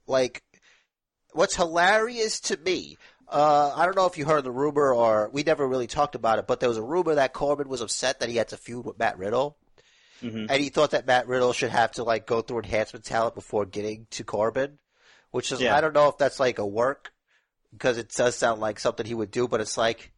Like, 0.08 0.42
what's 1.34 1.56
hilarious 1.56 2.40
to 2.42 2.58
me, 2.58 2.98
uh, 3.30 3.74
I 3.76 3.86
don't 3.86 3.96
know 3.96 4.06
if 4.06 4.18
you 4.18 4.26
heard 4.26 4.44
the 4.44 4.52
rumor 4.52 4.94
or 4.94 5.30
we 5.34 5.44
never 5.44 5.68
really 5.68 5.88
talked 5.88 6.16
about 6.16 6.40
it, 6.40 6.48
but 6.48 6.60
there 6.60 6.70
was 6.70 6.78
a 6.78 6.84
rumor 6.84 7.16
that 7.16 7.34
Corbin 7.34 7.68
was 7.68 7.82
upset 7.82 8.20
that 8.20 8.30
he 8.30 8.38
had 8.38 8.50
to 8.50 8.58
feud 8.58 8.86
with 8.86 9.00
Matt 9.00 9.18
Riddle. 9.18 9.58
hmm 10.22 10.46
And 10.50 10.62
he 10.62 10.70
thought 10.70 10.92
that 10.92 11.06
Matt 11.08 11.28
Riddle 11.28 11.54
should 11.54 11.72
have 11.72 11.92
to 11.94 12.04
like 12.04 12.26
go 12.26 12.42
through 12.42 12.60
enhancement 12.60 13.06
talent 13.06 13.36
before 13.36 13.66
getting 13.66 14.08
to 14.12 14.24
Corbin, 14.24 14.80
which 15.32 15.52
is 15.52 15.62
Yeah. 15.62 15.76
I 15.76 15.82
don't 15.82 15.94
know 15.94 16.08
if 16.08 16.18
that's 16.18 16.40
like 16.40 16.58
a 16.60 16.66
work 16.66 17.12
because 17.72 17.98
it 17.98 18.10
does 18.16 18.36
sound 18.36 18.62
like 18.62 18.80
something 18.80 19.06
he 19.06 19.14
would 19.14 19.32
do, 19.32 19.48
but 19.48 19.62
it's 19.62 19.78
like 19.78 20.12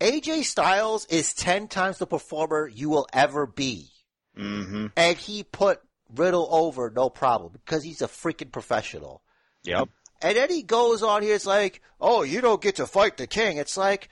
AJ 0.00 0.44
Styles 0.44 1.06
is 1.06 1.32
ten 1.32 1.68
times 1.68 1.98
the 1.98 2.06
performer 2.06 2.68
you 2.68 2.90
will 2.90 3.08
ever 3.12 3.46
be, 3.46 3.88
hmm 4.36 4.86
and 4.96 5.16
he 5.16 5.42
put 5.42 5.80
Riddle 6.14 6.48
over 6.50 6.90
no 6.90 7.08
problem 7.10 7.52
because 7.52 7.82
he's 7.82 8.02
a 8.02 8.06
freaking 8.08 8.52
professional. 8.52 9.22
Yep. 9.64 9.88
And 10.22 10.36
then 10.36 10.50
he 10.50 10.62
goes 10.62 11.02
on 11.02 11.22
here, 11.22 11.34
it's 11.34 11.46
like, 11.46 11.82
oh, 12.00 12.22
you 12.22 12.40
don't 12.40 12.60
get 12.62 12.76
to 12.76 12.86
fight 12.86 13.16
the 13.16 13.26
king. 13.26 13.58
It's 13.58 13.76
like, 13.76 14.08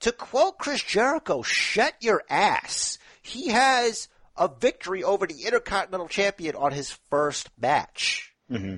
to 0.00 0.12
quote 0.12 0.58
Chris 0.58 0.82
Jericho, 0.82 1.42
shut 1.42 1.94
your 2.00 2.22
ass. 2.30 2.98
He 3.22 3.48
has 3.48 4.08
a 4.36 4.48
victory 4.48 5.02
over 5.04 5.26
the 5.26 5.44
Intercontinental 5.44 6.08
Champion 6.08 6.54
on 6.54 6.72
his 6.72 6.96
first 7.10 7.50
match. 7.60 8.32
hmm 8.48 8.76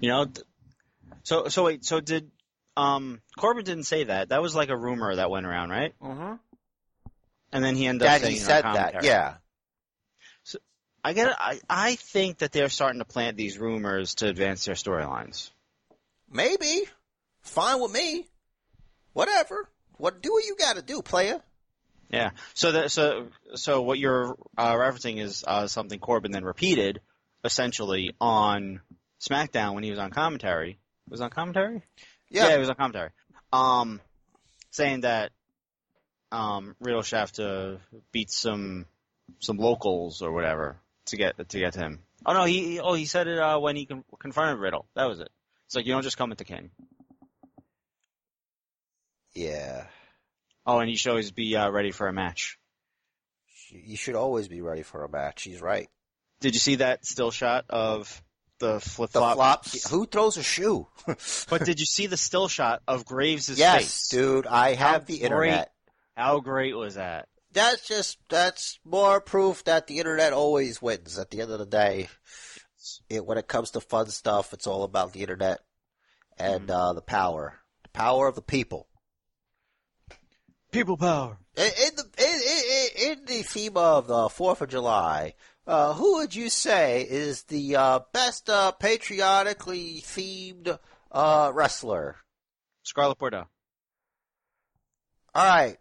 You 0.00 0.08
know, 0.08 0.24
th- 0.26 0.46
so 1.22 1.48
so 1.48 1.64
wait, 1.64 1.84
so 1.84 2.00
did 2.00 2.30
um 2.76 3.20
Corbin 3.36 3.64
didn't 3.64 3.84
say 3.84 4.04
that? 4.04 4.30
That 4.30 4.40
was 4.40 4.54
like 4.54 4.68
a 4.68 4.76
rumor 4.76 5.14
that 5.16 5.30
went 5.30 5.46
around, 5.46 5.70
right? 5.70 5.94
Mm-hmm. 6.00 6.34
And 7.52 7.64
then 7.64 7.74
he 7.76 7.86
ended 7.86 8.06
up 8.06 8.12
That 8.14 8.20
saying 8.22 8.34
he 8.34 8.38
said 8.38 8.64
that, 8.64 9.04
yeah. 9.04 9.34
I 11.04 11.12
get. 11.12 11.34
I 11.38 11.60
I 11.68 11.94
think 11.96 12.38
that 12.38 12.52
they're 12.52 12.68
starting 12.68 13.00
to 13.00 13.04
plant 13.04 13.36
these 13.36 13.58
rumors 13.58 14.16
to 14.16 14.28
advance 14.28 14.64
their 14.64 14.74
storylines. 14.74 15.50
Maybe. 16.30 16.82
Fine 17.42 17.80
with 17.80 17.92
me. 17.92 18.26
Whatever. 19.12 19.68
What 19.96 20.22
do 20.22 20.32
what 20.32 20.44
you 20.44 20.56
gotta 20.58 20.82
do, 20.82 21.02
player. 21.02 21.40
Yeah. 22.10 22.30
So 22.54 22.72
that 22.72 22.90
so 22.90 23.28
so 23.54 23.82
what 23.82 23.98
you're 23.98 24.36
uh, 24.56 24.74
referencing 24.74 25.20
is 25.20 25.44
uh, 25.46 25.66
something 25.66 25.98
Corbin 25.98 26.32
then 26.32 26.44
repeated, 26.44 27.00
essentially 27.44 28.14
on 28.20 28.80
SmackDown 29.20 29.74
when 29.74 29.84
he 29.84 29.90
was 29.90 29.98
on 29.98 30.10
commentary. 30.10 30.78
Was 31.08 31.20
on 31.20 31.30
commentary? 31.30 31.82
Yeah. 32.28 32.48
Yeah, 32.48 32.54
he 32.54 32.58
was 32.60 32.70
on 32.70 32.76
commentary. 32.76 33.10
Um, 33.52 34.00
saying 34.70 35.00
that 35.00 35.32
um 36.30 36.76
Riddle 36.80 37.02
should 37.02 37.18
have 37.18 37.32
to 37.32 37.80
beat 38.12 38.30
some 38.30 38.86
some 39.40 39.56
locals 39.56 40.22
or 40.22 40.32
whatever 40.32 40.78
to 41.10 41.16
get 41.16 41.48
to 41.48 41.58
get 41.58 41.74
to 41.74 41.78
him. 41.80 42.00
Oh 42.26 42.32
no, 42.32 42.44
he 42.44 42.80
oh 42.80 42.94
he 42.94 43.04
said 43.06 43.28
it 43.28 43.38
uh, 43.38 43.58
when 43.58 43.76
he 43.76 43.86
con- 43.86 44.04
confronted 44.18 44.58
Riddle. 44.60 44.86
That 44.94 45.06
was 45.08 45.20
it. 45.20 45.28
It's 45.66 45.76
like 45.76 45.86
you 45.86 45.92
don't 45.92 46.02
just 46.02 46.16
come 46.18 46.32
at 46.32 46.38
the 46.38 46.44
king. 46.44 46.70
Yeah. 49.34 49.84
Oh, 50.66 50.78
and 50.78 50.90
you 50.90 50.96
should 50.96 51.10
always 51.10 51.30
be 51.30 51.56
uh, 51.56 51.70
ready 51.70 51.90
for 51.92 52.08
a 52.08 52.12
match. 52.12 52.58
You 53.70 53.96
should 53.96 54.16
always 54.16 54.48
be 54.48 54.60
ready 54.60 54.82
for 54.82 55.04
a 55.04 55.08
match. 55.08 55.44
He's 55.44 55.62
right. 55.62 55.88
Did 56.40 56.54
you 56.54 56.60
see 56.60 56.76
that 56.76 57.06
still 57.06 57.30
shot 57.30 57.66
of 57.70 58.22
the 58.58 58.80
flip 58.80 59.10
The 59.10 59.20
flop? 59.20 59.36
flops. 59.36 59.88
Who 59.90 60.06
throws 60.06 60.36
a 60.36 60.42
shoe? 60.42 60.86
But 61.48 61.64
did 61.64 61.78
you 61.80 61.86
see 61.86 62.06
the 62.06 62.16
still 62.16 62.48
shot 62.48 62.82
of 62.88 63.04
Graves' 63.04 63.58
yes, 63.58 63.76
face? 63.82 64.08
dude. 64.08 64.46
I 64.46 64.74
How 64.74 64.92
have 64.92 65.06
the 65.06 65.18
great- 65.18 65.24
internet. 65.24 65.72
How 66.16 66.40
great 66.40 66.76
was 66.76 66.96
that? 66.96 67.28
That's 67.52 67.86
just 67.86 68.18
that's 68.28 68.78
more 68.84 69.20
proof 69.20 69.64
that 69.64 69.86
the 69.86 69.98
internet 69.98 70.32
always 70.32 70.80
wins. 70.80 71.18
At 71.18 71.30
the 71.30 71.40
end 71.40 71.50
of 71.50 71.58
the 71.58 71.66
day, 71.66 72.08
it, 73.08 73.26
when 73.26 73.38
it 73.38 73.48
comes 73.48 73.72
to 73.72 73.80
fun 73.80 74.06
stuff, 74.08 74.52
it's 74.52 74.66
all 74.66 74.84
about 74.84 75.12
the 75.12 75.20
internet 75.20 75.60
and 76.38 76.68
Mhm. 76.68 76.70
uh, 76.70 76.92
the 76.92 77.02
power, 77.02 77.60
the 77.82 77.88
power 77.88 78.28
of 78.28 78.36
the 78.36 78.42
people. 78.42 78.86
People 80.70 80.96
power. 80.96 81.38
In, 81.56 81.64
in 81.64 81.96
the 81.96 82.04
in, 82.18 83.08
in, 83.10 83.18
in 83.18 83.24
the 83.24 83.42
theme 83.42 83.76
of 83.76 84.06
the 84.06 84.28
Fourth 84.28 84.60
of 84.60 84.68
July, 84.68 85.34
uh, 85.66 85.92
who 85.94 86.18
would 86.18 86.34
you 86.34 86.48
say 86.48 87.02
is 87.02 87.42
the 87.44 87.74
uh, 87.74 87.98
best 88.12 88.48
uh, 88.48 88.70
patriotically 88.70 90.00
themed 90.02 90.78
uh, 91.10 91.50
wrestler? 91.52 92.16
Scarlett 92.84 93.18
Bordeaux. 93.18 93.48
All 95.34 95.44
right. 95.44 95.76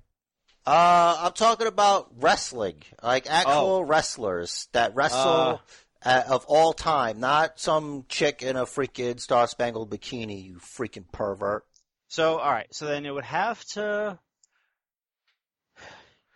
Uh, 0.70 1.18
I'm 1.26 1.34
talking 1.34 1.66
about 1.68 2.12
wrestling, 2.20 2.84
like 3.02 3.28
actual 3.30 3.54
Oh. 3.78 3.82
wrestlers 3.82 4.68
that 4.74 4.94
wrestle 4.96 5.62
uh, 6.06 6.24
of 6.28 6.46
all 6.46 6.74
time, 6.74 7.20
not 7.20 7.60
some 7.60 8.06
chick 8.08 8.44
in 8.44 8.56
a 8.56 8.66
freaking 8.68 9.20
Star 9.20 9.48
Spangled 9.48 9.90
Bikini, 9.90 10.44
you 10.44 10.56
freaking 10.58 11.12
pervert. 11.12 11.66
So, 12.08 12.38
all 12.38 12.52
right. 12.52 12.68
So 12.72 12.86
then 12.86 13.06
it 13.08 13.12
would 13.12 13.24
have 13.26 13.64
to. 13.74 14.20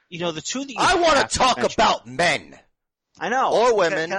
You 0.10 0.20
know, 0.20 0.32
the 0.32 0.42
two 0.42 0.62
that 0.66 0.70
you 0.70 0.76
I 0.80 0.96
want 0.96 1.30
to 1.30 1.38
talk 1.38 1.58
mention- 1.58 1.80
about 1.82 2.08
men 2.08 2.60
I 3.20 3.30
know. 3.30 3.52
or 3.54 3.68
Can- 3.70 3.78
women. 3.78 4.10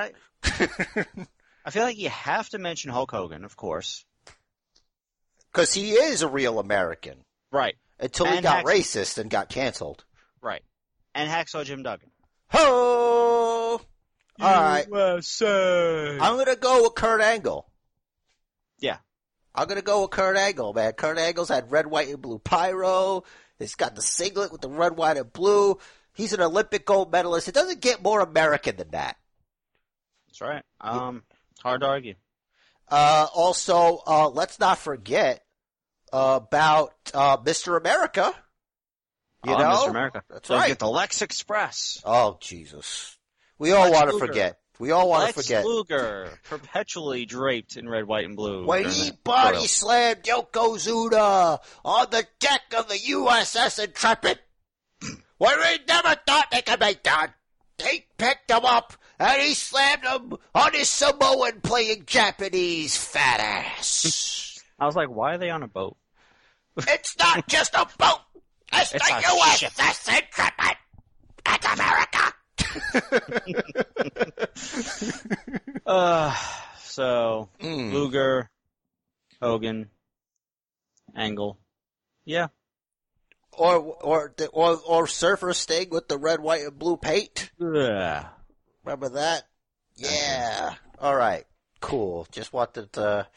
can 0.43 1.09
I, 1.17 1.27
I 1.67 1.71
feel 1.71 1.83
like 1.83 1.99
you 1.99 2.09
have 2.11 2.49
to 2.51 2.59
mention 2.59 2.91
Hulk 2.93 3.11
Hogan, 3.11 3.45
of 3.45 3.57
course. 3.57 4.05
because 5.53 5.75
he 5.75 5.93
is 5.95 6.23
a 6.23 6.29
real 6.29 6.61
American 6.61 7.25
Right. 7.51 7.75
Until 7.99 8.27
he 8.27 8.41
got 8.41 8.67
Hax- 8.67 8.71
racist 8.71 9.19
and 9.19 9.31
got 9.31 9.49
canceled. 9.49 10.05
Right. 10.41 10.63
And 11.15 11.31
Hacksaw 11.31 11.65
Jim 11.65 11.83
Duggan. 11.83 12.11
Ho! 12.51 13.81
All 13.81 13.81
right. 14.39 14.87
USA. 14.89 16.19
I'm 16.21 16.37
gonna 16.37 16.57
go 16.57 16.83
with 16.83 16.95
Kurt 16.95 17.21
Angle. 17.21 17.71
Yeah. 18.81 18.99
I'm 19.55 19.69
gonna 19.69 19.83
go 19.83 20.03
with 20.03 20.11
Kurt 20.11 20.37
Angle, 20.37 20.73
man. 20.73 20.93
Kurt 20.93 21.19
Angle's 21.19 21.49
had 21.49 21.71
red, 21.71 21.87
white, 21.87 22.09
and 22.09 22.21
blue 22.21 22.39
pyro. 22.39 23.23
He's 23.59 23.77
got 23.77 23.95
the 23.95 24.03
singlet 24.03 24.51
with 24.51 24.61
the 24.61 24.69
red, 24.69 24.97
white, 24.97 25.17
and 25.17 25.33
blue. 25.33 25.79
He's 26.15 26.33
an 26.33 26.41
Olympic 26.41 26.85
gold 26.85 27.13
medalist. 27.13 27.49
It 27.49 27.55
doesn't 27.55 27.81
get 27.81 28.03
more 28.03 28.21
American 28.21 28.77
than 28.77 28.91
that. 28.91 29.17
That's 30.29 30.41
right. 30.41 30.63
Um, 30.81 31.23
hard 31.63 31.81
to 31.83 31.87
argue. 31.87 32.15
Uh, 32.89 33.27
also, 33.35 34.03
uh, 34.07 34.29
let's 34.29 34.59
not 34.59 34.79
forget 34.79 35.45
about 36.15 36.93
uh, 37.13 37.37
Mr. 37.39 37.77
America. 37.79 38.33
You 39.45 39.55
Oh, 39.55 39.59
know, 39.59 39.65
Mr. 39.87 39.91
America. 39.91 40.23
That's 40.31 40.49
Don't 40.49 40.59
right. 40.61 40.69
Get 40.69 40.79
the 40.79 40.89
Lex 40.89 41.21
Express. 41.23 42.01
Oh 42.05 42.39
Jesus, 42.41 43.19
we 43.59 43.73
all 43.73 43.91
want 43.93 44.11
to 44.11 44.19
forget. 44.19 44.59
We 44.79 44.91
all 44.91 45.09
want 45.09 45.29
to 45.29 45.35
forget. 45.43 45.65
Luger, 45.65 46.31
perpetually 46.49 47.27
draped 47.27 47.77
in 47.77 47.89
red, 47.89 48.07
white, 48.07 48.25
and 48.25 48.37
blue. 48.37 48.65
When 48.65 48.89
he 48.89 49.11
body 49.23 49.57
royal- 49.59 49.67
slammed 49.67 50.23
Yokozuna 50.23 51.59
on 51.85 52.07
the 52.11 52.27
deck 52.41 52.63
of 52.77 52.89
the 52.89 52.95
USS 52.97 53.83
Intrepid, 53.85 54.39
where 55.39 55.73
he 55.73 55.79
never 55.87 56.17
thought 56.27 56.47
they 56.51 56.63
could 56.63 56.81
be 56.81 56.97
done, 57.03 57.29
he 57.83 58.05
picked 58.19 58.51
him 58.51 58.65
up 58.65 58.95
and 59.19 59.43
he 59.43 59.55
slammed 59.55 60.05
him 60.05 60.35
on 60.55 60.73
his 60.73 60.89
Samoan 60.89 61.61
playing 61.61 62.05
Japanese 62.07 62.97
fat 62.97 63.41
ass. 63.41 64.61
I 64.79 64.87
was 64.87 64.97
like, 64.97 65.09
why 65.09 65.35
are 65.35 65.39
they 65.39 65.51
on 65.51 65.63
a 65.63 65.69
boat? 65.69 65.97
It's 66.77 67.17
not 67.19 67.47
just 67.49 67.75
a 67.75 67.87
boat. 67.99 68.21
It's, 68.73 68.95
It's 68.95 69.09
the 69.09 69.15
a 69.15 69.21
USS 69.21 70.09
Intrepid. 70.09 70.77
It's 71.47 71.67
America. 71.73 72.33
Uh, 75.87 76.35
so 76.83 77.49
Mm. 77.61 77.93
Luger, 77.93 78.49
Hogan, 79.41 79.91
Angle. 81.15 81.59
Yeah. 82.25 82.49
Or 83.53 83.77
or 83.77 84.33
the- 84.37 84.49
or 84.49 84.79
or 84.87 85.07
Surfer 85.07 85.53
Sting 85.53 85.91
with 85.91 86.09
the 86.09 86.17
red, 86.19 86.41
white, 86.41 86.63
and 86.63 86.79
blue 86.79 86.97
paint. 86.97 87.51
Yeah. 87.59 88.29
Remember 88.85 89.11
that? 89.11 89.45
Yeah. 89.97 90.75
All 90.99 91.15
right. 91.15 91.45
cool. 91.81 92.27
Just 92.33 92.53
wanted 92.55 92.91
to 92.95 93.29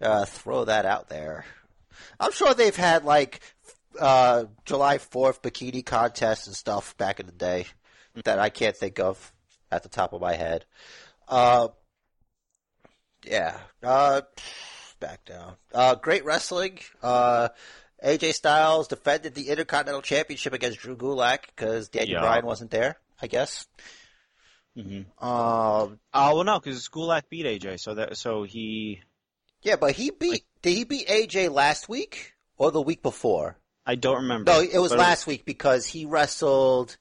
uh, 0.00 0.24
throw 0.26 0.64
that 0.66 0.86
out 0.86 1.08
there. 1.08 1.44
I'm 2.20 2.32
sure 2.32 2.54
they've 2.54 2.74
had 2.76 3.04
like 3.04 3.40
uh, 4.00 4.44
July 4.64 4.98
4th 4.98 5.40
bikini 5.42 5.84
contests 5.84 6.46
and 6.46 6.56
stuff 6.56 6.96
back 6.96 7.20
in 7.20 7.26
the 7.26 7.32
day 7.32 7.66
that 8.24 8.38
I 8.38 8.48
can't 8.48 8.76
think 8.76 8.98
of 8.98 9.32
at 9.70 9.82
the 9.82 9.88
top 9.88 10.12
of 10.12 10.20
my 10.20 10.34
head. 10.34 10.64
Uh, 11.28 11.68
yeah. 13.24 13.58
Uh, 13.82 14.22
back 15.00 15.24
down. 15.24 15.54
Uh, 15.74 15.94
great 15.96 16.24
wrestling. 16.24 16.78
Uh, 17.02 17.48
AJ 18.04 18.34
Styles 18.34 18.88
defended 18.88 19.34
the 19.34 19.48
Intercontinental 19.48 20.02
Championship 20.02 20.52
against 20.52 20.78
Drew 20.78 20.96
Gulak 20.96 21.46
because 21.46 21.88
Daniel 21.88 22.16
Yeah. 22.16 22.20
Bryan 22.20 22.46
wasn't 22.46 22.70
there, 22.70 22.96
I 23.20 23.26
guess. 23.26 23.66
Mm-hmm. 24.76 25.24
Um, 25.26 25.98
Oh 26.12 26.34
well, 26.34 26.44
no, 26.44 26.58
because 26.60 26.88
Gulak 26.88 27.22
beat 27.30 27.46
AJ, 27.46 27.80
so 27.80 27.94
that 27.94 28.16
so 28.18 28.42
he. 28.42 29.00
yeah, 29.62 29.76
but 29.76 29.92
he 29.92 30.10
beat, 30.10 30.44
did 30.66 30.76
he 30.76 30.82
beat 30.82 31.06
AJ 31.06 31.52
last 31.52 31.88
week 31.88 32.34
or 32.58 32.72
the 32.72 32.82
week 32.82 33.00
before? 33.00 33.56
I 33.86 33.94
don't 33.94 34.22
remember. 34.22 34.50
No, 34.50 34.60
it 34.60 34.80
was 34.80 34.90
but 34.90 34.98
last 34.98 35.24
week 35.24 35.44
because 35.44 35.86
he 35.86 36.06
wrestled 36.06 36.96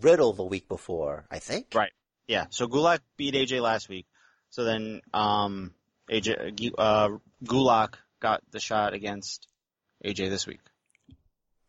Riddle 0.00 0.32
the 0.32 0.44
week 0.44 0.68
before, 0.68 1.24
I 1.28 1.40
think. 1.40 1.72
Right. 1.74 1.90
Yeah. 2.28 2.46
So 2.50 2.68
Gulak 2.68 3.00
beat 3.16 3.34
AJ 3.34 3.62
last 3.62 3.88
week. 3.88 4.06
So 4.50 4.62
then, 4.62 5.00
um, 5.12 5.74
AJ, 6.08 6.72
uh, 6.78 7.08
Gulak 7.42 7.94
got 8.20 8.42
the 8.52 8.60
shot 8.60 8.94
against 8.94 9.48
AJ 10.04 10.30
this 10.30 10.46
week. 10.46 10.60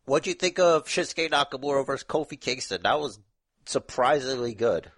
What'd 0.04 0.28
you 0.28 0.34
think 0.34 0.60
of 0.60 0.86
Shinsuke 0.86 1.28
Nakamura 1.28 1.84
versus 1.84 2.06
Kofi 2.06 2.40
Kingston? 2.40 2.82
That 2.84 3.00
was 3.00 3.18
surprisingly 3.66 4.54
good. 4.54 4.92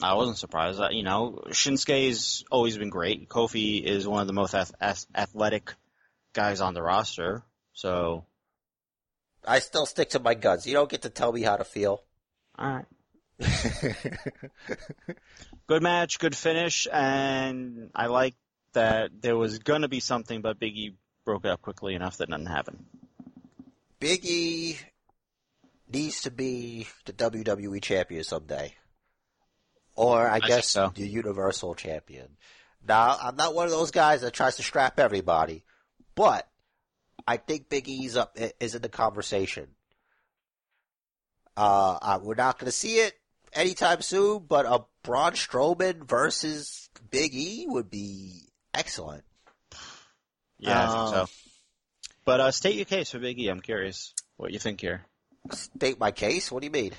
I 0.00 0.14
wasn't 0.14 0.38
surprised. 0.38 0.80
You 0.92 1.02
know, 1.02 1.42
Shinsuke's 1.48 2.44
always 2.50 2.78
been 2.78 2.90
great. 2.90 3.28
Kofi 3.28 3.82
is 3.82 4.06
one 4.06 4.20
of 4.20 4.26
the 4.26 4.32
most 4.32 4.54
ath- 4.54 4.74
ath- 4.80 5.06
athletic 5.14 5.74
guys 6.34 6.60
on 6.60 6.74
the 6.74 6.82
roster. 6.82 7.42
So, 7.72 8.24
I 9.44 9.58
still 9.58 9.86
stick 9.86 10.10
to 10.10 10.20
my 10.20 10.34
guns. 10.34 10.66
You 10.66 10.74
don't 10.74 10.90
get 10.90 11.02
to 11.02 11.10
tell 11.10 11.32
me 11.32 11.42
how 11.42 11.56
to 11.56 11.64
feel. 11.64 12.02
all 12.58 12.68
right. 12.68 12.86
Good 15.68 15.82
match, 15.82 16.18
good 16.18 16.34
finish, 16.34 16.88
and 16.90 17.90
I 17.94 18.06
like 18.06 18.34
that 18.72 19.10
there 19.20 19.36
was 19.36 19.58
gonna 19.58 19.86
be 19.86 20.00
something, 20.00 20.40
but 20.40 20.58
Biggie 20.58 20.94
broke 21.26 21.44
it 21.44 21.50
up 21.50 21.60
quickly 21.60 21.94
enough 21.94 22.16
that 22.16 22.30
nothing 22.30 22.46
happened. 22.46 22.84
Biggie 24.00 24.78
needs 25.92 26.22
to 26.22 26.30
be 26.30 26.88
the 27.04 27.12
WWE 27.12 27.82
champion 27.82 28.24
someday. 28.24 28.74
Or 29.98 30.28
I, 30.28 30.34
think 30.34 30.46
guess 30.46 30.68
so. 30.68 30.92
the 30.94 31.06
Universal 31.08 31.74
champion. 31.74 32.28
Now, 32.86 33.16
I'm 33.20 33.36
not 33.36 33.54
one 33.54 33.64
of 33.66 33.72
those 33.72 33.90
guys 33.90 34.20
that 34.20 34.32
tries 34.32 34.56
to 34.56 34.62
strap 34.62 35.00
everybody, 35.00 35.64
but 36.14 36.48
I 37.26 37.36
think 37.36 37.68
Big 37.68 37.88
E's 37.88 38.16
up 38.16 38.36
is 38.60 38.74
in 38.74 38.82
the 38.82 38.88
conversation. 38.88 39.66
Uh, 41.56 41.98
uh, 42.00 42.18
we're 42.22 42.34
not 42.36 42.58
going 42.58 42.66
to 42.66 42.72
see 42.72 42.98
it 42.98 43.14
anytime 43.52 44.00
soon, 44.00 44.44
but 44.48 44.66
a 44.66 44.84
Braun 45.02 45.32
Strowman 45.32 46.06
versus 46.06 46.88
Big 47.10 47.34
E 47.34 47.66
would 47.68 47.90
be 47.90 48.42
excellent. 48.72 49.24
Yeah, 50.58 50.80
I 50.80 50.86
think 50.86 50.98
Um, 50.98 51.26
so. 51.26 51.26
But 52.24 52.40
uh, 52.40 52.50
state 52.52 52.76
your 52.76 52.84
case 52.84 53.10
for 53.10 53.18
Big 53.18 53.40
E. 53.40 53.48
I'm 53.48 53.60
curious 53.60 54.14
what 54.36 54.52
you 54.52 54.58
think 54.58 54.80
here. 54.80 55.02
State 55.50 55.98
my 55.98 56.12
case. 56.12 56.52
What 56.52 56.60
do 56.60 56.66
you 56.66 56.70
mean? 56.72 56.92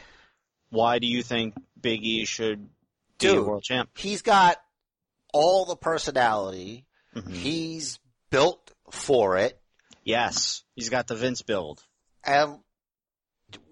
Why 0.69 0.99
do 0.99 1.07
you 1.07 1.23
think 1.23 1.53
Big 1.79 2.03
E 2.03 2.25
should 2.25 2.67
Dude. 3.19 3.45
world 3.45 3.63
champ? 3.63 3.89
He's 3.97 4.21
got 4.21 4.57
all 5.33 5.65
the 5.65 5.75
personality. 5.75 6.85
Mhm. 7.15 7.33
He's 7.33 7.99
built 8.29 8.71
for 8.91 9.37
it. 9.37 9.59
Yes, 10.03 10.63
he's 10.75 10.89
got 10.89 11.07
the 11.07 11.15
Vince 11.15 11.41
build. 11.41 11.83
And 12.23 12.59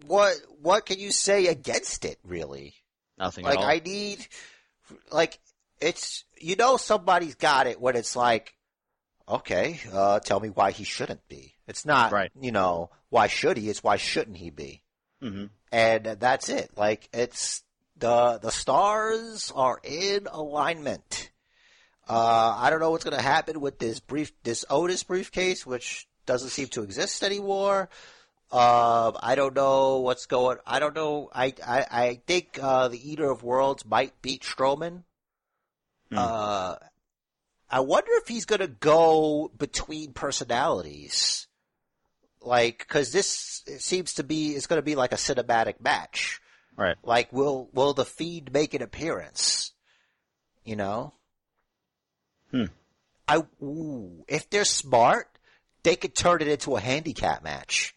what 0.06 0.36
what 0.62 0.86
can 0.86 1.00
you 1.00 1.12
say 1.12 1.48
against 1.48 2.06
it 2.06 2.20
really? 2.24 2.76
Nothing 3.18 3.46
Like 3.46 3.58
at 3.60 3.64
all. 3.64 3.70
I 3.70 3.80
need 3.80 4.28
like 5.12 5.40
it's 5.80 6.24
you 6.40 6.56
know 6.56 6.78
somebody's 6.78 7.36
got 7.36 7.68
it 7.68 7.80
when 7.80 7.96
it's 7.96 8.16
like 8.16 8.56
okay, 9.28 9.80
uh 9.92 10.20
tell 10.20 10.40
me 10.40 10.50
why 10.50 10.72
he 10.72 10.84
shouldn't 10.84 11.28
be. 11.28 11.56
It's 11.68 11.86
not 11.86 12.12
Right. 12.12 12.32
you 12.40 12.52
know, 12.52 12.90
why 13.10 13.28
should 13.28 13.58
he? 13.58 13.70
It's 13.70 13.84
why 13.84 13.98
shouldn't 13.98 14.38
he 14.38 14.50
be? 14.50 14.84
hmm 15.22 15.46
And 15.72 16.06
that's 16.06 16.50
it. 16.50 16.72
Like 16.78 17.10
it's 17.14 17.64
the 18.00 18.40
the 18.42 18.52
stars 18.52 19.52
are 19.56 19.80
in 19.84 20.28
alignment. 20.32 21.32
Uh, 22.08 22.56
I 22.58 22.70
don't 22.70 22.80
know 22.80 22.92
what's 22.92 23.04
going 23.04 23.18
to 23.18 23.24
happen 23.24 23.60
with 23.60 23.80
this 23.80 24.00
brief, 24.00 24.32
this 24.44 24.64
Otis 24.70 25.04
briefcase, 25.04 25.66
which 25.66 26.08
doesn't 26.26 26.50
seem 26.50 26.68
to 26.70 26.84
exist 26.84 27.22
anymore. 27.22 27.90
Uh, 28.50 29.12
I 29.22 29.36
don't 29.36 29.56
know 29.56 29.98
what's 30.00 30.26
going. 30.26 30.58
I 30.66 30.80
don't 30.80 30.96
know. 30.96 31.30
I 31.34 31.54
I, 31.66 31.86
I 31.92 32.22
think 32.26 32.60
uh, 32.62 32.88
the 32.88 33.12
Eater 33.12 33.30
of 33.30 33.44
Worlds 33.44 33.86
might 33.86 34.22
beat 34.22 34.44
Strowman. 34.44 35.04
Uh, 36.16 36.78
I 37.70 37.82
wonder 37.82 38.12
if 38.14 38.30
he's 38.30 38.46
going 38.46 38.62
to 38.62 38.68
go 38.68 39.52
between 39.58 40.14
personalities, 40.14 41.48
like 42.42 42.80
because 42.80 43.12
this 43.12 43.64
seems 43.80 44.14
to 44.14 44.24
be 44.24 44.52
it's 44.52 44.68
going 44.68 44.80
to 44.80 44.86
be 44.86 44.96
like 44.96 45.12
a 45.12 45.18
cinematic 45.18 45.82
match. 45.82 46.40
Right. 46.78 46.96
Like, 47.04 47.34
will 47.34 47.70
will 47.74 47.94
the 47.94 48.06
Fiend 48.06 48.54
make 48.54 48.74
an 48.74 48.82
appearance? 48.82 49.74
You 50.64 50.76
know. 50.76 51.14
Hmm. 52.52 52.66
I 53.28 53.44
ooh, 53.62 54.24
if 54.28 54.50
they're 54.50 54.64
smart, 54.64 55.28
they 55.84 55.96
could 55.96 56.16
turn 56.16 56.42
it 56.42 56.48
into 56.48 56.76
a 56.76 56.80
handicap 56.80 57.44
match. 57.44 57.94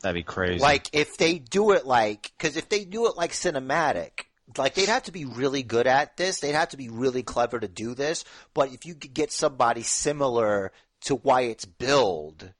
That'd 0.00 0.14
be 0.14 0.22
crazy. 0.22 0.58
Like 0.60 0.88
if 0.92 1.16
they 1.16 1.38
do 1.38 1.72
it 1.72 1.86
like, 1.86 2.32
because 2.36 2.56
if 2.56 2.68
they 2.68 2.84
do 2.84 3.06
it 3.06 3.16
like 3.16 3.32
cinematic, 3.32 4.26
like 4.56 4.74
they'd 4.74 4.88
have 4.88 5.04
to 5.04 5.12
be 5.12 5.24
really 5.24 5.62
good 5.62 5.86
at 5.86 6.16
this. 6.16 6.40
They'd 6.40 6.52
have 6.52 6.70
to 6.70 6.76
be 6.76 6.88
really 6.88 7.22
clever 7.22 7.58
to 7.58 7.68
do 7.68 7.94
this. 7.94 8.24
But 8.54 8.72
if 8.72 8.86
you 8.86 8.94
could 8.94 9.14
get 9.14 9.32
somebody 9.32 9.82
similar 9.82 10.72
to 11.02 11.14
Wyatt's 11.16 11.64
build 11.64 12.52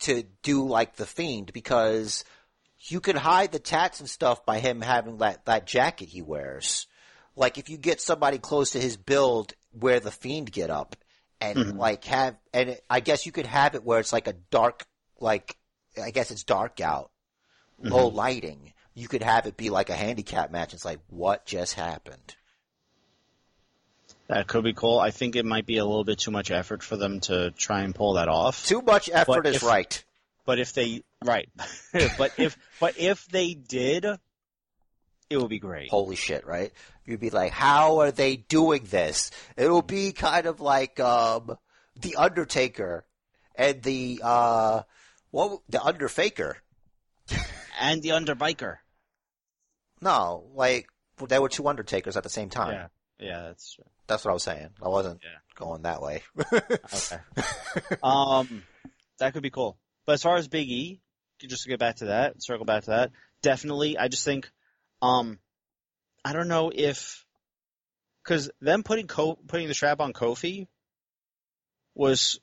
to 0.00 0.24
do 0.42 0.66
like 0.66 0.96
the 0.96 1.06
Fiend, 1.06 1.52
because 1.52 2.24
you 2.86 3.00
could 3.00 3.16
hide 3.16 3.52
the 3.52 3.58
tats 3.58 4.00
and 4.00 4.08
stuff 4.08 4.44
by 4.44 4.58
him 4.60 4.80
having 4.80 5.18
that 5.18 5.44
that 5.46 5.66
jacket 5.66 6.08
he 6.08 6.22
wears. 6.22 6.86
Like 7.36 7.58
if 7.58 7.68
you 7.68 7.76
get 7.78 8.00
somebody 8.00 8.38
close 8.38 8.70
to 8.72 8.80
his 8.80 8.96
build 8.96 9.54
where 9.72 10.00
the 10.00 10.10
Fiend 10.10 10.52
get 10.52 10.70
up, 10.70 10.94
and 11.40 11.58
Mhm. 11.58 11.78
like 11.78 12.04
have, 12.04 12.36
and 12.52 12.70
it, 12.70 12.84
I 12.88 13.00
guess 13.00 13.26
you 13.26 13.32
could 13.32 13.46
have 13.46 13.74
it 13.74 13.82
where 13.84 13.98
it's 14.00 14.12
like 14.12 14.28
a 14.28 14.34
dark, 14.50 14.86
like 15.18 15.56
I 16.00 16.10
guess 16.10 16.30
it's 16.30 16.44
dark 16.44 16.80
out, 16.80 17.10
low 17.80 18.06
lighting. 18.08 18.72
You 18.94 19.08
could 19.08 19.22
have 19.22 19.46
it 19.46 19.56
be 19.56 19.70
like 19.70 19.90
a 19.90 19.94
handicap 19.96 20.50
match. 20.52 20.72
It's 20.74 20.84
like 20.84 21.00
what 21.08 21.44
just 21.46 21.74
happened. 21.74 22.36
that 24.28 24.46
could 24.46 24.64
be 24.64 24.72
cool. 24.72 24.98
I 24.98 25.10
think 25.10 25.36
it 25.36 25.44
might 25.44 25.66
be 25.66 25.76
a 25.78 25.84
little 25.84 26.04
bit 26.04 26.18
too 26.18 26.30
much 26.30 26.50
effort 26.50 26.82
for 26.82 26.96
them 26.96 27.20
to 27.20 27.50
try 27.50 27.82
and 27.82 27.94
pull 27.94 28.14
that 28.14 28.28
off. 28.28 28.64
Too 28.66 28.80
much 28.80 29.10
effort 29.12 29.42
But 29.42 29.46
is 29.46 29.56
if- 29.56 29.62
right. 29.62 30.04
But 30.46 30.58
if 30.58 30.72
they 30.74 31.02
right, 31.24 31.48
but 32.18 32.32
if 32.38 32.56
but 32.80 32.98
if 32.98 33.26
they 33.26 33.54
did, 33.54 34.04
it 35.30 35.36
would 35.36 35.48
be 35.50 35.58
great. 35.58 35.90
Holy 35.90 36.16
shit, 36.16 36.46
right? 36.46 36.72
You'd 37.04 37.20
be 37.20 37.30
like, 37.30 37.52
how 37.52 38.00
are 38.00 38.10
they 38.12 38.36
doing 38.36 38.86
this? 38.88 39.30
It'll 39.56 39.82
be 39.82 40.12
kind 40.12 40.46
of 40.46 40.60
like 40.60 41.00
um 41.00 41.56
the 41.96 42.16
Undertaker 42.16 43.04
and 43.54 43.82
the 43.82 44.20
uh 44.22 44.82
what 45.30 45.60
the 45.68 45.82
Underfaker. 45.82 46.58
And 47.80 48.02
the 48.02 48.10
Underbiker. 48.10 48.76
No, 50.00 50.44
like 50.54 50.86
there 51.28 51.42
were 51.42 51.48
two 51.48 51.66
Undertakers 51.66 52.16
at 52.16 52.22
the 52.22 52.28
same 52.28 52.48
time. 52.48 52.72
Yeah, 53.18 53.26
yeah, 53.26 53.42
that's 53.42 53.74
true. 53.74 53.84
That's 54.06 54.24
what 54.24 54.30
I 54.30 54.34
was 54.34 54.42
saying. 54.44 54.68
I 54.80 54.88
wasn't 54.88 55.20
Yeah. 55.24 55.38
going 55.56 55.82
that 55.82 56.00
way. 56.00 56.22
Okay. 56.52 57.18
um, 58.02 58.62
that 59.18 59.32
could 59.32 59.42
be 59.42 59.50
cool. 59.50 59.76
But 60.06 60.12
as 60.12 60.22
far 60.22 60.36
as 60.36 60.46
Big 60.46 60.70
E, 60.70 61.00
just 61.48 61.64
to 61.64 61.68
get 61.68 61.78
back 61.78 61.96
to 61.96 62.06
that, 62.06 62.42
circle 62.42 62.64
back 62.64 62.84
to 62.84 62.90
that, 62.90 63.10
definitely. 63.42 63.98
I 63.98 64.08
just 64.08 64.24
think, 64.24 64.50
um, 65.02 65.38
I 66.24 66.32
don't 66.32 66.48
know 66.48 66.70
if, 66.74 67.24
because 68.22 68.50
them 68.60 68.82
putting 68.82 69.06
Ko- 69.06 69.38
putting 69.46 69.68
the 69.68 69.74
strap 69.74 70.00
on 70.00 70.12
Kofi 70.12 70.66
was, 71.94 72.40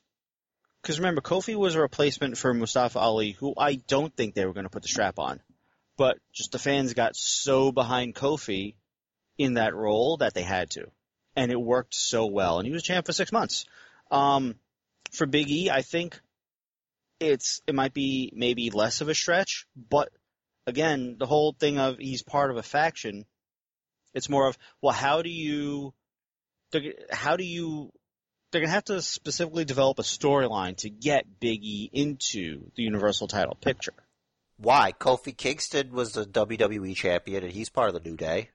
because 0.80 0.98
remember 0.98 1.20
Kofi 1.20 1.56
was 1.56 1.74
a 1.74 1.80
replacement 1.80 2.38
for 2.38 2.54
Mustafa 2.54 2.98
Ali, 2.98 3.32
who 3.32 3.54
I 3.56 3.74
don't 3.74 4.14
think 4.14 4.34
they 4.34 4.46
were 4.46 4.52
going 4.52 4.64
to 4.64 4.70
put 4.70 4.82
the 4.82 4.88
strap 4.88 5.18
on, 5.18 5.40
but 5.96 6.18
just 6.32 6.52
the 6.52 6.58
fans 6.58 6.94
got 6.94 7.16
so 7.16 7.72
behind 7.72 8.14
Kofi 8.14 8.74
in 9.38 9.54
that 9.54 9.74
role 9.74 10.18
that 10.18 10.34
they 10.34 10.42
had 10.42 10.70
to, 10.70 10.86
and 11.34 11.50
it 11.50 11.60
worked 11.60 11.94
so 11.94 12.26
well, 12.26 12.58
and 12.58 12.66
he 12.66 12.72
was 12.72 12.82
champ 12.82 13.06
for 13.06 13.12
six 13.12 13.32
months. 13.32 13.64
Um, 14.10 14.54
for 15.10 15.26
Big 15.26 15.50
E, 15.50 15.70
I 15.70 15.82
think 15.82 16.20
it's 17.22 17.60
it 17.66 17.74
might 17.74 17.94
be 17.94 18.32
maybe 18.34 18.70
less 18.70 19.00
of 19.00 19.08
a 19.08 19.14
stretch, 19.14 19.66
but 19.76 20.10
again, 20.66 21.16
the 21.18 21.26
whole 21.26 21.54
thing 21.58 21.78
of 21.78 21.98
he's 21.98 22.22
part 22.22 22.50
of 22.50 22.56
a 22.56 22.62
faction, 22.62 23.24
it's 24.14 24.28
more 24.28 24.48
of 24.48 24.58
well, 24.80 24.92
how 24.92 25.22
do 25.22 25.30
you 25.30 25.94
how 27.10 27.36
do 27.36 27.44
you? 27.44 27.92
They're 28.50 28.60
gonna 28.60 28.72
have 28.72 28.84
to 28.84 29.00
specifically 29.00 29.64
develop 29.64 29.98
a 29.98 30.02
storyline 30.02 30.76
to 30.78 30.90
get 30.90 31.40
Biggie 31.40 31.88
into 31.92 32.70
the 32.76 32.82
Universal 32.82 33.28
title 33.28 33.54
picture. 33.54 33.94
Why? 34.58 34.92
Kofi 34.92 35.36
Kingston 35.36 35.92
was 35.92 36.12
the 36.12 36.26
WWE 36.26 36.94
champion, 36.94 37.44
and 37.44 37.52
he's 37.52 37.70
part 37.70 37.88
of 37.88 37.94
the 37.94 38.08
New 38.08 38.16
Day. 38.16 38.50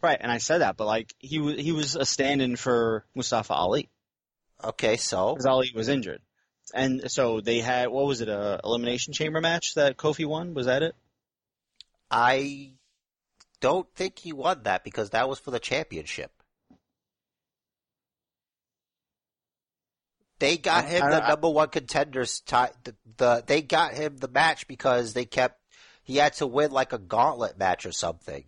Right, 0.00 0.18
and 0.20 0.30
I 0.30 0.38
said 0.38 0.58
that, 0.58 0.76
but 0.76 0.86
like 0.86 1.14
he 1.18 1.40
was 1.40 1.58
he 1.58 1.72
was 1.72 1.96
a 1.96 2.04
stand-in 2.04 2.56
for 2.56 3.04
Mustafa 3.14 3.54
Ali 3.54 3.90
Okay, 4.62 4.96
so 4.96 5.34
because 5.34 5.46
Ali 5.46 5.70
was 5.74 5.88
injured, 5.88 6.20
and 6.74 7.10
so 7.10 7.40
they 7.40 7.58
had 7.60 7.88
what 7.88 8.06
was 8.06 8.20
it 8.20 8.28
a 8.28 8.60
elimination 8.64 9.12
chamber 9.12 9.40
match 9.40 9.74
that 9.74 9.96
Kofi 9.96 10.26
won? 10.26 10.54
Was 10.54 10.66
that 10.66 10.82
it? 10.82 10.94
I 12.10 12.72
don't 13.60 13.86
think 13.94 14.18
he 14.18 14.32
won 14.32 14.62
that 14.64 14.84
because 14.84 15.10
that 15.10 15.28
was 15.28 15.38
for 15.38 15.50
the 15.50 15.58
championship. 15.60 16.30
They 20.38 20.56
got 20.56 20.84
I- 20.84 20.88
him 20.88 21.02
I- 21.04 21.10
the 21.10 21.24
I- 21.24 21.28
number 21.28 21.48
one 21.50 21.68
contenders. 21.68 22.40
Tie, 22.40 22.70
the, 22.84 22.94
the 23.16 23.44
they 23.46 23.62
got 23.62 23.94
him 23.94 24.16
the 24.16 24.28
match 24.28 24.68
because 24.68 25.12
they 25.12 25.24
kept 25.24 25.60
he 26.04 26.16
had 26.16 26.34
to 26.34 26.46
win 26.46 26.70
like 26.70 26.92
a 26.92 26.98
gauntlet 26.98 27.58
match 27.58 27.84
or 27.86 27.92
something. 27.92 28.44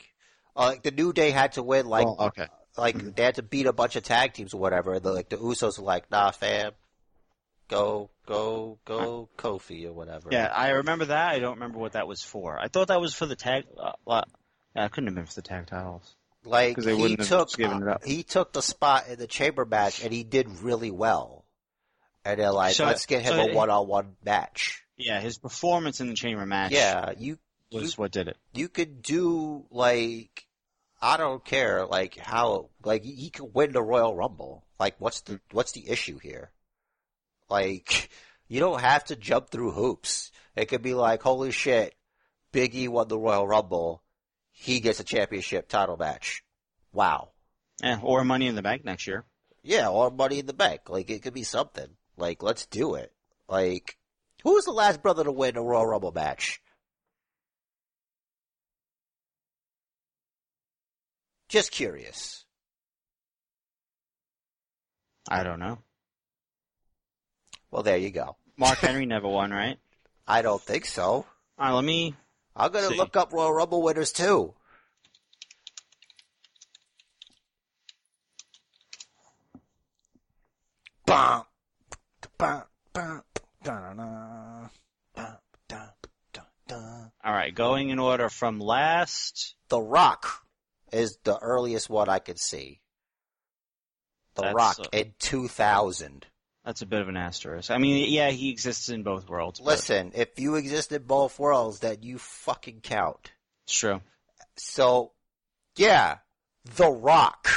Uh, 0.57 0.67
like 0.67 0.83
the 0.83 0.91
New 0.91 1.13
Day 1.13 1.31
had 1.31 1.53
to 1.53 1.63
win 1.63 1.87
like 1.87 2.07
Well, 2.07 2.17
okay. 2.29 2.47
like 2.77 3.17
they 3.17 3.25
had 3.25 3.35
to 3.37 3.43
beat 3.43 3.67
a 3.67 3.73
bunch 3.73 3.97
of 3.97 4.03
tag 4.05 4.33
teams 4.35 4.55
or 4.55 4.61
whatever. 4.61 4.99
The, 5.01 5.13
like 5.13 5.29
the 5.29 5.37
Usos 5.37 5.79
were 5.79 5.85
like, 5.85 6.11
"Nah, 6.11 6.31
fam, 6.31 6.73
go, 7.71 8.11
go, 8.27 8.79
go, 8.85 9.29
Kofi 9.39 9.87
or 9.87 9.93
whatever." 9.93 10.29
Yeah, 10.31 10.47
I 10.55 10.71
remember 10.71 11.07
that. 11.07 11.29
I 11.31 11.39
don't 11.39 11.55
remember 11.55 11.79
what 11.79 11.93
that 11.93 12.07
was 12.07 12.23
for. 12.23 12.59
I 12.61 12.69
thought 12.69 12.89
that 12.89 13.01
was 13.01 13.15
for 13.15 13.27
the 13.27 13.37
tag. 13.37 13.65
Uh, 13.79 13.93
well, 14.05 14.25
yeah, 14.77 14.85
it 14.85 14.93
couldn't 14.93 15.07
have 15.09 15.15
been 15.15 15.27
for 15.27 15.35
the 15.35 15.43
tag 15.43 15.67
titles. 15.67 16.15
Like 16.45 16.77
'Cause 16.77 16.85
they 16.87 16.95
he 16.97 17.03
wouldn't 17.03 17.21
have 17.21 17.29
took 17.29 17.49
just 17.49 17.59
given 17.59 17.83
it 17.83 17.89
up. 17.89 18.05
he 18.05 18.23
took 18.23 18.53
the 18.53 18.63
spot 18.63 19.09
in 19.09 19.19
the 19.19 19.27
chamber 19.27 19.65
match 19.67 20.03
and 20.03 20.11
he 20.13 20.25
did 20.25 20.49
really 20.61 20.91
well. 20.91 21.45
And 22.25 22.41
they're 22.41 22.51
like, 22.53 22.75
So- 22.75 22.87
let's 22.87 23.05
get 23.07 23.23
him 23.23 23.35
so 23.35 23.41
a 23.41 23.47
it- 23.49 23.55
one 23.55 23.69
on 23.71 23.87
one 23.89 24.17
match. 24.25 24.83
Yeah, 24.97 25.21
his 25.21 25.39
performance 25.39 26.01
in 26.01 26.09
the 26.09 26.15
chamber 26.15 26.45
match 26.47 26.73
Yeah, 26.73 27.13
you 27.19 27.39
was 27.73 27.97
what 27.99 28.11
did 28.13 28.29
it. 28.29 28.37
you 28.53 28.69
could 28.69 29.01
do 29.03 29.65
like 29.71 30.47
I 31.03 31.17
don't 31.17 31.43
care 31.45 31.87
like 31.87 32.17
how 32.17 32.69
like 32.85 33.03
he 33.05 33.31
could 33.31 33.55
win 33.55 33.73
the 33.73 33.83
Royal 33.83 34.15
Rumble. 34.15 34.65
Like 34.79 34.97
what's 34.99 35.21
the 35.23 35.41
what's 35.53 35.73
the 35.73 35.89
issue 35.91 36.19
here? 36.19 36.51
Like 37.51 38.11
you 38.49 38.61
don't 38.61 38.81
have 38.81 39.05
to 39.07 39.17
jump 39.17 39.51
through 39.51 39.73
hoops. 39.73 40.31
It 40.57 40.67
could 40.67 40.83
be 40.83 40.95
like 40.95 41.23
holy 41.23 41.51
shit, 41.51 41.95
Biggie 42.53 42.89
won 42.89 43.09
the 43.09 43.19
Royal 43.19 43.47
Rumble. 43.47 44.03
He 44.53 44.81
gets 44.81 45.01
a 45.01 45.05
championship 45.05 45.69
title 45.69 45.97
match. 45.97 46.43
Wow. 46.93 47.31
Yeah, 47.83 47.99
or 48.03 48.25
Money 48.25 48.47
in 48.47 48.57
the 48.57 48.63
Bank 48.63 48.85
next 48.85 49.07
year. 49.07 49.25
Yeah, 49.63 49.89
or 49.89 50.11
Money 50.11 50.39
in 50.39 50.47
the 50.47 50.53
Bank. 50.53 50.89
Like 50.89 51.11
it 51.11 51.23
could 51.23 51.35
be 51.35 51.43
something. 51.45 51.89
Like 52.17 52.43
let's 52.43 52.67
do 52.67 52.95
it. 52.95 53.13
Like 53.49 53.97
who 54.43 54.55
was 54.55 54.65
the 54.65 54.73
last 54.73 55.03
brother 55.03 55.25
to 55.25 55.33
win 55.33 55.57
a 55.57 55.63
Royal 55.63 55.87
Rumble 55.87 56.13
match? 56.13 56.61
Just 61.49 61.73
curious. 61.73 62.45
I 65.29 65.43
don't 65.43 65.59
know. 65.59 65.79
Well, 67.71 67.83
there 67.83 67.97
you 67.97 68.11
go. 68.11 68.37
Mark 68.57 68.79
Henry 68.79 69.07
never 69.07 69.29
won, 69.29 69.51
right? 69.51 69.79
I 70.29 70.43
don't 70.43 70.61
think 70.63 70.85
so. 70.85 71.05
All 71.13 71.27
right, 71.59 71.73
let 71.73 71.85
me. 71.85 72.15
I'm 72.55 72.73
gonna 72.73 72.89
See. 72.89 72.97
look 72.97 73.17
up 73.17 73.33
Royal 73.33 73.53
Rumble 73.53 73.83
winners 73.83 74.13
too. 74.13 74.55
Da-da-da. 85.69 87.09
All 87.25 87.33
right, 87.33 87.55
going 87.55 87.91
in 87.91 87.99
order 87.99 88.29
from 88.29 88.61
last. 88.61 89.55
The 89.69 89.81
Rock 89.81 90.45
is 90.93 91.19
the 91.25 91.39
earliest 91.39 91.91
one 91.91 92.09
I 92.09 92.19
could 92.19 92.39
see. 92.39 92.81
The 94.35 94.43
That's, 94.43 94.55
Rock 94.55 94.77
uh, 94.81 94.89
in 94.93 95.15
2000. 95.19 96.27
That's 96.65 96.83
a 96.83 96.87
bit 96.87 97.01
of 97.01 97.09
an 97.09 97.17
asterisk. 97.17 97.71
I 97.71 97.79
mean, 97.79 98.13
yeah, 98.13 98.31
he 98.31 98.51
exists 98.51 98.91
in 98.91 99.03
both 99.03 99.29
worlds. 99.29 99.61
but 99.61 99.67
Listen, 99.67 100.13
if 100.15 100.39
you 100.39 100.57
exist 100.57 100.93
in 100.93 101.03
both 101.05 101.39
worlds, 101.39 101.81
then 101.81 101.99
you 102.03 102.19
fucking 102.19 102.81
count. 102.83 103.33
it's 103.67 103.75
true. 103.75 104.01
So, 104.57 105.13
yeah, 105.77 106.19
The 106.77 106.91
Rock. 106.91 107.49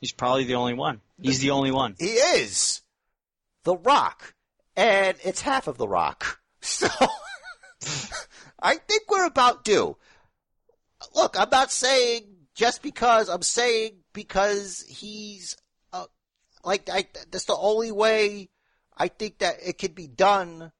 He's 0.00 0.12
probably 0.12 0.44
the 0.44 0.54
only 0.54 0.74
one. 0.74 1.00
He's 1.20 1.40
the 1.40 1.50
only 1.50 1.70
one. 1.70 1.94
He 1.98 2.06
is 2.06 2.80
The 3.64 3.76
Rock. 3.76 4.34
And 4.74 5.16
it's 5.22 5.42
half 5.42 5.66
of 5.68 5.78
The 5.78 5.88
Rock. 5.88 6.38
So, 6.64 6.86
I 8.62 8.76
think 8.76 9.10
we're 9.10 9.26
about 9.26 9.64
due. 9.64 9.96
Look, 11.12 11.34
I'm 11.36 11.50
not 11.50 11.72
saying 11.72 12.22
just 12.54 12.82
because, 12.82 13.28
I'm 13.28 13.42
saying 13.42 13.96
because 14.12 14.84
he's, 14.88 15.56
like, 16.64 16.88
I, 16.90 17.06
that's 17.30 17.44
the 17.44 17.56
only 17.56 17.92
way 17.92 18.50
I 18.96 19.08
think 19.08 19.38
that 19.38 19.56
it 19.64 19.78
could 19.78 19.94
be 19.94 20.06
done 20.06 20.72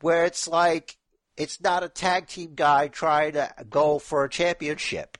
where 0.00 0.24
it's 0.24 0.48
like, 0.48 0.96
it's 1.36 1.60
not 1.60 1.82
a 1.82 1.88
tag 1.88 2.26
team 2.26 2.54
guy 2.54 2.88
trying 2.88 3.32
to 3.32 3.52
go 3.68 3.98
for 3.98 4.24
a 4.24 4.28
championship 4.30 5.18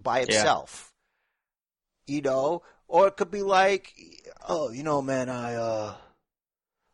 by 0.00 0.20
himself. 0.20 0.92
You 2.06 2.22
know? 2.22 2.62
Or 2.88 3.08
it 3.08 3.16
could 3.16 3.32
be 3.32 3.42
like, 3.42 3.92
oh, 4.48 4.70
you 4.70 4.84
know, 4.84 5.02
man, 5.02 5.28
I, 5.28 5.54
uh, 5.54 5.94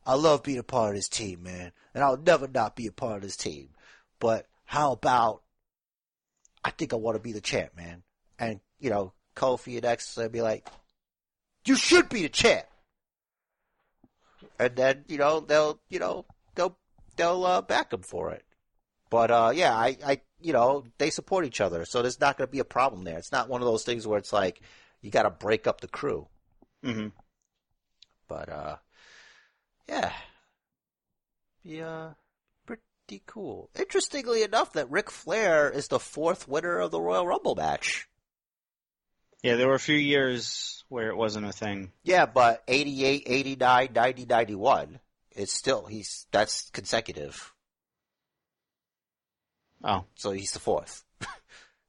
I 0.07 0.15
love 0.15 0.43
being 0.43 0.59
a 0.59 0.63
part 0.63 0.91
of 0.91 0.97
this 0.97 1.09
team, 1.09 1.43
man. 1.43 1.73
And 1.95 2.03
I'll 2.03 2.17
never 2.17 2.49
not 2.49 2.77
be 2.77 2.87
a 2.87 2.93
part 2.93 3.17
of 3.17 3.23
this 3.23 3.37
team. 3.37 3.69
But 4.19 4.47
how 4.65 4.93
about, 4.93 5.43
I 6.65 6.71
think 6.71 6.95
I 6.95 6.97
want 6.97 7.17
to 7.17 7.23
be 7.23 7.33
the 7.33 7.43
champ, 7.43 7.77
man. 7.77 8.03
And, 8.39 8.61
you 8.81 8.89
know, 8.89 9.13
Kofi 9.37 9.77
and 9.77 9.85
X 9.85 10.17
would 10.17 10.33
be 10.33 10.41
like, 10.41 10.67
you 11.67 11.77
should 11.77 12.09
be 12.09 12.23
the 12.23 12.29
champ. 12.29 12.67
And 14.59 14.77
then, 14.77 15.05
you 15.09 15.19
know, 15.19 15.41
they'll, 15.41 15.81
you 15.89 15.99
know, 15.99 16.25
they'll, 16.55 16.77
they'll, 17.17 17.45
uh, 17.45 17.63
back 17.63 17.93
him 17.93 18.03
for 18.03 18.31
it. 18.33 18.45
But, 19.11 19.31
uh, 19.31 19.53
yeah, 19.55 19.75
I, 19.75 19.97
I, 20.05 20.21
you 20.41 20.53
know, 20.53 20.85
they 20.99 21.11
support 21.11 21.45
each 21.45 21.61
other. 21.61 21.85
So 21.85 22.01
there's 22.03 22.21
not 22.21 22.39
going 22.39 22.47
to 22.49 22.53
be 22.53 22.61
a 22.61 22.65
problem 22.65 23.05
there. 23.05 23.19
It's 23.19 23.33
not 23.33 23.49
one 23.49 23.61
of 23.61 23.67
those 23.67 23.85
things 23.85 24.07
where 24.07 24.19
it's 24.19 24.33
like, 24.33 24.61
you 25.01 25.11
got 25.11 25.25
to 25.25 25.31
break 25.31 25.67
up 25.67 25.81
the 25.81 25.89
crew. 25.89 26.29
hmm 26.83 27.09
But 28.29 28.49
uh 28.49 28.77
yeah. 29.89 30.13
Yeah. 31.65 32.13
Pretty 32.67 33.23
cool. 33.27 33.69
Interestingly 33.79 34.43
enough 34.43 34.73
that 34.73 34.91
Ric 34.91 35.11
Flair 35.11 35.69
is 35.71 35.89
the 35.89 35.99
fourth 35.99 36.49
winner 36.49 36.79
of 36.79 36.91
the 36.93 37.01
Royal 37.01 37.27
Rumble 37.27 37.55
match. 37.57 38.09
Yeah, 39.43 39.57
there 39.57 39.67
were 39.67 39.75
a 39.75 39.81
few 39.81 39.97
years 39.97 40.85
where 40.89 41.09
it 41.09 41.17
wasn't 41.17 41.47
a 41.47 41.53
thing. 41.53 41.91
Yeah, 42.05 42.27
but 42.27 42.63
88, 42.69 43.25
89, 43.27 43.89
90, 43.93 44.27
91. 44.27 45.01
It's 45.33 45.53
still 45.53 45.87
he's 45.87 46.27
that's 46.31 46.71
consecutive. 46.71 47.53
Oh, 49.83 50.05
So 50.15 50.31
he's 50.31 50.53
the 50.53 50.61
fourth. 50.61 51.03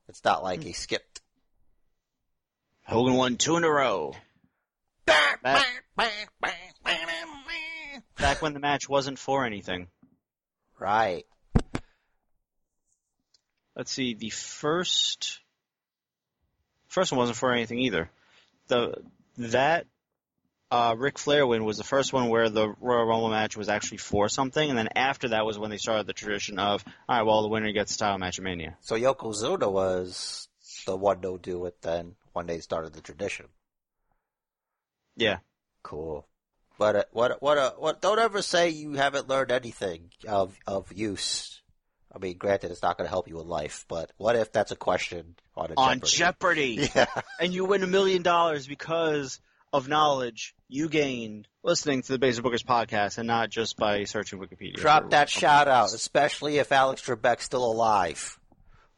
it's 0.07 0.23
not 0.23 0.43
like 0.43 0.63
he 0.63 0.69
hmm. 0.69 0.75
skipped. 0.75 1.21
Hogan 2.85 3.13
won 3.13 3.37
two 3.37 3.57
in 3.57 3.63
a 3.63 3.69
row. 3.69 4.15
Back 8.17 8.41
when 8.41 8.53
the 8.53 8.59
match 8.59 8.89
wasn't 8.89 9.19
for 9.19 9.45
anything. 9.45 9.87
Right. 10.79 11.25
Let's 13.75 13.91
see, 13.91 14.13
the 14.13 14.29
first 14.29 15.39
first 16.93 17.11
one 17.11 17.19
wasn't 17.19 17.37
for 17.37 17.51
anything 17.51 17.79
either. 17.79 18.09
The 18.67 18.95
that 19.37 19.87
uh, 20.71 20.95
Ric 20.97 21.19
Flair 21.19 21.45
win 21.45 21.65
was 21.65 21.77
the 21.77 21.83
first 21.83 22.13
one 22.13 22.29
where 22.29 22.49
the 22.49 22.73
Royal 22.79 23.05
Rumble 23.05 23.29
match 23.29 23.57
was 23.57 23.69
actually 23.69 23.97
for 23.97 24.29
something, 24.29 24.69
and 24.69 24.77
then 24.77 24.89
after 24.95 25.29
that 25.29 25.45
was 25.45 25.59
when 25.59 25.69
they 25.69 25.77
started 25.77 26.07
the 26.07 26.13
tradition 26.13 26.59
of, 26.59 26.83
all 27.07 27.17
right, 27.17 27.23
well, 27.23 27.41
the 27.41 27.49
winner 27.49 27.71
gets 27.71 27.95
the 27.95 27.99
title 27.99 28.17
match 28.17 28.39
at 28.39 28.43
Mania. 28.43 28.77
So 28.81 28.95
Yokozuna 28.95 29.71
was 29.71 30.47
the 30.85 30.95
one 30.95 31.21
to 31.21 31.37
do 31.37 31.65
it 31.65 31.81
then 31.81 32.15
when 32.31 32.47
they 32.47 32.59
started 32.59 32.93
the 32.93 33.01
tradition. 33.01 33.47
Yeah, 35.15 35.37
Cool. 35.83 36.25
But 36.79 36.95
uh, 36.95 37.03
what 37.11 37.41
what 37.41 37.57
uh, 37.57 37.73
what? 37.77 38.01
Don't 38.01 38.17
ever 38.17 38.41
say 38.41 38.69
you 38.69 38.93
haven't 38.93 39.27
learned 39.27 39.51
anything 39.51 40.09
of 40.27 40.57
of 40.65 40.91
use. 40.91 41.61
I 42.15 42.19
mean, 42.19 42.37
granted, 42.37 42.69
it's 42.71 42.81
not 42.83 42.97
going 42.97 43.05
to 43.05 43.09
help 43.09 43.27
you 43.27 43.39
in 43.41 43.47
life, 43.47 43.85
but 43.87 44.11
what 44.17 44.35
if 44.35 44.51
that's 44.51 44.71
a 44.71 44.75
question 44.75 45.35
on 45.55 45.71
a 45.71 45.73
on 45.75 46.01
Jeopardy? 46.01 46.75
Jeopardy, 46.77 46.89
Yeah. 46.95 47.21
and 47.39 47.53
you 47.53 47.65
win 47.65 47.81
a 47.83 47.87
million 47.87 48.21
dollars 48.21 48.67
because 48.67 49.39
of 49.71 49.87
knowledge 49.87 50.53
you 50.69 50.87
gained 50.89 51.47
listening 51.63 52.03
to 52.03 52.11
the 52.11 52.19
Basement 52.19 52.53
Bookers 52.53 52.63
podcast, 52.63 53.17
and 53.17 53.25
not 53.27 53.49
just 53.49 53.77
by 53.77 54.03
searching 54.03 54.37
Wikipedia. 54.39 54.75
Drop 54.75 55.09
that 55.11 55.29
shout 55.29 55.67
out, 55.67 55.93
especially 55.93 56.57
if 56.59 56.71
Alex 56.71 57.01
Trebek's 57.01 57.43
still 57.45 57.65
alive. 57.65 58.39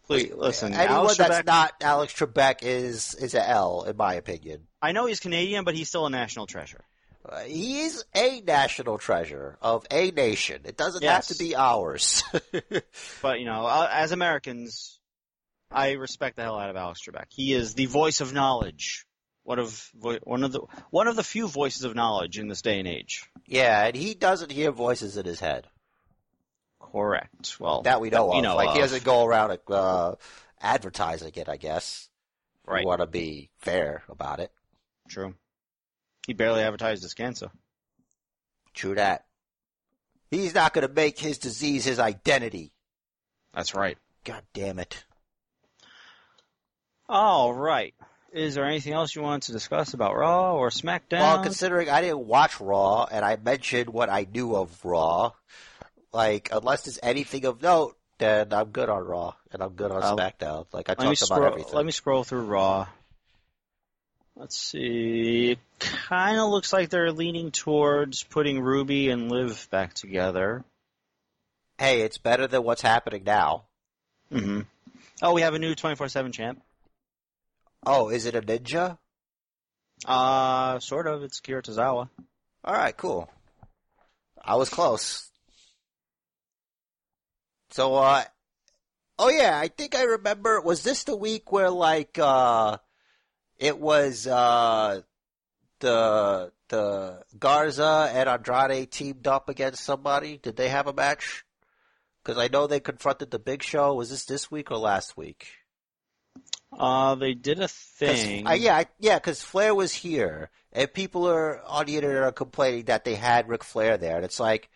Please 0.08 0.32
listen. 0.36 0.74
Anyone 0.74 0.98
Alex 0.98 1.18
that's 1.18 1.40
Trebek, 1.40 1.46
not 1.46 1.74
Alex 1.82 2.14
Trebek 2.14 2.60
is 2.62 3.16
is 3.16 3.34
a 3.34 3.50
L 3.50 3.84
in 3.84 3.96
my 3.98 4.16
opinion. 4.16 4.68
I 4.82 4.92
know 4.92 5.06
he's 5.06 5.20
Canadian, 5.20 5.64
but 5.64 5.74
he's 5.76 5.88
still 5.88 6.06
a 6.06 6.10
national 6.10 6.46
treasure. 6.48 6.84
Uh, 7.28 7.40
he 7.42 7.82
is 7.82 8.04
a 8.16 8.42
national 8.42 8.98
treasure 8.98 9.58
of 9.62 9.86
a 9.90 10.12
nation. 10.12 10.62
It 10.66 10.78
doesn't 10.78 11.02
Yes. 11.02 11.28
have 11.30 11.38
to 11.38 11.44
be 11.44 11.56
ours. 11.56 12.24
But 13.22 13.40
you 13.40 13.46
know, 13.46 13.66
uh, 13.66 13.90
as 13.92 14.12
Americans, 14.12 15.00
I 15.72 15.94
respect 15.94 16.36
the 16.36 16.44
hell 16.44 16.60
out 16.60 16.70
of 16.70 16.76
Alex 16.76 17.02
Trebek. 17.02 17.26
He 17.30 17.54
is 17.54 17.74
the 17.74 17.88
voice 17.88 18.22
of 18.22 18.34
knowledge. 18.34 19.06
One 19.44 19.60
of 19.60 19.90
one 20.24 20.44
of 20.44 20.52
the 20.52 20.62
one 20.90 21.08
of 21.08 21.16
the 21.16 21.24
few 21.24 21.48
voices 21.48 21.84
of 21.84 21.96
knowledge 21.96 22.38
in 22.40 22.48
this 22.48 22.62
day 22.62 22.80
and 22.80 22.88
age. 22.88 23.26
yeah, 23.46 23.86
and 23.86 23.96
he 23.96 24.14
doesn't 24.16 24.52
hear 24.52 24.72
voices 24.72 25.18
in 25.18 25.26
his 25.26 25.40
head 25.40 25.68
Correct. 26.82 27.60
Well, 27.60 27.82
that 27.84 28.02
we 28.02 28.10
know 28.10 28.28
we 28.28 28.38
of. 28.38 28.44
know 28.44 28.56
like 28.56 28.70
he 28.70 28.80
of. 28.80 28.84
doesn't 28.86 29.04
go 29.04 29.26
around 29.26 29.58
uh, 29.68 30.16
advertising 30.62 31.32
it. 31.36 31.50
I 31.50 31.58
guess. 31.58 32.10
Right. 32.66 32.80
We 32.82 32.86
want 32.88 33.02
to 33.02 33.08
be 33.08 33.50
fair 33.58 34.04
about 34.10 34.40
it. 34.40 34.52
True. 35.10 35.36
He 36.28 36.34
barely 36.34 36.62
advertised 36.64 37.04
his 37.04 37.14
cancer. 37.14 37.50
True 38.74 38.96
that. 38.96 39.26
He's 40.32 40.54
not 40.56 40.74
going 40.74 40.88
to 40.88 40.94
make 40.94 41.20
his 41.20 41.38
disease 41.38 41.86
his 41.86 42.00
identity. 42.00 42.74
That's 43.54 43.76
right. 43.76 43.98
God 44.24 44.42
damn 44.54 44.80
it. 44.80 45.06
All 47.08 47.54
right. 47.54 47.94
Is 48.34 48.56
there 48.56 48.66
anything 48.66 48.92
else 48.94 49.16
you 49.16 49.22
want 49.22 49.44
to 49.44 49.54
discuss 49.54 49.94
about 49.94 50.16
Raw 50.18 50.56
or 50.56 50.70
SmackDown? 50.70 51.20
Well, 51.20 51.44
considering 51.44 51.90
I 51.90 52.02
didn't 52.02 52.26
watch 52.28 52.60
Raw 52.60 53.06
and 53.10 53.24
I 53.24 53.38
mentioned 53.38 53.90
what 53.90 54.10
I 54.10 54.28
knew 54.30 54.56
of 54.56 54.84
Raw, 54.84 55.32
like 56.12 56.50
unless 56.52 56.82
there's 56.84 57.00
anything 57.02 57.46
of 57.46 57.62
note, 57.62 57.96
then 58.18 58.52
I'm 58.52 58.72
good 58.72 58.90
on 58.90 59.04
Raw 59.06 59.36
and 59.52 59.62
I'm 59.62 59.74
good 59.74 59.92
on 59.92 60.04
Uh, 60.04 60.16
SmackDown. 60.16 60.66
Like 60.74 60.90
I 60.90 60.96
let 60.98 61.10
me 61.10 61.16
talked 61.16 61.22
about 61.30 61.36
scroll. 61.38 61.46
everything. 61.52 61.74
Let 61.76 61.86
me 61.86 61.92
scroll 61.94 62.24
through 62.26 62.46
Raw. 62.46 62.88
Let's 64.38 64.58
see. 64.58 65.52
It 65.52 65.60
kind 65.80 66.40
of 66.40 66.50
looks 66.50 66.74
like 66.74 66.90
they're 66.90 67.12
leaning 67.12 67.52
towards 67.52 68.24
putting 68.24 68.60
Ruby 68.60 69.10
and 69.10 69.32
Liv 69.32 69.68
back 69.72 69.94
together. 69.94 70.64
Hey, 71.78 72.02
it's 72.02 72.18
better 72.18 72.46
than 72.48 72.64
what's 72.64 72.82
happening 72.82 73.24
now. 73.26 73.64
hmm 74.32 74.62
Oh, 75.22 75.34
we 75.34 75.42
have 75.42 75.54
a 75.54 75.60
new 75.60 75.74
24/7 75.74 76.34
champ. 76.34 76.62
Oh, 77.86 78.10
is 78.10 78.26
it 78.26 78.36
a 78.36 78.42
ninja? 78.42 78.98
Uh, 80.06 80.80
sort 80.80 81.08
of. 81.08 81.24
It's 81.24 81.40
Akira 81.40 81.62
Tozawa. 81.64 82.10
All 82.66 82.74
right, 82.74 82.96
cool. 82.96 83.30
I 84.44 84.56
was 84.56 84.70
close. 84.70 85.30
So, 87.70 87.96
uh, 87.96 88.24
oh 89.18 89.30
yeah, 89.30 89.58
I 89.58 89.70
think 89.70 89.96
I 89.96 90.04
remember. 90.04 90.60
Was 90.60 90.84
this 90.84 91.06
the 91.06 91.16
week 91.16 91.52
where 91.52 91.70
like 91.70 92.20
uh, 92.20 92.78
it 93.58 93.80
was 93.80 94.28
uh 94.28 95.02
the 95.80 96.52
the 96.70 97.24
Garza 97.38 98.12
and 98.14 98.30
Andrade 98.30 98.92
teamed 98.92 99.28
up 99.28 99.50
against 99.50 99.84
somebody? 99.84 100.38
Did 100.38 100.56
they 100.56 100.70
have 100.70 100.88
a 100.88 100.94
match? 100.94 101.46
Because 102.24 102.40
I 102.40 102.48
know 102.48 102.66
they 102.66 102.80
confronted 102.80 103.30
the 103.30 103.40
Big 103.40 103.62
Show. 103.62 103.94
Was 103.94 104.10
this 104.10 104.26
this 104.26 104.50
week 104.50 104.72
or 104.72 104.78
last 104.78 105.16
week? 105.16 105.48
Uh, 106.78 107.16
they 107.16 107.34
did 107.34 107.60
a 107.60 107.68
thing. 107.68 108.48
Uh, 108.48 108.54
yeah, 108.54 108.78
I, 108.78 108.86
yeah, 109.00 109.18
because 109.18 109.42
Flair 109.42 109.74
was 109.74 109.94
here, 109.94 110.50
and 110.74 110.92
people 110.92 111.28
are 111.28 111.62
on 111.64 111.86
the 111.86 111.96
internet 111.96 112.24
are 112.24 112.32
complaining 112.32 112.86
that 112.86 113.06
they 113.06 113.16
had 113.16 113.48
Ric 113.48 113.64
Flair 113.64 113.98
there, 113.98 114.18
and 114.18 114.26
it's 114.26 114.40
like, 114.40 114.70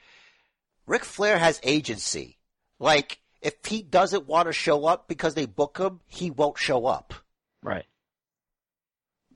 Ric 0.85 1.03
Flair 1.03 1.37
has 1.37 1.59
agency. 1.63 2.37
Like, 2.79 3.19
if 3.41 3.55
he 3.65 3.81
doesn't 3.81 4.27
want 4.27 4.47
to 4.47 4.53
show 4.53 4.85
up 4.85 5.07
because 5.07 5.33
they 5.33 5.45
book 5.45 5.77
him, 5.77 5.99
he 6.07 6.31
won't 6.31 6.57
show 6.57 6.85
up. 6.85 7.13
Right. 7.61 7.85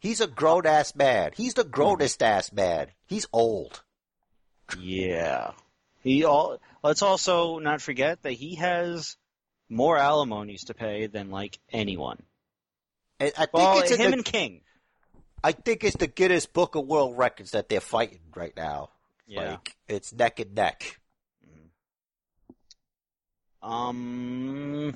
He's 0.04 0.20
a 0.20 0.28
grown 0.28 0.68
ass 0.68 0.98
man. 0.98 1.32
He's 1.34 1.54
the 1.54 1.64
grownest 1.64 2.22
ass 2.22 2.52
man. 2.52 2.88
He's 3.08 3.26
old. 3.32 3.84
Yeah. 4.78 5.52
He 6.02 6.26
all. 6.26 6.60
Let's 6.84 7.02
also 7.02 7.60
not 7.60 7.82
forget 7.82 8.22
that 8.24 8.34
he 8.34 8.56
has 8.56 9.16
more 9.70 9.98
alimonies 9.98 10.66
to 10.66 10.74
pay 10.74 11.08
than 11.08 11.32
like 11.32 11.58
anyone. 11.72 12.22
And 13.18 13.32
I 13.38 13.46
think 13.46 13.54
Well, 13.54 13.80
it's 13.80 13.96
him 13.96 14.12
the, 14.12 14.18
and 14.18 14.26
King. 14.26 14.60
I 15.42 15.54
think 15.54 15.86
it's 15.86 15.96
the 15.96 16.08
Guinness 16.08 16.48
Book 16.48 16.76
of 16.76 16.86
World 16.86 17.18
Records 17.18 17.52
that 17.52 17.70
they're 17.70 17.80
fighting 17.80 18.20
right 18.36 18.54
now. 18.58 18.90
Yeah. 19.26 19.52
Like, 19.52 19.78
it's 19.88 20.12
neck 20.12 20.42
and 20.42 20.54
neck. 20.54 21.00
Um. 23.62 24.96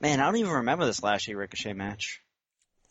Man, 0.00 0.20
I 0.20 0.26
don't 0.26 0.36
even 0.36 0.52
remember 0.52 0.86
this 0.86 1.02
Lashley 1.02 1.34
Ricochet 1.34 1.72
match. 1.72 2.20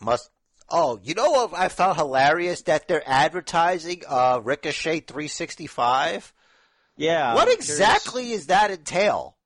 Must. 0.02 0.30
Oh, 0.70 1.00
you 1.02 1.14
know 1.14 1.32
what 1.32 1.54
I 1.54 1.70
found 1.70 1.98
hilarious 1.98 2.64
that 2.64 2.88
they're 2.88 3.04
advertising 3.08 4.04
uh, 4.08 4.42
Ricochet 4.44 5.02
365. 5.02 6.34
Yeah. 6.98 7.36
what 7.36 7.48
I'm 7.48 7.54
exactly 7.54 8.32
is 8.32 8.48
that 8.48 8.72
entail? 8.72 9.38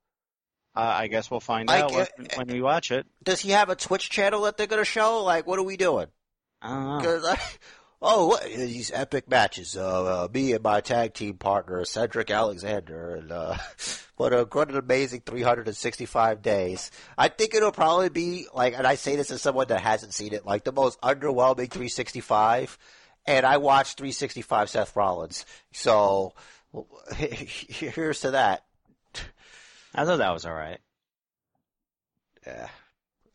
Uh, 0.76 0.80
I 0.80 1.08
guess 1.08 1.30
we'll 1.30 1.42
find 1.42 1.68
Like, 1.68 1.84
out 1.84 1.92
when, 1.92 2.02
uh, 2.02 2.36
when 2.38 2.48
we 2.48 2.62
watch 2.62 2.92
it. 2.92 3.06
Does 3.24 3.42
he 3.42 3.52
have 3.52 3.70
a 3.70 3.76
Twitch 3.76 4.10
channel 4.10 4.44
that 4.44 4.58
they're 4.58 4.68
going 4.68 4.82
to 4.82 4.86
show? 4.86 5.24
Like, 5.24 5.46
what 5.46 5.60
are 5.60 5.64
we 5.64 5.78
doing? 5.78 6.08
I 6.62 7.38
don't 8.02 8.30
know. 8.30 8.30
'Cause 8.30 8.40
I, 8.42 8.48
oh, 8.48 8.50
what, 8.58 8.68
these 8.68 8.92
epic 8.94 9.30
matches. 9.30 9.78
Uh, 9.78 10.24
uh, 10.24 10.28
me 10.34 10.54
and 10.54 10.64
my 10.64 10.82
tag 10.82 11.14
team 11.14 11.38
partner 11.38 11.84
Cedric 11.86 12.32
Alexander, 12.32 13.16
and 13.16 13.32
uh, 13.32 13.58
what 14.18 14.34
a 14.34 14.44
what 14.52 14.70
an 14.70 14.78
amazing 14.78 15.22
365 15.26 16.42
days. 16.42 16.92
I 17.18 17.28
think 17.28 17.54
it'll 17.54 17.72
probably 17.72 18.10
be 18.10 18.48
like, 18.54 18.74
and 18.78 18.88
I 18.88 18.96
say 18.96 19.16
this 19.16 19.32
as 19.32 19.42
someone 19.42 19.68
that 19.68 19.82
hasn't 19.82 20.14
seen 20.14 20.34
it, 20.34 20.46
like 20.46 20.64
the 20.64 20.72
most 20.72 21.00
underwhelming 21.02 21.70
365. 21.70 22.78
And 23.28 23.46
I 23.46 23.58
watched 23.58 23.98
365 24.00 24.70
Seth 24.72 24.96
Rollins, 24.96 25.46
so 25.74 26.34
here's 27.16 28.22
to 28.22 28.32
that. 28.32 28.64
I 29.94 30.06
thought 30.06 30.18
that 30.18 30.34
was 30.34 30.46
all 30.46 30.54
right. 30.56 30.80
Yeah, 32.48 32.68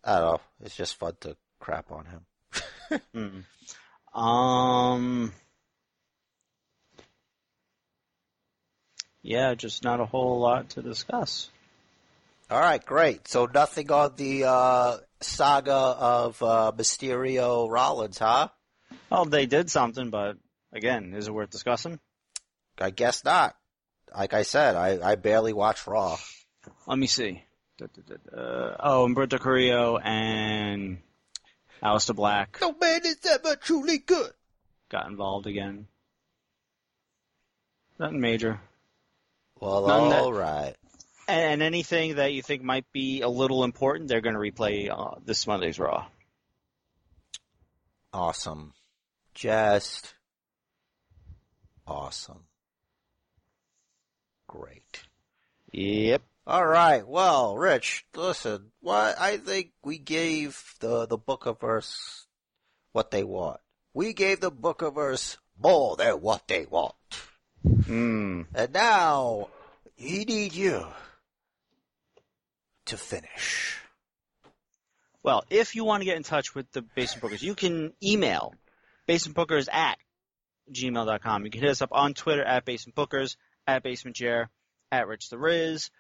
I 0.02 0.12
don't 0.18 0.22
know. 0.22 0.40
It's 0.64 0.74
just 0.74 0.97
fun 0.97 1.12
to 1.20 1.36
crap 1.60 1.93
on 1.93 2.06
him. 2.06 2.20
Mm. 3.14 3.43
Um. 4.16 5.32
Yeah, 9.22 9.55
just 9.55 9.84
not 9.84 10.01
a 10.01 10.06
whole 10.06 10.40
lot 10.40 10.70
to 10.70 10.82
discuss. 10.82 11.51
All 12.48 12.60
right, 12.60 12.84
great. 12.84 13.26
So 13.26 13.47
nothing 13.52 13.90
on 13.90 14.12
the 14.16 14.44
uh, 14.44 14.97
saga 15.20 15.72
of 15.72 16.40
uh, 16.43 16.72
Mysterio 16.76 17.68
Rollins, 17.68 18.18
huh? 18.18 18.48
Well, 19.10 19.24
they 19.24 19.47
did 19.47 19.68
something, 19.68 20.10
but 20.10 20.36
again, 20.72 21.12
is 21.14 21.26
it 21.26 21.34
worth 21.34 21.51
discussing? 21.51 21.98
I 22.78 22.90
guess 22.90 23.24
not. 23.24 23.56
Like 24.16 24.32
I 24.32 24.43
said, 24.43 24.76
I, 24.76 24.98
I 25.02 25.16
barely 25.16 25.52
watch 25.52 25.86
Raw. 25.86 26.16
Let 26.86 26.98
me 26.98 27.09
see. 27.09 27.43
Da. 27.78 27.86
Oh, 28.78 29.06
Humberto 29.06 29.40
Carrillo 29.40 29.98
and 29.98 30.98
Aleister 31.86 32.14
Black 32.16 32.58
No 32.60 32.72
man 32.72 33.00
is 33.04 33.18
ever 33.30 33.56
truly 33.56 33.98
good. 33.98 34.32
got 34.88 35.06
involved 35.08 35.46
again. 35.46 35.86
Nothing 37.98 38.20
major. 38.20 38.60
Well, 39.60 39.86
None 39.86 40.10
that- 40.10 40.20
all 40.22 40.32
right. 40.32 40.74
And 41.28 41.60
anything 41.62 42.16
that 42.16 42.32
you 42.32 42.42
think 42.42 42.62
might 42.62 42.84
be 42.92 43.20
a 43.22 43.28
little 43.28 43.64
important, 43.64 44.08
they're 44.08 44.20
going 44.20 44.34
to 44.36 44.40
replay 44.40 44.88
uh, 44.90 45.18
this 45.24 45.44
Monday's 45.46 45.78
Raw. 45.78 46.06
Awesome. 48.12 48.72
Just 49.34 50.14
awesome. 51.86 52.44
Great. 54.46 55.02
Yep. 55.72 56.22
All 56.47 56.66
right. 56.66 57.06
Well, 57.06 57.56
Rich, 57.56 58.06
listen. 58.14 58.70
What 58.81 59.18
I 59.20 59.36
think 59.39 59.73
we 59.82 59.98
gave 59.98 60.62
the 60.78 61.06
the 61.06 61.18
Bookiverse 61.18 62.27
what 62.93 63.10
they 63.10 63.24
want. 63.24 63.60
We 63.93 64.12
gave 64.12 64.40
the 64.40 64.52
Bookiverse 64.52 65.39
more 65.60 65.97
than 65.97 66.20
what 66.20 66.47
they 66.47 66.66
want. 66.66 66.94
Hmm. 67.86 68.43
And 68.55 68.73
now, 68.73 69.48
he 69.97 70.24
need 70.24 70.55
you 70.55 70.86
to 72.86 72.97
finish. 72.97 73.78
Well, 75.23 75.44
if 75.51 75.74
you 75.74 75.85
want 75.85 76.02
to 76.02 76.05
get 76.05 76.16
in 76.16 76.23
touch 76.23 76.55
with 76.55 76.70
the 76.70 76.82
Basement 76.82 77.24
Bookers, 77.24 77.43
you 77.43 77.56
can 77.56 77.93
email 78.01 78.55
basementbookers 79.09 79.68
at 79.73 79.98
gmail.com. 80.73 81.44
You 81.44 81.51
can 81.51 81.60
hit 81.60 81.70
us 81.70 81.82
up 81.82 81.90
on 81.90 82.14
Twitter 82.14 82.44
at 82.44 82.64
Basement 82.64 82.94
Bookers, 82.94 83.36
at 83.66 83.82
Basement 83.82 84.16
Chair, 84.16 84.51
at 84.93 85.09
Rich 85.09 85.31
the 85.31 85.39
Riz. 85.39 85.90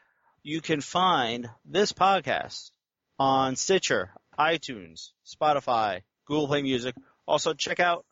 You 0.46 0.60
can 0.60 0.80
find 0.80 1.50
this 1.64 1.92
podcast 1.92 2.70
on 3.18 3.56
Stitcher, 3.56 4.12
iTunes, 4.38 5.08
Spotify, 5.26 6.02
Google 6.24 6.46
Play 6.46 6.62
Music. 6.62 6.94
Also, 7.26 7.52
check 7.52 7.80
out 7.80 8.06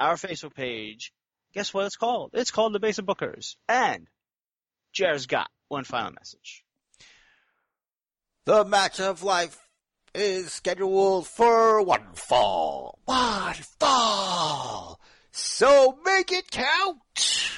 our 0.00 0.16
Facebook 0.16 0.52
page. 0.52 1.12
Guess 1.52 1.72
what 1.72 1.86
it's 1.86 1.94
called? 1.94 2.30
It's 2.32 2.50
called 2.50 2.72
the 2.72 2.80
Basement 2.80 3.08
Bookers. 3.08 3.54
And 3.68 4.08
Jared's 4.92 5.26
got 5.26 5.48
one 5.68 5.84
final 5.84 6.10
message. 6.10 6.64
The 8.46 8.64
match 8.64 8.98
of 8.98 9.22
life 9.22 9.56
is 10.12 10.52
scheduled 10.52 11.28
for 11.28 11.80
one 11.82 12.14
fall. 12.14 12.98
One 13.04 13.54
fall. 13.78 14.98
So 15.30 16.00
make 16.04 16.32
it 16.32 16.50
count. 16.50 16.98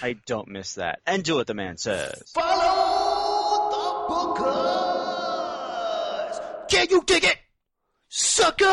I 0.02 0.16
don't 0.26 0.48
miss 0.48 0.74
that. 0.74 1.00
And 1.06 1.24
do 1.24 1.36
what 1.36 1.46
the 1.46 1.54
man 1.54 1.78
says. 1.78 2.24
Follow 2.34 2.95
Can 6.68 6.86
you 6.90 7.02
dig 7.06 7.24
it? 7.24 7.38
Sucker! 8.08 8.66